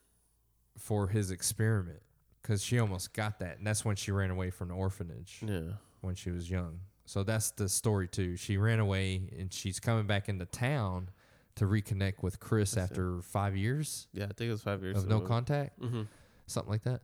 for 0.78 1.08
his 1.08 1.30
experiment 1.30 2.00
because 2.42 2.62
she 2.62 2.78
almost 2.78 3.12
got 3.12 3.40
that, 3.40 3.58
and 3.58 3.66
that's 3.66 3.84
when 3.84 3.96
she 3.96 4.12
ran 4.12 4.30
away 4.30 4.50
from 4.50 4.68
the 4.68 4.74
orphanage 4.74 5.40
Yeah, 5.46 5.72
when 6.00 6.14
she 6.14 6.30
was 6.30 6.48
young. 6.50 6.80
So 7.04 7.22
that's 7.22 7.50
the 7.52 7.68
story 7.68 8.08
too. 8.08 8.36
She 8.36 8.56
ran 8.56 8.78
away, 8.78 9.30
and 9.38 9.52
she's 9.52 9.80
coming 9.80 10.06
back 10.06 10.28
into 10.28 10.44
town 10.44 11.10
to 11.56 11.64
reconnect 11.64 12.22
with 12.22 12.38
Chris 12.38 12.72
That's 12.72 12.90
it. 12.90 12.92
after 12.92 13.22
five 13.22 13.56
years 13.56 14.08
yeah. 14.12 14.24
I 14.24 14.26
think 14.28 14.48
it 14.48 14.52
was 14.52 14.62
five 14.62 14.82
years 14.82 14.98
of 14.98 15.08
no 15.08 15.20
contact. 15.20 15.80
Mm-hmm. 15.80 16.02
something 16.46 16.70
like 16.70 16.82
that. 16.82 17.00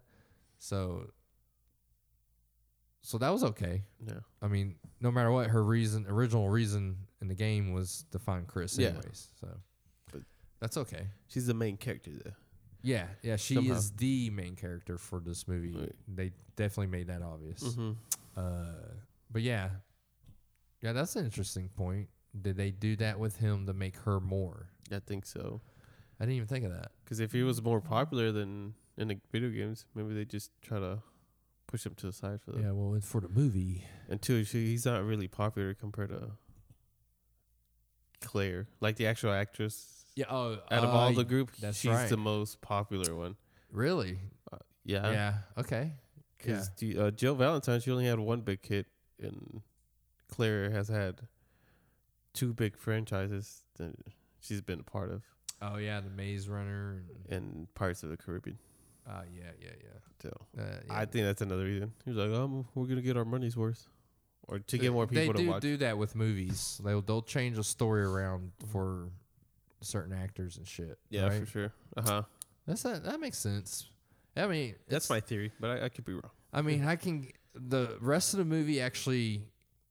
So, 0.58 1.06
so 3.00 3.18
that 3.18 3.30
was 3.30 3.42
okay. 3.44 3.82
Yeah, 4.06 4.20
I 4.40 4.48
mean, 4.48 4.76
no 5.00 5.10
matter 5.10 5.30
what, 5.30 5.48
her 5.48 5.62
reason, 5.64 6.06
original 6.08 6.48
reason 6.48 6.98
in 7.23 7.29
the 7.29 7.35
game 7.35 7.73
was 7.73 8.05
to 8.11 8.18
find 8.18 8.47
Chris, 8.47 8.77
Yeah. 8.77 8.89
anyways. 8.89 9.29
So 9.41 9.49
But- 10.12 10.23
that's 10.61 10.77
okay. 10.77 11.07
she's 11.29 11.47
the 11.47 11.55
main 11.55 11.77
character 11.79 12.11
though. 12.23 12.35
Yeah, 12.83 13.07
yeah, 13.23 13.37
she 13.37 13.55
Somehow. 13.55 13.75
is 13.77 13.93
the 13.93 14.29
main 14.31 14.57
character 14.57 14.99
for 14.99 15.20
this 15.20 15.47
movie. 15.47 15.73
Right. 15.75 15.95
They 16.09 16.33
definitely 16.57 16.89
made 16.89 17.07
that 17.07 17.23
obvious. 17.23 17.62
Mm-hmm. 17.62 17.93
Uh, 18.37 18.95
but 19.31 19.43
yeah, 19.43 19.70
yeah, 20.83 20.93
that's 20.93 21.14
an 21.16 21.25
interesting 21.25 21.68
point. 21.68 22.09
Did 22.39 22.57
they 22.57 22.70
do 22.73 22.97
that 22.97 23.18
with 23.20 23.37
him 23.37 23.66
to 23.66 23.73
make 23.73 23.97
her 23.99 24.18
more? 24.18 24.68
I 24.91 24.99
think 24.99 25.27
so. 25.27 25.61
I 26.18 26.25
didn't 26.25 26.37
even 26.37 26.49
think 26.49 26.64
of 26.64 26.73
that. 26.73 26.91
Because 27.05 27.20
if 27.20 27.31
he 27.33 27.43
was 27.43 27.62
more 27.62 27.81
popular 27.81 28.33
than 28.33 28.75
in 28.97 29.09
the 29.09 29.20
video 29.31 29.51
games, 29.51 29.87
maybe 29.95 30.12
they 30.14 30.25
just 30.25 30.51
try 30.61 30.79
to 30.81 31.03
push 31.68 31.87
him 31.87 31.95
to 31.97 32.07
the 32.07 32.12
side 32.12 32.41
for 32.43 32.53
that. 32.53 32.62
Yeah, 32.62 32.73
well, 32.73 32.95
it's 32.95 33.07
for 33.09 33.20
the 33.20 33.29
movie, 33.29 33.85
And 34.09 34.20
two, 34.20 34.45
she, 34.45 34.66
he's 34.66 34.85
not 34.87 35.05
really 35.05 35.29
popular 35.29 35.73
compared 35.75 36.11
to 36.11 36.33
Claire, 38.23 38.66
like 38.81 38.97
the 38.97 39.07
actual 39.07 39.33
actress. 39.33 40.05
yeah. 40.16 40.27
Oh, 40.31 40.59
Out 40.70 40.85
of 40.85 40.91
uh, 40.91 40.93
all 40.93 41.12
the 41.12 41.25
group, 41.25 41.51
that's 41.61 41.79
she's 41.79 41.91
right. 41.91 42.09
the 42.09 42.16
most 42.16 42.61
popular 42.61 43.14
one. 43.14 43.37
really, 43.70 44.18
Yeah, 44.85 45.11
yeah, 45.12 45.35
okay, 45.59 45.93
yeah. 46.47 46.62
because 46.66 46.70
uh, 46.99 47.11
Jill 47.12 47.35
Valentine, 47.35 47.81
she 47.81 47.91
only 47.91 48.07
had 48.07 48.18
one 48.18 48.41
big 48.41 48.64
hit, 48.66 48.87
and 49.20 49.62
Claire 50.29 50.70
has 50.70 50.89
had 50.89 51.20
two 52.35 52.53
big 52.53 52.77
franchises 52.77 53.62
that 53.79 53.95
she's 54.41 54.61
been 54.61 54.81
a 54.81 54.85
part 54.85 55.11
of, 55.11 55.23
Oh 55.61 55.77
yeah, 55.77 56.01
the 56.01 56.11
Maze 56.11 56.49
Runner. 56.49 57.05
And, 57.29 57.45
and 57.45 57.75
Pirates 57.75 58.03
of 58.03 58.09
the 58.11 58.16
Caribbean. 58.16 58.59
uh, 59.09 59.23
yeah, 59.33 59.51
yeah, 59.61 59.70
yeah. 59.81 59.99
So 60.23 60.31
Uh, 60.59 60.62
yeah. 60.87 60.93
I 60.95 61.05
think 61.05 61.25
that's 61.27 61.41
another 61.43 61.64
reason. 61.64 61.93
He 62.05 62.11
was 62.11 62.18
like, 62.18 62.37
"Um, 62.37 62.66
we're 62.75 62.87
gonna 62.87 63.01
get 63.03 63.16
our 63.16 63.25
money's 63.25 63.57
worth, 63.57 63.87
or 64.49 64.59
to 64.59 64.78
get 64.78 64.93
more 64.93 65.07
people 65.07 65.32
they 65.32 65.38
to 65.38 65.45
do 65.45 65.51
watch." 65.51 65.62
do 65.62 65.76
that 65.78 65.99
with 65.99 66.14
movies. 66.14 66.80
They'll 66.84 67.03
they'll 67.03 67.22
change 67.22 67.59
a 67.59 67.64
story 67.64 68.03
around 68.03 68.53
for 68.70 69.09
certain 69.80 70.12
actors 70.16 70.57
and 70.57 70.66
shit. 70.66 70.99
yeah, 71.11 71.28
right? 71.28 71.40
for 71.40 71.47
sure. 71.47 71.72
Uh 71.97 72.03
huh. 72.03 72.22
That's 72.66 72.82
that. 72.82 73.05
That 73.05 73.20
makes 73.20 73.38
sense. 73.38 73.88
I 74.36 74.47
mean, 74.47 74.76
That's 74.88 75.11
my 75.11 75.20
theory, 75.20 75.53
but 75.61 75.70
I, 75.70 75.84
I 75.86 75.88
could 75.88 76.05
be 76.05 76.14
wrong. 76.14 76.30
I 76.53 76.62
mean, 76.62 76.84
I 76.84 76.97
can. 76.97 77.28
The 77.55 77.99
rest 78.01 78.32
of 78.32 78.38
the 78.38 78.45
movie 78.47 78.80
actually 78.80 79.43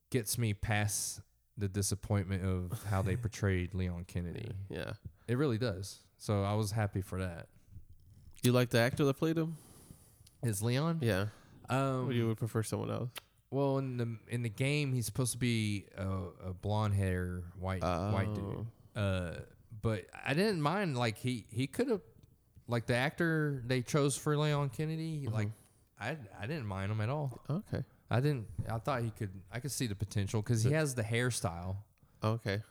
gets 0.10 0.38
me 0.38 0.54
past 0.54 1.22
the 1.58 1.68
disappointment 1.68 2.44
of 2.44 2.84
how 2.90 3.02
they 3.04 3.16
portrayed 3.18 3.74
Leon 3.76 4.06
Kennedy. 4.08 4.52
Yeah. 4.70 4.94
It 5.28 5.38
really 5.38 5.60
does. 5.60 6.00
So 6.18 6.44
I 6.44 6.54
was 6.56 6.72
happy 6.72 7.02
for 7.02 7.20
that. 7.20 7.48
You 8.42 8.52
like 8.52 8.70
the 8.70 8.80
actor 8.80 9.06
that 9.06 9.14
played 9.16 9.38
him? 9.38 9.58
Is 10.42 10.64
Leon? 10.64 11.00
Yeah. 11.02 11.28
Um, 11.70 12.10
or 12.10 12.12
you 12.14 12.28
would 12.28 12.38
prefer 12.38 12.64
someone 12.64 12.90
else? 12.90 13.12
Well, 13.52 13.78
in 13.78 13.98
the 13.98 14.18
in 14.30 14.42
the 14.42 14.50
game, 14.50 14.94
he's 14.94 15.06
supposed 15.06 15.34
to 15.34 15.38
be 15.38 15.86
a, 15.98 16.08
a 16.50 16.54
blonde 16.54 16.94
hair 16.94 17.44
white 17.60 17.84
white 17.84 18.34
dude. 18.34 18.66
Oh. 18.96 19.00
Uh, 19.00 19.40
but 19.82 20.06
I 20.26 20.34
didn't 20.34 20.62
mind. 20.62 20.98
Like 20.98 21.18
he 21.18 21.46
he 21.52 21.68
could 21.68 21.90
have, 21.90 22.02
like 22.68 22.86
the 22.86 22.96
actor 22.96 23.62
they 23.68 23.82
chose 23.82 24.16
for 24.16 24.38
Leon 24.38 24.70
Kennedy. 24.70 25.24
Mm-hmm. 25.26 25.34
Like 25.34 25.50
I 26.00 26.18
I 26.40 26.48
didn't 26.48 26.66
mind 26.66 26.92
him 26.92 27.02
at 27.02 27.10
all. 27.10 27.42
Okay. 27.50 27.84
I 28.10 28.20
didn't. 28.20 28.48
I 28.70 28.78
thought 28.78 29.02
he 29.02 29.12
could. 29.12 29.32
I 29.52 29.60
could 29.60 29.72
see 29.72 29.88
the 29.88 29.96
potential 29.96 30.42
because 30.42 30.64
he 30.64 30.72
has 30.72 30.96
the 30.96 31.04
hairstyle. 31.04 31.78
Okay. 32.24 32.62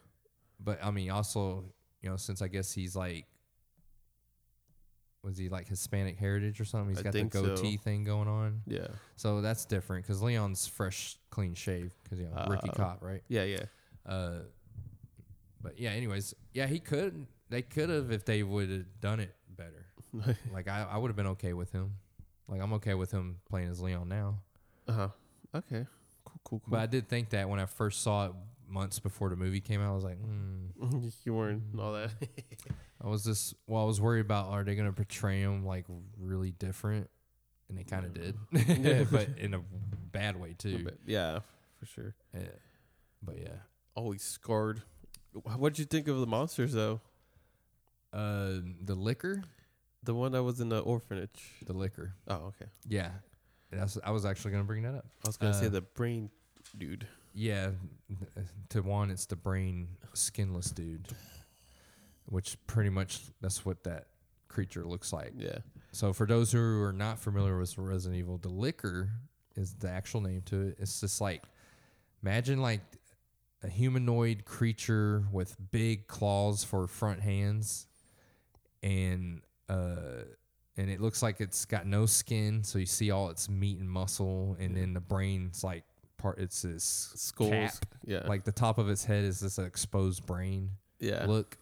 But 0.59 0.83
I 0.83 0.91
mean, 0.91 1.09
also, 1.09 1.65
you 2.01 2.09
know, 2.09 2.17
since 2.17 2.41
I 2.41 2.47
guess 2.47 2.71
he's 2.71 2.95
like, 2.95 3.25
was 5.23 5.37
he 5.37 5.49
like 5.49 5.67
Hispanic 5.67 6.17
heritage 6.17 6.59
or 6.59 6.65
something? 6.65 6.89
He's 6.89 6.99
I 6.99 7.03
got 7.03 7.13
the 7.13 7.19
think 7.19 7.33
so. 7.33 7.43
goatee 7.43 7.77
thing 7.77 8.03
going 8.03 8.27
on. 8.27 8.61
Yeah. 8.65 8.87
So 9.15 9.41
that's 9.41 9.65
different 9.65 10.05
because 10.05 10.21
Leon's 10.21 10.67
fresh, 10.67 11.17
clean 11.29 11.53
shaved 11.53 11.95
because 12.03 12.19
you 12.19 12.25
know 12.25 12.45
rookie 12.47 12.69
Uh, 12.69 12.73
cop, 12.73 13.03
right? 13.03 13.21
Yeah. 13.27 13.43
Yeah. 13.43 13.63
Uh, 14.05 14.39
but 15.61 15.79
yeah, 15.79 15.91
anyways, 15.91 16.33
yeah, 16.53 16.67
he 16.67 16.79
could. 16.79 17.27
They 17.49 17.61
could 17.61 17.89
have 17.89 18.11
if 18.11 18.25
they 18.25 18.43
would 18.43 18.69
have 18.69 18.85
done 19.01 19.19
it 19.19 19.35
better. 19.55 19.85
like 20.53 20.67
I, 20.67 20.87
I 20.89 20.97
would 20.97 21.09
have 21.09 21.15
been 21.15 21.27
okay 21.27 21.53
with 21.53 21.71
him. 21.71 21.93
Like 22.47 22.61
I'm 22.61 22.73
okay 22.73 22.95
with 22.95 23.11
him 23.11 23.37
playing 23.49 23.69
as 23.69 23.79
Leon 23.79 24.09
now. 24.09 24.39
Uh 24.87 24.93
huh. 24.93 25.07
Okay. 25.55 25.85
Cool. 26.25 26.39
Cool. 26.43 26.59
Cool. 26.59 26.61
But 26.67 26.79
I 26.79 26.85
did 26.87 27.07
think 27.07 27.29
that 27.29 27.47
when 27.47 27.59
I 27.59 27.65
first 27.65 28.01
saw 28.01 28.27
it 28.27 28.31
months 28.67 28.99
before 28.99 29.29
the 29.29 29.35
movie 29.35 29.61
came 29.61 29.81
out, 29.81 29.91
I 29.91 29.95
was 29.95 30.03
like, 30.03 30.17
hmm. 30.19 31.07
you 31.23 31.33
weren't 31.33 31.63
all 31.77 31.93
that. 31.93 32.11
I 33.03 33.07
was 33.07 33.23
just 33.23 33.55
well, 33.67 33.83
I 33.83 33.85
was 33.85 33.99
worried 33.99 34.21
about 34.21 34.49
are 34.49 34.63
they 34.63 34.75
gonna 34.75 34.93
portray 34.93 35.39
him 35.41 35.65
like 35.65 35.85
really 36.19 36.51
different, 36.51 37.09
and 37.69 37.77
they 37.77 37.83
kind 37.83 38.05
of 38.05 38.13
did, 38.13 38.37
but 39.11 39.27
in 39.37 39.53
a 39.55 39.61
bad 40.11 40.39
way 40.39 40.53
too. 40.57 40.87
Yeah, 41.05 41.39
for 41.79 41.85
sure. 41.85 42.15
Yeah. 42.33 42.41
But 43.23 43.39
yeah, 43.39 43.55
Always 43.95 44.21
scarred. 44.23 44.81
What'd 45.33 45.79
you 45.79 45.85
think 45.85 46.07
of 46.07 46.19
the 46.19 46.27
monsters 46.27 46.73
though? 46.73 47.01
uh, 48.13 48.59
the 48.83 48.95
Licker, 48.95 49.41
The 50.03 50.13
one 50.13 50.33
that 50.33 50.43
was 50.43 50.59
in 50.59 50.69
the 50.69 50.79
orphanage. 50.79 51.39
the 51.65 51.73
Licker, 51.73 52.13
Oh, 52.27 52.35
okay. 52.53 52.65
yeah. 52.87 53.11
That's, 53.71 53.97
I 54.03 54.11
was 54.11 54.25
actually 54.25 54.51
gonna 54.51 54.65
bring 54.65 54.83
that 54.83 54.95
up. 54.95 55.05
I 55.23 55.27
was 55.29 55.37
gonna 55.37 55.53
say 55.53 55.67
Uh, 55.67 55.69
the 55.69 55.81
brain 55.81 56.29
dude. 56.77 57.07
Yeah, 57.33 57.71
to 58.69 58.81
one, 58.81 59.09
it's 59.11 59.25
the 59.25 59.37
brain 59.37 59.87
skinless 60.13 60.71
dude, 60.71 61.07
which 62.31 62.57
pretty 62.65 62.89
much 62.89 63.19
that's 63.41 63.65
what 63.65 63.83
that 63.83 64.07
creature 64.47 64.85
looks 64.85 65.11
like. 65.11 65.33
Yeah. 65.37 65.59
So 65.91 66.13
for 66.13 66.25
those 66.25 66.51
who 66.51 66.81
are 66.81 66.93
not 66.93 67.19
familiar 67.19 67.57
with 67.57 67.77
Resident 67.77 68.17
Evil, 68.17 68.37
the 68.37 68.49
Licker 68.49 69.09
is 69.55 69.73
the 69.73 69.89
actual 69.89 70.21
name 70.21 70.41
to 70.45 70.61
it. 70.61 70.77
It's 70.79 71.01
just 71.01 71.19
like 71.19 71.43
imagine 72.23 72.61
like 72.61 72.81
a 73.63 73.67
humanoid 73.67 74.45
creature 74.45 75.25
with 75.31 75.55
big 75.71 76.07
claws 76.07 76.63
for 76.63 76.87
front 76.87 77.19
hands 77.19 77.87
and 78.81 79.41
uh 79.69 80.23
and 80.77 80.89
it 80.89 81.01
looks 81.01 81.21
like 81.21 81.41
it's 81.41 81.65
got 81.65 81.85
no 81.85 82.05
skin, 82.05 82.63
so 82.63 82.79
you 82.79 82.85
see 82.85 83.11
all 83.11 83.29
its 83.29 83.49
meat 83.49 83.77
and 83.77 83.91
muscle 83.91 84.55
and 84.57 84.75
then 84.75 84.93
the 84.93 85.01
brain's 85.01 85.65
like 85.65 85.83
part 86.17 86.39
it's 86.39 86.61
this 86.61 87.11
Skulls. 87.15 87.49
cap. 87.49 87.85
Yeah. 88.05 88.23
Like 88.25 88.45
the 88.45 88.53
top 88.53 88.77
of 88.77 88.89
its 88.89 89.03
head 89.03 89.25
is 89.25 89.41
this 89.41 89.59
exposed 89.59 90.25
brain 90.25 90.71
yeah. 91.01 91.25
look. 91.25 91.57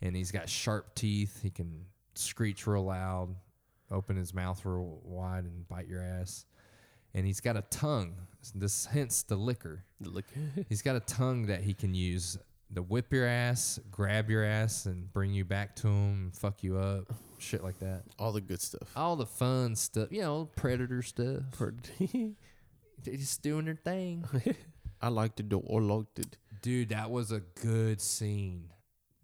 And 0.00 0.14
he's 0.14 0.30
got 0.30 0.48
sharp 0.48 0.94
teeth. 0.94 1.40
He 1.42 1.50
can 1.50 1.84
screech 2.14 2.66
real 2.66 2.84
loud, 2.84 3.34
open 3.90 4.16
his 4.16 4.32
mouth 4.34 4.64
real 4.64 5.00
wide, 5.02 5.44
and 5.44 5.66
bite 5.68 5.88
your 5.88 6.02
ass. 6.02 6.44
And 7.14 7.26
he's 7.26 7.40
got 7.40 7.56
a 7.56 7.62
tongue. 7.62 8.14
This 8.54 8.86
hence 8.86 9.22
the 9.22 9.36
Licker. 9.36 9.84
Look. 10.00 10.26
He's 10.68 10.80
got 10.80 10.94
a 10.94 11.00
tongue 11.00 11.46
that 11.46 11.62
he 11.62 11.74
can 11.74 11.94
use 11.94 12.38
to 12.74 12.82
whip 12.82 13.12
your 13.12 13.26
ass, 13.26 13.80
grab 13.90 14.30
your 14.30 14.44
ass, 14.44 14.86
and 14.86 15.12
bring 15.12 15.32
you 15.32 15.44
back 15.44 15.74
to 15.76 15.88
him, 15.88 16.30
fuck 16.34 16.62
you 16.62 16.78
up, 16.78 17.12
shit 17.38 17.62
like 17.62 17.78
that. 17.80 18.02
all 18.18 18.32
the 18.32 18.40
good 18.40 18.60
stuff. 18.60 18.88
All 18.96 19.16
the 19.16 19.26
fun 19.26 19.74
stuff, 19.74 20.08
you 20.10 20.20
know, 20.20 20.48
predator 20.56 21.02
stuff. 21.02 21.42
They're 21.98 23.16
just 23.16 23.42
doing 23.42 23.64
their 23.64 23.76
thing. 23.76 24.24
I 25.00 25.08
liked 25.08 25.40
it 25.40 25.48
though. 25.48 25.64
I 25.70 25.78
liked 25.78 26.18
it. 26.18 26.36
Dude, 26.62 26.88
that 26.90 27.10
was 27.10 27.30
a 27.30 27.40
good 27.40 28.00
scene. 28.00 28.70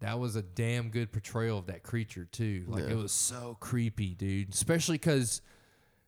That 0.05 0.19
was 0.19 0.35
a 0.35 0.43
damn 0.43 0.89
good 0.91 1.11
portrayal 1.11 1.57
of 1.57 1.65
that 1.65 1.81
creature 1.81 2.25
too. 2.25 2.65
Like 2.67 2.83
Yeah. 2.83 2.91
it 2.91 2.95
was 2.95 3.11
so 3.11 3.57
creepy, 3.59 4.13
dude. 4.13 4.53
Especially 4.53 4.99
because 4.99 5.41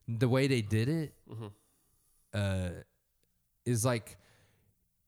the 0.08 0.30
way 0.30 0.46
they 0.46 0.62
did 0.62 0.88
it 0.88 1.16
Mhm. 1.28 1.52
uh, 2.32 2.70
is 3.66 3.84
like 3.84 4.18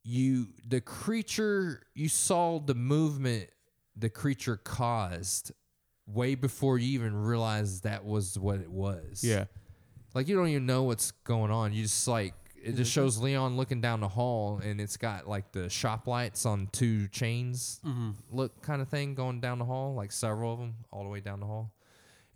you 0.04 0.48
the 0.68 0.82
creature 0.82 1.84
you 1.94 2.10
saw 2.10 2.58
the 2.60 2.74
movement 2.74 3.52
the 3.96 4.10
creature 4.10 4.58
caused 4.58 5.52
way 6.08 6.34
before 6.34 6.80
you 6.80 6.88
even 6.94 7.14
realized 7.14 7.84
that 7.84 8.04
was 8.04 8.40
what 8.40 8.60
it 8.60 8.72
was. 8.72 9.24
Yeah. 9.24 9.46
Like 10.16 10.28
you 10.28 10.36
don't 10.36 10.48
even 10.48 10.66
know 10.66 10.82
what's 10.84 11.12
going 11.12 11.52
on. 11.52 11.74
You 11.74 11.84
just 11.84 12.08
like 12.08 12.34
it 12.64 12.76
just 12.76 12.92
shows 12.92 13.18
Leon 13.20 13.58
looking 13.58 13.82
down 13.82 14.00
the 14.02 14.08
hall 14.08 14.60
and 14.64 14.80
it's 14.82 14.98
got 14.98 15.28
like 15.28 15.52
the 15.52 15.70
shop 15.70 16.08
lights 16.08 16.46
on 16.46 16.68
two 16.72 17.08
chains 17.08 17.80
Mm-hmm. 17.86 18.12
look 18.32 18.62
kind 18.62 18.82
of 18.82 18.88
thing 18.90 19.16
going 19.16 19.40
down 19.42 19.60
the 19.60 19.66
hall, 19.66 19.94
like 19.96 20.12
several 20.12 20.54
of 20.54 20.60
them 20.60 20.76
all 20.92 21.04
the 21.04 21.10
way 21.10 21.20
down 21.20 21.40
the 21.40 21.46
hall. 21.46 21.72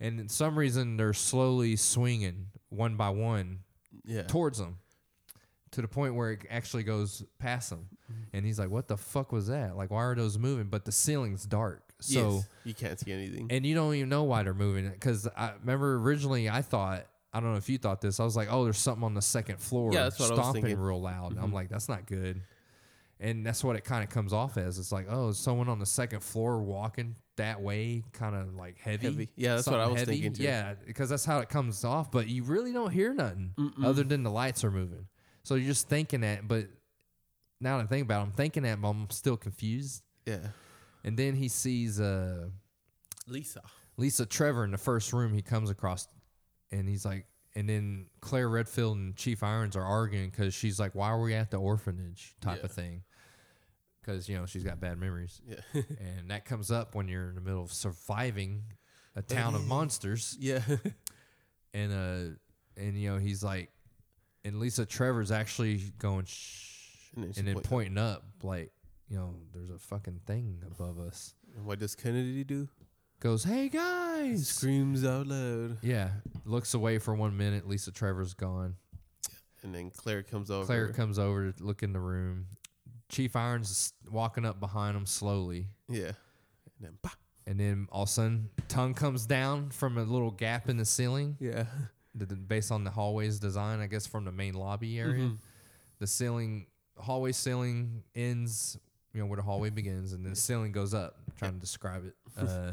And 0.00 0.18
in 0.20 0.28
some 0.28 0.58
reason 0.58 0.96
they're 0.96 1.12
slowly 1.12 1.76
swinging 1.76 2.46
one 2.68 2.96
by 2.96 3.10
one 3.10 3.60
Yeah. 4.04 4.22
towards 4.22 4.58
him 4.60 4.78
to 5.72 5.82
the 5.82 5.88
point 5.88 6.14
where 6.14 6.32
it 6.32 6.40
actually 6.50 6.84
goes 6.84 7.24
past 7.38 7.72
him. 7.72 7.88
And 8.32 8.44
he's 8.46 8.58
like, 8.58 8.70
"What 8.70 8.86
the 8.86 8.96
fuck 8.96 9.32
was 9.32 9.48
that? 9.48 9.76
Like 9.76 9.90
why 9.90 10.04
are 10.04 10.14
those 10.14 10.38
moving?" 10.38 10.66
But 10.66 10.84
the 10.84 10.92
ceiling's 10.92 11.44
dark. 11.46 11.82
So 12.00 12.34
Yes. 12.36 12.48
you 12.64 12.74
can't 12.74 13.00
see 13.00 13.12
anything. 13.12 13.46
and 13.50 13.64
you 13.64 13.74
don't 13.74 13.94
even 13.94 14.08
know 14.08 14.24
why 14.24 14.42
they're 14.42 14.52
moving 14.54 14.84
it 14.84 14.92
because 14.94 15.26
I 15.36 15.52
remember 15.60 15.96
originally 15.96 16.48
I 16.50 16.60
thought 16.62 17.06
I 17.34 17.40
don't 17.40 17.50
know 17.52 17.58
if 17.58 17.68
you 17.68 17.78
thought 17.78 18.00
this 18.00 18.20
I 18.20 18.24
was 18.24 18.36
like 18.36 18.48
oh 18.50 18.64
there's 18.64 18.78
something 18.78 19.04
on 19.04 19.14
the 19.14 19.22
second 19.22 19.58
floor 19.60 19.92
Yeah, 19.92 20.04
that's 20.04 20.20
what 20.20 20.30
I 20.30 20.34
was 20.34 20.40
stomping 20.40 20.62
thinking. 20.62 20.80
real 20.80 21.00
loud 21.02 21.36
I'm 21.38 21.52
like 21.52 21.68
that's 21.68 21.88
not 21.88 22.06
good 22.06 22.40
and 23.20 23.44
that's 23.46 23.62
what 23.62 23.76
it 23.76 23.84
kind 23.84 24.02
of 24.04 24.10
comes 24.10 24.32
off 24.32 24.56
as 24.56 24.78
it's 24.78 24.92
like 24.92 25.06
oh 25.10 25.32
someone 25.32 25.68
on 25.68 25.78
the 25.78 25.86
second 25.86 26.20
floor 26.22 26.62
walking 26.62 27.14
that 27.36 27.60
way 27.60 28.02
kind 28.12 28.34
of 28.36 28.54
like 28.54 28.78
heavy 28.78 29.06
Heavy. 29.06 29.28
Yeah, 29.36 29.56
that's 29.56 29.66
what 29.66 29.80
I 29.80 29.86
was 29.88 30.00
heavy? 30.00 30.12
thinking, 30.12 30.32
too. 30.34 30.42
yeah 30.44 30.74
because 30.86 31.08
that's 31.10 31.24
how 31.24 31.40
it 31.40 31.48
comes 31.48 31.84
off 31.84 32.10
but 32.10 32.28
you 32.28 32.44
really 32.44 32.72
don't 32.72 32.90
hear 32.90 33.12
nothing 33.12 33.52
other 33.84 34.04
than 34.04 34.22
the 34.22 34.30
lights 34.30 34.62
are 34.64 34.70
moving 34.70 35.06
so 35.42 35.56
you're 35.56 35.66
just 35.68 35.88
thinking 35.88 36.20
that 36.22 36.46
but 36.46 36.66
now 37.60 37.78
that 37.78 37.84
I 37.84 37.86
think 37.86 38.04
about 38.04 38.20
it 38.20 38.24
I'm 38.24 38.32
thinking 38.32 38.62
that 38.64 38.80
but 38.80 38.88
I'm 38.88 39.10
still 39.10 39.36
confused 39.36 40.02
yeah. 40.26 40.38
and 41.02 41.16
then 41.16 41.34
he 41.34 41.48
sees 41.48 42.00
uh 42.00 42.48
Lisa. 43.26 43.62
Lisa 43.96 44.26
Trevor 44.26 44.64
in 44.64 44.70
the 44.70 44.78
first 44.78 45.12
room 45.12 45.32
he 45.32 45.40
comes 45.40 45.70
across, 45.70 46.08
and 46.74 46.88
he's 46.88 47.04
like, 47.04 47.26
and 47.54 47.68
then 47.68 48.06
Claire 48.20 48.48
Redfield 48.48 48.96
and 48.96 49.16
Chief 49.16 49.42
Irons 49.42 49.76
are 49.76 49.84
arguing 49.84 50.30
because 50.30 50.52
she's 50.54 50.78
like, 50.80 50.94
"Why 50.94 51.08
are 51.08 51.20
we 51.20 51.34
at 51.34 51.50
the 51.50 51.56
orphanage?" 51.58 52.34
type 52.40 52.58
Yeah. 52.58 52.64
of 52.64 52.72
thing, 52.72 53.02
because 54.00 54.28
you 54.28 54.36
know 54.36 54.46
she's 54.46 54.64
got 54.64 54.80
bad 54.80 54.98
memories, 54.98 55.40
Yeah. 55.46 55.60
and 56.00 56.30
that 56.30 56.44
comes 56.44 56.70
up 56.70 56.94
when 56.94 57.08
you're 57.08 57.28
in 57.28 57.34
the 57.36 57.40
middle 57.40 57.62
of 57.62 57.72
surviving 57.72 58.64
a 59.16 59.22
town 59.22 59.54
of 59.54 59.66
monsters, 59.66 60.36
yeah. 60.40 60.62
and 61.74 61.92
uh, 61.92 62.34
and 62.76 62.98
you 63.00 63.10
know 63.12 63.18
he's 63.18 63.42
like, 63.44 63.70
and 64.44 64.58
Lisa 64.58 64.84
Trevor's 64.84 65.30
actually 65.30 65.78
going 65.98 66.24
shh, 66.26 67.10
And 67.14 67.24
then 67.24 67.32
and 67.38 67.46
then 67.48 67.54
point- 67.54 67.66
pointing 67.66 67.98
up 67.98 68.24
like, 68.42 68.72
you 69.08 69.16
know, 69.16 69.36
there's 69.52 69.70
a 69.70 69.78
fucking 69.78 70.20
thing 70.26 70.62
above 70.66 70.98
us. 70.98 71.34
And 71.56 71.64
what 71.64 71.78
does 71.78 71.94
Kennedy 71.94 72.42
do? 72.42 72.68
Goes, 73.24 73.42
hey 73.42 73.70
guys, 73.70 74.48
Screams 74.48 75.02
out 75.02 75.26
loud. 75.26 75.78
Yeah, 75.80 76.10
looks 76.44 76.74
away 76.74 76.98
for 76.98 77.14
one 77.14 77.34
minute. 77.38 77.66
Lisa 77.66 77.90
Trevor's 77.90 78.34
gone. 78.34 78.76
And 79.62 79.74
then 79.74 79.90
Claire 79.90 80.22
comes 80.22 80.50
over. 80.50 80.66
Claire 80.66 80.88
comes 80.92 81.18
over 81.18 81.50
to 81.52 81.64
look 81.64 81.82
in 81.82 81.94
the 81.94 82.00
room. 82.00 82.48
Chief 83.08 83.34
Irons 83.34 83.70
is 83.70 83.92
walking 84.12 84.44
up 84.44 84.60
behind 84.60 84.94
him 84.94 85.06
slowly, 85.06 85.68
Yeah. 85.88 86.08
And 86.08 86.80
then 86.80 86.98
bah. 87.00 87.12
and 87.46 87.58
then 87.58 87.88
all 87.90 88.02
of 88.02 88.10
a 88.10 88.12
sudden, 88.12 88.50
tongue 88.68 88.92
comes 88.92 89.24
down 89.24 89.70
from 89.70 89.96
a 89.96 90.02
little 90.04 90.30
gap 90.30 90.68
in 90.68 90.76
the 90.76 90.84
ceiling, 90.84 91.38
Yeah. 91.40 91.64
the, 92.14 92.26
the- 92.26 92.36
based 92.36 92.70
on 92.70 92.84
the 92.84 92.90
hallway's 92.90 93.38
design, 93.38 93.80
I 93.80 93.86
guess, 93.86 94.06
from 94.06 94.26
the 94.26 94.32
main 94.32 94.52
lobby 94.52 94.98
area. 94.98 95.24
Mhm. 95.24 95.38
The 95.98 96.06
ceiling, 96.06 96.66
hallway 96.98 97.32
ceiling 97.32 98.02
ends, 98.14 98.76
you 99.14 99.20
know, 99.20 99.26
where 99.26 99.36
the 99.36 99.42
hallway 99.42 99.70
begins, 99.70 100.12
and 100.12 100.22
then 100.26 100.32
the 100.34 100.38
ceiling 100.38 100.72
goes 100.72 100.92
up. 100.92 101.16
I'm 101.26 101.34
trying 101.38 101.54
to 101.54 101.60
describe 101.60 102.04
it, 102.04 102.14
uh, 102.36 102.72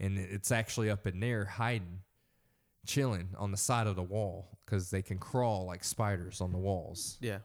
and 0.00 0.18
it's 0.18 0.50
actually 0.50 0.90
up 0.90 1.06
in 1.06 1.20
there, 1.20 1.44
hiding, 1.44 2.00
chilling 2.86 3.28
on 3.38 3.50
the 3.50 3.56
side 3.56 3.86
of 3.86 3.94
the 3.94 4.02
wall 4.02 4.58
because 4.64 4.90
they 4.90 5.02
can 5.02 5.18
crawl 5.18 5.66
like 5.66 5.84
spiders 5.84 6.40
on 6.40 6.50
the 6.52 6.58
walls. 6.58 7.18
Yeah. 7.20 7.38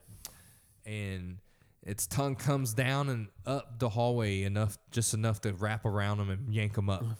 and 0.84 1.38
its 1.82 2.06
tongue 2.08 2.34
comes 2.34 2.74
down 2.74 3.08
and 3.08 3.28
up 3.44 3.78
the 3.78 3.88
hallway 3.88 4.42
enough, 4.42 4.76
just 4.90 5.14
enough 5.14 5.40
to 5.42 5.52
wrap 5.52 5.84
around 5.84 6.18
them 6.18 6.30
and 6.30 6.52
yank 6.52 6.74
them 6.74 6.90
up. 6.90 7.04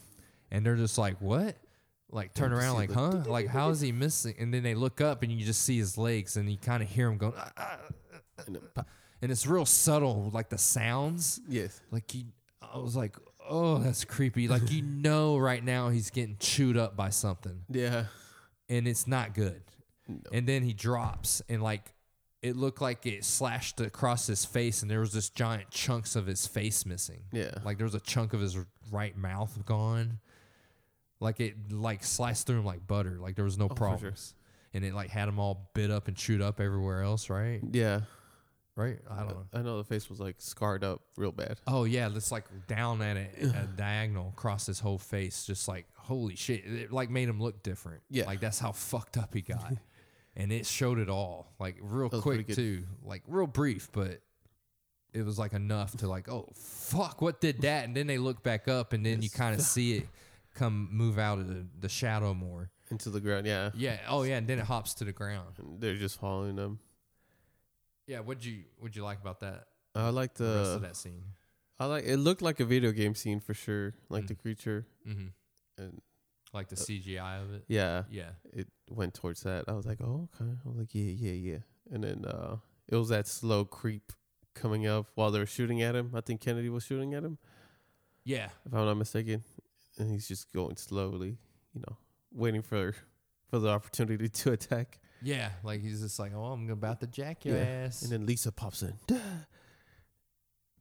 And 0.48 0.64
they're 0.64 0.76
just 0.76 0.96
like, 0.96 1.20
what? 1.20 1.56
Like 2.08 2.32
turn 2.32 2.52
around, 2.52 2.76
like, 2.76 2.92
huh? 2.92 3.24
Like, 3.26 3.48
how 3.48 3.70
is 3.70 3.80
he 3.80 3.90
missing? 4.04 4.36
And 4.38 4.54
then 4.54 4.62
they 4.62 4.76
look 4.76 5.00
up 5.00 5.24
and 5.24 5.32
you 5.32 5.44
just 5.44 5.62
see 5.62 5.76
his 5.76 5.98
legs 5.98 6.36
and 6.36 6.48
you 6.48 6.56
kind 6.56 6.84
of 6.84 6.88
hear 6.88 7.08
him 7.08 7.18
going, 7.18 7.32
"Ah, 7.36 7.50
ah, 7.56 7.78
ah," 8.38 8.42
And 8.46 8.58
and 9.22 9.32
it's 9.32 9.44
real 9.44 9.66
subtle, 9.66 10.30
like 10.32 10.48
the 10.48 10.56
sounds. 10.56 11.40
Yes. 11.48 11.80
Like 11.90 12.14
you, 12.14 12.26
I 12.62 12.78
was 12.78 12.94
like, 12.94 13.16
oh, 13.48 13.78
that's 13.78 14.04
creepy. 14.04 14.48
Like 14.48 14.70
you 14.70 14.82
know, 14.84 15.36
right 15.38 15.62
now 15.64 15.88
he's 15.88 16.10
getting 16.10 16.36
chewed 16.38 16.76
up 16.76 16.96
by 16.96 17.10
something, 17.10 17.62
Yeah. 17.68 18.04
and 18.68 18.86
it's 18.88 19.06
not 19.06 19.34
good. 19.34 19.62
And 20.32 20.46
then 20.46 20.62
he 20.62 20.72
drops, 20.72 21.42
and 21.48 21.62
like 21.62 21.92
it 22.42 22.54
looked 22.56 22.80
like 22.80 23.06
it 23.06 23.24
slashed 23.24 23.80
across 23.80 24.26
his 24.26 24.44
face, 24.44 24.82
and 24.82 24.90
there 24.90 25.00
was 25.00 25.12
this 25.12 25.30
giant 25.30 25.70
chunks 25.70 26.14
of 26.16 26.26
his 26.26 26.46
face 26.46 26.86
missing. 26.86 27.22
Yeah. 27.32 27.50
Like 27.64 27.76
there 27.78 27.86
was 27.86 27.94
a 27.94 28.00
chunk 28.00 28.32
of 28.34 28.40
his 28.40 28.56
right 28.92 29.16
mouth 29.16 29.58
gone. 29.66 30.20
Like 31.18 31.40
it 31.40 31.72
like 31.72 32.04
sliced 32.04 32.46
through 32.46 32.58
him 32.58 32.64
like 32.66 32.86
butter. 32.86 33.18
Like 33.20 33.34
there 33.36 33.44
was 33.44 33.58
no 33.58 33.64
Oh, 33.66 33.74
problems. 33.74 34.34
And 34.74 34.84
it 34.84 34.92
like 34.94 35.08
had 35.10 35.28
him 35.28 35.38
all 35.38 35.70
bit 35.74 35.90
up 35.90 36.06
and 36.08 36.16
chewed 36.16 36.42
up 36.42 36.60
everywhere 36.60 37.02
else, 37.02 37.30
right? 37.30 37.60
Yeah. 37.72 38.02
Right? 38.76 38.98
I 39.10 39.20
don't 39.20 39.28
know. 39.28 39.46
I 39.54 39.62
know 39.62 39.78
the 39.78 39.84
face 39.84 40.10
was 40.10 40.20
like 40.20 40.36
scarred 40.38 40.84
up 40.84 41.00
real 41.16 41.32
bad. 41.32 41.58
Oh 41.66 41.84
yeah, 41.84 42.10
it's 42.14 42.30
like 42.30 42.44
down 42.66 43.00
at 43.00 43.16
it, 43.16 43.34
a 43.42 43.66
diagonal 43.76 44.28
across 44.28 44.66
his 44.66 44.78
whole 44.80 44.98
face, 44.98 45.46
just 45.46 45.66
like 45.66 45.86
holy 45.94 46.36
shit! 46.36 46.64
It 46.66 46.92
like 46.92 47.08
made 47.08 47.28
him 47.28 47.40
look 47.40 47.62
different. 47.62 48.02
Yeah. 48.10 48.26
like 48.26 48.40
that's 48.40 48.58
how 48.58 48.72
fucked 48.72 49.16
up 49.16 49.32
he 49.32 49.40
got, 49.40 49.72
and 50.36 50.52
it 50.52 50.66
showed 50.66 50.98
it 50.98 51.08
all, 51.08 51.54
like 51.58 51.76
real 51.80 52.10
quick 52.10 52.48
too, 52.48 52.84
like 53.02 53.22
real 53.26 53.46
brief, 53.46 53.88
but 53.92 54.20
it 55.14 55.24
was 55.24 55.38
like 55.38 55.54
enough 55.54 55.96
to 55.96 56.06
like, 56.06 56.28
oh 56.28 56.50
fuck, 56.54 57.22
what 57.22 57.40
did 57.40 57.62
that? 57.62 57.86
And 57.86 57.96
then 57.96 58.06
they 58.06 58.18
look 58.18 58.42
back 58.42 58.68
up, 58.68 58.92
and 58.92 59.06
then 59.06 59.22
you 59.22 59.30
kind 59.30 59.54
of 59.54 59.62
see 59.62 59.96
it 59.96 60.08
come 60.54 60.88
move 60.90 61.18
out 61.18 61.38
of 61.38 61.48
the, 61.48 61.66
the 61.80 61.88
shadow 61.88 62.34
more. 62.34 62.70
Into 62.90 63.10
the 63.10 63.20
ground. 63.20 63.46
Yeah. 63.46 63.70
Yeah. 63.74 63.98
Oh 64.08 64.22
yeah, 64.22 64.36
and 64.36 64.46
then 64.46 64.58
it 64.58 64.64
hops 64.64 64.94
to 64.94 65.04
the 65.04 65.12
ground. 65.12 65.56
And 65.58 65.80
they're 65.80 65.96
just 65.96 66.20
following 66.20 66.56
them. 66.56 66.78
Yeah. 68.06 68.20
What'd 68.20 68.44
you 68.44 68.64
What'd 68.78 68.96
you 68.96 69.02
like 69.04 69.20
about 69.20 69.40
that? 69.40 69.66
I 69.94 70.10
like 70.10 70.34
The 70.34 70.56
rest 70.58 70.74
of 70.76 70.82
that 70.82 70.96
scene. 70.96 71.22
I 71.78 71.86
like. 71.86 72.04
It 72.04 72.16
looked 72.18 72.40
like 72.42 72.60
a 72.60 72.64
video 72.64 72.90
game 72.92 73.14
scene 73.14 73.40
for 73.40 73.54
sure. 73.54 73.94
Like 74.08 74.24
Mm. 74.24 74.28
the 74.28 74.34
creature. 74.34 74.86
Mm-hmm. 75.06 75.26
And 75.82 76.02
Like 76.52 76.68
the 76.68 76.76
Uh, 76.76 76.80
CGI 76.80 77.42
of 77.42 77.52
it. 77.52 77.64
yeah, 77.68 78.04
Yeah. 78.10 78.30
it 78.52 78.68
went 78.88 79.12
towards 79.14 79.42
that. 79.42 79.64
I 79.68 79.72
was 79.72 79.84
like, 79.86 80.00
oh 80.00 80.28
okay. 80.34 80.50
I 80.64 80.68
was 80.68 80.78
like, 80.78 80.94
yeah, 80.94 81.12
yeah, 81.12 81.32
yeah. 81.32 81.58
And 81.90 82.02
then 82.04 82.24
uh 82.24 82.58
it 82.88 82.96
was 82.96 83.08
that 83.08 83.26
slow 83.26 83.64
creep 83.64 84.12
coming 84.54 84.86
up 84.86 85.08
while 85.16 85.30
they 85.30 85.38
were 85.38 85.46
shooting 85.46 85.82
at 85.82 85.94
him. 85.94 86.12
I 86.14 86.20
think 86.22 86.40
Kennedy 86.40 86.68
was 86.70 86.84
shooting 86.84 87.12
at 87.14 87.24
him, 87.24 87.36
Yeah. 88.24 88.48
if 88.64 88.72
I'm 88.72 88.86
not 88.86 88.94
mistaken. 88.96 89.44
And 89.98 90.10
he's 90.10 90.28
just 90.28 90.52
going 90.52 90.76
slowly, 90.76 91.38
you 91.74 91.80
know, 91.86 91.96
waiting 92.32 92.62
for 92.62 92.94
for 93.50 93.58
the 93.58 93.68
opportunity 93.68 94.28
to 94.40 94.52
attack. 94.52 94.98
Yeah, 95.26 95.50
like 95.64 95.80
he's 95.82 96.00
just 96.00 96.18
like, 96.18 96.32
oh, 96.34 96.44
I'm 96.44 96.70
about 96.70 97.00
to 97.00 97.06
jack 97.06 97.44
your 97.44 97.56
ass. 97.58 98.02
And 98.02 98.12
then 98.12 98.26
Lisa 98.26 98.52
pops 98.52 98.82
in. 98.82 98.94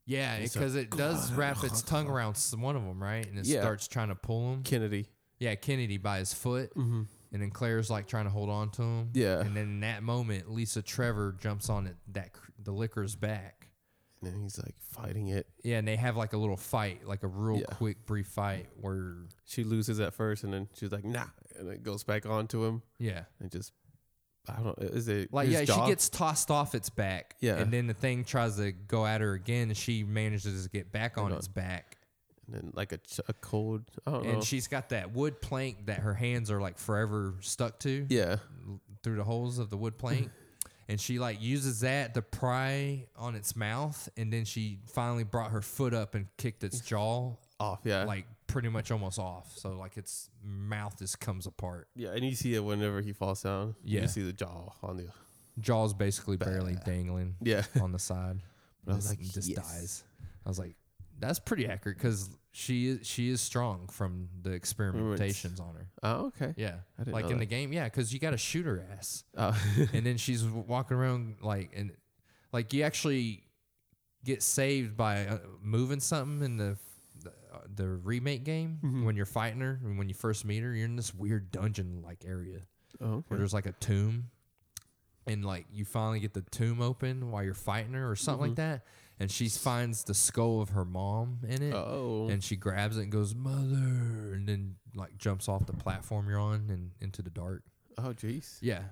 yeah, 0.06 0.36
it's 0.36 0.54
because 0.54 0.76
it 0.76 0.92
does 0.92 1.34
wrap 1.34 1.64
its 1.64 1.82
tongue 1.82 2.08
around 2.08 2.32
s- 2.32 2.54
one 2.56 2.76
of 2.76 2.84
them, 2.84 3.02
right? 3.02 3.26
And 3.26 3.40
it 3.40 3.46
Yeah. 3.48 3.62
starts 3.62 3.88
trying 3.88 4.10
to 4.10 4.16
pull 4.16 4.54
him. 4.54 4.64
Kennedy. 4.64 5.08
Yeah, 5.40 5.56
Kennedy 5.56 5.98
by 5.98 6.20
his 6.20 6.34
foot, 6.34 6.74
Mm-hmm. 6.76 7.04
and 7.34 7.42
then 7.42 7.50
Claire's 7.50 7.90
like 7.90 8.08
trying 8.08 8.26
to 8.26 8.30
hold 8.32 8.50
on 8.50 8.70
to 8.72 8.82
him. 8.84 9.10
Yeah. 9.14 9.40
And 9.40 9.56
then 9.58 9.64
in 9.64 9.80
that 9.82 10.04
moment, 10.04 10.50
Lisa 10.52 10.82
Trevor 10.84 11.36
jumps 11.40 11.70
on 11.70 11.88
it, 11.88 11.96
that 12.14 12.34
cr- 12.34 12.52
the 12.64 12.72
Licker's 12.72 13.16
back. 13.16 13.70
And 14.22 14.32
then 14.34 14.42
he's 14.42 14.58
like 14.60 14.76
fighting 14.80 15.28
it. 15.30 15.48
Yeah, 15.64 15.78
and 15.80 15.88
they 15.88 15.96
have 15.98 16.16
like 16.16 16.34
a 16.34 16.38
little 16.38 16.56
fight, 16.58 17.06
like 17.06 17.24
a 17.24 17.28
real 17.28 17.60
Yeah. 17.60 17.66
quick, 17.76 18.06
brief 18.06 18.28
fight 18.28 18.68
where, 18.80 19.18
She 19.44 19.64
loses 19.64 20.00
at 20.00 20.14
first, 20.14 20.44
and 20.44 20.54
then 20.54 20.70
she's 20.74 20.92
like, 20.92 21.04
"Nah," 21.04 21.28
and 21.58 21.68
it 21.70 21.84
goes 21.84 22.04
back 22.04 22.26
onto 22.26 22.64
him, 22.64 22.82
yeah, 22.98 23.26
and 23.40 23.52
just 23.52 23.74
I 24.50 24.62
don't 24.62 24.80
know. 24.80 24.88
Is 24.88 25.08
it 25.08 25.34
like 25.34 25.50
yeah, 25.50 25.66
she 25.66 25.88
gets 25.88 26.10
tossed 26.10 26.52
off 26.52 26.76
its 26.76 26.90
back. 26.90 27.36
Yeah. 27.40 27.58
and 27.58 27.72
then 27.72 27.88
the 27.88 27.94
thing 27.94 28.24
tries 28.24 28.58
to 28.58 28.72
go 28.72 29.06
at 29.06 29.22
her 29.22 29.34
again, 29.34 29.70
and 29.70 29.78
she 29.78 30.04
manages 30.04 30.64
to 30.64 30.70
get 30.70 30.92
back 30.92 31.18
on 31.18 31.32
uh, 31.32 31.38
its 31.38 31.48
back. 31.48 31.98
and 32.46 32.56
then 32.56 32.72
like 32.76 32.92
a, 32.92 33.00
a 33.28 33.34
cold. 33.34 33.84
And 34.06 34.24
know. 34.24 34.42
she's 34.42 34.68
got 34.68 34.90
that 34.90 35.14
wood 35.14 35.42
plank 35.42 35.88
that 35.88 36.00
her 36.00 36.14
hands 36.14 36.52
are 36.52 36.62
like 36.62 36.78
forever 36.78 37.36
stuck 37.42 37.80
to 37.80 38.06
yeah, 38.10 38.38
through 39.04 39.16
the 39.16 39.24
holes 39.24 39.60
of 39.60 39.70
the 39.70 39.78
wood 39.78 39.98
plank. 39.98 40.30
and 40.88 41.00
she 41.00 41.20
like 41.20 41.42
uses 41.42 41.82
that 41.82 42.14
to 42.14 42.22
pry 42.22 43.06
on 43.16 43.36
its 43.36 43.56
mouth, 43.56 44.10
and 44.18 44.32
then 44.32 44.46
she 44.46 44.80
finally 44.86 45.24
brought 45.24 45.52
her 45.52 45.62
foot 45.62 45.94
up 45.94 46.16
and 46.16 46.28
kicked 46.38 46.64
its 46.64 46.80
jaw 46.80 47.34
off. 47.60 47.80
Yeah, 47.84 48.04
like 48.06 48.26
pretty 48.56 48.70
much 48.70 48.90
almost 48.90 49.20
off. 49.20 49.52
So 49.58 49.72
like 49.78 49.98
its 49.98 50.30
mouth 50.42 50.98
just 50.98 51.20
comes 51.20 51.46
apart. 51.46 51.90
yeah, 51.94 52.12
and 52.14 52.24
you 52.24 52.34
see 52.36 52.56
it 52.56 52.64
whenever 52.64 53.02
he 53.02 53.12
falls 53.12 53.44
down. 53.44 53.76
Yeah. 53.84 54.04
you 54.04 54.08
see 54.08 54.22
the 54.24 54.32
jaw 54.32 54.72
on 54.82 54.96
the. 54.96 55.08
Jaw's 55.60 55.94
basically 55.94 56.38
barely 56.38 56.78
dangling 56.86 57.36
Yeah, 57.42 57.64
on 57.82 57.92
the 57.92 58.00
side. 58.00 58.40
But 58.86 58.94
I 58.94 58.96
was 58.96 59.08
Just- 59.10 59.20
like, 59.20 59.34
just 59.34 59.50
yes. 59.50 59.58
dies. 59.58 60.04
I 60.46 60.50
was 60.50 60.58
like, 60.58 60.76
that's 61.20 61.38
pretty 61.40 61.68
accurate 61.68 61.98
because 61.98 62.30
she 62.54 62.88
is 62.88 63.06
she 63.06 63.30
is 63.30 63.42
strong 63.42 63.88
from 63.92 64.30
the 64.42 64.52
experimentations 64.52 65.60
on 65.60 65.76
her. 65.76 65.88
oh 66.04 66.28
okay. 66.28 66.54
Yeah, 66.56 66.76
like 67.08 67.26
in 67.26 67.32
that. 67.32 67.40
the 67.40 67.46
game, 67.46 67.74
yeah, 67.74 67.86
because 67.86 68.14
you 68.14 68.20
got 68.20 68.32
to 68.32 68.38
shoot 68.38 68.66
her 68.66 68.86
ass, 68.98 69.26
Oh. 69.38 69.54
and 69.94 70.06
then 70.06 70.16
she's 70.16 70.46
walking 70.46 70.96
around 70.96 71.36
like 71.42 71.72
and 71.76 71.92
like 72.54 72.72
you 72.74 72.84
actually 72.84 73.44
get 74.24 74.42
saved 74.42 74.96
by 74.96 75.26
uh, 75.26 75.38
moving 75.62 76.00
something 76.00 76.42
in 76.46 76.56
the 76.58 76.78
the, 77.76 77.88
remake 77.88 78.44
game 78.44 78.80
Mhm. 78.84 79.04
when 79.06 79.16
you're 79.16 79.26
fighting 79.26 79.62
her 79.62 79.80
and 79.84 79.98
when 79.98 80.08
you 80.10 80.16
first 80.16 80.46
meet 80.46 80.62
her, 80.64 80.74
you're 80.74 80.86
in 80.86 80.96
this 80.96 81.14
weird 81.14 81.52
dungeon 81.52 82.02
like 82.04 82.24
area 82.26 82.62
oh, 83.02 83.24
where 83.28 83.38
there's 83.38 83.54
like 83.54 83.66
a 83.66 83.72
tomb, 83.74 84.30
and 85.28 85.44
like 85.44 85.66
you 85.72 85.86
finally 85.86 86.20
get 86.20 86.34
the 86.34 86.42
tomb 86.42 86.82
open 86.82 87.32
while 87.32 87.44
you're 87.44 87.54
fighting 87.54 87.94
her 87.94 88.10
or 88.10 88.16
something 88.16 88.46
Mhm. 88.46 88.50
like 88.50 88.56
that, 88.58 88.86
and 89.20 89.32
she 89.32 89.50
finds 89.50 90.04
the 90.04 90.14
skull 90.14 90.62
of 90.62 90.70
her 90.70 90.86
mom 90.86 91.40
in 91.48 91.62
it. 91.64 91.74
Oh, 91.74 92.28
And 92.30 92.44
she 92.44 92.56
grabs 92.56 92.98
it 92.98 93.04
and 93.04 93.12
goes, 93.12 93.34
"Mother!" 93.34 94.34
and 94.34 94.48
then 94.48 94.76
like 94.94 95.18
jumps 95.18 95.48
off 95.50 95.66
the 95.66 95.74
platform 95.74 96.30
you're 96.30 96.40
on 96.40 96.70
and 96.70 96.92
into 97.02 97.22
the 97.22 97.30
dark. 97.32 97.64
oh, 97.98 98.14
jeez. 98.14 98.58
Yeah, 98.62 98.84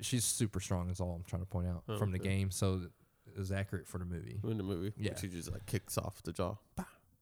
she's 0.00 0.24
super 0.24 0.60
strong. 0.60 0.88
Is 0.90 0.98
all 1.00 1.14
I'm 1.14 1.22
trying 1.24 1.42
to 1.42 1.46
point 1.46 1.68
out 1.68 1.84
Oh, 1.88 1.98
from 1.98 2.10
the 2.12 2.18
game. 2.18 2.50
So 2.50 2.80
it 3.26 3.38
was 3.38 3.52
accurate 3.52 3.86
for 3.86 3.98
the 3.98 4.04
movie. 4.06 4.40
In 4.42 4.56
the 4.56 4.62
movie, 4.64 4.92
Yeah. 4.96 5.14
she 5.16 5.28
just 5.28 5.52
like 5.52 5.66
kicks 5.66 5.96
off 5.98 6.22
the 6.22 6.32
jaw. 6.32 6.56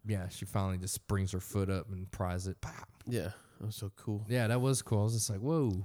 Yeah, 0.06 0.28
she 0.28 0.44
finally 0.44 0.78
just 0.78 1.06
brings 1.08 1.32
her 1.32 1.40
foot 1.40 1.68
up 1.70 1.90
and 1.90 2.10
pries 2.10 2.46
it. 2.46 2.56
Yeah, 3.06 3.30
that 3.60 3.66
was 3.66 3.76
so 3.76 3.90
cool. 3.96 4.24
Yeah, 4.28 4.46
that 4.46 4.60
was 4.60 4.82
cool. 4.82 5.00
I 5.00 5.04
was 5.04 5.14
just 5.14 5.30
like, 5.30 5.40
"Whoa!" 5.40 5.84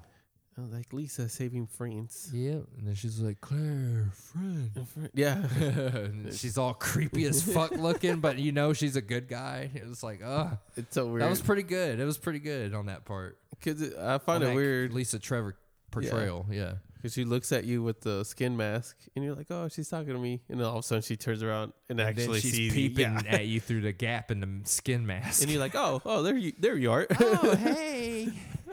I 0.57 0.61
was 0.61 0.72
like 0.72 0.94
Lisa 0.94 1.27
saving 1.27 1.65
friends. 1.65 2.30
Yeah, 2.31 2.60
and 2.77 2.85
then 2.85 2.94
she's 2.95 3.19
like, 3.19 3.41
"Claire, 3.41 4.11
friend." 4.14 4.69
Yeah, 5.14 5.44
And 5.57 6.34
she's 6.34 6.57
all 6.60 6.73
creepy 6.76 7.26
as 7.26 7.41
fuck 7.53 7.72
looking, 7.72 8.19
but 8.19 8.38
you 8.38 8.52
know 8.52 8.72
she's 8.73 8.95
a 8.95 9.02
good 9.02 9.27
guy. 9.27 9.72
It 9.73 9.88
was 9.88 10.03
like, 10.03 10.22
uh 10.23 10.52
it's 10.77 10.94
so 10.94 11.07
weird. 11.07 11.23
that 11.23 11.30
was 11.30 11.41
pretty 11.41 11.64
good. 11.64 11.99
It 11.99 12.06
was 12.06 12.18
pretty 12.19 12.40
good 12.40 12.73
on 12.76 12.85
that 12.85 13.03
part. 13.03 13.40
Cause 13.64 13.81
it, 13.81 13.98
I 13.98 14.19
find 14.19 14.44
On 14.44 14.52
it 14.52 14.56
weird 14.56 14.94
Lisa 14.94 15.18
Trevor 15.18 15.57
portrayal. 15.90 16.45
Yeah. 16.52 16.73
Because 17.04 17.14
she 17.14 17.26
looks 17.26 17.52
at 17.52 17.66
you 17.66 17.84
with 17.84 18.00
the 18.00 18.24
skin 18.24 18.56
mask, 18.56 18.96
and 19.14 19.26
you're 19.26 19.36
like, 19.36 19.48
"Oh, 19.52 19.68
she's 19.68 19.90
talking 19.90 20.14
to 20.14 20.18
me," 20.20 20.40
and 20.50 20.58
then 20.58 20.66
all 20.66 20.78
of 20.78 20.86
a 20.86 20.88
sudden 20.88 21.02
she 21.02 21.18
turns 21.18 21.44
around 21.44 21.74
and, 21.90 22.00
And 22.00 22.08
actually 22.10 22.40
she's 22.40 22.54
sees 22.54 22.74
you. 22.78 22.90
peeping 22.90 23.14
Yeah. 23.26 23.36
at 23.36 23.46
you 23.46 23.60
through 23.60 23.82
the 23.82 23.92
gap 23.92 24.32
in 24.32 24.40
the 24.40 24.62
skin 24.64 25.06
mask. 25.06 25.42
and 25.42 25.52
you're 25.52 25.60
like, 25.60 25.76
"Oh, 25.76 26.02
oh, 26.06 26.24
there 26.24 26.38
you, 26.38 26.54
there 26.58 26.78
you 26.78 26.92
are." 26.94 27.06
oh, 27.20 27.56
hey, 27.60 28.30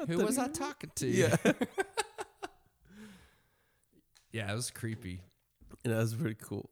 who 0.06 0.18
was 0.18 0.38
I 0.38 0.46
talking 0.46 0.92
to? 0.94 1.08
yeah, 1.08 1.34
yeah, 4.32 4.52
it 4.52 4.54
was 4.54 4.70
creepy. 4.70 5.22
and 5.84 5.92
that 5.92 5.98
was 5.98 6.14
pretty 6.14 6.36
cool. 6.40 6.70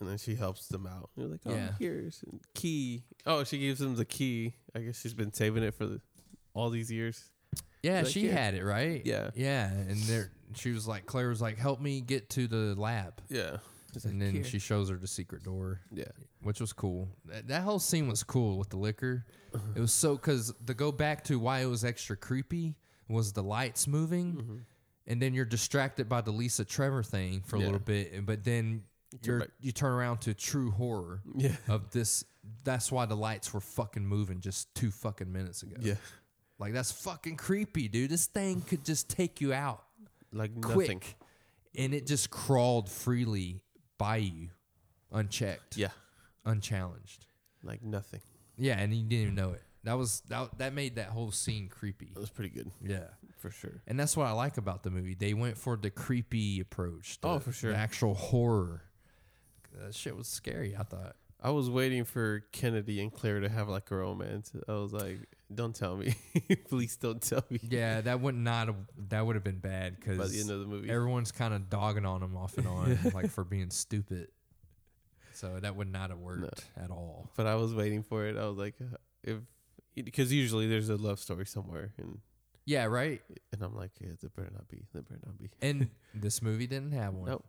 And 0.00 0.08
then 0.08 0.18
she 0.18 0.34
helps 0.34 0.66
them 0.68 0.86
out. 0.86 1.10
You're 1.16 1.28
like, 1.28 1.40
"Oh, 1.46 1.54
Yeah. 1.54 1.70
here's 1.78 2.24
a 2.26 2.58
key." 2.58 3.04
Oh, 3.26 3.44
she 3.44 3.58
gives 3.58 3.78
them 3.78 3.94
the 3.94 4.04
key. 4.04 4.54
I 4.74 4.80
guess 4.80 5.00
she's 5.00 5.14
been 5.14 5.32
saving 5.32 5.62
it 5.62 5.74
for 5.74 5.86
the, 5.86 6.00
all 6.54 6.70
these 6.70 6.90
years. 6.90 7.30
Yeah, 7.82 7.98
Like, 8.00 8.06
she 8.12 8.22
here. 8.22 8.32
had 8.32 8.54
it 8.54 8.64
right. 8.64 9.02
Yeah. 9.04 9.30
yeah, 9.34 9.70
and 9.70 9.98
there 10.54 10.60
she 10.62 10.72
was 10.72 10.86
like, 10.86 11.06
Claire 11.06 11.28
was 11.28 11.40
like, 11.42 11.58
"Help 11.58 11.80
me 11.80 12.00
get 12.00 12.30
to 12.30 12.46
the 12.46 12.74
lab," 12.76 13.20
Yeah, 13.28 13.58
She's 13.92 14.04
and 14.04 14.14
like, 14.14 14.26
then 14.26 14.34
"Here." 14.36 14.44
she 14.44 14.58
shows 14.58 14.88
her 14.90 14.96
the 14.96 15.06
secret 15.06 15.42
door. 15.42 15.80
yeah, 15.92 16.04
which 16.42 16.60
was 16.60 16.72
cool. 16.72 17.08
That, 17.26 17.48
that 17.48 17.62
whole 17.62 17.78
scene 17.78 18.08
was 18.08 18.22
cool 18.22 18.58
with 18.58 18.70
the 18.70 18.76
Licker. 18.76 19.26
Uh-huh. 19.54 19.62
It 19.76 19.80
was 19.80 19.92
so 19.92 20.14
because 20.16 20.52
to 20.66 20.74
go 20.74 20.90
back 20.92 21.24
to 21.24 21.38
why 21.38 21.60
it 21.60 21.66
was 21.66 21.84
extra 21.84 22.16
creepy 22.16 22.74
was 23.08 23.32
the 23.32 23.42
lights 23.42 23.86
moving, 23.86 24.34
Mm-hmm. 24.34 24.56
and 25.06 25.20
then 25.22 25.34
you're 25.34 25.44
distracted 25.44 26.08
by 26.08 26.20
the 26.22 26.30
Lisa 26.32 26.64
Trevor 26.64 27.02
thing 27.02 27.42
for 27.42 27.56
a 27.56 27.58
Yeah. 27.60 27.64
little 27.66 27.80
bit, 27.80 28.12
and- 28.12 28.26
but 28.26 28.42
then 28.44 28.84
you're 29.22 29.40
back. 29.40 29.50
you 29.60 29.70
turn 29.72 29.92
around 29.92 30.18
to 30.22 30.34
true 30.34 30.70
horror 30.72 31.20
yeah, 31.36 31.54
of 31.68 31.90
this. 31.90 32.24
That's 32.64 32.90
why 32.90 33.06
the 33.06 33.14
lights 33.16 33.54
were 33.54 33.60
fucking 33.60 34.04
moving 34.06 34.40
just 34.40 34.74
two 34.74 34.90
fucking 34.90 35.30
minutes 35.32 35.62
ago. 35.62 35.76
yeah. 35.80 35.94
like 36.58 36.72
that's 36.72 36.90
fucking 36.92 37.36
creepy, 37.36 37.88
dude. 37.88 38.10
This 38.10 38.26
thing 38.26 38.60
could 38.62 38.84
just 38.84 39.08
take 39.08 39.40
you 39.40 39.52
out 39.52 39.84
Like 40.34 40.60
quick, 40.60 40.88
nothing. 40.88 41.02
and 41.76 41.94
it 41.94 42.06
just 42.06 42.28
crawled 42.30 42.90
freely 42.90 43.62
by 43.98 44.16
you. 44.16 44.48
unchecked, 45.12 45.76
Yeah, 45.76 45.90
unchallenged. 46.44 47.26
like 47.62 47.82
nothing. 47.82 48.20
Yeah, 48.56 48.78
and 48.78 48.92
you 48.92 49.02
didn't 49.04 49.22
even 49.22 49.34
know 49.36 49.52
it. 49.52 49.62
That 49.84 49.94
was 49.94 50.22
that 50.28 50.58
that 50.58 50.72
made 50.74 50.96
that 50.96 51.08
whole 51.10 51.30
scene 51.30 51.68
creepy. 51.68 52.10
It 52.14 52.18
was 52.18 52.30
pretty 52.30 52.50
good 52.50 52.70
Yeah. 52.82 53.08
for 53.38 53.50
sure. 53.50 53.82
And 53.86 53.98
that's 54.00 54.16
what 54.16 54.26
I 54.26 54.32
like 54.32 54.56
about 54.56 54.82
the 54.82 54.90
movie. 54.90 55.14
They 55.14 55.34
went 55.34 55.56
for 55.58 55.76
the 55.76 55.90
creepy 55.90 56.58
approach. 56.60 57.20
the- 57.20 57.28
Oh, 57.28 57.38
for 57.38 57.52
sure. 57.52 57.72
The 57.72 57.78
actual 57.78 58.14
horror. 58.14 58.82
That 59.78 59.94
shit 59.94 60.16
was 60.16 60.26
scary, 60.28 60.74
I 60.76 60.82
thought. 60.84 61.16
I 61.44 61.50
was 61.50 61.68
waiting 61.68 62.04
for 62.04 62.40
Kennedy 62.52 63.02
and 63.02 63.12
Claire 63.12 63.40
to 63.40 63.48
have 63.50 63.68
like 63.68 63.90
a 63.90 63.96
romance. 63.96 64.50
I 64.66 64.72
was 64.72 64.92
like, 64.94 65.18
"Don't 65.54 65.76
tell 65.76 65.94
me, 65.94 66.14
please 66.70 66.96
don't 66.96 67.20
tell 67.20 67.44
me." 67.50 67.60
Yeah, 67.62 68.00
that 68.00 68.20
would 68.20 68.34
not 68.34 68.68
have, 68.68 68.76
that 69.10 69.26
would 69.26 69.36
have 69.36 69.44
been 69.44 69.58
bad 69.58 70.00
because 70.00 70.16
By 70.16 70.26
the 70.28 70.40
end 70.40 70.50
of 70.50 70.60
the 70.60 70.66
movie, 70.66 70.88
everyone's 70.90 71.32
kind 71.32 71.52
of 71.52 71.68
dogging 71.68 72.06
on 72.06 72.22
him 72.22 72.34
off 72.36 72.56
and 72.56 72.66
on, 72.66 72.98
like 73.14 73.28
for 73.30 73.44
being 73.44 73.68
stupid. 73.68 74.28
So 75.34 75.58
that 75.60 75.76
would 75.76 75.92
not 75.92 76.10
have 76.10 76.18
worked 76.20 76.64
at 76.76 76.90
all. 76.90 77.28
but 77.36 77.46
I 77.46 77.56
was 77.56 77.74
waiting 77.74 78.02
for 78.04 78.24
it. 78.26 78.36
I 78.38 78.46
was 78.48 78.56
like, 78.56 78.74
uh, 78.80 78.96
if 79.22 79.38
because 79.94 80.32
usually 80.32 80.66
there's 80.66 80.88
a 80.88 80.96
love 80.96 81.18
story 81.18 81.44
somewhere, 81.44 81.92
and 81.98 82.20
Yeah, 82.64 82.84
right. 82.86 83.20
and 83.52 83.62
I'm 83.62 83.76
like, 83.76 83.90
yeah, 84.00 84.12
there 84.20 84.30
better 84.30 84.50
not 84.52 84.66
be. 84.68 84.86
There 84.94 85.02
better 85.02 85.20
not 85.26 85.38
be. 85.38 85.50
And 85.60 85.90
this 86.14 86.40
movie 86.40 86.66
didn't 86.66 86.92
have 86.92 87.12
one. 87.14 87.28
Nope. 87.30 87.44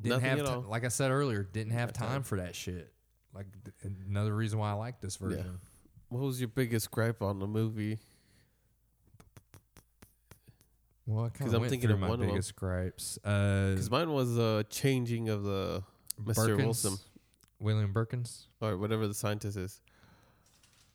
Didn't 0.00 0.22
Nothing 0.22 0.38
have 0.46 0.48
all. 0.56 0.64
like 0.68 0.84
I 0.84 0.88
said 0.88 1.10
earlier, 1.10 1.42
didn't 1.42 1.72
have 1.72 1.80
have 1.88 1.92
time. 1.94 2.08
time 2.08 2.22
for 2.22 2.36
that 2.38 2.54
shit. 2.54 2.92
Like 3.34 3.46
th- 3.82 3.94
another 4.08 4.34
reason 4.34 4.58
why 4.58 4.70
I 4.70 4.74
like 4.74 5.00
this 5.00 5.16
version. 5.16 5.58
What 6.08 6.22
was 6.22 6.40
your 6.40 6.48
biggest 6.48 6.90
gripe 6.90 7.22
on 7.22 7.38
the 7.38 7.46
movie? 7.46 7.98
Well, 11.06 11.24
I 11.24 11.28
'Cause 11.30 11.38
kind 11.38 11.48
of 11.48 11.54
I'm 11.54 11.60
went 11.62 11.70
thinking 11.70 11.88
through 11.88 11.94
of 11.94 12.00
my 12.00 12.08
one 12.08 12.20
of 12.20 12.24
'em. 12.28 12.30
biggest 12.34 12.56
gripes. 12.56 13.18
Uh, 13.24 13.70
Because 13.70 13.90
mine 13.90 14.12
was 14.12 14.38
uh 14.38 14.62
changing 14.70 15.28
of 15.28 15.42
the 15.42 15.82
Mr. 16.22 16.34
Birkins? 16.56 16.56
Wilson 16.58 16.96
William 17.60 17.92
Birkins. 17.92 18.46
or 18.60 18.76
whatever 18.76 19.06
the 19.08 19.14
scientist 19.14 19.56
is. 19.56 19.80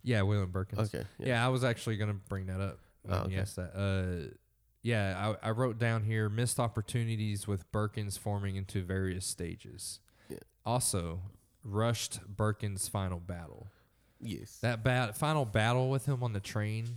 Yeah, 0.03 0.21
William 0.21 0.51
Birkins. 0.51 0.79
Okay, 0.93 1.05
Yeah. 1.17 1.45
I 1.45 1.49
was 1.49 1.63
actually 1.63 1.97
gonna 1.97 2.13
bring 2.13 2.45
that 2.47 2.61
up. 2.61 2.79
Oh, 3.07 3.13
okay. 3.21 3.33
Yes, 3.35 3.55
that. 3.55 3.75
Uh, 3.75 4.35
yeah, 4.83 5.35
I, 5.43 5.47
I 5.47 5.51
wrote 5.51 5.79
down 5.79 6.03
here 6.03 6.29
missed 6.29 6.59
opportunities 6.59 7.47
with 7.47 7.69
Birkins 7.71 8.17
forming 8.17 8.55
into 8.55 8.83
various 8.83 9.25
stages. 9.25 9.99
Yeah. 10.29 10.37
Also, 10.65 11.21
rushed 11.65 12.19
Birkins' 12.33 12.89
final 12.89 13.19
battle. 13.19 13.67
Yes. 14.21 14.59
That 14.61 14.83
bat 14.83 15.17
final 15.17 15.43
battle 15.45 15.89
with 15.89 16.05
him 16.05 16.23
on 16.23 16.31
the 16.33 16.39
train 16.39 16.95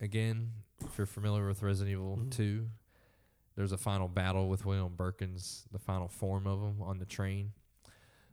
again. 0.00 0.52
If 0.84 0.96
you're 0.98 1.06
familiar 1.06 1.46
with 1.48 1.62
Resident 1.62 1.90
Evil 1.92 2.16
Mhm. 2.16 2.30
Two, 2.30 2.68
there's 3.56 3.72
a 3.72 3.76
final 3.78 4.08
battle 4.08 4.48
with 4.48 4.64
William 4.64 4.96
Birkins, 4.96 5.64
the 5.72 5.78
final 5.78 6.08
form 6.08 6.46
of 6.46 6.60
him 6.60 6.80
on 6.82 6.98
the 6.98 7.04
train. 7.06 7.52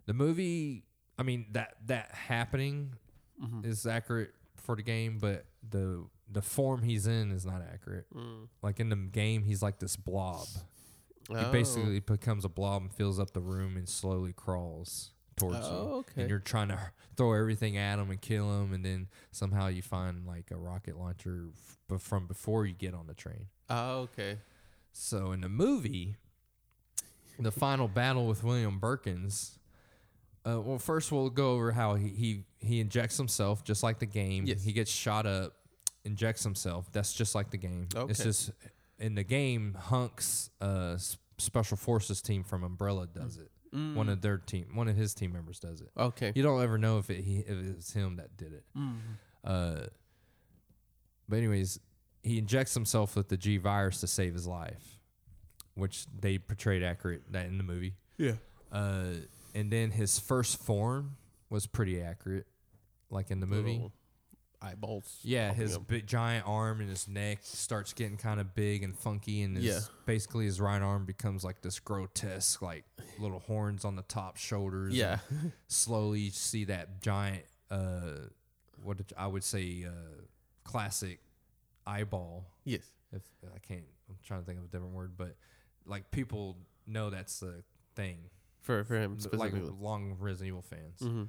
The 0.05 0.13
movie, 0.13 0.85
I 1.17 1.23
mean 1.23 1.47
that 1.53 1.77
that 1.87 2.11
happening 2.13 2.93
Mhm. 3.41 3.65
is 3.65 3.85
accurate 3.87 4.33
for 4.55 4.75
the 4.75 4.83
game, 4.83 5.17
but 5.19 5.45
the 5.67 6.07
the 6.29 6.41
form 6.41 6.83
he's 6.83 7.07
in 7.07 7.31
is 7.31 7.45
not 7.45 7.61
accurate. 7.61 8.05
Mm. 8.13 8.49
Like 8.61 8.81
in 8.81 8.89
the 8.89 8.97
game, 8.97 9.43
he's 9.43 9.61
like 9.61 9.79
this 9.79 9.95
blob. 9.95 10.45
He 11.29 11.35
Oh. 11.35 11.51
basically 11.53 12.01
becomes 12.01 12.43
a 12.43 12.49
blob 12.49 12.81
and 12.81 12.93
fills 12.93 13.17
up 13.17 13.31
the 13.31 13.39
room 13.41 13.77
and 13.77 13.87
slowly 13.87 14.33
crawls 14.33 15.13
towards 15.37 15.57
you 15.59 15.63
Oh, 15.73 15.95
okay. 15.99 16.21
and 16.21 16.29
you're 16.29 16.39
trying 16.39 16.67
to 16.69 16.79
throw 17.15 17.33
everything 17.33 17.77
at 17.77 17.99
him 17.99 18.09
and 18.09 18.19
kill 18.19 18.61
him, 18.61 18.73
and 18.73 18.83
then 18.83 19.07
somehow 19.31 19.67
you 19.67 19.81
find 19.81 20.25
like 20.25 20.51
a 20.51 20.57
rocket 20.57 20.97
launcher 20.97 21.45
f- 21.91 22.01
from 22.01 22.27
before 22.27 22.65
you 22.65 22.73
get 22.73 22.93
on 22.93 23.07
the 23.07 23.13
train. 23.13 23.45
Oh, 23.69 23.99
okay. 24.01 24.37
So 24.91 25.31
in 25.31 25.41
the 25.41 25.49
movie, 25.49 26.15
the 27.39 27.51
final 27.51 27.87
battle 27.87 28.27
with 28.27 28.43
William 28.43 28.79
Birkins. 28.79 29.57
Uh, 30.45 30.61
well, 30.61 30.79
first 30.79 31.11
we'll 31.11 31.29
go 31.29 31.51
over 31.53 31.71
how 31.73 31.95
he, 31.95 32.07
he 32.09 32.43
he 32.59 32.79
injects 32.79 33.17
himself 33.17 33.63
just 33.63 33.83
like 33.83 33.99
the 33.99 34.05
game. 34.05 34.45
Yes. 34.45 34.63
He 34.63 34.71
gets 34.71 34.89
shot 34.89 35.25
up, 35.25 35.53
injects 36.05 36.43
himself. 36.43 36.89
That's 36.91 37.13
just 37.13 37.35
like 37.35 37.51
the 37.51 37.57
game. 37.57 37.87
Okay. 37.95 38.09
It's 38.11 38.23
just 38.23 38.51
in 38.97 39.13
the 39.15 39.23
game, 39.23 39.75
Hunk's 39.79 40.49
uh, 40.61 40.97
special 41.37 41.77
forces 41.77 42.21
team 42.21 42.43
from 42.43 42.63
Umbrella 42.63 43.07
does 43.07 43.37
it. 43.37 43.51
Mm. 43.73 43.95
One 43.95 44.09
of 44.09 44.21
their 44.21 44.37
team, 44.37 44.67
one 44.73 44.87
of 44.87 44.95
his 44.95 45.13
team 45.13 45.33
members 45.33 45.59
does 45.59 45.81
it. 45.81 45.89
Okay. 45.97 46.31
You 46.35 46.43
don't 46.43 46.61
ever 46.61 46.77
know 46.77 46.97
if 46.97 47.09
it 47.09 47.23
he 47.23 47.39
if 47.39 47.57
it's 47.77 47.93
him 47.93 48.17
that 48.17 48.35
did 48.37 48.53
it. 48.53 48.63
Mm. 48.77 48.95
Uh, 49.43 49.87
but 51.27 51.37
anyways, 51.37 51.79
he 52.23 52.37
injects 52.37 52.73
himself 52.73 53.15
with 53.15 53.29
the 53.29 53.37
G 53.37 53.57
virus 53.57 53.99
to 54.01 54.07
save 54.07 54.33
his 54.33 54.47
life, 54.47 54.99
which 55.75 56.05
they 56.17 56.37
portrayed 56.37 56.83
accurate 56.83 57.23
that 57.31 57.45
in 57.47 57.57
the 57.57 57.63
movie. 57.63 57.95
Yeah. 58.17 58.33
Uh, 58.71 59.05
and 59.55 59.71
then 59.71 59.91
his 59.91 60.19
first 60.19 60.57
form 60.61 61.17
was 61.49 61.67
pretty 61.67 62.01
accurate, 62.01 62.47
like 63.09 63.31
in 63.31 63.39
the 63.39 63.45
movie. 63.45 63.73
Little 63.73 63.91
eyeballs. 64.61 65.19
Yeah, 65.23 65.53
his 65.53 65.75
up. 65.75 65.87
big 65.87 66.07
giant 66.07 66.47
arm 66.47 66.79
and 66.81 66.89
his 66.89 67.07
neck 67.07 67.39
starts 67.43 67.93
getting 67.93 68.17
kind 68.17 68.39
of 68.39 68.55
big 68.55 68.83
and 68.83 68.97
funky, 68.97 69.41
and 69.43 69.55
his, 69.57 69.65
Yeah. 69.65 69.79
basically 70.05 70.45
his 70.45 70.59
right 70.59 70.81
arm 70.81 71.05
becomes 71.05 71.43
like 71.43 71.61
this 71.61 71.79
grotesque, 71.79 72.61
like 72.61 72.83
little 73.19 73.39
horns 73.39 73.85
on 73.85 73.95
the 73.95 74.01
top 74.03 74.37
shoulders. 74.37 74.93
Yeah. 74.95 75.19
slowly 75.67 76.21
you 76.21 76.31
see 76.31 76.65
that 76.65 77.01
giant, 77.01 77.45
uh, 77.69 78.13
what 78.83 78.97
did- 78.97 79.13
I 79.17 79.27
would 79.27 79.43
say, 79.43 79.85
uh, 79.85 80.21
classic 80.63 81.19
eyeball. 81.85 82.45
yes. 82.65 82.81
If 83.13 83.21
I 83.55 83.59
can't, 83.59 83.85
I'm 84.09 84.17
trying 84.25 84.41
to 84.41 84.45
think 84.45 84.59
of 84.59 84.65
a 84.65 84.67
different 84.67 84.93
word, 84.93 85.13
but 85.17 85.37
like 85.85 86.11
people 86.11 86.57
know 86.85 87.09
that's 87.09 87.39
the 87.39 87.63
thing. 87.95 88.17
For 88.61 88.83
for 88.83 88.95
him 88.95 89.17
Like 89.31 89.53
long 89.79 90.17
Resident 90.19 90.49
Evil 90.49 90.61
fans, 90.61 90.99
mm-hmm. 90.99 91.23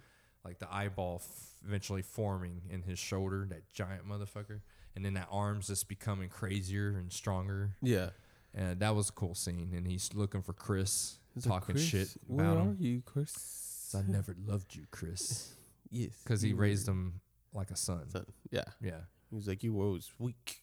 Like 0.49 0.59
the 0.59 0.73
eyeball 0.75 1.23
f- 1.23 1.51
eventually 1.66 2.03
forming 2.03 2.62
in 2.70 2.83
his 2.83 2.99
shoulder, 2.99 3.47
that 3.51 3.69
giant 3.73 4.09
motherfucker, 4.09 4.61
and 4.97 5.05
then 5.05 5.15
that 5.15 5.29
arm's 5.31 5.66
just 5.69 5.89
becoming 5.89 6.29
crazier 6.31 6.97
and 6.97 7.12
stronger. 7.12 7.73
Yeah. 7.83 8.11
And 8.55 8.81
that 8.81 8.95
was 8.97 9.11
a 9.11 9.12
cool 9.12 9.35
scene. 9.35 9.73
And 9.77 9.87
he's 9.87 10.11
looking 10.15 10.41
for 10.43 10.55
Chris, 10.55 11.19
He's 11.35 11.47
like, 11.47 11.61
talking 11.61 11.75
"Chris, 11.75 11.85
shit 11.87 12.09
Where 12.27 12.47
about 12.47 12.57
are 12.57 12.62
him. 12.70 12.77
you, 12.81 13.03
Chris? 13.05 13.95
I 13.95 14.03
never 14.11 14.35
loved 14.47 14.75
you, 14.75 14.87
Chris, 14.91 15.55
Yes. 15.91 16.11
because 16.25 16.41
he 16.43 16.49
you 16.51 16.57
raised 16.57 16.89
him 16.89 17.20
like 17.53 17.70
a 17.70 17.77
son. 17.77 18.09
son. 18.11 18.25
Yeah. 18.51 18.65
Yeah. 18.81 19.01
He 19.31 19.37
was 19.37 19.47
like, 19.47 19.62
you 19.62 19.75
were 19.75 19.85
always 19.85 20.11
weak. 20.19 20.62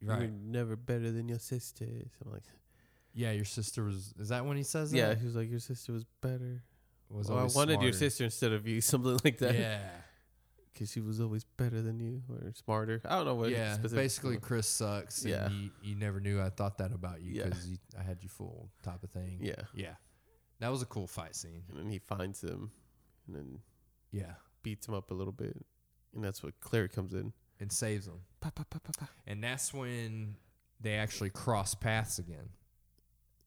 You 0.00 0.08
Right. 0.08 0.20
were 0.20 0.28
never 0.28 0.76
better 0.76 1.10
than 1.10 1.28
your 1.28 1.40
sister. 1.40 1.84
Something 1.84 2.32
like 2.32 2.44
Yeah, 3.14 3.32
your 3.32 3.44
sister 3.44 3.82
was. 3.84 4.14
Is 4.18 4.28
that 4.28 4.46
when 4.46 4.56
he 4.56 4.62
says 4.62 4.92
Yeah, 4.94 5.08
that? 5.08 5.18
he 5.18 5.26
was 5.26 5.34
like, 5.34 5.50
your 5.50 5.58
sister 5.58 5.92
was 5.92 6.04
better. 6.20 6.62
Was 7.10 7.28
Well, 7.28 7.38
I 7.38 7.40
always 7.42 7.54
wanted 7.54 7.82
your 7.82 7.92
sister 7.92 8.24
instead 8.24 8.52
of 8.52 8.66
you, 8.66 8.80
something 8.92 9.18
like 9.24 9.38
that. 9.38 9.54
Yeah, 9.54 9.80
Because 10.72 10.90
she 10.92 11.00
was 11.00 11.20
always 11.20 11.44
better 11.44 11.80
than 11.82 11.98
you 12.00 12.22
or 12.30 12.52
smarter. 12.54 13.00
I 13.04 13.16
don't 13.16 13.24
know 13.26 13.34
what. 13.34 13.50
yeah. 13.50 13.74
specific- 13.74 13.96
Basically, 13.96 14.36
Chris 14.38 14.66
sucks. 14.66 15.24
Yeah. 15.24 15.46
and 15.46 15.54
you, 15.54 15.70
you 15.82 15.94
never 15.96 16.20
knew 16.20 16.40
I 16.40 16.50
thought 16.50 16.78
that 16.78 16.92
about 16.92 17.20
you 17.22 17.32
Yeah. 17.34 17.44
because 17.44 17.68
I 17.98 18.02
had 18.02 18.18
you 18.22 18.28
fooled, 18.28 18.68
type 18.82 19.02
of 19.02 19.10
thing. 19.10 19.38
Yeah. 19.40 19.54
yeah. 19.74 19.94
That 20.60 20.70
was 20.70 20.82
a 20.82 20.86
cool 20.86 21.06
fight 21.06 21.34
scene. 21.36 21.62
And 21.70 21.78
then 21.78 21.88
he 21.90 21.98
finds 21.98 22.42
him 22.42 22.70
and 23.26 23.36
then 23.36 23.58
Yeah, 24.10 24.32
beats 24.62 24.88
him 24.88 24.94
up 24.94 25.10
a 25.10 25.14
little 25.14 25.32
bit. 25.32 25.56
And 26.14 26.24
that's 26.24 26.42
what 26.42 26.58
Claire 26.60 26.88
comes 26.88 27.12
in. 27.14 27.32
and 27.60 27.70
saves 27.72 28.06
him. 28.06 28.20
Pa, 28.40 28.50
pa, 28.50 28.64
pa, 28.70 28.78
pa, 28.78 28.92
pa. 28.98 29.08
And 29.26 29.42
that's 29.42 29.72
when 29.74 30.36
they 30.80 30.94
actually 30.94 31.30
cross 31.30 31.74
paths 31.74 32.18
again. 32.20 32.50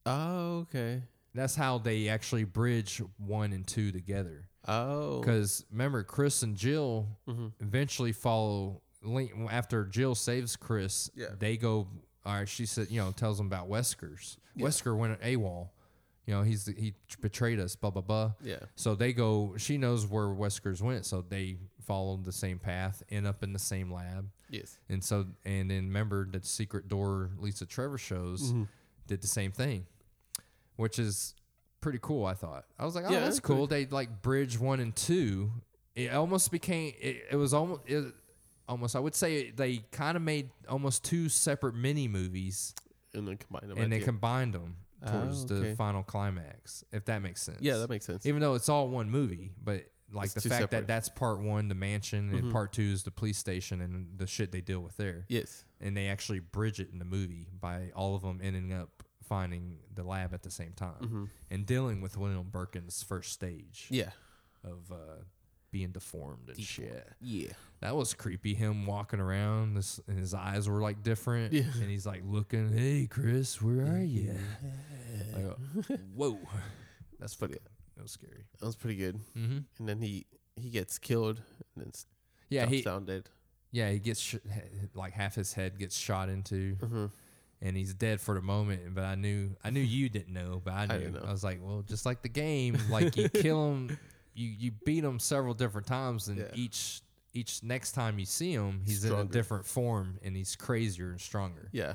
Oh, 0.04 0.58
okay. 0.60 1.02
That's 1.34 1.54
how 1.56 1.78
they 1.78 2.08
actually 2.08 2.44
bridge 2.44 3.00
one 3.18 3.52
and 3.52 3.66
two 3.66 3.90
together. 3.92 4.48
Oh. 4.68 5.20
Because 5.20 5.64
remember, 5.70 6.02
Chris 6.04 6.42
and 6.42 6.56
Jill 6.56 7.08
hmm 7.26 7.48
eventually 7.60 8.12
follow 8.12 8.82
Link 9.02 9.32
after 9.50 9.84
Jill 9.86 10.14
saves 10.14 10.56
Chris. 10.56 11.10
Yeah. 11.14 11.28
They 11.38 11.56
go. 11.56 11.88
All 12.24 12.34
right. 12.34 12.48
She 12.48 12.66
said, 12.66 12.88
you 12.90 13.00
know, 13.00 13.10
tells 13.10 13.38
them 13.38 13.46
about 13.46 13.68
Wesker's. 13.68 14.36
Yeah. 14.54 14.66
Wesker 14.66 14.96
went 14.96 15.20
AWOL. 15.20 15.70
You 16.26 16.34
know, 16.34 16.42
he's 16.42 16.66
he 16.66 16.94
betrayed 17.20 17.58
us. 17.58 17.74
Blah 17.74 17.90
blah 17.90 18.02
blah. 18.02 18.32
Yeah. 18.44 18.60
So 18.76 18.94
they 18.94 19.12
go. 19.12 19.54
She 19.56 19.76
knows 19.78 20.06
where 20.06 20.26
Wesker's 20.26 20.80
went. 20.80 21.04
So 21.06 21.24
they 21.28 21.56
followed 21.84 22.24
the 22.24 22.30
same 22.32 22.60
path, 22.60 23.02
end 23.10 23.26
up 23.26 23.42
in 23.42 23.52
the 23.52 23.58
same 23.58 23.90
lab, 23.92 24.30
Yes. 24.48 24.78
and 24.88 25.02
so 25.02 25.26
and 25.44 25.68
then 25.68 25.86
remember 25.88 26.28
that 26.30 26.46
secret 26.46 26.86
door 26.86 27.32
Lisa 27.38 27.66
Trevor 27.66 27.98
shows 27.98 28.52
Mhm. 28.52 28.68
did 29.08 29.20
the 29.20 29.26
same 29.26 29.50
thing, 29.50 29.84
which 30.76 30.98
is 30.98 31.34
pretty 31.80 31.98
cool. 32.02 32.24
I 32.26 32.34
thought 32.34 32.64
I 32.78 32.84
was 32.84 32.94
like, 32.94 33.04
oh, 33.06 33.10
Yeah, 33.10 33.20
that's 33.20 33.36
that's 33.36 33.40
pretty 33.40 33.58
cool. 33.58 33.66
They 33.66 33.86
like 33.86 34.22
bridge 34.22 34.58
one 34.58 34.80
and 34.80 34.94
two. 34.94 35.50
It 35.94 36.12
almost 36.12 36.50
became. 36.50 36.94
It, 37.00 37.24
it 37.32 37.36
was 37.36 37.52
almost. 37.54 37.82
It, 37.86 38.14
almost, 38.68 38.96
I 38.96 39.00
would 39.00 39.14
say 39.14 39.50
they 39.50 39.78
kind 39.90 40.16
of 40.16 40.22
made 40.22 40.48
almost 40.68 41.04
two 41.04 41.28
separate 41.28 41.74
mini 41.74 42.08
movies, 42.08 42.74
And 43.12 43.26
then 43.28 43.36
combined 43.36 43.70
them. 43.70 43.78
and 43.78 43.92
they 43.92 43.98
the 43.98 44.04
combined 44.04 44.54
them 44.54 44.76
towards 45.06 45.50
Oh, 45.50 45.56
okay. 45.56 45.70
the 45.70 45.76
final 45.76 46.02
climax. 46.02 46.84
If 46.92 47.04
that 47.06 47.20
makes 47.22 47.42
sense. 47.42 47.58
Yeah, 47.60 47.76
that 47.78 47.90
makes 47.90 48.06
sense. 48.06 48.24
Even 48.24 48.40
though 48.40 48.54
it's 48.54 48.68
all 48.70 48.88
one 48.88 49.10
movie, 49.10 49.50
but 49.62 49.84
like 50.14 50.26
It's 50.26 50.34
the 50.34 50.40
fact 50.48 50.60
separate. 50.62 50.70
that 50.82 50.86
that's 50.86 51.08
part 51.08 51.40
one, 51.40 51.68
the 51.68 51.74
mansion, 51.74 52.30
and 52.32 52.44
Mhm. 52.44 52.52
part 52.52 52.72
two 52.72 52.82
is 52.82 53.02
the 53.02 53.10
police 53.10 53.36
station 53.36 53.80
and 53.80 54.16
the 54.18 54.26
shit 54.26 54.52
they 54.52 54.60
deal 54.60 54.80
with 54.80 54.96
there 54.96 55.24
yes. 55.28 55.64
and 55.80 55.96
they 55.96 56.06
actually 56.08 56.38
bridge 56.40 56.80
it 56.80 56.90
in 56.92 56.98
the 56.98 57.04
movie 57.04 57.48
by 57.60 57.90
all 57.96 58.14
of 58.14 58.22
them 58.22 58.38
ending 58.42 58.72
up 58.72 59.02
finding 59.32 59.78
the 59.94 60.02
lab 60.04 60.34
at 60.34 60.42
the 60.42 60.50
same 60.50 60.72
time 60.76 61.00
Mm-hmm. 61.02 61.24
and 61.50 61.66
dealing 61.66 62.00
with 62.02 62.16
William 62.18 62.48
Birkin's 62.50 63.02
first 63.02 63.32
stage 63.32 63.86
Yeah. 63.90 64.10
of 64.64 64.90
uh, 64.92 65.22
being 65.70 65.90
deformed 65.90 66.48
and 66.50 66.60
shit. 66.60 67.08
Yeah. 67.20 67.52
That 67.80 67.96
was 67.96 68.12
creepy. 68.14 68.52
Him 68.54 68.84
walking 68.86 69.20
around, 69.20 69.74
this, 69.74 69.98
and 70.06 70.18
his 70.18 70.34
eyes 70.34 70.68
were 70.68 70.82
like 70.82 71.02
different, 71.02 71.52
Yeah. 71.54 71.62
and 71.80 71.88
he's 71.90 72.04
like 72.06 72.22
looking, 72.26 72.72
"Hey, 72.76 73.06
Chris, 73.10 73.60
where 73.62 73.86
are 73.86 74.02
you?" 74.16 74.34
Like, 75.34 75.98
whoa, 76.14 76.38
that's 77.18 77.34
funny. 77.34 77.56
That 77.96 78.02
was 78.02 78.12
scary. 78.12 78.44
That 78.60 78.66
was 78.66 78.76
pretty 78.76 78.96
good. 78.96 79.16
Mm-hmm. 79.36 79.58
And 79.78 79.88
then 79.88 80.00
he 80.00 80.26
he 80.56 80.68
gets 80.70 80.98
killed 80.98 81.38
and 81.74 81.84
then 81.84 81.92
Yeah, 82.50 82.66
he 82.66 82.82
down 82.82 83.06
dead. 83.06 83.24
yeah 83.70 83.90
he 83.90 83.98
gets 83.98 84.20
sh- 84.20 84.36
like 84.94 85.12
half 85.14 85.34
his 85.34 85.54
head 85.54 85.78
gets 85.78 85.96
shot 85.96 86.28
into, 86.28 86.76
Mm-hmm. 86.76 87.06
And 87.62 87.76
he's 87.76 87.94
dead 87.94 88.20
for 88.20 88.34
the 88.34 88.42
moment. 88.42 88.94
But 88.94 89.04
I 89.04 89.14
knew 89.14 89.56
I 89.64 89.70
knew 89.70 89.80
you 89.80 90.08
didn't 90.10 90.34
know, 90.34 90.60
but 90.62 90.72
I 90.74 90.86
knew. 90.88 90.92
I 90.92 90.96
I, 91.06 91.10
know. 91.10 91.30
was 91.32 91.42
like, 91.44 91.60
well, 91.62 91.82
just 91.86 92.04
like 92.04 92.20
the 92.22 92.28
game, 92.28 92.76
like 92.90 93.16
you 93.16 93.28
kill 93.46 93.72
him, 93.72 93.98
you 94.34 94.48
you 94.48 94.72
beat 94.84 95.04
him 95.04 95.18
several 95.18 95.54
different 95.54 95.86
times, 95.86 96.28
and 96.28 96.38
Yeah. 96.38 96.44
each 96.54 97.00
each 97.34 97.62
next 97.62 97.92
time 97.92 98.18
you 98.18 98.26
see 98.26 98.52
him, 98.52 98.82
he's 98.84 99.04
in 99.04 99.12
a 99.14 99.24
different 99.24 99.64
form, 99.64 100.18
and 100.22 100.36
he's 100.36 100.54
crazier 100.56 101.10
and 101.10 101.20
stronger. 101.20 101.68
Yeah. 101.72 101.94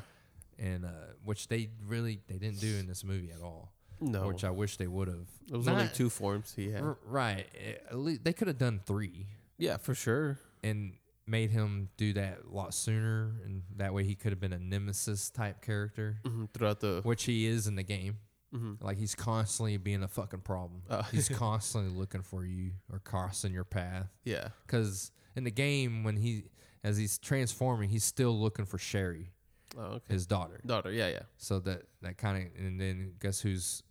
and 0.58 0.86
uh, 0.86 0.90
which 1.24 1.48
they 1.48 1.70
really 1.86 2.22
they 2.28 2.38
didn't 2.40 2.60
do 2.60 2.78
in 2.78 2.88
this 2.88 3.04
movie 3.04 3.32
at 3.32 3.42
all. 3.44 3.72
No. 4.00 4.28
Which 4.28 4.44
I 4.44 4.50
wish 4.52 4.78
they 4.78 4.88
would 4.88 5.08
have. 5.08 5.28
It 5.52 5.56
was 5.58 5.68
only 5.68 5.88
two 5.94 6.10
forms 6.10 6.54
he 6.56 6.72
had. 6.72 6.84
Right. 7.06 7.46
Eh, 7.56 7.74
At 7.90 7.98
least 7.98 8.24
they 8.24 8.34
could 8.34 8.48
have 8.48 8.58
done 8.60 8.80
three 8.86 9.26
yeah, 9.60 9.78
for 9.78 9.94
sure. 9.96 10.38
and 10.64 10.94
made 11.28 11.52
him 11.52 11.90
do 11.98 12.14
that 12.14 12.40
a 12.50 12.56
lot 12.56 12.74
sooner, 12.74 13.36
and 13.46 13.64
that 13.76 13.94
way 13.94 14.04
he 14.04 14.16
could 14.16 14.32
have 14.32 14.40
been 14.40 14.54
a 14.54 14.60
nemesis 14.60 15.30
type 15.30 15.62
character, 15.62 16.18
hmm 16.26 16.46
Throughout 16.54 16.80
the. 16.80 17.02
which 17.04 17.24
he 17.26 17.46
is 17.46 17.68
in 17.68 17.76
the 17.76 17.84
game. 17.84 18.18
hmm 18.52 18.74
Like 18.82 18.98
he's 18.98 19.14
constantly 19.16 19.78
being 19.78 20.04
a 20.04 20.08
fucking 20.08 20.42
problem. 20.42 20.82
Oh. 20.90 21.02
he's 21.12 21.30
constantly 21.46 21.92
looking 21.98 22.22
for 22.22 22.46
you 22.46 22.72
or 22.92 23.00
crossing 23.00 23.54
your 23.54 23.66
path. 23.66 24.08
Yeah. 24.24 24.50
Because 24.66 25.12
in 25.36 25.44
the 25.44 25.52
game, 25.52 26.04
when 26.04 26.16
he 26.18 26.46
as 26.84 26.96
he's 26.98 27.18
transforming, 27.18 27.90
he's 27.90 28.04
still 28.06 28.38
looking 28.40 28.66
for 28.66 28.78
Sherry, 28.78 29.32
Oh, 29.78 29.82
okay. 29.96 30.14
his 30.14 30.26
daughter. 30.26 30.62
Daughter. 30.66 30.92
Yeah, 30.92 31.10
yeah. 31.10 31.24
So 31.38 31.60
that 31.60 31.84
that 32.02 32.18
kind 32.18 32.38
of 32.38 32.64
and 32.66 32.80
then 32.80 33.14
guess 33.20 33.42
who's 33.42 33.84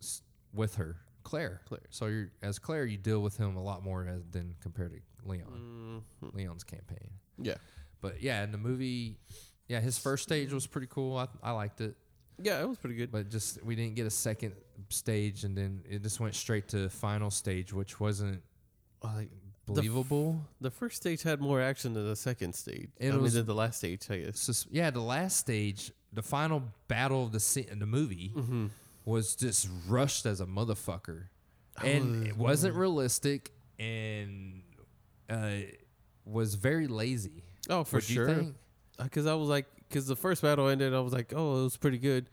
with 0.53 0.75
her? 0.75 0.97
Claire. 1.23 1.61
Claire. 1.65 1.81
So 1.91 2.05
you're 2.07 2.31
as 2.41 2.57
Claire, 2.57 2.85
you 2.85 2.97
deal 2.97 3.19
with 3.21 3.37
him 3.37 3.55
a 3.57 3.61
lot 3.63 3.83
more 3.83 4.07
as, 4.07 4.21
than 4.31 4.55
compared 4.61 4.91
to 4.93 4.99
Leon. 5.29 6.01
Mhm. 6.23 6.33
Leon's 6.33 6.63
campaign. 6.63 7.11
Yeah. 7.39 7.55
But 8.01 8.21
yeah, 8.21 8.43
in 8.43 8.51
the 8.51 8.57
movie, 8.57 9.17
yeah, 9.67 9.79
his 9.79 9.97
first 9.97 10.23
stage 10.23 10.53
was 10.53 10.67
pretty 10.67 10.87
cool. 10.89 11.17
I 11.17 11.27
I 11.43 11.51
liked 11.51 11.81
it, 11.81 11.95
Yeah, 12.41 12.61
it 12.61 12.67
was 12.69 12.77
pretty 12.77 12.95
good. 12.95 13.11
but 13.11 13.29
just 13.29 13.63
we 13.63 13.75
didn't 13.75 13.95
get 13.95 14.05
a 14.05 14.11
second 14.11 14.53
stage, 14.89 15.43
and 15.43 15.57
then 15.57 15.83
it 15.89 16.03
just 16.03 16.19
went 16.19 16.35
straight 16.35 16.67
to 16.69 16.89
final 16.89 17.31
stage, 17.31 17.73
which 17.73 17.99
wasn't 17.99 18.41
like, 19.03 19.29
the 19.65 19.73
f- 19.73 19.75
believable. 19.75 20.41
The 20.61 20.71
first 20.71 20.97
stage 20.97 21.23
had 21.23 21.41
more 21.41 21.61
action 21.61 21.93
than 21.93 22.07
the 22.07 22.15
second 22.15 22.53
stage. 22.53 22.89
It 22.97 23.13
I 23.13 23.17
was- 23.17 23.33
than 23.33 23.45
the 23.45 23.55
last 23.55 23.77
stage, 23.79 24.09
I 24.09 24.19
guess. 24.19 24.39
Sus- 24.39 24.67
yeah, 24.71 24.89
the 24.91 25.01
last 25.01 25.37
stage, 25.37 25.91
the 26.13 26.21
final 26.23 26.61
battle 26.87 27.23
of 27.25 27.31
the 27.31 27.39
se- 27.39 27.67
the 27.75 27.85
movie 27.85 28.31
Mm-hmm. 28.35 28.67
was 29.05 29.35
just 29.35 29.67
rushed 29.87 30.25
as 30.25 30.39
a 30.39 30.45
motherfucker, 30.45 31.27
and 31.83 32.21
was 32.21 32.27
it 32.27 32.37
wasn't 32.37 32.75
realistic 32.75 33.51
and 33.79 34.61
uh, 35.29 35.57
was 36.27 36.55
very 36.55 36.87
lazy. 36.87 37.43
Oh, 37.69 37.83
for 37.83 37.97
you 37.97 38.01
sure. 38.01 38.27
think? 38.33 38.55
Because 39.01 39.25
I 39.25 39.33
was 39.35 39.47
like, 39.49 39.65
because 39.87 40.07
the 40.07 40.15
first 40.15 40.41
battle 40.41 40.67
ended, 40.67 40.93
I 40.93 40.99
was 40.99 41.13
like, 41.13 41.33
oh, 41.35 41.59
it 41.61 41.63
was 41.63 41.77
pretty 41.77 41.97
good. 41.99 42.29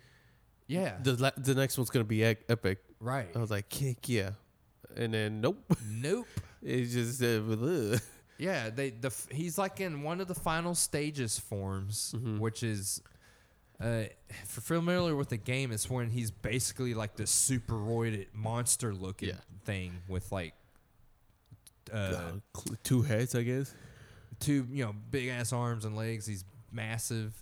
Yeah, 0.67 0.97
The 1.03 1.15
la- 1.17 1.31
the 1.37 1.55
next 1.55 1.77
one's 1.77 1.91
gonna 1.91 2.05
be 2.05 2.23
ec- 2.23 2.45
epic. 2.49 2.79
right. 3.01 3.29
I 3.35 3.39
was 3.39 3.51
like, 3.51 3.69
kick 3.69 4.09
yeah, 4.09 4.31
and 4.97 5.13
then 5.13 5.41
nope. 5.41 5.59
nope. 5.89 6.27
It 6.63 6.87
just 6.87 7.23
uh, 7.23 7.43
ugh. 7.53 8.01
Yeah, 8.39 8.71
they 8.71 8.89
the 8.91 9.09
f- 9.09 9.29
he's 9.31 9.59
like 9.59 9.81
in 9.81 10.03
one 10.03 10.21
of 10.23 10.29
the 10.29 10.35
final 10.35 10.75
stages 10.75 11.39
forms, 11.39 12.15
Mhm. 12.17 12.39
which 12.39 12.63
is. 12.63 13.03
Uh, 13.83 14.05
familiar 14.47 15.17
with 15.17 15.29
the 15.31 15.37
game, 15.37 15.73
it's 15.73 15.91
when 15.91 16.09
he's 16.09 16.31
basically 16.31 16.95
like 16.95 17.17
this 17.17 17.31
superroided 17.33 18.29
monster 18.33 18.95
looking 18.95 19.31
Yeah. 19.31 19.35
thing 19.65 19.93
with 20.09 20.31
like 20.33 20.55
uh, 21.93 21.97
Uh, 21.97 22.33
two 22.83 23.03
heads, 23.03 23.35
I 23.35 23.43
guess. 23.43 23.75
two 24.41 24.67
you 24.71 24.85
know 24.85 24.95
big 25.11 25.29
ass 25.29 25.53
arms 25.53 25.85
and 25.85 25.97
legs. 25.97 26.27
He's 26.27 26.45
massive, 26.73 27.33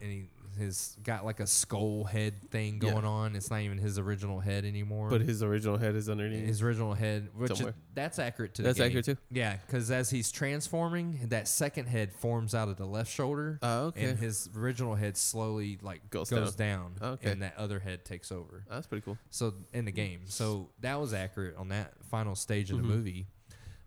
and 0.00 0.10
he 0.10 0.24
has 0.58 0.98
got 1.02 1.24
like 1.24 1.40
a 1.40 1.46
skull 1.46 2.04
head 2.04 2.34
thing 2.50 2.74
Yeah. 2.74 2.90
going 2.90 3.06
on. 3.06 3.34
It's 3.36 3.48
not 3.50 3.62
even 3.62 3.78
his 3.78 3.98
original 3.98 4.38
head 4.38 4.66
anymore. 4.66 5.08
But 5.08 5.22
his 5.22 5.42
original 5.42 5.78
head 5.78 5.94
is 5.94 6.10
underneath. 6.10 6.44
his 6.46 6.60
original 6.60 6.92
head, 6.92 7.30
which 7.34 7.52
is, 7.58 7.66
that's 7.94 8.18
accurate 8.18 8.52
to 8.56 8.62
That's 8.62 8.76
game. 8.76 8.88
accurate 8.88 9.06
too. 9.06 9.16
Yeah, 9.30 9.56
because 9.64 9.90
as 9.90 10.10
he's 10.10 10.30
transforming, 10.30 11.20
that 11.28 11.48
second 11.48 11.86
head 11.86 12.12
forms 12.12 12.54
out 12.54 12.68
of 12.68 12.76
the 12.76 12.84
left 12.84 13.10
shoulder, 13.10 13.58
Oh, 13.62 13.86
okay. 13.86 14.04
and 14.04 14.18
his 14.18 14.50
original 14.54 14.94
head 14.94 15.16
slowly 15.16 15.78
like 15.80 16.10
Goes 16.10 16.28
goes, 16.28 16.54
down, 16.54 16.96
Okay. 17.00 17.30
and 17.30 17.40
that 17.40 17.56
other 17.56 17.80
head 17.80 18.04
takes 18.04 18.30
over. 18.30 18.64
That's 18.68 18.86
pretty 18.86 19.06
cool. 19.06 19.16
So 19.30 19.54
in 19.72 19.86
the 19.86 19.90
game, 19.92 20.22
so 20.26 20.68
that 20.80 21.00
was 21.00 21.14
accurate 21.14 21.56
on 21.56 21.68
that 21.68 21.94
final 22.10 22.34
stage 22.34 22.70
of 22.70 22.76
Mhm. 22.78 22.82
the 22.82 22.88
movie. 22.88 23.26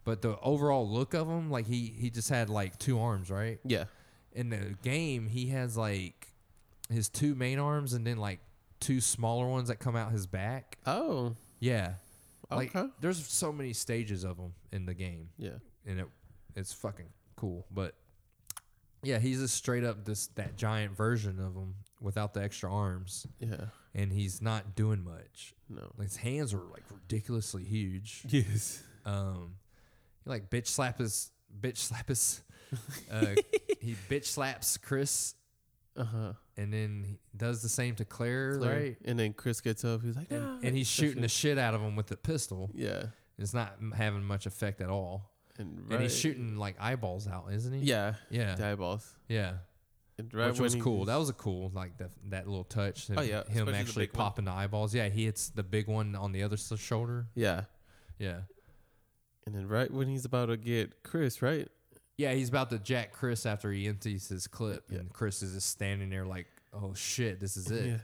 But 0.06 0.22
the 0.22 0.40
overall 0.40 0.88
look 0.90 1.14
of 1.14 1.28
him, 1.28 1.50
like 1.52 1.66
he 1.68 1.88
he 1.98 2.10
just 2.10 2.30
had 2.30 2.50
like 2.50 2.78
two 2.80 3.00
arms, 3.00 3.30
right? 3.30 3.60
Yeah. 3.66 3.86
In 4.32 4.50
the 4.50 4.76
game, 4.84 5.28
he 5.28 5.48
has 5.48 5.76
like 5.76 6.28
his 6.90 7.10
two 7.10 7.36
main 7.36 7.58
arms 7.60 7.94
and 7.94 8.06
then 8.08 8.18
like 8.18 8.40
two 8.80 9.02
smaller 9.02 9.48
ones 9.48 9.68
that 9.70 9.80
come 9.80 9.96
out 9.96 10.12
his 10.12 10.28
back. 10.28 10.78
Oh. 10.86 11.36
Yeah, 11.60 11.94
like 12.52 12.76
Okay. 12.76 12.88
there's 13.02 13.26
so 13.26 13.52
many 13.52 13.74
stages 13.74 14.24
of 14.24 14.38
him 14.38 14.54
in 14.72 14.86
the 14.86 14.94
game 14.94 15.30
Yeah. 15.38 15.58
and 15.86 16.00
it 16.02 16.08
it's 16.56 16.72
fucking 16.74 17.08
cool. 17.36 17.66
But 17.72 17.96
yeah, 19.02 19.20
he's 19.20 19.40
just 19.40 19.56
straight 19.56 19.84
up 19.84 20.06
this 20.06 20.28
that 20.36 20.56
giant 20.58 20.96
version 20.96 21.40
of 21.40 21.56
him 21.56 21.76
without 22.02 22.34
the 22.34 22.44
extra 22.44 22.72
arms, 22.72 23.26
Yeah. 23.40 23.68
and 23.96 24.12
he's 24.12 24.42
not 24.42 24.76
doing 24.76 25.04
much. 25.04 25.56
No. 25.70 25.92
His 26.00 26.18
hands 26.18 26.54
are 26.54 26.64
like 26.72 26.84
ridiculously 26.92 27.64
huge. 27.64 28.24
Yes. 28.30 28.84
Um, 29.06 29.56
he 30.26 30.30
like 30.30 30.50
bitch 30.50 30.68
slap 30.68 30.98
his 31.00 31.32
bitch 31.60 31.78
slap 31.78 32.10
his. 32.10 32.42
Uh, 33.12 33.36
he 33.80 33.96
bitch 34.10 34.26
slaps 34.26 34.76
Chris, 34.78 35.36
Uh 35.96 36.04
huh. 36.04 36.34
and 36.58 36.74
then 36.74 37.06
he 37.08 37.20
does 37.38 37.62
the 37.62 37.70
same 37.70 37.96
to 37.96 38.04
Claire, 38.06 38.58
right? 38.60 38.98
And 39.06 39.18
then 39.18 39.32
Chris 39.34 39.62
gets 39.62 39.86
up. 39.86 40.02
He's 40.02 40.16
like, 40.18 40.30
And, 40.32 40.44
"Ah," 40.44 40.58
and 40.62 40.76
he's 40.76 40.88
shooting 40.88 41.22
the 41.22 41.30
shit 41.30 41.58
out 41.58 41.74
of 41.74 41.82
him 41.82 41.96
with 41.96 42.08
the 42.08 42.18
pistol. 42.18 42.72
Yeah. 42.74 43.04
It's 43.38 43.54
not 43.54 43.78
having 43.96 44.24
much 44.24 44.46
effect 44.46 44.82
at 44.82 44.90
all. 44.90 45.30
And, 45.58 45.90
And 45.90 46.02
he's 46.02 46.18
shooting 46.18 46.58
like 46.58 46.76
eyeballs 46.82 47.28
out, 47.28 47.46
isn't 47.54 47.72
he? 47.72 47.80
Yeah. 47.82 48.16
yeah, 48.30 48.56
The 48.56 48.66
eyeballs. 48.68 49.10
yeah. 49.30 49.54
And 50.18 50.34
right 50.34 50.50
which 50.50 50.60
was 50.60 50.76
cool. 50.76 51.06
That 51.06 51.18
was 51.18 51.30
a 51.30 51.34
cool 51.34 51.72
like 51.74 51.98
that 52.00 52.12
that 52.30 52.48
little 52.48 52.64
touch. 52.66 53.10
Oh, 53.16 53.22
yeah, 53.22 53.42
especially 53.42 53.54
him 53.60 53.66
the 53.68 53.76
actually 53.78 54.06
one. 54.08 54.14
popping 54.14 54.46
the 54.46 54.52
eyeballs. 54.52 54.94
Yeah, 54.96 55.08
he 55.10 55.26
hits 55.26 55.50
the 55.50 55.64
big 55.64 55.88
one 55.88 56.16
on 56.16 56.32
the 56.32 56.44
other 56.44 56.58
shoulder. 56.58 57.28
Yeah. 57.36 57.66
Yeah, 58.18 58.40
And 59.46 59.54
then 59.56 59.68
right 59.68 59.92
when 59.92 60.08
he's 60.08 60.26
about 60.26 60.48
to 60.48 60.58
get 60.58 61.04
Chris, 61.04 61.42
right? 61.42 61.68
yeah. 62.18 62.34
He's 62.34 62.50
about 62.50 62.70
to 62.72 62.80
jack 62.80 63.12
Chris 63.14 63.46
after 63.46 63.72
he 63.72 63.88
empties 63.88 64.28
his 64.30 64.48
clip, 64.48 64.90
and 64.92 65.12
Chris 65.14 65.44
is 65.44 65.54
just 65.54 65.70
standing 65.70 66.10
there 66.10 66.26
like, 66.26 66.48
"Oh 66.74 66.94
shit, 66.96 67.40
this 67.40 67.56
is 67.58 67.70
it." 67.70 67.86
Yeah. 67.86 67.98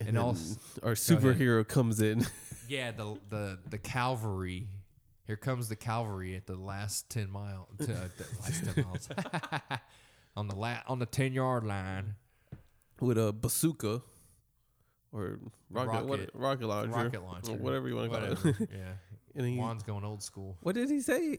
And, 0.00 0.08
And 0.10 0.18
also- 0.18 0.58
our 0.82 0.92
superhero 0.92 1.66
comes 1.66 2.00
in. 2.00 2.26
Yeah, 2.68 2.90
the 2.90 3.16
the 3.30 3.58
the 3.70 3.78
cavalry. 3.78 4.66
Here 5.28 5.36
comes 5.36 5.68
the 5.68 5.76
cavalry 5.76 6.34
at 6.34 6.46
the 6.48 6.56
last 6.56 7.08
ten 7.08 7.30
mile, 7.30 7.68
uh, 7.80 7.84
the 7.86 7.92
last 8.42 8.64
ten 8.74 8.84
miles, 8.84 9.08
on 10.36 10.48
the 10.48 10.56
la- 10.56 10.82
on 10.88 10.98
the 10.98 11.06
ten 11.06 11.32
yard 11.32 11.62
line. 11.64 12.16
with 13.00 13.18
a 13.18 13.32
bazooka 13.32 14.02
or 15.12 15.38
rocket 15.70 15.88
Rocket. 15.90 16.06
rocket, 16.08 16.30
rocket 16.34 16.66
launcher, 16.66 16.90
Rocket 16.90 17.22
launcher. 17.22 17.52
or 17.52 17.56
whatever 17.56 17.88
you 17.88 17.94
want 17.94 18.10
to 18.12 18.18
call 18.18 18.28
Whatever. 18.28 18.48
it. 18.64 18.68
yeah, 18.72 18.92
and 19.36 19.46
he, 19.46 19.56
Juan's 19.56 19.82
going 19.82 20.04
old 20.04 20.22
school. 20.22 20.56
what 20.62 20.74
did 20.74 20.88
he 20.90 21.00
say? 21.00 21.38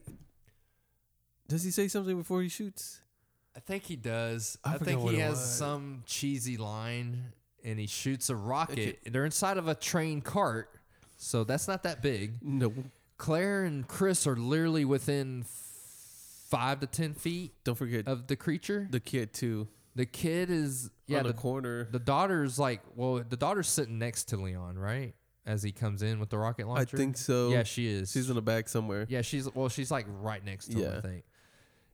Does 1.47 1.63
he 1.63 1.71
say 1.71 1.87
something 1.87 2.17
before 2.17 2.41
he 2.41 2.49
shoots? 2.49 3.01
I 3.55 3.59
think 3.59 3.83
he 3.83 3.95
does. 3.95 4.57
I 4.63 4.75
I, 4.75 4.77
think 4.77 5.01
he 5.09 5.17
has 5.19 5.31
was. 5.39 5.55
some 5.55 6.03
cheesy 6.05 6.57
line, 6.57 7.31
and 7.63 7.79
he 7.79 7.87
shoots 7.87 8.29
a 8.29 8.35
rocket. 8.35 8.99
They're 9.05 9.25
inside 9.25 9.57
of 9.57 9.67
a 9.67 9.73
train 9.75 10.21
cart, 10.21 10.69
so 11.17 11.43
that's 11.43 11.67
not 11.67 11.83
that 11.83 12.01
big. 12.03 12.33
No, 12.43 12.71
Claire 13.17 13.63
and 13.63 13.87
Chris 13.87 14.27
are 14.27 14.35
literally 14.35 14.85
within 14.85 15.43
five 16.49 16.79
to 16.81 16.87
ten 16.87 17.13
feet 17.13 17.53
don't 17.63 17.75
forget 17.75 18.07
of 18.07 18.27
the 18.27 18.35
creature. 18.35 18.87
the 18.91 18.99
kid 18.99 19.33
too. 19.33 19.67
The 19.95 20.05
kid 20.05 20.51
is 20.51 20.91
yeah. 21.07 21.23
the, 21.23 21.29
The, 21.29 21.33
corner. 21.33 21.87
the 21.91 21.97
daughter's 21.99 22.59
like 22.59 22.81
well, 22.95 23.23
the 23.27 23.37
daughter's 23.37 23.67
sitting 23.67 23.97
next 23.97 24.25
to 24.25 24.37
Leon, 24.37 24.77
right? 24.77 25.15
As 25.47 25.63
he 25.63 25.71
comes 25.71 26.03
in 26.03 26.19
with 26.19 26.29
the 26.29 26.37
rocket 26.37 26.67
launcher? 26.67 26.95
I 26.95 26.99
think 26.99 27.17
so. 27.17 27.49
Yeah, 27.49 27.63
she 27.63 27.87
is. 27.87 28.11
she's 28.11 28.29
in 28.29 28.35
the 28.35 28.41
back 28.41 28.67
somewhere. 28.69 29.05
Yeah, 29.09 29.21
she's 29.21 29.47
well, 29.55 29.69
she's 29.69 29.89
like 29.89 30.05
right 30.09 30.43
next 30.43 30.67
to 30.67 30.73
him, 30.77 30.79
Yeah. 30.83 30.97
I 30.97 31.01
think. 31.01 31.23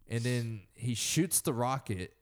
And 0.09 0.21
then 0.21 0.61
he 0.73 0.95
shoots 0.95 1.39
the 1.41 1.53
rocket. 1.53 2.13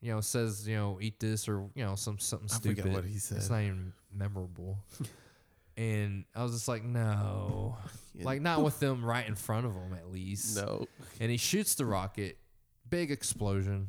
you 0.00 0.12
know, 0.12 0.20
says, 0.20 0.66
you 0.68 0.76
know, 0.76 0.98
eat 1.02 1.18
this 1.20 1.48
or 1.48 1.68
you 1.74 1.84
know, 1.84 1.96
some 1.96 2.18
something 2.20 2.48
I 2.50 2.54
stupid. 2.54 2.78
forget 2.84 2.94
what 2.94 3.04
he 3.04 3.18
said. 3.18 3.38
It's 3.38 3.50
not 3.50 3.62
even 3.62 3.92
memorable. 4.14 4.78
and 5.76 6.24
I 6.34 6.42
was 6.42 6.52
just 6.52 6.68
like, 6.68 6.84
no, 6.84 7.76
Yeah. 8.14 8.24
like 8.24 8.40
not 8.40 8.62
with 8.62 8.78
them 8.80 9.04
right 9.04 9.26
in 9.26 9.34
front 9.34 9.66
of 9.66 9.72
him 9.74 9.92
at 9.92 10.10
least. 10.10 10.56
no. 10.56 10.86
And 11.20 11.30
he 11.30 11.36
shoots 11.36 11.74
the 11.74 11.84
rocket, 11.84 12.38
big 12.88 13.10
explosion. 13.10 13.88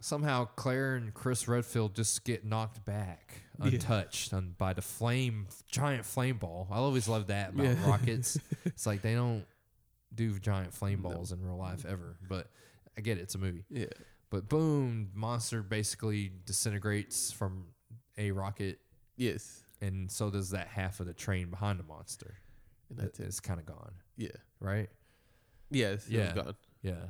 Somehow 0.00 0.44
Claire 0.56 0.94
and 0.94 1.12
Chris 1.12 1.48
Redfield 1.48 1.94
just 1.96 2.22
get 2.24 2.44
knocked 2.44 2.84
back. 2.84 3.40
Untouched 3.60 4.32
on, 4.34 4.54
by 4.58 4.72
the 4.72 4.82
flame 4.82 5.46
giant 5.70 6.04
flame 6.04 6.38
ball. 6.38 6.68
I 6.70 6.76
always 6.76 7.08
love 7.08 7.28
that 7.28 7.50
about 7.50 7.64
Yeah. 7.66 7.88
rockets. 7.88 8.38
It's 8.64 8.86
like 8.86 9.02
they 9.02 9.14
don't 9.14 9.44
do 10.14 10.38
giant 10.38 10.72
flame 10.74 11.02
No. 11.02 11.10
balls 11.10 11.32
in 11.32 11.42
real 11.42 11.56
life 11.56 11.84
ever. 11.86 12.16
But 12.28 12.48
I 12.96 13.00
get 13.00 13.18
it, 13.18 13.22
it's 13.22 13.34
a 13.34 13.38
movie. 13.38 13.64
Yeah. 13.70 13.86
But 14.30 14.48
boom, 14.48 15.10
monster 15.14 15.62
basically 15.62 16.32
disintegrates 16.44 17.30
from 17.32 17.66
a 18.18 18.30
rocket, 18.32 18.80
Yes. 19.16 19.62
and 19.80 20.10
so 20.10 20.30
does 20.30 20.50
that 20.50 20.68
half 20.68 21.00
of 21.00 21.06
the 21.06 21.14
train 21.14 21.50
behind 21.50 21.78
the 21.78 21.84
monster. 21.84 22.38
And 22.90 22.98
that's 22.98 23.20
it. 23.20 23.24
It's 23.26 23.40
kind 23.40 23.60
of 23.60 23.66
gone, 23.66 23.92
Yeah. 24.16 24.28
right? 24.60 24.88
Yes. 25.70 26.08
Yeah. 26.08 26.32
Gone. 26.34 26.54
Yeah, 26.82 27.06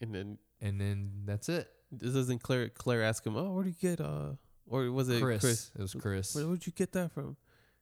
And 0.00 0.14
then 0.14 0.38
and 0.60 0.80
then 0.80 1.22
that's 1.24 1.48
it. 1.48 1.68
this 1.92 2.12
doesn't 2.14 2.40
Claire 2.42 2.68
Claire 2.68 3.02
ask 3.02 3.24
him, 3.26 3.36
Oh, 3.36 3.52
where 3.52 3.64
do 3.64 3.70
you 3.70 3.76
get 3.80 4.00
uh 4.00 4.32
or 4.70 4.90
was 4.90 5.08
it 5.10 5.20
Chris. 5.22 5.40
Chris? 5.42 5.70
It 5.78 5.82
was 5.82 5.94
Chris. 5.94 6.34
Where 6.34 6.46
would 6.46 6.66
you 6.66 6.72
get 6.72 6.92
that 6.92 7.12
from? 7.12 7.36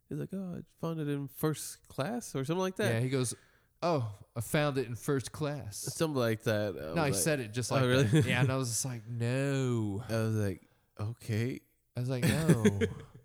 He's 0.08 0.18
like, 0.18 0.30
Oh, 0.32 0.56
I 0.56 0.60
found 0.80 0.98
it 1.00 1.08
in 1.08 1.28
first 1.28 1.86
class 1.88 2.34
or 2.34 2.44
something 2.44 2.60
like 2.60 2.76
that. 2.76 2.94
Yeah, 2.94 3.00
he 3.00 3.08
goes, 3.10 3.34
"Oh, 3.82 4.10
I 4.34 4.40
found 4.40 4.78
it 4.78 4.86
in 4.88 4.94
first 4.96 5.30
class." 5.32 5.76
Something 5.76 6.16
like 6.18 6.42
that. 6.44 6.74
I 6.76 6.94
No, 6.94 7.04
he 7.04 7.10
like- 7.12 7.14
said 7.14 7.38
it 7.40 7.52
just 7.52 7.70
Oh, 7.70 7.76
like 7.76 7.84
really? 7.84 8.04
that. 8.04 8.24
Yeah, 8.24 8.40
and 8.40 8.50
I 8.50 8.56
was 8.62 8.68
just 8.70 8.84
like, 8.84 9.02
"No." 9.08 10.02
I 10.08 10.12
was 10.14 10.34
like, 10.34 10.62
Okay. 10.98 11.60
I 11.96 12.00
was 12.00 12.08
like, 12.08 12.24
"No." 12.24 12.64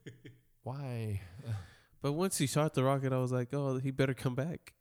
Why? 0.64 1.22
But 2.02 2.14
once 2.14 2.38
he 2.38 2.48
shot 2.48 2.74
the 2.74 2.84
rocket, 2.84 3.14
I 3.14 3.18
was 3.18 3.32
like, 3.32 3.54
Oh, 3.54 3.78
he 3.80 3.92
better 3.92 4.14
come 4.14 4.36
back. 4.36 4.74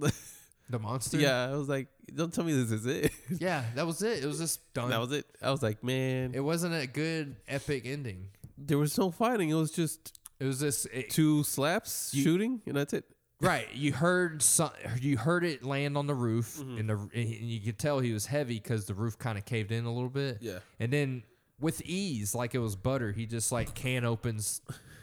The 0.68 0.78
monster? 0.78 1.18
Yeah, 1.18 1.44
I 1.50 1.54
was 1.56 1.68
like, 1.68 1.88
Don't 2.14 2.32
tell 2.32 2.44
me 2.44 2.52
this 2.52 2.70
is 2.72 2.86
it. 2.86 3.12
Yeah, 3.40 3.64
that 3.74 3.86
was 3.86 4.02
it. 4.02 4.22
It 4.22 4.26
was 4.26 4.38
just 4.38 4.72
done. 4.74 4.90
that 4.90 5.00
was 5.00 5.12
it. 5.12 5.26
I 5.42 5.50
was 5.50 5.62
like, 5.62 5.82
Man, 5.84 6.32
it 6.34 6.40
wasn't 6.40 6.74
a 6.74 6.86
good 6.86 7.36
epic 7.48 7.82
ending. 7.86 8.28
there 8.58 8.78
was 8.78 8.96
no 8.98 9.10
fighting. 9.10 9.50
It 9.50 9.54
was 9.54 9.70
just 9.70 10.18
It 10.40 10.44
was 10.44 10.60
just 10.60 10.86
it, 10.92 11.10
two 11.10 11.44
slaps, 11.44 12.10
You- 12.14 12.22
shooting, 12.24 12.62
and 12.66 12.76
that's 12.76 12.92
it. 12.92 13.04
right. 13.40 13.68
You 13.74 13.92
heard 13.92 14.42
some. 14.42 14.70
You 15.00 15.16
heard 15.18 15.44
it 15.44 15.64
land 15.64 15.96
on 15.96 16.06
the 16.06 16.14
roof, 16.14 16.58
Mhm. 16.58 16.80
and 16.80 16.88
the 16.90 16.96
and 17.14 17.28
you 17.50 17.60
could 17.60 17.78
tell 17.78 18.00
he 18.00 18.12
was 18.12 18.26
heavy 18.26 18.54
because 18.54 18.86
the 18.86 18.94
roof 18.94 19.18
kind 19.18 19.38
of 19.38 19.44
caved 19.44 19.70
in 19.72 19.84
a 19.84 19.92
little 19.92 20.08
bit. 20.10 20.38
Yeah. 20.40 20.58
And 20.80 20.92
then 20.92 21.22
with 21.60 21.80
ease, 21.82 22.34
like 22.34 22.54
it 22.54 22.58
was 22.58 22.76
butter, 22.76 23.12
he 23.12 23.24
just 23.26 23.52
like 23.52 23.74
can 23.74 24.04
opens 24.04 24.60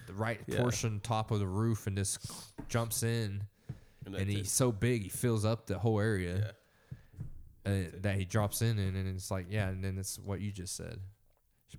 the 0.08 0.14
right 0.14 0.40
Yeah. 0.48 0.58
portion 0.60 1.00
top 1.00 1.32
of 1.32 1.40
the 1.40 1.48
roof 1.48 1.88
and 1.88 1.96
just 1.98 2.20
jumps 2.70 3.02
in. 3.04 3.44
And, 4.06 4.16
and 4.16 4.30
he's 4.30 4.48
it. 4.48 4.50
so 4.50 4.72
big 4.72 5.04
he 5.04 5.10
fills 5.10 5.46
up 5.46 5.68
the 5.68 5.78
whole 5.80 6.00
area 6.00 6.54
uh, 7.66 7.72
that 8.02 8.16
he 8.16 8.26
drops 8.26 8.62
in 8.62 8.78
and, 8.78 8.96
and 8.98 9.08
it's 9.16 9.32
like 9.32 9.48
yeah 9.50 9.70
and 9.70 9.84
then 9.84 9.98
it's 9.98 10.20
what 10.20 10.42
you 10.42 10.52
just 10.52 10.76
said 10.76 11.00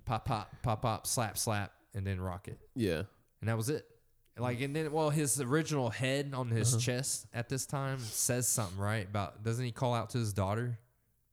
pop 0.05 0.25
pop 0.25 0.51
pop 0.63 0.81
pop 0.81 1.07
slap 1.07 1.37
slap 1.37 1.71
and 1.93 2.05
then 2.05 2.19
rocket 2.19 2.59
Yeah. 2.75 3.03
and 3.39 3.49
that 3.49 3.55
was 3.55 3.69
it 3.69 3.85
like 4.37 4.59
and 4.61 4.75
then 4.75 4.91
well 4.91 5.09
his 5.09 5.39
original 5.39 5.89
head 5.89 6.33
on 6.35 6.49
his 6.49 6.73
Uh-huh. 6.73 6.81
chest 6.81 7.27
at 7.33 7.47
this 7.47 7.65
time 7.65 7.99
says 7.99 8.47
something 8.47 8.77
right 8.77 9.07
about 9.07 9.43
doesn't 9.43 9.63
he 9.63 9.71
call 9.71 9.93
out 9.93 10.09
to 10.11 10.17
his 10.17 10.33
daughter 10.33 10.79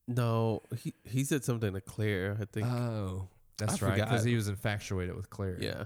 No, 0.06 0.62
he 0.78 0.94
he 1.05 1.24
said 1.24 1.43
something 1.44 1.73
to 1.73 1.81
Claire. 1.81 2.36
I 2.40 2.44
think. 2.44 2.66
oh 2.66 3.28
that's 3.59 3.82
I 3.82 3.86
right 3.86 3.94
because 3.97 4.23
he 4.24 4.35
was 4.36 4.48
infatuated 4.48 5.14
with 5.16 5.28
claire 5.31 5.56
yeah. 5.60 5.85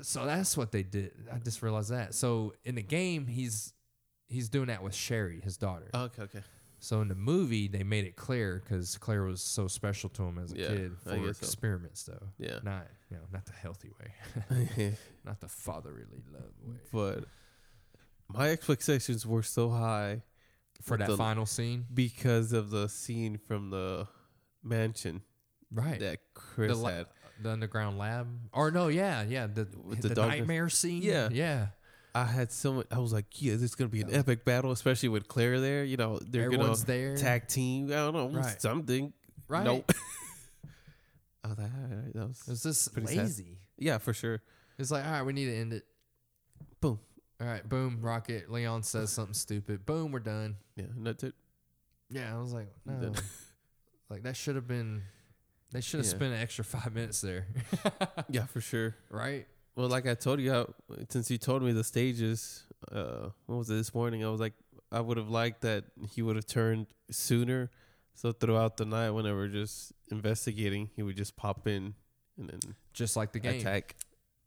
so 0.00 0.24
that's 0.26 0.56
what 0.56 0.72
they 0.72 0.82
did 0.82 1.12
i 1.32 1.38
just 1.38 1.62
realized 1.62 1.90
that 1.90 2.14
so 2.14 2.54
in 2.64 2.74
the 2.76 2.82
game 2.82 3.26
he's 3.26 3.72
he's 4.28 4.48
doing 4.48 4.66
that 4.66 4.82
with 4.82 4.94
sherry 4.94 5.40
his 5.42 5.56
daughter 5.56 5.88
oh, 5.94 6.02
Okay. 6.04 6.22
Okay. 6.22 6.40
So 6.80 7.00
in 7.00 7.08
the 7.08 7.16
movie, 7.16 7.66
they 7.66 7.82
made 7.82 8.04
it 8.04 8.14
clear 8.14 8.62
because 8.62 8.96
Claire 8.98 9.24
was 9.24 9.42
so 9.42 9.66
special 9.66 10.08
to 10.10 10.22
him 10.22 10.38
as 10.38 10.52
a 10.52 10.56
Yeah, 10.56 10.68
kid 10.68 10.92
I 11.06 11.10
for 11.10 11.26
guess 11.26 11.38
so. 11.38 11.44
experiments, 11.44 12.04
though. 12.04 12.28
Yeah. 12.38 12.60
Not 12.62 12.86
you 13.10 13.16
know, 13.16 13.24
not 13.32 13.46
the 13.46 13.52
healthy 13.52 13.90
way, 13.98 14.94
not 15.24 15.40
the 15.40 15.48
fatherly 15.48 16.22
love 16.32 16.52
way. 16.64 16.76
but 16.92 17.24
my 18.28 18.50
expectations 18.50 19.26
were 19.26 19.42
so 19.42 19.70
high 19.70 20.22
For 20.82 20.92
With 20.92 21.00
that 21.00 21.08
the- 21.08 21.16
final 21.16 21.46
scene, 21.46 21.84
because 21.92 22.52
of 22.52 22.70
the 22.70 22.88
scene 22.88 23.38
from 23.38 23.70
the 23.70 24.06
mansion 24.62 25.22
right? 25.72 25.98
that 25.98 26.18
Chris 26.34 26.70
the, 26.76 26.76
la- 26.82 26.90
had. 26.90 27.06
the 27.42 27.50
underground 27.50 27.98
lab, 27.98 28.28
or 28.52 28.70
no, 28.70 28.86
yeah, 28.86 29.24
yeah, 29.26 29.48
the 29.48 29.66
With 29.82 30.02
the, 30.02 30.10
the 30.10 30.26
nightmare 30.26 30.68
scene. 30.68 31.02
Yeah. 31.02 31.28
yeah. 31.32 31.66
I 32.14 32.24
had 32.24 32.50
so 32.50 32.72
much. 32.74 32.86
I 32.90 32.98
was 32.98 33.12
like, 33.12 33.26
yeah, 33.40 33.52
this 33.52 33.62
is 33.62 33.74
gonna 33.74 33.88
be 33.88 34.00
an 34.00 34.12
epic 34.14 34.44
battle, 34.44 34.70
especially 34.72 35.08
with 35.10 35.28
Claire 35.28 35.60
there. 35.60 35.84
You 35.84 35.96
know, 35.96 36.18
they're 36.26 36.44
Everyone's 36.46 36.84
gonna 36.84 36.98
there, 36.98 37.16
tag 37.16 37.46
team. 37.48 37.86
I 37.88 37.96
don't 37.96 38.14
know 38.14 38.28
Right. 38.28 38.60
something. 38.60 39.12
right? 39.48 39.64
Nope. 39.64 39.90
I 41.44 41.48
was 41.48 41.58
like, 41.58 41.70
all 41.72 41.96
right, 41.96 42.12
that 42.14 42.28
was 42.28 42.42
It 42.46 42.50
was 42.50 42.62
just 42.62 42.92
Pretty 42.92 43.08
sad. 43.08 43.16
lazy. 43.18 43.58
yeah 43.78 43.98
for 43.98 44.12
sure. 44.12 44.42
It's 44.78 44.90
like, 44.90 45.04
all 45.04 45.12
right, 45.12 45.22
we 45.22 45.32
need 45.32 45.46
to 45.46 45.56
end 45.56 45.72
it. 45.72 45.84
Boom. 46.80 46.98
All 47.40 47.46
right, 47.46 47.66
boom, 47.68 47.98
rocket. 48.00 48.50
Leon 48.50 48.82
says 48.82 49.10
something 49.10 49.34
stupid. 49.34 49.86
Boom, 49.86 50.10
we're 50.12 50.18
done. 50.20 50.56
Yeah, 50.76 50.86
that's 50.98 51.22
it. 51.24 51.34
Yeah, 52.10 52.34
I 52.36 52.40
was 52.40 52.52
like, 52.52 52.68
no, 52.84 53.12
like 54.10 54.22
that 54.24 54.36
should 54.36 54.56
have 54.56 54.66
been. 54.66 55.02
They 55.70 55.80
should 55.82 55.98
have 55.98 56.06
Yeah. 56.06 56.10
spent 56.16 56.34
an 56.34 56.40
extra 56.40 56.64
five 56.64 56.94
minutes 56.94 57.20
there, 57.20 57.46
Yeah, 58.30 58.46
for 58.46 58.60
sure. 58.60 58.96
right? 59.10 59.46
Well, 59.78 59.86
like 59.88 60.08
I 60.08 60.14
told 60.14 60.40
you, 60.40 60.52
I, 60.52 60.64
since 61.08 61.30
you 61.30 61.38
told 61.38 61.62
me 61.62 61.70
the 61.70 61.84
stages, 61.84 62.64
uh, 62.90 63.28
what 63.46 63.58
was 63.58 63.70
it 63.70 63.74
this 63.74 63.94
morning? 63.94 64.24
I 64.24 64.28
was 64.28 64.40
like, 64.40 64.54
I 64.90 65.00
would 65.00 65.18
have 65.18 65.28
liked 65.28 65.60
that 65.60 65.84
he 66.10 66.20
would 66.20 66.34
have 66.34 66.46
turned 66.46 66.88
sooner. 67.12 67.70
So 68.14 68.32
throughout 68.32 68.76
the 68.76 68.84
night, 68.84 69.10
when 69.10 69.24
were 69.32 69.46
just 69.46 69.92
investigating, 70.10 70.90
he 70.96 71.04
would 71.04 71.16
just 71.16 71.36
pop 71.36 71.68
in 71.68 71.94
and 72.36 72.50
then 72.50 72.58
Just 72.92 73.16
like 73.16 73.30
the 73.30 73.38
game. 73.38 73.60
attack 73.60 73.94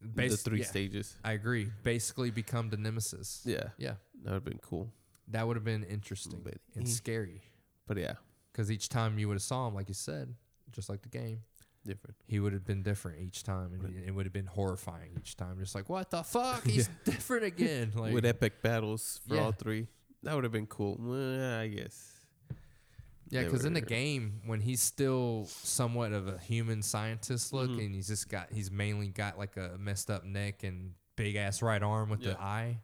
Bas- 0.01 0.31
the 0.31 0.49
three 0.49 0.59
yeah, 0.59 0.65
stages. 0.65 1.15
I 1.23 1.31
agree. 1.31 1.67
Basically, 1.81 2.29
become 2.29 2.69
the 2.69 2.75
nemesis. 2.75 3.41
Yeah, 3.45 3.69
Yeah, 3.77 3.93
that 4.23 4.31
would 4.31 4.33
have 4.33 4.43
been 4.43 4.59
cool. 4.61 4.91
that 5.29 5.47
would 5.47 5.55
have 5.55 5.63
been 5.63 5.85
interesting 5.85 6.41
But, 6.43 6.55
and 6.75 6.89
scary. 6.89 7.41
but 7.87 7.95
yeah, 7.95 8.15
Because 8.51 8.69
each 8.69 8.89
time 8.89 9.17
you 9.17 9.29
would 9.29 9.35
have 9.35 9.43
saw 9.43 9.69
him, 9.69 9.75
like 9.75 9.87
you 9.87 9.93
said, 9.93 10.35
just 10.73 10.89
like 10.89 11.03
the 11.03 11.07
game, 11.09 11.43
different. 11.85 12.15
he 12.27 12.39
would 12.39 12.53
have 12.53 12.65
been 12.65 12.83
different 12.83 13.19
each 13.21 13.43
time, 13.43 13.73
and 13.73 13.83
Right. 13.83 14.03
it 14.07 14.11
would 14.11 14.25
have 14.25 14.33
been 14.33 14.45
horrifying 14.47 15.11
each 15.17 15.35
time. 15.35 15.57
Just 15.59 15.75
like, 15.75 15.89
what 15.89 16.09
the 16.11 16.23
fuck? 16.35 16.65
He's 16.65 16.89
different 17.05 17.43
again. 17.45 17.91
Like, 17.95 18.13
With 18.13 18.25
epic 18.25 18.61
battles 18.61 19.19
for 19.27 19.35
Yeah. 19.35 19.41
all 19.41 19.51
three, 19.51 19.87
that 20.23 20.33
would 20.35 20.43
have 20.43 20.53
been 20.53 20.67
cool. 20.67 20.97
Well, 20.99 21.59
I 21.59 21.67
guess. 21.67 22.11
yeah, 23.29 23.43
because 23.43 23.63
in 23.65 23.73
the 23.73 23.81
game, 23.81 24.41
when 24.45 24.59
he's 24.61 24.81
still 24.81 25.45
somewhat 25.47 26.11
of 26.11 26.27
a 26.27 26.37
human 26.37 26.81
scientist 26.81 27.53
look, 27.53 27.69
Mhm. 27.69 27.85
and 27.85 27.95
he's 27.95 28.07
just 28.07 28.27
got, 28.29 28.51
he's 28.51 28.69
mainly 28.71 29.07
got 29.07 29.37
like 29.37 29.55
a 29.57 29.77
messed 29.79 30.09
up 30.11 30.23
neck 30.25 30.63
and 30.63 30.93
big 31.15 31.35
ass 31.35 31.61
right 31.61 31.81
arm 31.81 32.09
with 32.09 32.21
Yeah. 32.21 32.31
the 32.33 32.41
eye. 32.41 32.81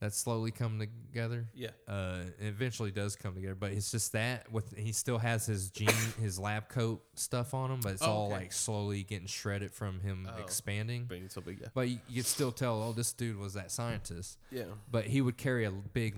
That 0.00 0.14
slowly 0.14 0.50
come 0.50 0.78
together. 0.78 1.46
Yeah. 1.54 1.68
uh, 1.86 2.20
it 2.38 2.46
eventually 2.46 2.90
does 2.90 3.16
come 3.16 3.34
together. 3.34 3.54
But 3.54 3.72
it's 3.72 3.90
just 3.90 4.12
that 4.12 4.50
with 4.50 4.74
he 4.76 4.92
still 4.92 5.18
has 5.18 5.44
his 5.44 5.68
gene, 5.70 5.88
his 6.20 6.38
lab 6.38 6.70
coat 6.70 7.02
stuff 7.16 7.52
on 7.52 7.70
him, 7.70 7.80
but 7.82 7.92
it's 7.92 8.02
Oh, 8.02 8.06
all 8.10 8.26
okay. 8.28 8.36
like 8.36 8.52
slowly 8.54 9.02
getting 9.02 9.26
shredded 9.26 9.72
from 9.74 10.00
him 10.00 10.26
Oh. 10.32 10.40
expanding. 10.40 11.04
Being 11.04 11.28
so 11.28 11.42
big, 11.42 11.60
yeah. 11.60 11.68
But 11.74 11.90
you, 11.90 11.98
you 12.08 12.22
could 12.22 12.26
still 12.26 12.50
tell, 12.50 12.82
oh, 12.82 12.92
this 12.92 13.12
dude 13.12 13.36
was 13.36 13.52
that 13.54 13.70
scientist. 13.70 14.38
Yeah. 14.50 14.64
But 14.90 15.04
he 15.04 15.20
would 15.20 15.36
carry 15.36 15.66
a 15.66 15.70
big, 15.70 16.16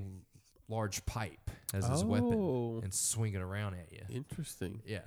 large 0.69 1.05
pipe 1.05 1.51
as 1.75 1.85
his 1.85 2.05
weapon 2.05 2.35
Oh, 2.35 2.81
and 2.85 2.95
swing 2.95 3.35
it 3.35 3.41
around 3.43 3.75
at 3.75 3.91
you. 3.93 4.03
interesting. 4.11 4.81
Yeah, 4.87 5.01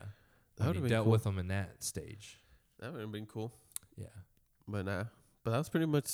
That 0.57 0.67
would 0.67 0.75
he 0.75 0.81
have 0.81 0.83
been 0.83 0.89
dealt 0.91 1.05
cool. 1.05 1.11
with 1.13 1.25
him 1.25 1.39
in 1.39 1.47
that 1.47 1.81
stage. 1.81 2.39
That 2.79 2.91
would 2.91 2.99
have 2.99 3.11
been 3.13 3.25
cool. 3.25 3.53
Yeah, 3.95 4.07
But 4.67 4.85
nah. 4.85 5.05
But 5.45 5.51
that 5.51 5.57
was 5.59 5.69
pretty 5.69 5.85
much 5.85 6.11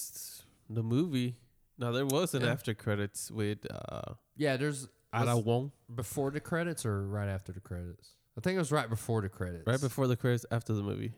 the 0.70 0.84
movie. 0.84 1.38
Now 1.82 1.92
there 1.92 2.06
was 2.06 2.34
an 2.36 2.44
Yeah. 2.44 2.52
after 2.52 2.74
credits 2.76 3.30
with 3.32 3.66
uh 3.70 4.14
yeah. 4.38 4.56
There's 4.58 4.88
Ada 5.14 5.36
was- 5.36 5.46
Wong. 5.46 5.72
before 5.94 6.30
the 6.32 6.40
credits 6.40 6.86
or 6.86 7.06
right 7.08 7.28
after 7.28 7.52
the 7.52 7.60
credits. 7.60 8.08
I 8.38 8.42
think 8.42 8.56
it 8.56 8.60
was 8.60 8.72
right 8.72 8.90
before 8.90 9.22
the 9.22 9.30
credits. 9.30 9.66
Right 9.68 9.82
before 9.82 10.08
the 10.08 10.16
credits 10.16 10.46
after 10.52 10.74
the 10.74 10.84
movie. 10.84 11.14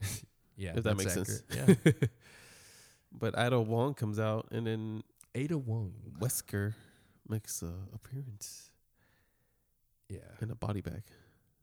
yeah, 0.56 0.70
if 0.70 0.82
that 0.82 0.96
that's 0.96 0.98
makes 0.98 1.14
sense. 1.14 1.42
accurate. 1.50 1.78
Yeah, 2.02 2.08
But 3.22 3.34
Ada 3.38 3.60
Wong 3.60 3.94
comes 3.94 4.18
out 4.18 4.48
and 4.52 4.66
then 4.66 5.02
Ada 5.34 5.56
Wong. 5.58 5.92
Wesker 6.20 6.74
makes 7.28 7.62
a 7.62 7.72
appearance 7.94 8.70
Yeah, 10.08 10.18
in 10.42 10.50
a 10.50 10.54
body 10.54 10.80
bag. 10.80 11.02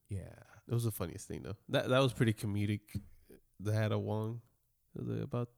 yeah. 0.09 0.33
It 0.69 0.73
was 0.73 0.83
the 0.83 0.91
funniest 0.91 1.27
thing 1.27 1.43
though. 1.43 1.55
That 1.69 1.87
that 1.89 1.99
was 1.99 2.11
pretty 2.13 2.33
comedic. 2.33 2.81
The 3.59 3.71
Ada 3.85 3.97
Wong. 3.99 4.41
It 4.95 5.23
about 5.23 5.49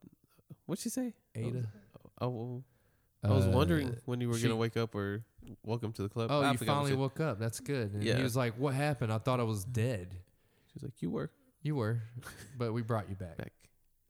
what'd 0.66 0.82
she 0.84 0.90
say? 0.90 1.14
Ada. 1.36 1.64
Oh, 2.22 2.64
I 3.24 3.32
was 3.32 3.46
wondering 3.46 3.90
Uh, 3.90 3.96
when 4.06 4.22
you 4.22 4.30
were 4.30 4.36
she- 4.38 4.44
gonna 4.44 4.56
wake 4.56 4.78
up 4.78 4.96
or 4.96 5.24
welcome 5.64 5.91
to 5.94 6.02
the 6.04 6.10
club. 6.10 6.30
Oh, 6.32 6.41
I 6.41 6.52
you 6.52 6.58
finally 6.58 6.96
woke 6.96 7.20
up. 7.20 7.40
That's 7.40 7.60
good. 7.60 7.94
And 7.94 8.04
Yeah. 8.04 8.18
he 8.18 8.24
was 8.24 8.36
like, 8.36 8.58
"What 8.58 8.74
happened? 8.74 9.12
I 9.12 9.18
thought 9.18 9.40
I 9.40 9.44
was 9.44 9.66
dead." 9.66 10.16
She 10.68 10.72
was 10.76 10.84
like, 10.84 11.02
"You 11.02 11.10
were." 11.12 11.32
You 11.62 11.76
were, 11.76 12.02
but 12.58 12.72
we 12.72 12.82
brought 12.82 13.10
you 13.10 13.16
back. 13.16 13.36
Back. 13.36 13.52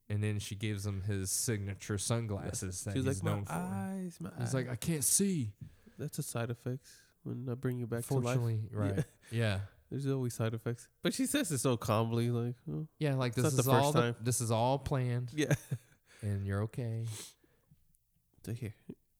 And 0.07 0.23
then 0.23 0.37
she 0.37 0.53
gives 0.55 0.85
him 0.85 1.01
his 1.01 1.31
signature 1.31 1.97
sunglasses 1.97 2.83
that 2.83 2.93
She's 2.93 3.03
he's 3.05 3.15
like, 3.17 3.23
known 3.23 3.39
my 3.39 3.45
for. 3.45 3.53
eyes, 3.53 4.17
my 4.19 4.29
He's 4.37 4.47
eyes. 4.49 4.53
like, 4.53 4.69
I 4.69 4.75
can't 4.75 5.03
see. 5.03 5.53
That's 5.97 6.19
a 6.19 6.23
side 6.23 6.51
effect 6.51 6.85
when 7.23 7.47
I 7.49 7.55
bring 7.55 7.79
you 7.79 7.87
back 7.87 8.05
to 8.05 8.13
life. 8.13 8.23
Fortunately, 8.23 8.61
right? 8.71 9.03
Yeah. 9.31 9.61
There's 9.89 10.05
always 10.05 10.35
side 10.35 10.53
effects. 10.53 10.87
But 11.01 11.15
she 11.15 11.25
says 11.25 11.51
it 11.51 11.57
so 11.57 11.75
calmly, 11.75 12.29
like, 12.29 12.55
oh, 12.71 12.87
yeah, 12.99 13.15
Like 13.15 13.33
this 13.33 13.51
is 13.53 13.67
all 13.67 13.91
the, 13.91 14.15
this 14.21 14.41
is 14.41 14.51
all 14.51 14.77
planned, 14.77 15.31
yeah. 15.33 15.53
and 16.21 16.45
you're 16.45 16.61
okay. 16.63 17.05
To 18.43 18.53
hear. 18.53 18.73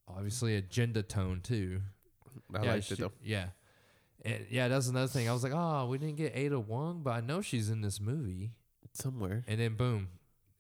Obviously, 0.08 0.56
agenda 0.56 1.04
tone 1.04 1.42
too. 1.42 1.82
I 2.54 2.64
yeah, 2.64 2.72
liked 2.74 2.86
she- 2.86 2.94
it 2.96 3.00
though. 3.00 3.12
Yeah. 3.24 3.48
And 4.26 4.46
yeah, 4.50 4.68
that's 4.68 4.88
another 4.88 5.08
thing. 5.08 5.30
I 5.30 5.34
was 5.34 5.44
like, 5.44 5.54
oh, 5.56 5.88
we 5.88 5.98
didn't 5.98 6.18
get 6.18 6.34
Ada 6.36 6.60
Wong, 6.60 7.02
but 7.04 7.12
I 7.12 7.22
know 7.22 7.42
she's 7.42 7.70
in 7.70 7.82
this 7.82 8.02
movie. 8.02 8.52
Somewhere. 8.92 9.46
And 9.48 9.60
then 9.62 9.76
boom, 9.76 10.10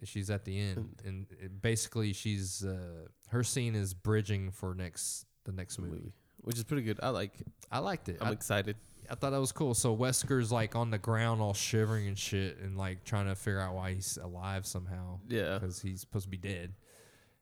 she's 0.03 0.29
at 0.29 0.45
the 0.45 0.57
end, 0.57 0.95
and 1.03 1.25
it, 1.41 1.61
basically 1.61 2.13
she's 2.13 2.63
uh, 2.63 3.07
her 3.29 3.43
scene 3.43 3.75
is 3.75 3.93
bridging 3.93 4.51
for 4.51 4.73
next 4.73 5.25
the 5.45 5.51
next 5.51 5.77
movie. 5.79 5.91
movie. 5.91 6.13
Which 6.41 6.57
is 6.57 6.63
pretty 6.63 6.83
good. 6.83 6.99
I 7.03 7.09
like 7.09 7.41
it. 7.41 7.47
I 7.71 7.79
liked 7.79 8.07
it. 8.07 8.17
I'm 8.21 8.27
I, 8.27 8.31
excited. 8.31 8.77
I 9.09 9.15
thought 9.15 9.31
that 9.31 9.39
was 9.41 9.51
cool. 9.51 9.73
So 9.73 9.93
Wesker's 9.93 10.51
like 10.51 10.75
on 10.75 10.89
the 10.91 10.97
ground, 10.99 11.41
all 11.41 11.53
shivering 11.53 12.07
and 12.07 12.17
shit, 12.17 12.59
and 12.59 12.77
like 12.77 13.03
trying 13.03 13.25
to 13.27 13.35
figure 13.35 13.59
out 13.59 13.73
why 13.75 13.93
he's 13.93 14.17
alive 14.23 14.65
somehow 14.65 15.19
Yeah. 15.27 15.55
because 15.57 15.81
he's 15.81 15.99
supposed 15.99 16.25
to 16.25 16.29
be 16.29 16.37
dead. 16.37 16.73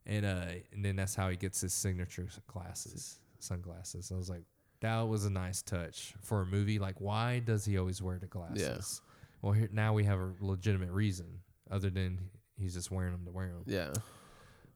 And 0.08 0.26
uh, 0.26 0.46
and 0.72 0.84
then 0.86 0.96
that's 0.96 1.14
how 1.16 1.30
he 1.30 1.36
gets 1.36 1.62
his 1.62 1.74
signature 1.74 2.28
glasses, 2.48 3.20
sunglasses. 3.40 4.10
I 4.12 4.16
was 4.16 4.30
like, 4.30 4.44
that 4.80 5.02
was 5.02 5.26
a 5.26 5.30
nice 5.30 5.62
touch 5.62 6.14
for 6.22 6.42
a 6.42 6.46
movie. 6.46 6.80
Like, 6.80 7.00
why 7.02 7.40
does 7.40 7.66
he 7.66 7.78
always 7.78 8.02
wear 8.02 8.18
the 8.18 8.26
glasses? 8.28 9.02
Well, 9.42 9.52
here, 9.54 9.70
now 9.72 9.94
we 9.94 10.06
have 10.06 10.20
a 10.20 10.32
legitimate 10.40 10.92
reason, 10.92 11.28
other 11.70 11.90
than 11.90 12.20
he's 12.58 12.74
just 12.74 12.90
wearing 12.90 13.12
them 13.12 13.26
to 13.26 13.32
wear 13.32 13.48
them. 13.50 13.64
Yeah. 13.68 13.92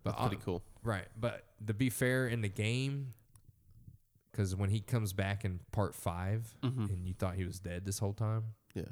But 0.03 0.17
That's 0.17 0.27
pretty 0.27 0.43
cool. 0.43 0.63
Right, 0.83 1.07
but 1.19 1.45
to 1.67 1.73
be 1.73 1.89
fair, 1.89 2.27
in 2.27 2.41
the 2.41 2.49
game, 2.49 3.13
because 4.31 4.55
when 4.55 4.69
he 4.69 4.79
comes 4.81 5.13
back 5.13 5.45
in 5.45 5.59
part 5.71 5.95
5 5.95 6.55
Mhm. 6.63 6.89
and 6.89 7.07
you 7.07 7.13
thought 7.13 7.35
he 7.35 7.45
was 7.45 7.59
dead 7.59 7.85
this 7.85 7.99
whole 7.99 8.13
time, 8.13 8.43
Yeah. 8.73 8.83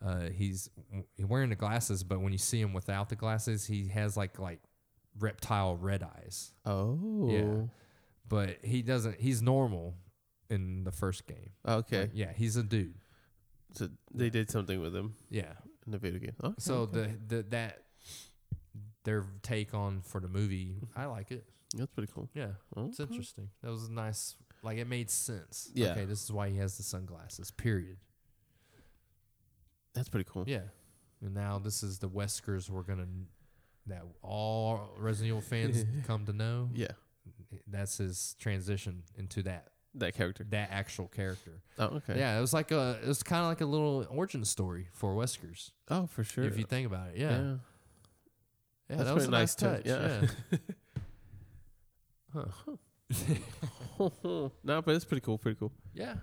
uh, 0.00 0.30
he's 0.30 0.70
wearing 1.18 1.50
the 1.50 1.56
glasses. 1.56 2.02
But 2.04 2.20
when 2.20 2.32
you 2.32 2.38
see 2.38 2.60
him 2.60 2.72
without 2.72 3.08
the 3.08 3.16
glasses, 3.16 3.66
he 3.66 3.88
has 3.88 4.16
like 4.16 4.38
like 4.38 4.60
reptile 5.18 5.76
red 5.76 6.02
eyes. 6.02 6.52
Oh. 6.64 7.28
Yeah. 7.30 7.62
But 8.28 8.58
he 8.64 8.82
doesn't. 8.82 9.20
He's 9.20 9.42
normal 9.42 9.94
in 10.50 10.84
the 10.84 10.92
first 10.92 11.26
game. 11.26 11.50
Okay. 11.66 12.00
Like, 12.02 12.10
yeah, 12.14 12.32
he's 12.34 12.56
a 12.56 12.62
dude. 12.62 12.94
So 13.72 13.88
they 14.14 14.30
did 14.30 14.50
something 14.50 14.80
with 14.80 14.94
him 14.94 15.14
Yeah. 15.30 15.52
in 15.84 15.92
the 15.92 15.98
video 15.98 16.20
game. 16.20 16.34
Okay, 16.42 16.54
So 16.58 16.74
okay. 16.82 17.14
the 17.28 17.36
the 17.36 17.42
that 17.50 17.82
their 19.04 19.24
take 19.42 19.74
on 19.74 20.00
for 20.00 20.20
the 20.20 20.28
movie, 20.28 20.76
I 20.96 21.04
like 21.06 21.30
it. 21.30 21.44
that's 21.76 21.90
pretty 21.92 22.10
cool. 22.14 22.30
Yeah. 22.34 22.52
It's 22.76 23.00
interesting. 23.00 23.50
That 23.62 23.70
was 23.70 23.88
nice. 23.90 24.36
Like 24.62 24.78
it 24.78 24.86
made 24.86 25.10
sense. 25.10 25.70
Yeah. 25.74 25.88
Okay, 25.90 26.04
this 26.06 26.22
is 26.24 26.32
why 26.32 26.48
he 26.48 26.56
has 26.58 26.76
the 26.78 26.82
sunglasses. 26.82 27.50
Period. 27.50 27.98
That's 29.94 30.08
pretty 30.08 30.28
cool. 30.28 30.44
Yeah. 30.46 30.62
And 31.20 31.34
now 31.34 31.58
this 31.58 31.82
is 31.82 31.98
the 31.98 32.08
Weskers 32.08 32.68
we're 32.70 32.82
gonna 32.82 33.06
that 33.86 34.02
all 34.22 34.90
Resident 34.98 35.28
Evil 35.28 35.40
fans 35.40 35.84
come 36.06 36.24
to 36.26 36.32
know. 36.32 36.70
Yeah. 36.74 36.88
That's 37.68 37.98
his 37.98 38.34
transition 38.40 39.02
into 39.16 39.42
that 39.44 39.68
That 39.94 40.14
character. 40.14 40.44
that 40.50 40.70
actual 40.72 41.06
character. 41.08 41.62
Oh, 41.78 41.84
okay. 41.96 42.18
Yeah, 42.18 42.36
it 42.36 42.40
was 42.40 42.52
like 42.52 42.70
a 42.72 42.98
it 43.02 43.06
was 43.08 43.22
kind 43.22 43.42
of 43.42 43.48
like 43.48 43.60
a 43.60 43.66
little 43.66 44.06
origin 44.10 44.44
story 44.44 44.88
for 44.92 45.14
Weskers 45.14 45.70
Oh, 45.88 46.06
for 46.06 46.24
sure. 46.24 46.44
if 46.44 46.58
you 46.58 46.64
think 46.64 46.86
about 46.86 47.08
it. 47.10 47.18
Yeah. 47.18 47.30
Yeah, 48.90 48.96
That's 48.96 49.04
that 49.04 49.14
was 49.14 49.24
a 49.26 49.30
nice 49.30 49.40
nice 49.62 49.82
touch. 49.82 49.86
Yeah. 49.86 50.26
Yeah. 50.50 50.58
huh. 52.32 52.44
no, 54.64 54.82
but 54.82 54.94
it's 54.94 55.04
pretty 55.04 55.20
cool. 55.20 55.38
Pretty 55.38 55.58
cool. 55.58 55.72
Yeah. 55.94 56.14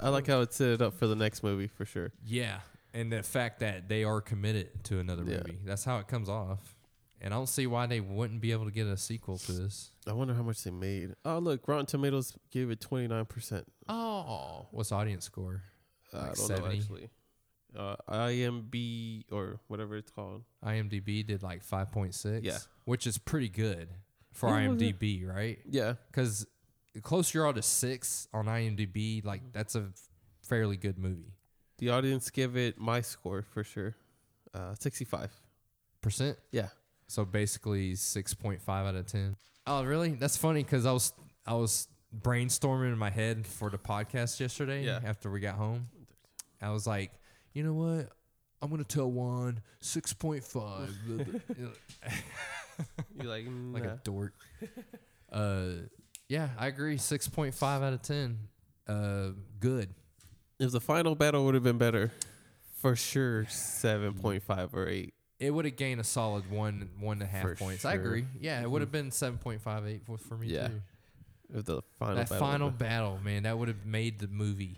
I 0.00 0.08
like 0.10 0.26
how 0.26 0.40
it 0.42 0.52
set 0.52 0.68
it 0.70 0.82
up 0.82 0.94
for 0.94 1.06
the 1.06 1.16
next 1.16 1.42
movie 1.42 1.66
for 1.66 1.84
sure. 1.84 2.12
Yeah, 2.24 2.60
and 2.94 3.10
the 3.12 3.22
fact 3.22 3.60
that 3.60 3.88
they 3.88 4.04
are 4.04 4.20
committed 4.20 4.84
to 4.84 5.00
another 5.00 5.24
Yeah. 5.24 5.38
movie. 5.38 5.58
That's 5.64 5.84
how 5.84 5.98
it 5.98 6.06
comes 6.06 6.28
off. 6.28 6.76
And 7.20 7.34
I 7.34 7.36
don't 7.36 7.48
see 7.48 7.66
why 7.66 7.86
they 7.86 8.00
wouldn't 8.00 8.40
be 8.40 8.52
able 8.52 8.64
to 8.66 8.70
get 8.70 8.86
a 8.86 8.96
sequel 8.96 9.38
to 9.38 9.52
this. 9.52 9.90
I 10.06 10.12
wonder 10.12 10.34
how 10.34 10.42
much 10.42 10.62
they 10.62 10.70
made. 10.70 11.14
Oh, 11.24 11.38
look, 11.38 11.66
Rotten 11.66 11.86
Tomatoes 11.86 12.34
gave 12.52 12.70
it 12.70 12.80
twenty 12.80 13.08
nine 13.08 13.24
percent. 13.24 13.66
Oh, 13.88 14.68
what's 14.70 14.90
the 14.90 14.94
audience 14.96 15.24
score? 15.24 15.62
I 16.14 16.18
don't 16.18 16.28
know 16.28 16.34
70? 16.56 16.78
actually. 16.78 17.10
Uh, 17.76 17.96
IMB 18.08 19.24
or 19.30 19.60
whatever 19.68 19.96
it's 19.96 20.10
called. 20.10 20.42
IMDb 20.64 21.26
did 21.26 21.42
like 21.42 21.62
5.6. 21.64 22.40
Yeah. 22.42 22.58
Which 22.86 23.06
is 23.06 23.18
pretty 23.18 23.48
good 23.50 23.88
for 24.32 24.48
Yeah. 24.48 24.68
IMDb, 24.68 25.26
right? 25.28 25.58
Yeah, 25.68 25.94
Because 26.10 26.46
the 26.94 27.00
closer 27.02 27.38
you 27.38 27.44
are 27.44 27.52
to 27.52 27.60
six 27.62 28.26
on 28.32 28.46
IMDb, 28.46 29.22
like 29.24 29.52
that's 29.52 29.74
a 29.74 29.90
fairly 30.42 30.76
good 30.78 30.98
movie. 30.98 31.34
the 31.78 31.90
audience 31.90 32.30
give 32.30 32.56
it 32.56 32.78
my 32.78 33.00
score 33.02 33.42
for 33.42 33.62
sure. 33.62 33.94
Uh, 34.54 34.74
sixty 34.74 35.04
five. 35.04 35.30
Percent? 36.00 36.38
Yeah. 36.50 36.68
So 37.08 37.24
basically 37.24 37.92
6.5 37.92 38.60
out 38.68 38.94
of 38.94 39.06
10. 39.06 39.34
Oh, 39.66 39.82
really? 39.84 40.10
That's 40.10 40.36
funny 40.36 40.62
because 40.62 40.86
I 40.86 40.92
was 40.92 41.12
I 41.46 41.54
was 41.54 41.88
brainstorming 42.22 42.92
in 42.92 42.98
my 42.98 43.10
head 43.10 43.46
for 43.46 43.70
the 43.70 43.78
podcast 43.78 44.40
yesterday 44.40 44.84
Yeah. 44.84 45.00
after 45.04 45.30
we 45.30 45.40
got 45.40 45.56
home. 45.56 45.88
I 46.62 46.70
was 46.70 46.86
like, 46.86 47.10
you 47.54 47.62
know 47.62 47.74
what? 47.74 48.10
I'm 48.60 48.70
gonna 48.70 48.84
tell 48.84 49.10
Juan 49.10 49.60
6.5. 49.82 50.88
You're 53.16 53.26
like, 53.26 53.44
like 53.72 53.84
nah. 53.84 53.92
a 53.92 54.00
dork. 54.04 54.34
uh, 55.32 55.64
yeah, 56.28 56.48
I 56.58 56.66
agree. 56.66 56.96
6.5 56.96 57.62
out 57.62 57.92
of 57.92 58.02
10. 58.02 58.38
Uh, 58.86 59.30
good. 59.60 59.90
if 60.58 60.72
the 60.72 60.80
final 60.80 61.14
battle 61.14 61.44
would 61.44 61.54
have 61.54 61.62
been 61.62 61.78
better, 61.78 62.10
for 62.80 62.94
sure 62.96 63.44
seven 63.46 64.14
point 64.14 64.42
five 64.42 64.72
or 64.74 64.88
eight. 64.88 65.12
It 65.40 65.52
would 65.52 65.64
have 65.66 65.76
gained 65.76 66.00
a 66.00 66.04
solid 66.04 66.50
one 66.50 66.88
one 66.98 67.14
and 67.14 67.22
a 67.22 67.26
half 67.26 67.42
For 67.42 67.54
points. 67.54 67.84
I 67.84 67.94
agree. 67.94 68.24
Yeah, 68.40 68.60
it 68.60 68.70
would 68.70 68.80
have 68.82 68.90
mm-hmm. 68.90 69.08
been 69.40 69.60
7.58 69.60 70.02
for, 70.02 70.18
for 70.18 70.36
me 70.36 70.48
Yeah. 70.48 70.68
too. 70.68 70.82
If 71.54 71.64
the 71.64 71.82
final 71.98 72.16
that 72.16 72.28
battle 72.28 72.46
final 72.46 72.70
battle, 72.70 73.20
man, 73.24 73.44
that 73.44 73.56
would 73.56 73.68
have 73.68 73.86
made 73.86 74.18
the 74.18 74.28
movie. 74.28 74.76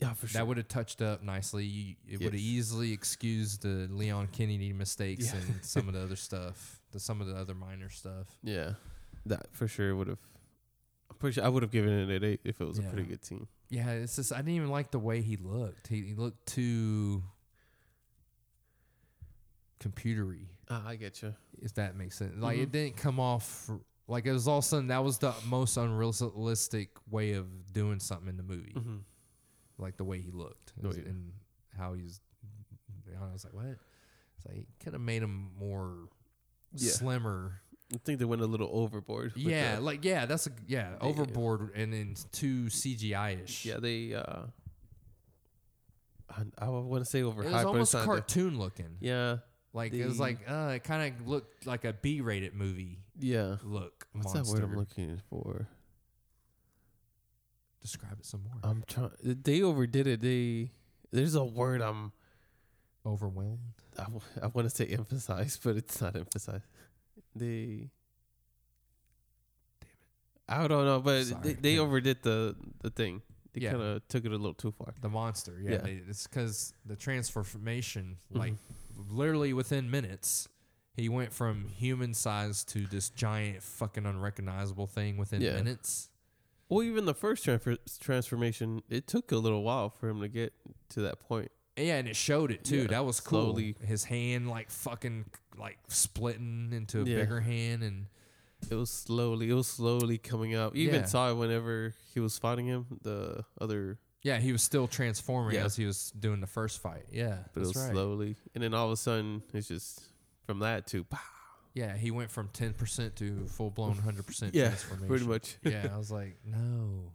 yeah, 0.00 0.14
for 0.14 0.26
sure. 0.26 0.38
That 0.38 0.46
would 0.46 0.56
have 0.56 0.68
touched 0.68 1.02
up 1.02 1.22
nicely. 1.22 1.64
You, 1.64 1.94
it 2.08 2.20
would 2.20 2.32
have 2.32 2.40
easily 2.40 2.92
excused 2.92 3.62
the 3.62 3.88
Leon 3.92 4.28
Kennedy 4.32 4.72
mistakes 4.72 5.26
Yeah. 5.26 5.40
and 5.40 5.64
some 5.64 5.88
of 5.88 5.94
the 5.94 6.00
other 6.04 6.16
stuff, 6.16 6.80
the 6.92 7.00
some 7.00 7.20
of 7.20 7.26
the 7.26 7.36
other 7.36 7.54
minor 7.54 7.90
stuff. 7.90 8.28
yeah, 8.42 8.74
that 9.26 9.48
for 9.52 9.68
sure 9.68 9.94
would 9.94 10.08
have. 10.08 10.18
Pretty 11.18 11.34
sure 11.34 11.44
I 11.44 11.48
would 11.48 11.62
have 11.62 11.70
given 11.72 11.92
it 11.92 12.10
an 12.16 12.24
eight 12.24 12.40
if 12.44 12.60
it 12.60 12.64
was 12.66 12.78
Yeah. 12.78 12.86
a 12.86 12.90
pretty 12.90 13.08
good 13.08 13.22
team. 13.22 13.46
Yeah, 13.70 13.90
it's 13.90 14.16
just 14.16 14.32
I 14.32 14.36
didn't 14.36 14.52
even 14.54 14.70
like 14.70 14.90
the 14.90 14.98
way 14.98 15.20
he 15.20 15.36
looked. 15.36 15.88
He, 15.88 16.00
he 16.02 16.14
looked 16.14 16.46
too 16.46 17.22
computery, 19.80 20.46
Ah, 20.70 20.86
I 20.88 20.96
get 20.96 21.22
you. 21.22 21.34
if 21.60 21.74
that 21.74 21.96
makes 21.96 22.16
sense. 22.16 22.34
Like 22.38 22.58
Mhm. 22.58 22.62
it 22.62 22.72
didn't 22.72 22.96
come 22.96 23.18
off 23.20 23.70
like 24.06 24.26
it 24.26 24.32
was 24.32 24.46
all 24.48 24.58
of 24.58 24.64
a 24.64 24.66
sudden 24.66 24.88
that 24.88 25.02
was 25.04 25.18
the 25.18 25.34
most 25.46 25.76
unrealistic 25.76 26.90
way 27.10 27.32
of 27.32 27.72
doing 27.72 28.00
something 28.00 28.28
in 28.28 28.36
the 28.36 28.42
movie. 28.42 28.72
Mm-hmm. 28.74 28.96
Like 29.78 29.96
the 29.96 30.04
way 30.04 30.20
he 30.20 30.30
looked 30.30 30.72
Oh, 30.82 30.88
and- 30.90 30.96
yeah. 30.98 31.08
and 31.08 31.32
how 31.76 31.94
he's. 31.94 32.20
I 33.20 33.32
was 33.32 33.44
like, 33.44 33.54
what? 33.54 33.66
It's 34.36 34.46
like 34.46 34.56
it 34.58 34.68
could 34.80 34.92
have 34.92 35.02
made 35.02 35.22
him 35.22 35.52
more 35.58 36.08
Yeah. 36.74 36.90
slimmer. 36.92 37.60
I 37.94 37.98
think 37.98 38.18
they 38.18 38.24
went 38.24 38.42
a 38.42 38.46
little 38.46 38.68
overboard. 38.72 39.32
Yeah, 39.36 39.78
like 39.80 40.04
yeah, 40.04 40.26
that's 40.26 40.46
a 40.46 40.50
yeah 40.66 40.90
They- 40.96 41.06
overboard 41.06 41.70
and 41.74 41.92
then 41.92 42.14
too 42.32 42.66
CGI 42.70 43.42
ish. 43.42 43.64
yeah, 43.66 43.78
they. 43.78 44.14
uh 44.14 44.46
I, 46.28 46.42
I 46.58 46.68
want 46.68 47.04
to 47.04 47.10
say 47.10 47.20
overhyped, 47.22 47.44
it 47.44 47.52
was 47.52 47.64
almost 47.64 47.92
cartoon 47.92 48.58
looking. 48.58 48.96
yeah, 49.00 49.38
Like 49.74 49.92
it 49.92 50.06
was 50.06 50.16
The- 50.16 50.22
like 50.22 50.38
uh, 50.48 50.72
it 50.76 50.84
kind 50.84 51.12
of 51.20 51.28
looked 51.28 51.66
like 51.66 51.84
a 51.84 51.92
B-rated 51.92 52.54
movie 52.54 53.00
yeah. 53.18 53.56
look. 53.62 54.06
What's 54.12 54.32
monster. 54.34 54.54
that 54.56 54.62
word 54.62 54.70
I'm 54.70 54.78
looking 54.78 55.20
for? 55.28 55.68
Describe 57.82 58.16
it 58.18 58.24
some 58.24 58.44
more. 58.44 58.54
I'm 58.62 58.82
trying. 58.86 59.10
They 59.22 59.60
overdid 59.62 60.06
it. 60.06 60.20
They 60.22 60.70
there's 61.12 61.34
a 61.34 61.44
word 61.44 61.82
I'm. 61.82 62.12
Overwhelmed. 63.06 63.58
I, 63.98 64.04
w- 64.04 64.22
I 64.42 64.46
want 64.46 64.66
to 64.66 64.74
say 64.74 64.86
emphasize, 64.86 65.58
but 65.62 65.76
it's 65.76 66.00
not 66.00 66.16
emphasized. 66.16 66.64
They. 67.36 67.90
I 70.48 70.66
don't 70.68 70.84
know, 70.86 71.00
but 71.00 71.24
Sorry, 71.24 71.40
they, 71.42 71.52
they 71.54 71.78
overdid 71.78 72.22
the 72.22 72.54
the 72.82 72.90
thing. 72.90 73.20
They 73.52 73.60
Yeah. 73.62 73.72
kind 73.72 73.82
of 73.82 74.08
took 74.08 74.24
it 74.24 74.28
a 74.32 74.36
little 74.36 74.54
too 74.54 74.72
far. 74.72 74.94
The 75.02 75.08
monster. 75.10 75.58
Yeah, 75.62 75.72
Yeah. 75.72 75.76
They, 75.78 76.00
it's 76.08 76.26
because 76.26 76.72
the 76.86 76.96
transformation, 76.96 78.16
like 78.30 78.54
literally 78.96 79.52
within 79.52 79.90
minutes, 79.90 80.48
he 80.96 81.08
went 81.08 81.32
from 81.32 81.68
human 81.68 82.14
size 82.14 82.64
to 82.64 82.86
this 82.86 83.10
giant 83.10 83.62
fucking 83.62 84.06
unrecognizable 84.06 84.86
thing 84.86 85.16
within 85.16 85.40
Yeah. 85.42 85.54
minutes. 85.56 86.08
Well, 86.68 86.82
even 86.82 87.04
the 87.04 87.14
first 87.14 87.44
transfer, 87.44 87.76
transformation, 88.00 88.82
it 88.88 89.06
took 89.06 89.30
a 89.32 89.36
little 89.36 89.62
while 89.62 89.90
for 89.90 90.08
him 90.08 90.20
to 90.20 90.28
get 90.28 90.52
to 90.90 91.00
that 91.02 91.20
point. 91.20 91.50
Yeah, 91.76 91.96
and 91.96 92.06
it 92.08 92.14
showed 92.16 92.50
it 92.52 92.64
too. 92.64 92.82
Yeah, 92.82 92.86
that 92.88 93.04
was 93.04 93.20
cool. 93.20 93.46
slowly. 93.54 93.74
His 93.84 94.04
hand 94.04 94.48
like 94.48 94.70
fucking 94.70 95.26
like 95.58 95.78
splitting 95.88 96.72
into 96.72 97.02
a 97.02 97.04
Yeah. 97.04 97.18
bigger 97.18 97.40
hand 97.40 97.82
and 97.82 98.06
It 98.70 98.76
was 98.76 98.88
slowly. 98.90 99.50
It 99.50 99.54
was 99.54 99.66
slowly 99.66 100.16
coming 100.16 100.54
up. 100.54 100.74
You 100.74 100.84
even 100.84 101.00
Yeah. 101.00 101.06
saw 101.06 101.30
it 101.30 101.34
whenever 101.34 101.92
he 102.14 102.20
was 102.20 102.38
fighting 102.38 102.64
him. 102.66 102.86
The 103.02 103.44
other, 103.60 103.98
yeah, 104.24 104.38
he 104.38 104.50
was 104.50 104.62
still 104.62 104.88
transforming 104.88 105.54
Yeah. 105.54 105.64
as 105.66 105.76
he 105.76 105.84
was 105.86 106.10
doing 106.18 106.40
the 106.40 106.46
first 106.48 106.82
fight. 106.82 107.04
Yeah, 107.12 107.38
but 107.52 107.60
it 107.60 107.64
that's 107.66 107.74
was 107.76 107.84
right. 107.84 107.92
slowly, 107.92 108.36
and 108.56 108.64
then 108.64 108.74
all 108.74 108.86
of 108.86 108.92
a 108.92 108.96
sudden 108.96 109.42
it's 109.52 109.68
just 109.68 110.02
from 110.46 110.58
that 110.58 110.88
to 110.88 111.04
pow. 111.04 111.18
Yeah, 111.74 111.96
he 111.96 112.10
went 112.10 112.30
from 112.30 112.48
ten 112.48 112.72
percent 112.72 113.14
to 113.16 113.46
full 113.46 113.70
blown 113.70 113.96
hundred 114.04 114.26
percent 114.26 114.54
Yeah, 114.54 114.68
transformation. 114.68 115.08
pretty 115.08 115.26
much. 115.26 115.56
yeah, 115.62 115.88
I 115.94 115.96
was 115.98 116.10
like, 116.10 116.36
no, 116.44 117.12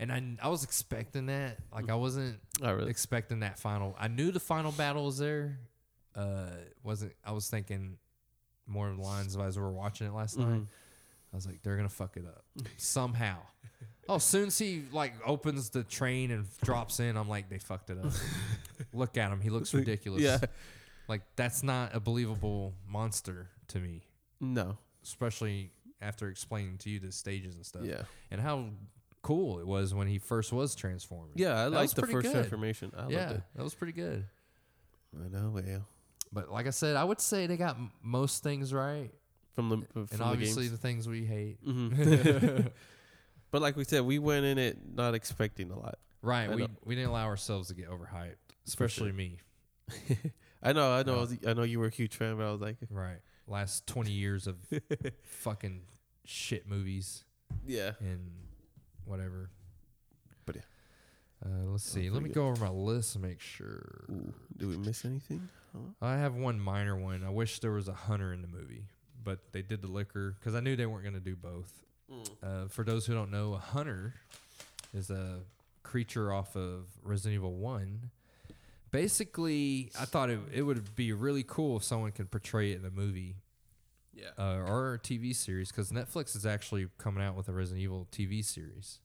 and 0.00 0.10
I 0.12 0.22
I 0.42 0.48
was 0.48 0.64
expecting 0.64 1.26
that. 1.26 1.58
Like 1.72 1.88
I 1.90 1.94
wasn't 1.94 2.40
I 2.62 2.70
really. 2.70 2.90
expecting 2.90 3.40
that 3.40 3.58
final. 3.58 3.94
I 3.98 4.08
knew 4.08 4.30
the 4.32 4.40
final 4.40 4.72
battle 4.72 5.04
was 5.04 5.18
there. 5.18 5.58
Uh, 6.14 6.48
wasn't 6.82 7.12
I 7.24 7.32
was 7.32 7.48
thinking 7.50 7.98
more 8.66 8.90
lines 8.90 9.34
of 9.34 9.42
as 9.42 9.56
we 9.58 9.62
were 9.62 9.70
watching 9.72 10.06
it 10.06 10.14
last 10.14 10.38
night. 10.38 10.48
Mhm. 10.48 10.66
I 11.32 11.36
was 11.36 11.46
like, 11.46 11.60
they're 11.62 11.76
gonna 11.76 11.88
fuck 11.90 12.16
it 12.16 12.24
up 12.26 12.44
somehow. 12.78 13.36
Oh, 14.08 14.18
soon 14.18 14.46
as 14.48 14.58
he 14.58 14.84
like 14.92 15.14
opens 15.26 15.70
the 15.70 15.82
train 15.84 16.30
and 16.30 16.46
drops 16.62 17.00
in, 17.00 17.16
I'm 17.16 17.28
like, 17.28 17.48
they 17.48 17.58
fucked 17.58 17.90
it 17.90 17.98
up. 17.98 18.12
Look 18.92 19.16
at 19.16 19.30
him; 19.32 19.40
he 19.40 19.50
looks 19.50 19.72
ridiculous. 19.74 20.22
Yeah. 20.22 20.38
like 21.08 21.22
that's 21.36 21.62
not 21.62 21.94
a 21.94 22.00
believable 22.00 22.74
monster 22.88 23.48
to 23.68 23.78
me, 23.78 24.02
No. 24.40 24.76
especially 25.02 25.70
after 26.00 26.28
explaining 26.28 26.78
to 26.78 26.90
you 26.90 27.00
the 27.00 27.10
stages 27.12 27.54
and 27.56 27.64
stuff 27.64 27.82
Yeah. 27.84 28.02
and 28.30 28.40
how 28.40 28.66
cool 29.22 29.58
it 29.60 29.66
was 29.66 29.94
when 29.94 30.06
he 30.08 30.18
first 30.18 30.52
was 30.52 30.74
transforming. 30.74 31.32
Yeah, 31.36 31.54
I 31.60 31.66
liked 31.66 31.96
the 31.96 32.02
first 32.02 32.26
good. 32.26 32.32
transformation. 32.32 32.92
I 32.96 33.08
yeah, 33.08 33.18
loved 33.26 33.32
it. 33.36 33.42
that 33.56 33.62
was 33.64 33.74
pretty 33.74 33.92
good. 33.94 34.24
I 35.16 35.28
know. 35.28 35.50
Well, 35.54 35.86
But 36.32 36.50
like 36.52 36.66
I 36.66 36.70
said, 36.70 36.96
I 36.96 37.04
would 37.04 37.20
say 37.20 37.46
they 37.46 37.56
got 37.56 37.76
m- 37.76 37.90
most 38.02 38.42
things 38.42 38.72
right, 38.74 39.10
from 39.54 39.68
the 39.70 39.76
from 39.92 40.08
and 40.10 40.20
the 40.20 40.24
obviously 40.24 40.64
games. 40.64 40.72
the 40.72 40.78
things 40.78 41.08
we 41.08 41.24
hate. 41.24 41.64
Mhm. 41.66 42.70
but 43.56 43.62
like 43.62 43.74
we 43.74 43.84
said, 43.84 44.02
we 44.02 44.18
went 44.18 44.44
in 44.44 44.58
it 44.58 44.76
not 44.94 45.14
expecting 45.14 45.70
a 45.70 45.78
lot. 45.78 45.98
Right, 46.20 46.50
I 46.50 46.54
we 46.54 46.60
know. 46.60 46.68
we 46.84 46.94
didn't 46.94 47.08
allow 47.08 47.24
ourselves 47.24 47.68
to 47.68 47.74
get 47.74 47.88
overhyped, 47.88 48.34
especially 48.66 49.12
me. 49.12 49.38
I 50.62 50.74
know, 50.74 50.92
I 50.92 51.02
know. 51.04 51.16
I, 51.16 51.20
was- 51.20 51.38
I 51.46 51.54
know 51.54 51.62
you 51.62 51.78
were 51.80 51.86
a 51.86 51.90
huge 51.90 52.14
fan, 52.16 52.36
but 52.36 52.44
I 52.46 52.52
was 52.52 52.60
like, 52.60 52.76
Right, 52.90 53.16
last 53.46 53.86
twenty 53.86 54.10
years 54.10 54.46
of 54.46 54.56
fucking 55.24 55.84
shit 56.26 56.68
movies 56.68 57.24
yeah, 57.66 57.92
and 58.00 58.30
whatever. 59.06 59.48
But 60.44 60.56
yeah. 60.56 60.62
Uh, 61.42 61.70
let's 61.70 61.84
see. 61.84 62.10
Oh, 62.10 62.12
Let 62.12 62.22
me 62.24 62.28
pretty 62.28 62.34
go 62.34 62.48
over 62.48 62.62
my 62.62 62.70
list 62.70 63.14
and 63.14 63.24
make 63.24 63.40
sure. 63.40 64.04
Ooh, 64.10 64.34
did 64.54 64.68
we 64.68 64.76
miss 64.76 65.06
anything? 65.06 65.48
Huh? 65.72 66.06
I 66.06 66.18
have 66.18 66.34
one 66.34 66.60
minor 66.60 66.94
one. 66.94 67.24
I 67.24 67.30
wish 67.30 67.60
there 67.60 67.72
was 67.72 67.88
a 67.88 67.94
hunter 67.94 68.34
in 68.34 68.42
the 68.42 68.48
movie, 68.48 68.84
but 69.24 69.38
they 69.52 69.62
did 69.62 69.80
the 69.80 69.88
Licker 69.88 70.36
because 70.38 70.54
I 70.54 70.60
knew 70.60 70.76
they 70.76 70.84
weren't 70.84 71.04
going 71.04 71.14
to 71.14 71.20
do 71.20 71.36
both. 71.36 71.72
Uh, 72.42 72.68
for 72.68 72.84
those 72.84 73.06
who 73.06 73.14
don't 73.14 73.30
know, 73.30 73.54
a 73.54 73.58
hunter 73.58 74.14
is 74.94 75.10
a 75.10 75.40
creature 75.82 76.32
off 76.32 76.54
of 76.56 76.84
Resident 77.02 77.34
Evil 77.34 77.54
1. 77.54 78.10
Basically, 78.90 79.90
I 79.98 80.04
thought 80.04 80.30
it, 80.30 80.38
it 80.52 80.62
would 80.62 80.94
be 80.94 81.12
really 81.12 81.42
cool 81.46 81.76
if 81.78 81.84
someone 81.84 82.12
could 82.12 82.30
portray 82.30 82.72
it 82.72 82.78
in 82.80 82.84
a 82.86 82.90
movie 82.90 83.36
Yeah. 84.14 84.26
uh, 84.38 84.64
or 84.66 84.94
a 84.94 84.98
TV 84.98 85.34
series 85.34 85.70
because 85.70 85.90
Netflix 85.90 86.36
is 86.36 86.46
actually 86.46 86.86
coming 86.98 87.22
out 87.22 87.34
with 87.36 87.48
a 87.48 87.52
Resident 87.52 87.82
Evil 87.82 88.06
TV 88.12 88.44
series. 88.44 89.00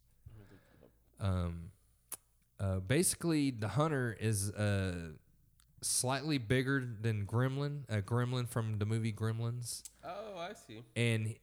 Um, 1.20 1.72
uh, 2.60 2.80
basically, 2.80 3.52
the 3.52 3.70
hunter 3.70 4.16
is 4.20 4.52
uh, 4.52 5.10
slightly 5.82 6.38
bigger 6.38 6.88
than 7.02 7.26
Gremlin, 7.26 7.82
a 7.90 8.02
Gremlin 8.02 8.48
from 8.48 8.78
the 8.78 8.86
movie 8.86 9.12
Gremlins. 9.12 9.84
Oh, 10.06 10.21
I 10.52 10.54
see. 10.54 10.84
And 10.96 11.36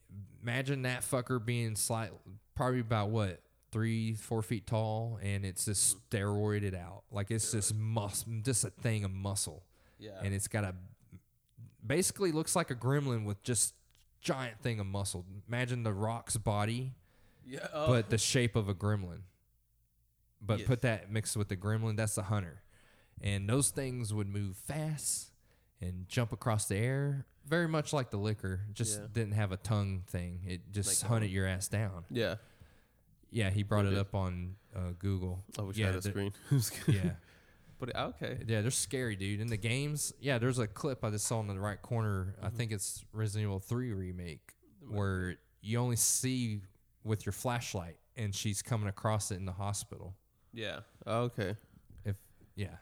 imagine 0.43 0.83
that 0.83 1.03
fucker 1.03 1.45
being 1.45 1.77
slight, 1.77 2.11
probably 2.55 2.81
about 2.81 3.11
what 3.11 3.41
three, 3.71 4.15
four 4.15 4.43
feet 4.43 4.67
tall, 4.67 5.19
and 5.23 5.45
it's 5.45 5.65
just 5.65 5.97
hmm. 5.97 6.17
steroided 6.17 6.75
out, 6.75 7.03
like 7.11 7.31
it's 7.31 7.53
just 7.53 7.75
mus, 7.75 8.25
just 8.43 8.65
a 8.65 8.71
thing 8.71 9.05
of 9.05 9.11
muscle, 9.11 9.65
Yeah. 9.99 10.19
and 10.23 10.35
it's 10.35 10.49
got 10.49 10.65
a 10.65 10.75
basically 11.87 12.33
looks 12.33 12.55
like 12.55 12.71
a 12.71 12.75
gremlin 12.75 13.25
with 13.25 13.43
just 13.43 13.75
giant 14.21 14.61
thing 14.61 14.81
of 14.81 14.87
muscle. 14.87 15.25
Imagine 15.49 15.83
the 15.83 15.93
Rock's 15.93 16.37
body, 16.37 16.93
yeah. 17.47 17.67
Uh, 17.73 17.87
but 17.87 18.11
the 18.11 18.19
shape 18.19 18.57
of 18.57 18.69
a 18.69 18.75
gremlin. 18.75 19.21
But 20.41 20.61
Yes. 20.61 20.69
put 20.69 20.83
that 20.83 21.11
mixed 21.11 21.37
with 21.37 21.49
the 21.49 21.57
gremlin, 21.57 21.97
that's 21.97 22.15
the 22.15 22.25
hunter. 22.25 22.63
And 23.21 23.49
those 23.49 23.71
things 23.71 24.15
would 24.15 24.29
move 24.29 24.57
fast 24.57 25.33
and 25.81 26.09
jump 26.09 26.33
across 26.33 26.67
the 26.67 26.77
air, 26.77 27.27
very 27.49 27.69
much 27.69 27.93
like 27.93 28.11
the 28.11 28.17
Licker. 28.19 28.61
Just 28.73 29.01
Yeah. 29.01 29.07
didn't 29.13 29.33
have 29.33 29.53
a 29.53 29.57
tongue 29.57 30.03
thing. 30.07 30.41
It 30.47 30.71
just 30.73 31.03
Like, 31.03 31.11
hunted 31.11 31.31
your 31.31 31.47
ass 31.47 31.69
down. 31.69 32.05
yeah. 32.11 32.37
Yeah, 33.31 33.51
he 33.51 33.63
brought 33.63 33.85
it 33.85 33.89
Okay. 33.89 33.99
up 33.99 34.15
on 34.15 34.57
uh, 34.75 34.93
Google. 34.99 35.45
I 35.59 35.63
wish 35.63 35.77
yeah, 35.77 35.87
I 35.87 35.93
had 35.93 35.97
a 35.97 36.01
the- 36.01 36.09
screen. 36.11 36.33
yeah, 36.89 37.15
but 37.79 37.95
okay. 37.95 38.43
yeah, 38.47 38.63
they're 38.63 38.71
scary, 38.71 39.17
dude. 39.17 39.41
In 39.41 39.49
the 39.49 39.57
games, 39.57 40.13
yeah, 40.21 40.39
there's 40.39 40.59
a 40.59 40.67
clip 40.67 41.05
I 41.05 41.11
just 41.11 41.27
saw 41.27 41.41
in 41.41 41.47
the 41.47 41.59
right 41.59 41.81
corner. 41.83 42.35
I 42.41 42.47
Mm-hmm. 42.47 42.57
think 42.57 42.73
it's 42.73 43.05
Resident 43.13 43.45
Evil 43.49 43.59
3 43.61 43.93
remake 43.93 44.55
where 44.89 45.37
you 45.61 45.79
only 45.79 45.97
see 45.97 46.63
with 47.05 47.27
your 47.27 47.33
flashlight 47.35 47.99
and 48.17 48.35
she's 48.35 48.63
coming 48.63 48.89
across 48.89 49.31
it 49.31 49.35
in 49.37 49.45
the 49.45 49.53
hospital. 49.53 50.15
Yeah. 50.53 50.81
Okay. 51.07 51.57
If 52.05 52.17
yeah, 52.55 52.77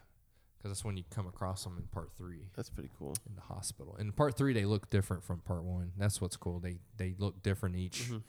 because 0.67 0.77
that's 0.79 0.85
when 0.85 0.97
you 0.97 1.03
come 1.09 1.27
across 1.27 1.63
them 1.63 1.77
in 1.77 1.83
part 1.87 2.09
three 2.17 2.49
That's 2.55 2.69
pretty 2.69 2.89
cool. 2.99 3.15
in 3.27 3.35
the 3.35 3.41
hospital. 3.41 3.95
In 3.97 4.11
part 4.11 4.35
three, 4.37 4.53
they 4.53 4.65
look 4.65 4.89
different 4.89 5.23
from 5.23 5.39
part 5.39 5.63
one. 5.63 5.91
That's 5.97 6.19
what's 6.21 6.35
cool. 6.37 6.59
They 6.59 6.77
they 6.97 7.15
look 7.17 7.41
different 7.41 7.75
each 7.75 8.03
Mhm. 8.09 8.23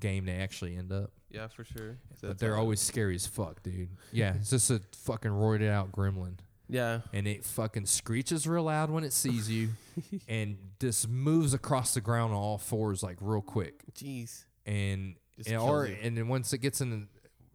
game 0.00 0.24
they 0.26 0.36
actually 0.36 0.76
end 0.76 0.92
up. 0.92 1.12
Yeah, 1.30 1.46
for 1.48 1.64
sure. 1.64 1.98
But 2.20 2.38
they're 2.38 2.56
always 2.56 2.80
scary 2.80 3.14
as 3.14 3.26
fuck, 3.26 3.62
dude. 3.62 3.90
Yeah, 4.12 4.34
it's 4.34 4.50
just 4.50 4.70
a 4.70 4.80
fucking 4.92 5.30
roided 5.30 5.68
out 5.70 5.92
gremlin. 5.92 6.38
Yeah. 6.70 7.00
And 7.14 7.26
it 7.26 7.44
fucking 7.44 7.86
screeches 7.86 8.46
real 8.46 8.64
loud 8.64 8.90
when 8.90 9.02
it 9.04 9.12
sees 9.14 9.50
you 9.50 9.70
and 10.28 10.58
just 10.80 11.08
moves 11.08 11.54
across 11.54 11.94
the 11.94 12.00
ground 12.02 12.32
on 12.34 12.38
all 12.38 12.58
fours 12.58 13.02
like 13.02 13.16
real 13.20 13.40
quick. 13.40 13.82
Jeez. 13.94 14.44
And, 14.66 15.14
Just 15.36 15.48
and 15.48 15.58
or 15.58 15.86
you. 15.86 15.96
and 16.02 16.16
then 16.16 16.28
once 16.28 16.52
it 16.52 16.58
gets 16.58 16.80
in 16.82 16.90
the 16.90 17.06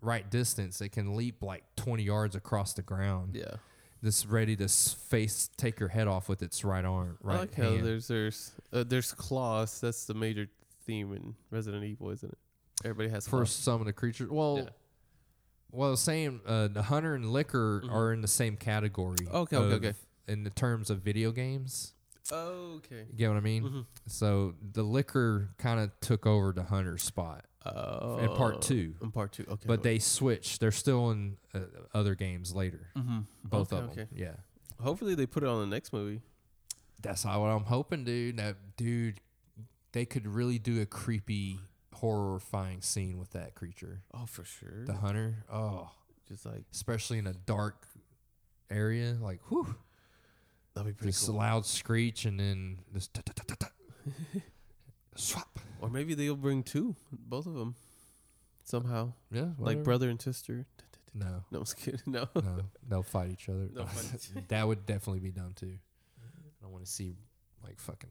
right 0.01 0.27
distance, 0.31 0.81
it 0.81 0.89
can 0.89 1.15
leap 1.15 1.43
like 1.43 1.63
twenty 1.75 2.03
yards 2.03 2.35
across 2.35 2.73
the 2.73 2.81
ground. 2.81 3.35
Yeah. 3.35 3.55
Just 4.03 4.27
ready 4.27 4.55
to 4.57 4.67
face 4.67 5.49
take 5.55 5.79
your 5.79 5.87
head 5.89 6.07
off 6.09 6.27
with 6.27 6.41
its 6.41 6.65
right 6.65 6.83
arm, 6.83 7.17
right 7.21 7.35
I 7.35 7.39
like 7.39 7.55
how 7.55 7.71
there's 7.77 8.07
there's 8.07 8.51
uh, 8.73 8.83
there's 8.85 9.13
claws. 9.13 9.79
That's 9.79 10.05
the 10.05 10.13
major 10.13 10.47
theme 10.85 11.13
in 11.13 11.35
Resident 11.51 11.85
Evil, 11.85 12.09
isn't 12.09 12.29
it? 12.29 12.37
Everybody 12.83 13.09
has 13.09 13.25
for 13.25 13.37
claws. 13.37 13.51
some 13.51 13.79
of 13.79 13.85
the 13.87 13.93
creatures. 13.93 14.29
Well, 14.29 14.57
Yeah. 14.57 14.69
well, 15.71 15.95
same. 15.95 16.41
Uh, 16.45 16.67
the 16.67 16.83
hunter 16.83 17.15
and 17.15 17.31
Licker 17.31 17.81
Mhm. 17.85 17.93
are 17.93 18.11
in 18.11 18.19
the 18.21 18.27
same 18.27 18.57
category. 18.57 19.25
Okay, 19.25 19.55
okay, 19.55 19.55
of- 19.55 19.71
okay. 19.71 19.93
In 20.27 20.43
the 20.43 20.49
terms 20.49 20.89
of 20.89 20.99
video 20.99 21.31
games, 21.31 21.93
okay. 22.29 23.05
you 23.09 23.15
get 23.17 23.29
what 23.29 23.37
I 23.37 23.41
mean. 23.41 23.63
Mhm. 23.63 23.85
So 24.07 24.55
the 24.73 24.83
Licker 24.83 25.51
kind 25.57 25.79
of 25.79 25.97
took 26.01 26.25
over 26.25 26.51
the 26.51 26.63
hunter 26.63 26.97
spot 26.97 27.45
Oh. 27.65 28.17
in 28.19 28.29
part 28.35 28.61
two, 28.61 28.95
In 29.01 29.11
part 29.11 29.31
two, 29.31 29.45
okay. 29.49 29.65
but 29.65 29.83
they 29.83 29.97
switched. 29.99 30.59
They're 30.59 30.71
still 30.71 31.11
in 31.11 31.37
uh, 31.53 31.59
other 31.93 32.13
games 32.15 32.53
later. 32.53 32.87
mm-hmm. 32.97 33.19
Both 33.43 33.71
okay, 33.71 33.81
of 33.81 33.95
them. 33.95 34.05
Okay. 34.05 34.15
Yeah, 34.15 34.33
Hopefully 34.81 35.15
they 35.15 35.25
put 35.25 35.43
it 35.43 35.49
on 35.49 35.61
the 35.61 35.73
next 35.73 35.93
movie. 35.93 36.21
that's 37.01 37.23
how 37.23 37.41
what 37.41 37.47
I'm 37.47 37.63
hoping, 37.63 38.03
dude. 38.03 38.37
That 38.37 38.57
dude, 38.75 39.21
they 39.93 40.05
could 40.05 40.27
really 40.27 40.59
do 40.59 40.81
a 40.81 40.85
creepy, 40.85 41.59
horrifying 41.93 42.81
scene 42.81 43.17
with 43.17 43.31
that 43.31 43.55
creature, 43.55 44.01
Oh, 44.13 44.25
for 44.25 44.43
sure. 44.43 44.83
the 44.85 44.93
hunter. 44.95 45.45
Oh, 45.51 45.89
Just 46.27 46.45
like 46.45 46.65
especially 46.73 47.17
in 47.19 47.27
a 47.27 47.33
dark 47.33 47.87
area, 48.69 49.15
like 49.21 49.39
whew. 49.49 49.75
that'd 50.73 50.87
be 50.87 50.93
pretty 50.97 51.11
Just 51.13 51.27
cool. 51.27 51.35
a 51.35 51.37
loud 51.37 51.65
screech 51.65 52.25
and 52.25 52.37
then 52.39 52.79
this 52.91 53.09
swap. 55.15 55.59
Or 55.81 55.89
maybe 55.89 56.13
they'll 56.13 56.35
bring 56.35 56.63
two, 56.63 56.95
both 57.11 57.45
of 57.45 57.53
them, 57.55 57.75
somehow, 58.63 59.13
Yeah, 59.31 59.49
like 59.59 59.83
brother 59.83 60.09
and 60.09 60.21
sister. 60.21 60.65
No, 61.13 61.43
No, 61.51 61.57
I 61.57 61.59
was 61.59 61.73
kidding. 61.73 61.99
No. 62.05 62.27
no, 62.35 62.61
they'll 62.87 63.03
fight 63.03 63.31
each 63.31 63.49
other. 63.49 63.67
Fight 63.85 64.29
that 64.47 64.67
would 64.67 64.85
definitely 64.85 65.19
be 65.19 65.31
done 65.31 65.53
too. 65.55 65.77
I 66.21 66.25
don't 66.61 66.71
want 66.71 66.85
to 66.85 66.91
see 66.91 67.15
like 67.63 67.79
fucking 67.79 68.09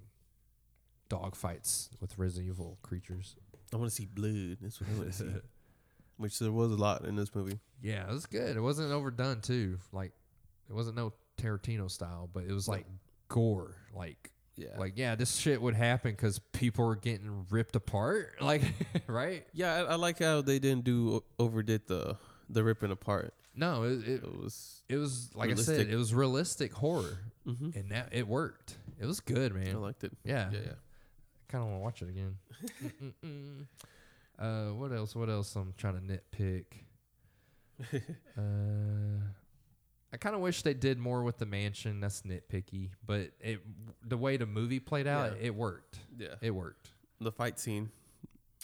dog 1.09 1.35
fights 1.35 1.91
with 2.01 2.17
Resident 2.19 2.53
Evil 2.53 2.79
creatures. 2.83 3.37
I 3.73 3.77
want 3.77 3.91
to 3.91 3.95
see 3.95 4.07
blood. 4.07 4.59
That's 4.61 4.81
what 4.81 4.91
I 4.91 4.99
want 4.99 5.13
to 5.13 5.19
see. 5.19 5.27
Which 6.19 6.39
there 6.39 6.53
was 6.53 6.71
a 6.73 6.77
lot 6.77 7.05
in 7.05 7.17
this 7.17 7.35
movie. 7.35 7.59
Yeah, 7.83 8.09
it 8.09 8.13
was 8.13 8.27
good. 8.27 8.57
It 8.57 8.61
wasn't 8.61 8.93
overdone 8.93 9.41
too. 9.41 9.79
Like 9.93 10.13
it 10.69 10.73
wasn't 10.75 10.97
no 10.97 11.13
Tarantino 11.41 11.91
style, 11.91 12.29
but 12.33 12.45
it 12.45 12.53
was 12.53 12.69
like 12.69 12.87
gore. 13.29 13.75
Like 13.95 14.31
Yeah. 14.57 14.77
like 14.79 14.93
yeah, 14.97 15.15
this 15.15 15.37
shit 15.37 15.61
would 15.63 15.75
happen 15.75 16.11
because 16.11 16.39
people 16.39 16.85
were 16.85 16.97
getting 16.97 17.47
ripped 17.51 17.75
apart. 17.77 18.35
Like 18.41 18.63
right. 19.07 19.47
yeah, 19.55 19.75
I, 19.75 19.81
I 19.81 19.95
like 19.95 20.19
how 20.19 20.43
they 20.43 20.59
didn't 20.59 20.85
do 20.85 21.23
overdid 21.39 21.87
the 21.87 22.17
the 22.51 22.63
ripping 22.63 22.91
apart. 22.91 23.33
No, 23.55 23.83
it, 23.85 24.07
it 24.09 24.23
It 24.25 24.39
was. 24.43 24.83
it 24.89 24.97
was 24.97 25.31
like 25.35 25.51
I 25.51 25.55
said, 25.55 25.89
it 25.89 25.97
was 25.97 26.15
realistic 26.15 26.73
horror, 26.73 27.19
Mm-hmm. 27.47 27.79
and 27.79 27.91
that 27.91 28.11
it 28.13 28.27
worked. 28.29 28.77
It 29.01 29.07
was 29.07 29.21
good, 29.21 29.55
man. 29.55 29.75
I 29.75 29.79
liked 29.79 30.05
it. 30.05 30.13
Yeah, 30.25 30.51
Yeah, 30.53 30.59
yeah. 30.65 30.73
kind 31.49 31.65
of 31.65 31.71
want 31.71 31.77
to 31.81 31.85
watch 31.85 32.03
it 32.03 32.09
again. 32.11 32.37
Uh, 34.39 34.69
what 34.71 34.91
else? 34.93 35.15
What 35.15 35.29
else? 35.29 35.55
I'm 35.55 35.73
trying 35.77 36.01
to 36.01 36.19
nitpick. 36.37 36.65
uh, 38.37 39.23
I 40.13 40.19
kind 40.19 40.35
of 40.35 40.43
wish 40.43 40.63
they 40.63 40.75
did 40.75 40.99
more 40.99 41.23
with 41.23 41.39
the 41.39 41.47
mansion. 41.47 42.01
That's 42.01 42.23
nitpicky, 42.23 42.91
but 43.07 43.31
it 43.41 43.61
the 44.07 44.17
way 44.19 44.37
the 44.37 44.47
movie 44.47 44.79
played 44.81 45.07
out, 45.07 45.33
Yeah. 45.39 45.47
it 45.47 45.55
worked. 45.55 45.99
Yeah. 46.19 46.35
It 46.43 46.51
worked. 46.51 46.91
The 47.21 47.33
fight 47.33 47.59
scene 47.59 47.91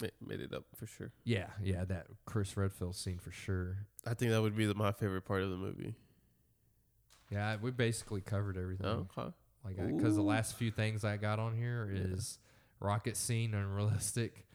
ma- 0.01 0.07
made 0.25 0.41
it 0.41 0.53
up 0.53 0.65
for 0.75 0.85
sure. 0.85 1.11
Yeah, 1.23 1.47
yeah, 1.63 1.85
that 1.85 2.07
Chris 2.25 2.55
Redfield 2.55 2.95
scene 2.95 3.17
for 3.17 3.31
sure. 3.31 3.77
I 4.05 4.13
think 4.13 4.31
that 4.31 4.41
would 4.41 4.55
be 4.55 4.65
the, 4.65 4.75
my 4.75 4.91
favorite 4.91 5.23
part 5.23 5.41
of 5.41 5.49
the 5.49 5.57
movie. 5.57 5.95
Yeah, 7.31 7.57
we 7.61 7.71
basically 7.71 8.21
covered 8.21 8.57
everything. 8.57 8.85
Oh, 8.85 9.07
okay. 9.17 9.33
Like, 9.63 9.75
because 9.95 10.15
the 10.15 10.21
Ooh. 10.21 10.25
last 10.25 10.55
few 10.55 10.71
things 10.71 11.03
I 11.03 11.17
got 11.17 11.37
on 11.39 11.55
here 11.55 11.89
Yeah. 11.93 12.13
is 12.15 12.39
rocket 12.79 13.17
scene 13.17 13.53
unrealistic, 13.53 14.45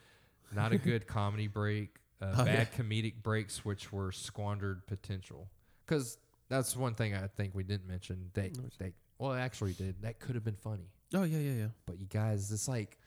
not 0.53 0.73
a 0.73 0.79
good 0.79 1.07
comedy 1.09 1.47
break, 1.47 1.97
uh, 2.23 2.35
Oh, 2.39 2.45
bad 2.45 2.69
yeah. 2.73 2.83
comedic 2.83 3.23
breaks 3.23 3.65
which 3.65 3.93
were 3.93 4.13
squandered 4.13 4.87
potential. 4.87 5.49
Because 5.87 6.19
that's 6.49 6.77
one 6.77 6.95
thing 6.95 7.15
I 7.15 7.27
think 7.27 7.55
we 7.55 7.63
didn't 7.65 7.87
mention. 7.89 8.31
They, 8.35 8.53
they, 8.79 8.93
well, 9.19 9.33
actually 9.33 9.73
did. 9.73 10.03
That 10.03 10.19
could 10.21 10.35
have 10.35 10.45
been 10.45 10.57
funny, 10.57 10.89
Oh 11.15 11.23
yeah, 11.23 11.39
yeah, 11.39 11.53
yeah. 11.53 11.67
but 11.87 11.99
you 11.99 12.07
guys, 12.07 12.51
it's 12.53 12.69
like, 12.69 12.99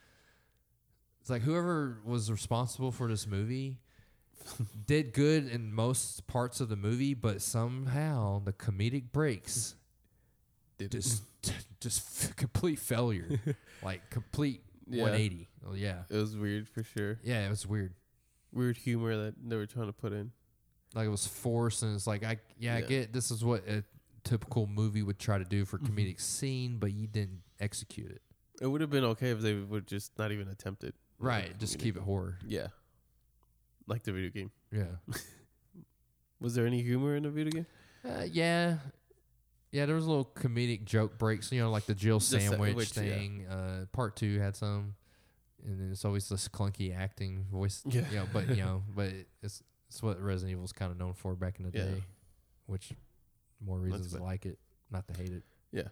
it's 1.20 1.30
like 1.30 1.42
whoever 1.42 1.98
was 2.04 2.30
responsible 2.30 2.90
for 2.92 3.08
this 3.08 3.26
movie. 3.26 3.78
did 4.86 5.12
good 5.12 5.46
in 5.48 5.72
most 5.74 6.26
parts 6.26 6.60
of 6.60 6.68
the 6.68 6.76
movie, 6.76 7.12
but 7.12 7.42
somehow 7.42 8.40
the 8.44 8.52
comedic 8.52 9.12
breaks 9.12 9.74
Did 10.78 10.92
just 10.92 11.22
just 11.80 12.24
f- 12.30 12.36
complete 12.36 12.78
failure 12.78 13.28
like 13.82 14.08
complete 14.10 14.62
Yeah. 14.88 15.02
180 15.02 15.48
oh, 15.66 15.74
yeah 15.74 16.02
it 16.08 16.16
was 16.16 16.34
weird 16.36 16.66
for 16.68 16.82
sure. 16.82 17.18
yeah 17.22 17.46
it 17.46 17.50
was 17.50 17.66
weird 17.66 17.92
Weird 18.52 18.78
humor 18.78 19.14
that 19.26 19.34
they 19.46 19.56
were 19.56 19.66
trying 19.66 19.88
to 19.88 19.92
put 19.92 20.12
in. 20.14 20.30
Like 20.94 21.06
it 21.06 21.10
was 21.10 21.26
forced 21.26 21.82
and 21.82 21.94
it's 21.94 22.06
like 22.06 22.24
i 22.24 22.38
yeah, 22.58 22.76
i 22.76 22.80
get 22.80 23.12
this 23.12 23.30
is 23.30 23.44
what 23.44 23.66
a 23.68 23.84
typical 24.24 24.66
movie 24.66 25.02
would 25.02 25.18
try 25.18 25.38
to 25.38 25.44
do 25.44 25.64
for 25.64 25.78
Mhm. 25.78 25.88
comedic 25.88 26.20
scene 26.20 26.78
but 26.78 26.92
you 26.92 27.06
didn't 27.06 27.40
execute 27.60 28.10
it 28.10 28.22
It 28.60 28.66
would 28.66 28.80
have 28.80 28.90
been 28.90 29.04
okay 29.04 29.30
if 29.30 29.40
they 29.40 29.54
would 29.54 29.86
just 29.86 30.18
not 30.18 30.32
even 30.32 30.48
attempt 30.48 30.84
it. 30.84 30.94
right 31.18 31.56
just 31.58 31.78
keep 31.78 31.96
it 31.96 32.02
horror 32.02 32.38
Yeah. 32.46 32.68
Like 33.86 34.02
the 34.02 34.12
video 34.12 34.30
game. 34.30 34.50
yeah 34.70 34.96
Was 36.40 36.54
there 36.54 36.66
any 36.66 36.82
humor 36.82 37.16
in 37.16 37.22
the 37.24 37.30
video 37.30 37.50
game? 37.52 37.66
uh, 38.04 38.24
yeah 38.30 38.78
yeah 39.72 39.84
there 39.86 39.94
was 39.96 40.04
a 40.06 40.08
little 40.08 40.24
comedic 40.34 40.84
joke 40.84 41.18
breaks 41.18 41.50
you 41.52 41.60
know 41.60 41.70
like 41.70 41.84
the 41.86 41.94
jill 41.94 42.18
The 42.20 42.24
sandwich, 42.40 42.68
sandwich, 42.68 42.96
yeah. 42.96 43.02
thing 43.02 43.46
uh 43.46 43.86
part 43.92 44.14
two 44.16 44.38
had 44.38 44.56
some 44.56 44.94
and 45.66 45.80
then 45.80 45.90
it's 45.90 46.04
always 46.04 46.28
this 46.28 46.48
clunky 46.48 46.96
acting 46.96 47.44
voice 47.50 47.82
Yeah. 47.86 48.02
you 48.10 48.16
know, 48.18 48.26
but 48.32 48.48
you 48.50 48.62
know, 48.64 48.84
but 48.94 49.10
it's 49.42 49.62
it's 49.88 50.02
what 50.02 50.20
Resident 50.20 50.52
Evil's 50.56 50.72
kind 50.72 50.90
of 50.92 50.98
known 50.98 51.14
for 51.14 51.34
back 51.34 51.58
in 51.58 51.70
the 51.70 51.76
Yeah. 51.78 51.84
day, 51.86 52.04
which 52.66 52.92
more 53.64 53.78
reasons 53.78 54.12
to 54.12 54.22
like 54.22 54.46
it, 54.46 54.58
not 54.90 55.06
to 55.08 55.14
hate 55.14 55.32
it. 55.32 55.42
Yeah. 55.72 55.88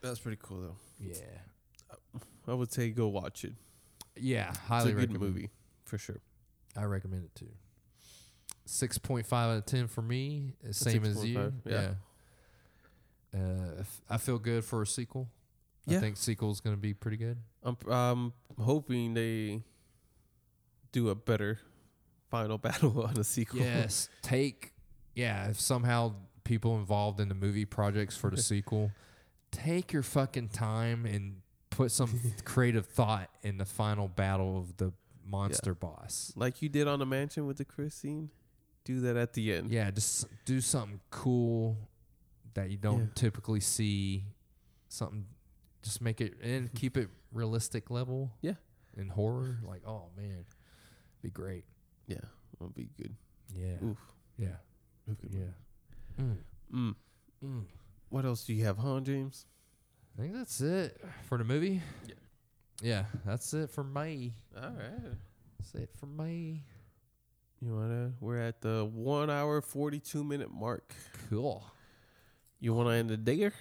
That's 0.00 0.18
pretty 0.18 0.38
cool 0.42 0.60
though. 0.60 0.76
Yeah, 1.00 2.20
I 2.46 2.54
would 2.54 2.72
say 2.72 2.90
go 2.90 3.08
watch 3.08 3.44
it. 3.44 3.54
yeah, 4.16 4.48
It's 4.50 4.58
highly 4.58 4.90
a 4.90 4.94
good 4.94 5.10
recommend. 5.12 5.20
movie 5.34 5.50
for 5.84 5.98
sure. 5.98 6.20
I 6.76 6.84
recommend 6.84 7.24
it 7.24 7.34
too. 7.34 7.50
Six 8.66 8.98
point 8.98 9.26
five 9.26 9.50
out 9.50 9.58
of 9.58 9.66
ten 9.66 9.86
for 9.88 10.02
me, 10.02 10.54
uh, 10.68 10.72
same 10.72 11.04
as 11.04 11.24
you. 11.24 11.36
6.5, 11.38 11.52
yeah. 11.66 11.94
yeah. 13.32 13.40
Uh, 13.40 13.80
f- 13.80 14.00
I 14.08 14.16
feel 14.18 14.38
good 14.38 14.64
for 14.64 14.82
a 14.82 14.86
sequel. 14.86 15.28
Yeah. 15.86 15.98
I 15.98 16.00
think 16.00 16.16
sequel's 16.16 16.60
gonna 16.60 16.76
be 16.76 16.94
pretty 16.94 17.16
good. 17.18 17.38
I'm 17.62 17.76
I'm 17.88 18.32
hoping 18.58 19.14
they 19.14 19.62
do 20.92 21.08
a 21.10 21.14
better 21.14 21.58
final 22.34 22.58
battle 22.66 23.02
on 23.02 23.16
a 23.16 23.24
sequel. 23.24 23.60
Yes, 23.60 24.08
take 24.22 24.72
yeah. 25.14 25.48
If 25.50 25.60
somehow 25.60 26.14
people 26.42 26.76
involved 26.76 27.20
in 27.20 27.28
the 27.28 27.34
movie 27.34 27.64
projects 27.64 28.16
for 28.16 28.30
the 28.30 28.36
sequel, 28.52 28.90
take 29.52 29.92
your 29.92 30.02
fucking 30.02 30.48
time 30.48 31.06
and 31.06 31.36
put 31.70 31.90
some 31.92 32.20
creative 32.44 32.86
thought 32.86 33.30
in 33.42 33.58
the 33.58 33.64
final 33.64 34.08
battle 34.08 34.58
of 34.58 34.76
the 34.78 34.92
monster 35.26 35.74
boss. 35.74 36.32
like 36.36 36.60
you 36.60 36.68
did 36.68 36.86
on 36.86 36.98
the 36.98 37.06
mansion 37.06 37.46
with 37.46 37.56
the 37.56 37.64
Chris 37.64 37.94
scene. 37.94 38.30
Do 38.84 39.00
that 39.00 39.16
at 39.16 39.32
the 39.32 39.54
end. 39.54 39.70
Yeah, 39.70 39.90
just 39.90 40.26
do 40.44 40.60
something 40.60 41.00
cool 41.10 41.76
that 42.52 42.70
you 42.70 42.76
don't 42.76 43.00
Yeah. 43.00 43.06
typically 43.14 43.60
see. 43.60 44.24
Something, 44.88 45.24
just 45.82 46.00
make 46.02 46.20
it 46.20 46.34
and 46.42 46.72
keep 46.74 46.96
it 46.96 47.08
realistic 47.32 47.90
level. 47.90 48.32
Yeah. 48.42 48.54
in 48.96 49.08
horror, 49.08 49.58
like 49.66 49.80
oh 49.86 50.10
man, 50.16 50.44
be 51.22 51.30
great. 51.30 51.64
Yeah, 52.06 52.18
it'll 52.54 52.70
be 52.70 52.88
good. 52.96 53.14
Yeah, 53.54 53.76
Oof. 53.84 53.98
yeah, 54.38 54.56
Good 55.06 55.30
yeah. 55.30 56.22
Mm. 56.24 56.36
Mm. 56.74 56.94
Mm. 57.44 57.64
What 58.08 58.24
else 58.24 58.44
do 58.44 58.54
you 58.54 58.64
have, 58.64 58.78
huh, 58.78 59.00
James? 59.00 59.46
I 60.16 60.22
think 60.22 60.34
that's 60.34 60.60
it 60.60 61.00
for 61.28 61.38
the 61.38 61.44
movie. 61.44 61.80
Yeah. 62.06 62.14
Yeah, 62.82 63.04
that's 63.24 63.52
it 63.54 63.70
for 63.70 63.84
me. 63.84 64.34
All 64.56 64.62
right. 64.70 65.12
That's 65.58 65.74
it 65.74 65.90
for 65.98 66.06
me. 66.06 66.64
You 67.60 67.74
wanna? 67.74 68.12
We're 68.20 68.38
at 68.40 68.60
the 68.60 68.84
one 68.84 69.30
hour 69.30 69.60
forty 69.62 69.98
two 70.00 70.22
minute 70.24 70.52
mark. 70.52 70.94
Cool. 71.30 71.64
You 72.60 72.74
wanna 72.74 72.90
end 72.96 73.10
the 73.10 73.16
digger? 73.16 73.52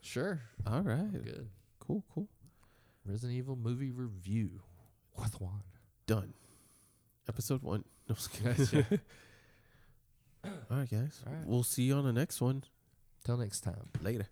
Sure. 0.00 0.40
All 0.66 0.82
right. 0.82 1.12
Good. 1.12 1.48
Cool. 1.78 2.02
Cool. 2.12 2.28
Resident 3.04 3.36
Evil 3.38 3.56
movie 3.56 3.90
review 3.90 4.60
with 5.16 5.40
Juan. 5.40 5.62
Done. 6.06 6.34
Episode 7.28 7.62
one. 7.62 7.84
No. 8.44 8.84
All 10.70 10.76
right, 10.78 10.90
guys. 10.90 11.20
All 11.26 11.32
right. 11.32 11.46
We'll 11.46 11.62
see 11.62 11.84
you 11.84 11.94
on 11.94 12.04
the 12.04 12.12
next 12.12 12.40
one. 12.40 12.64
Till 13.24 13.36
next 13.36 13.60
time. 13.60 13.90
Later. 14.02 14.26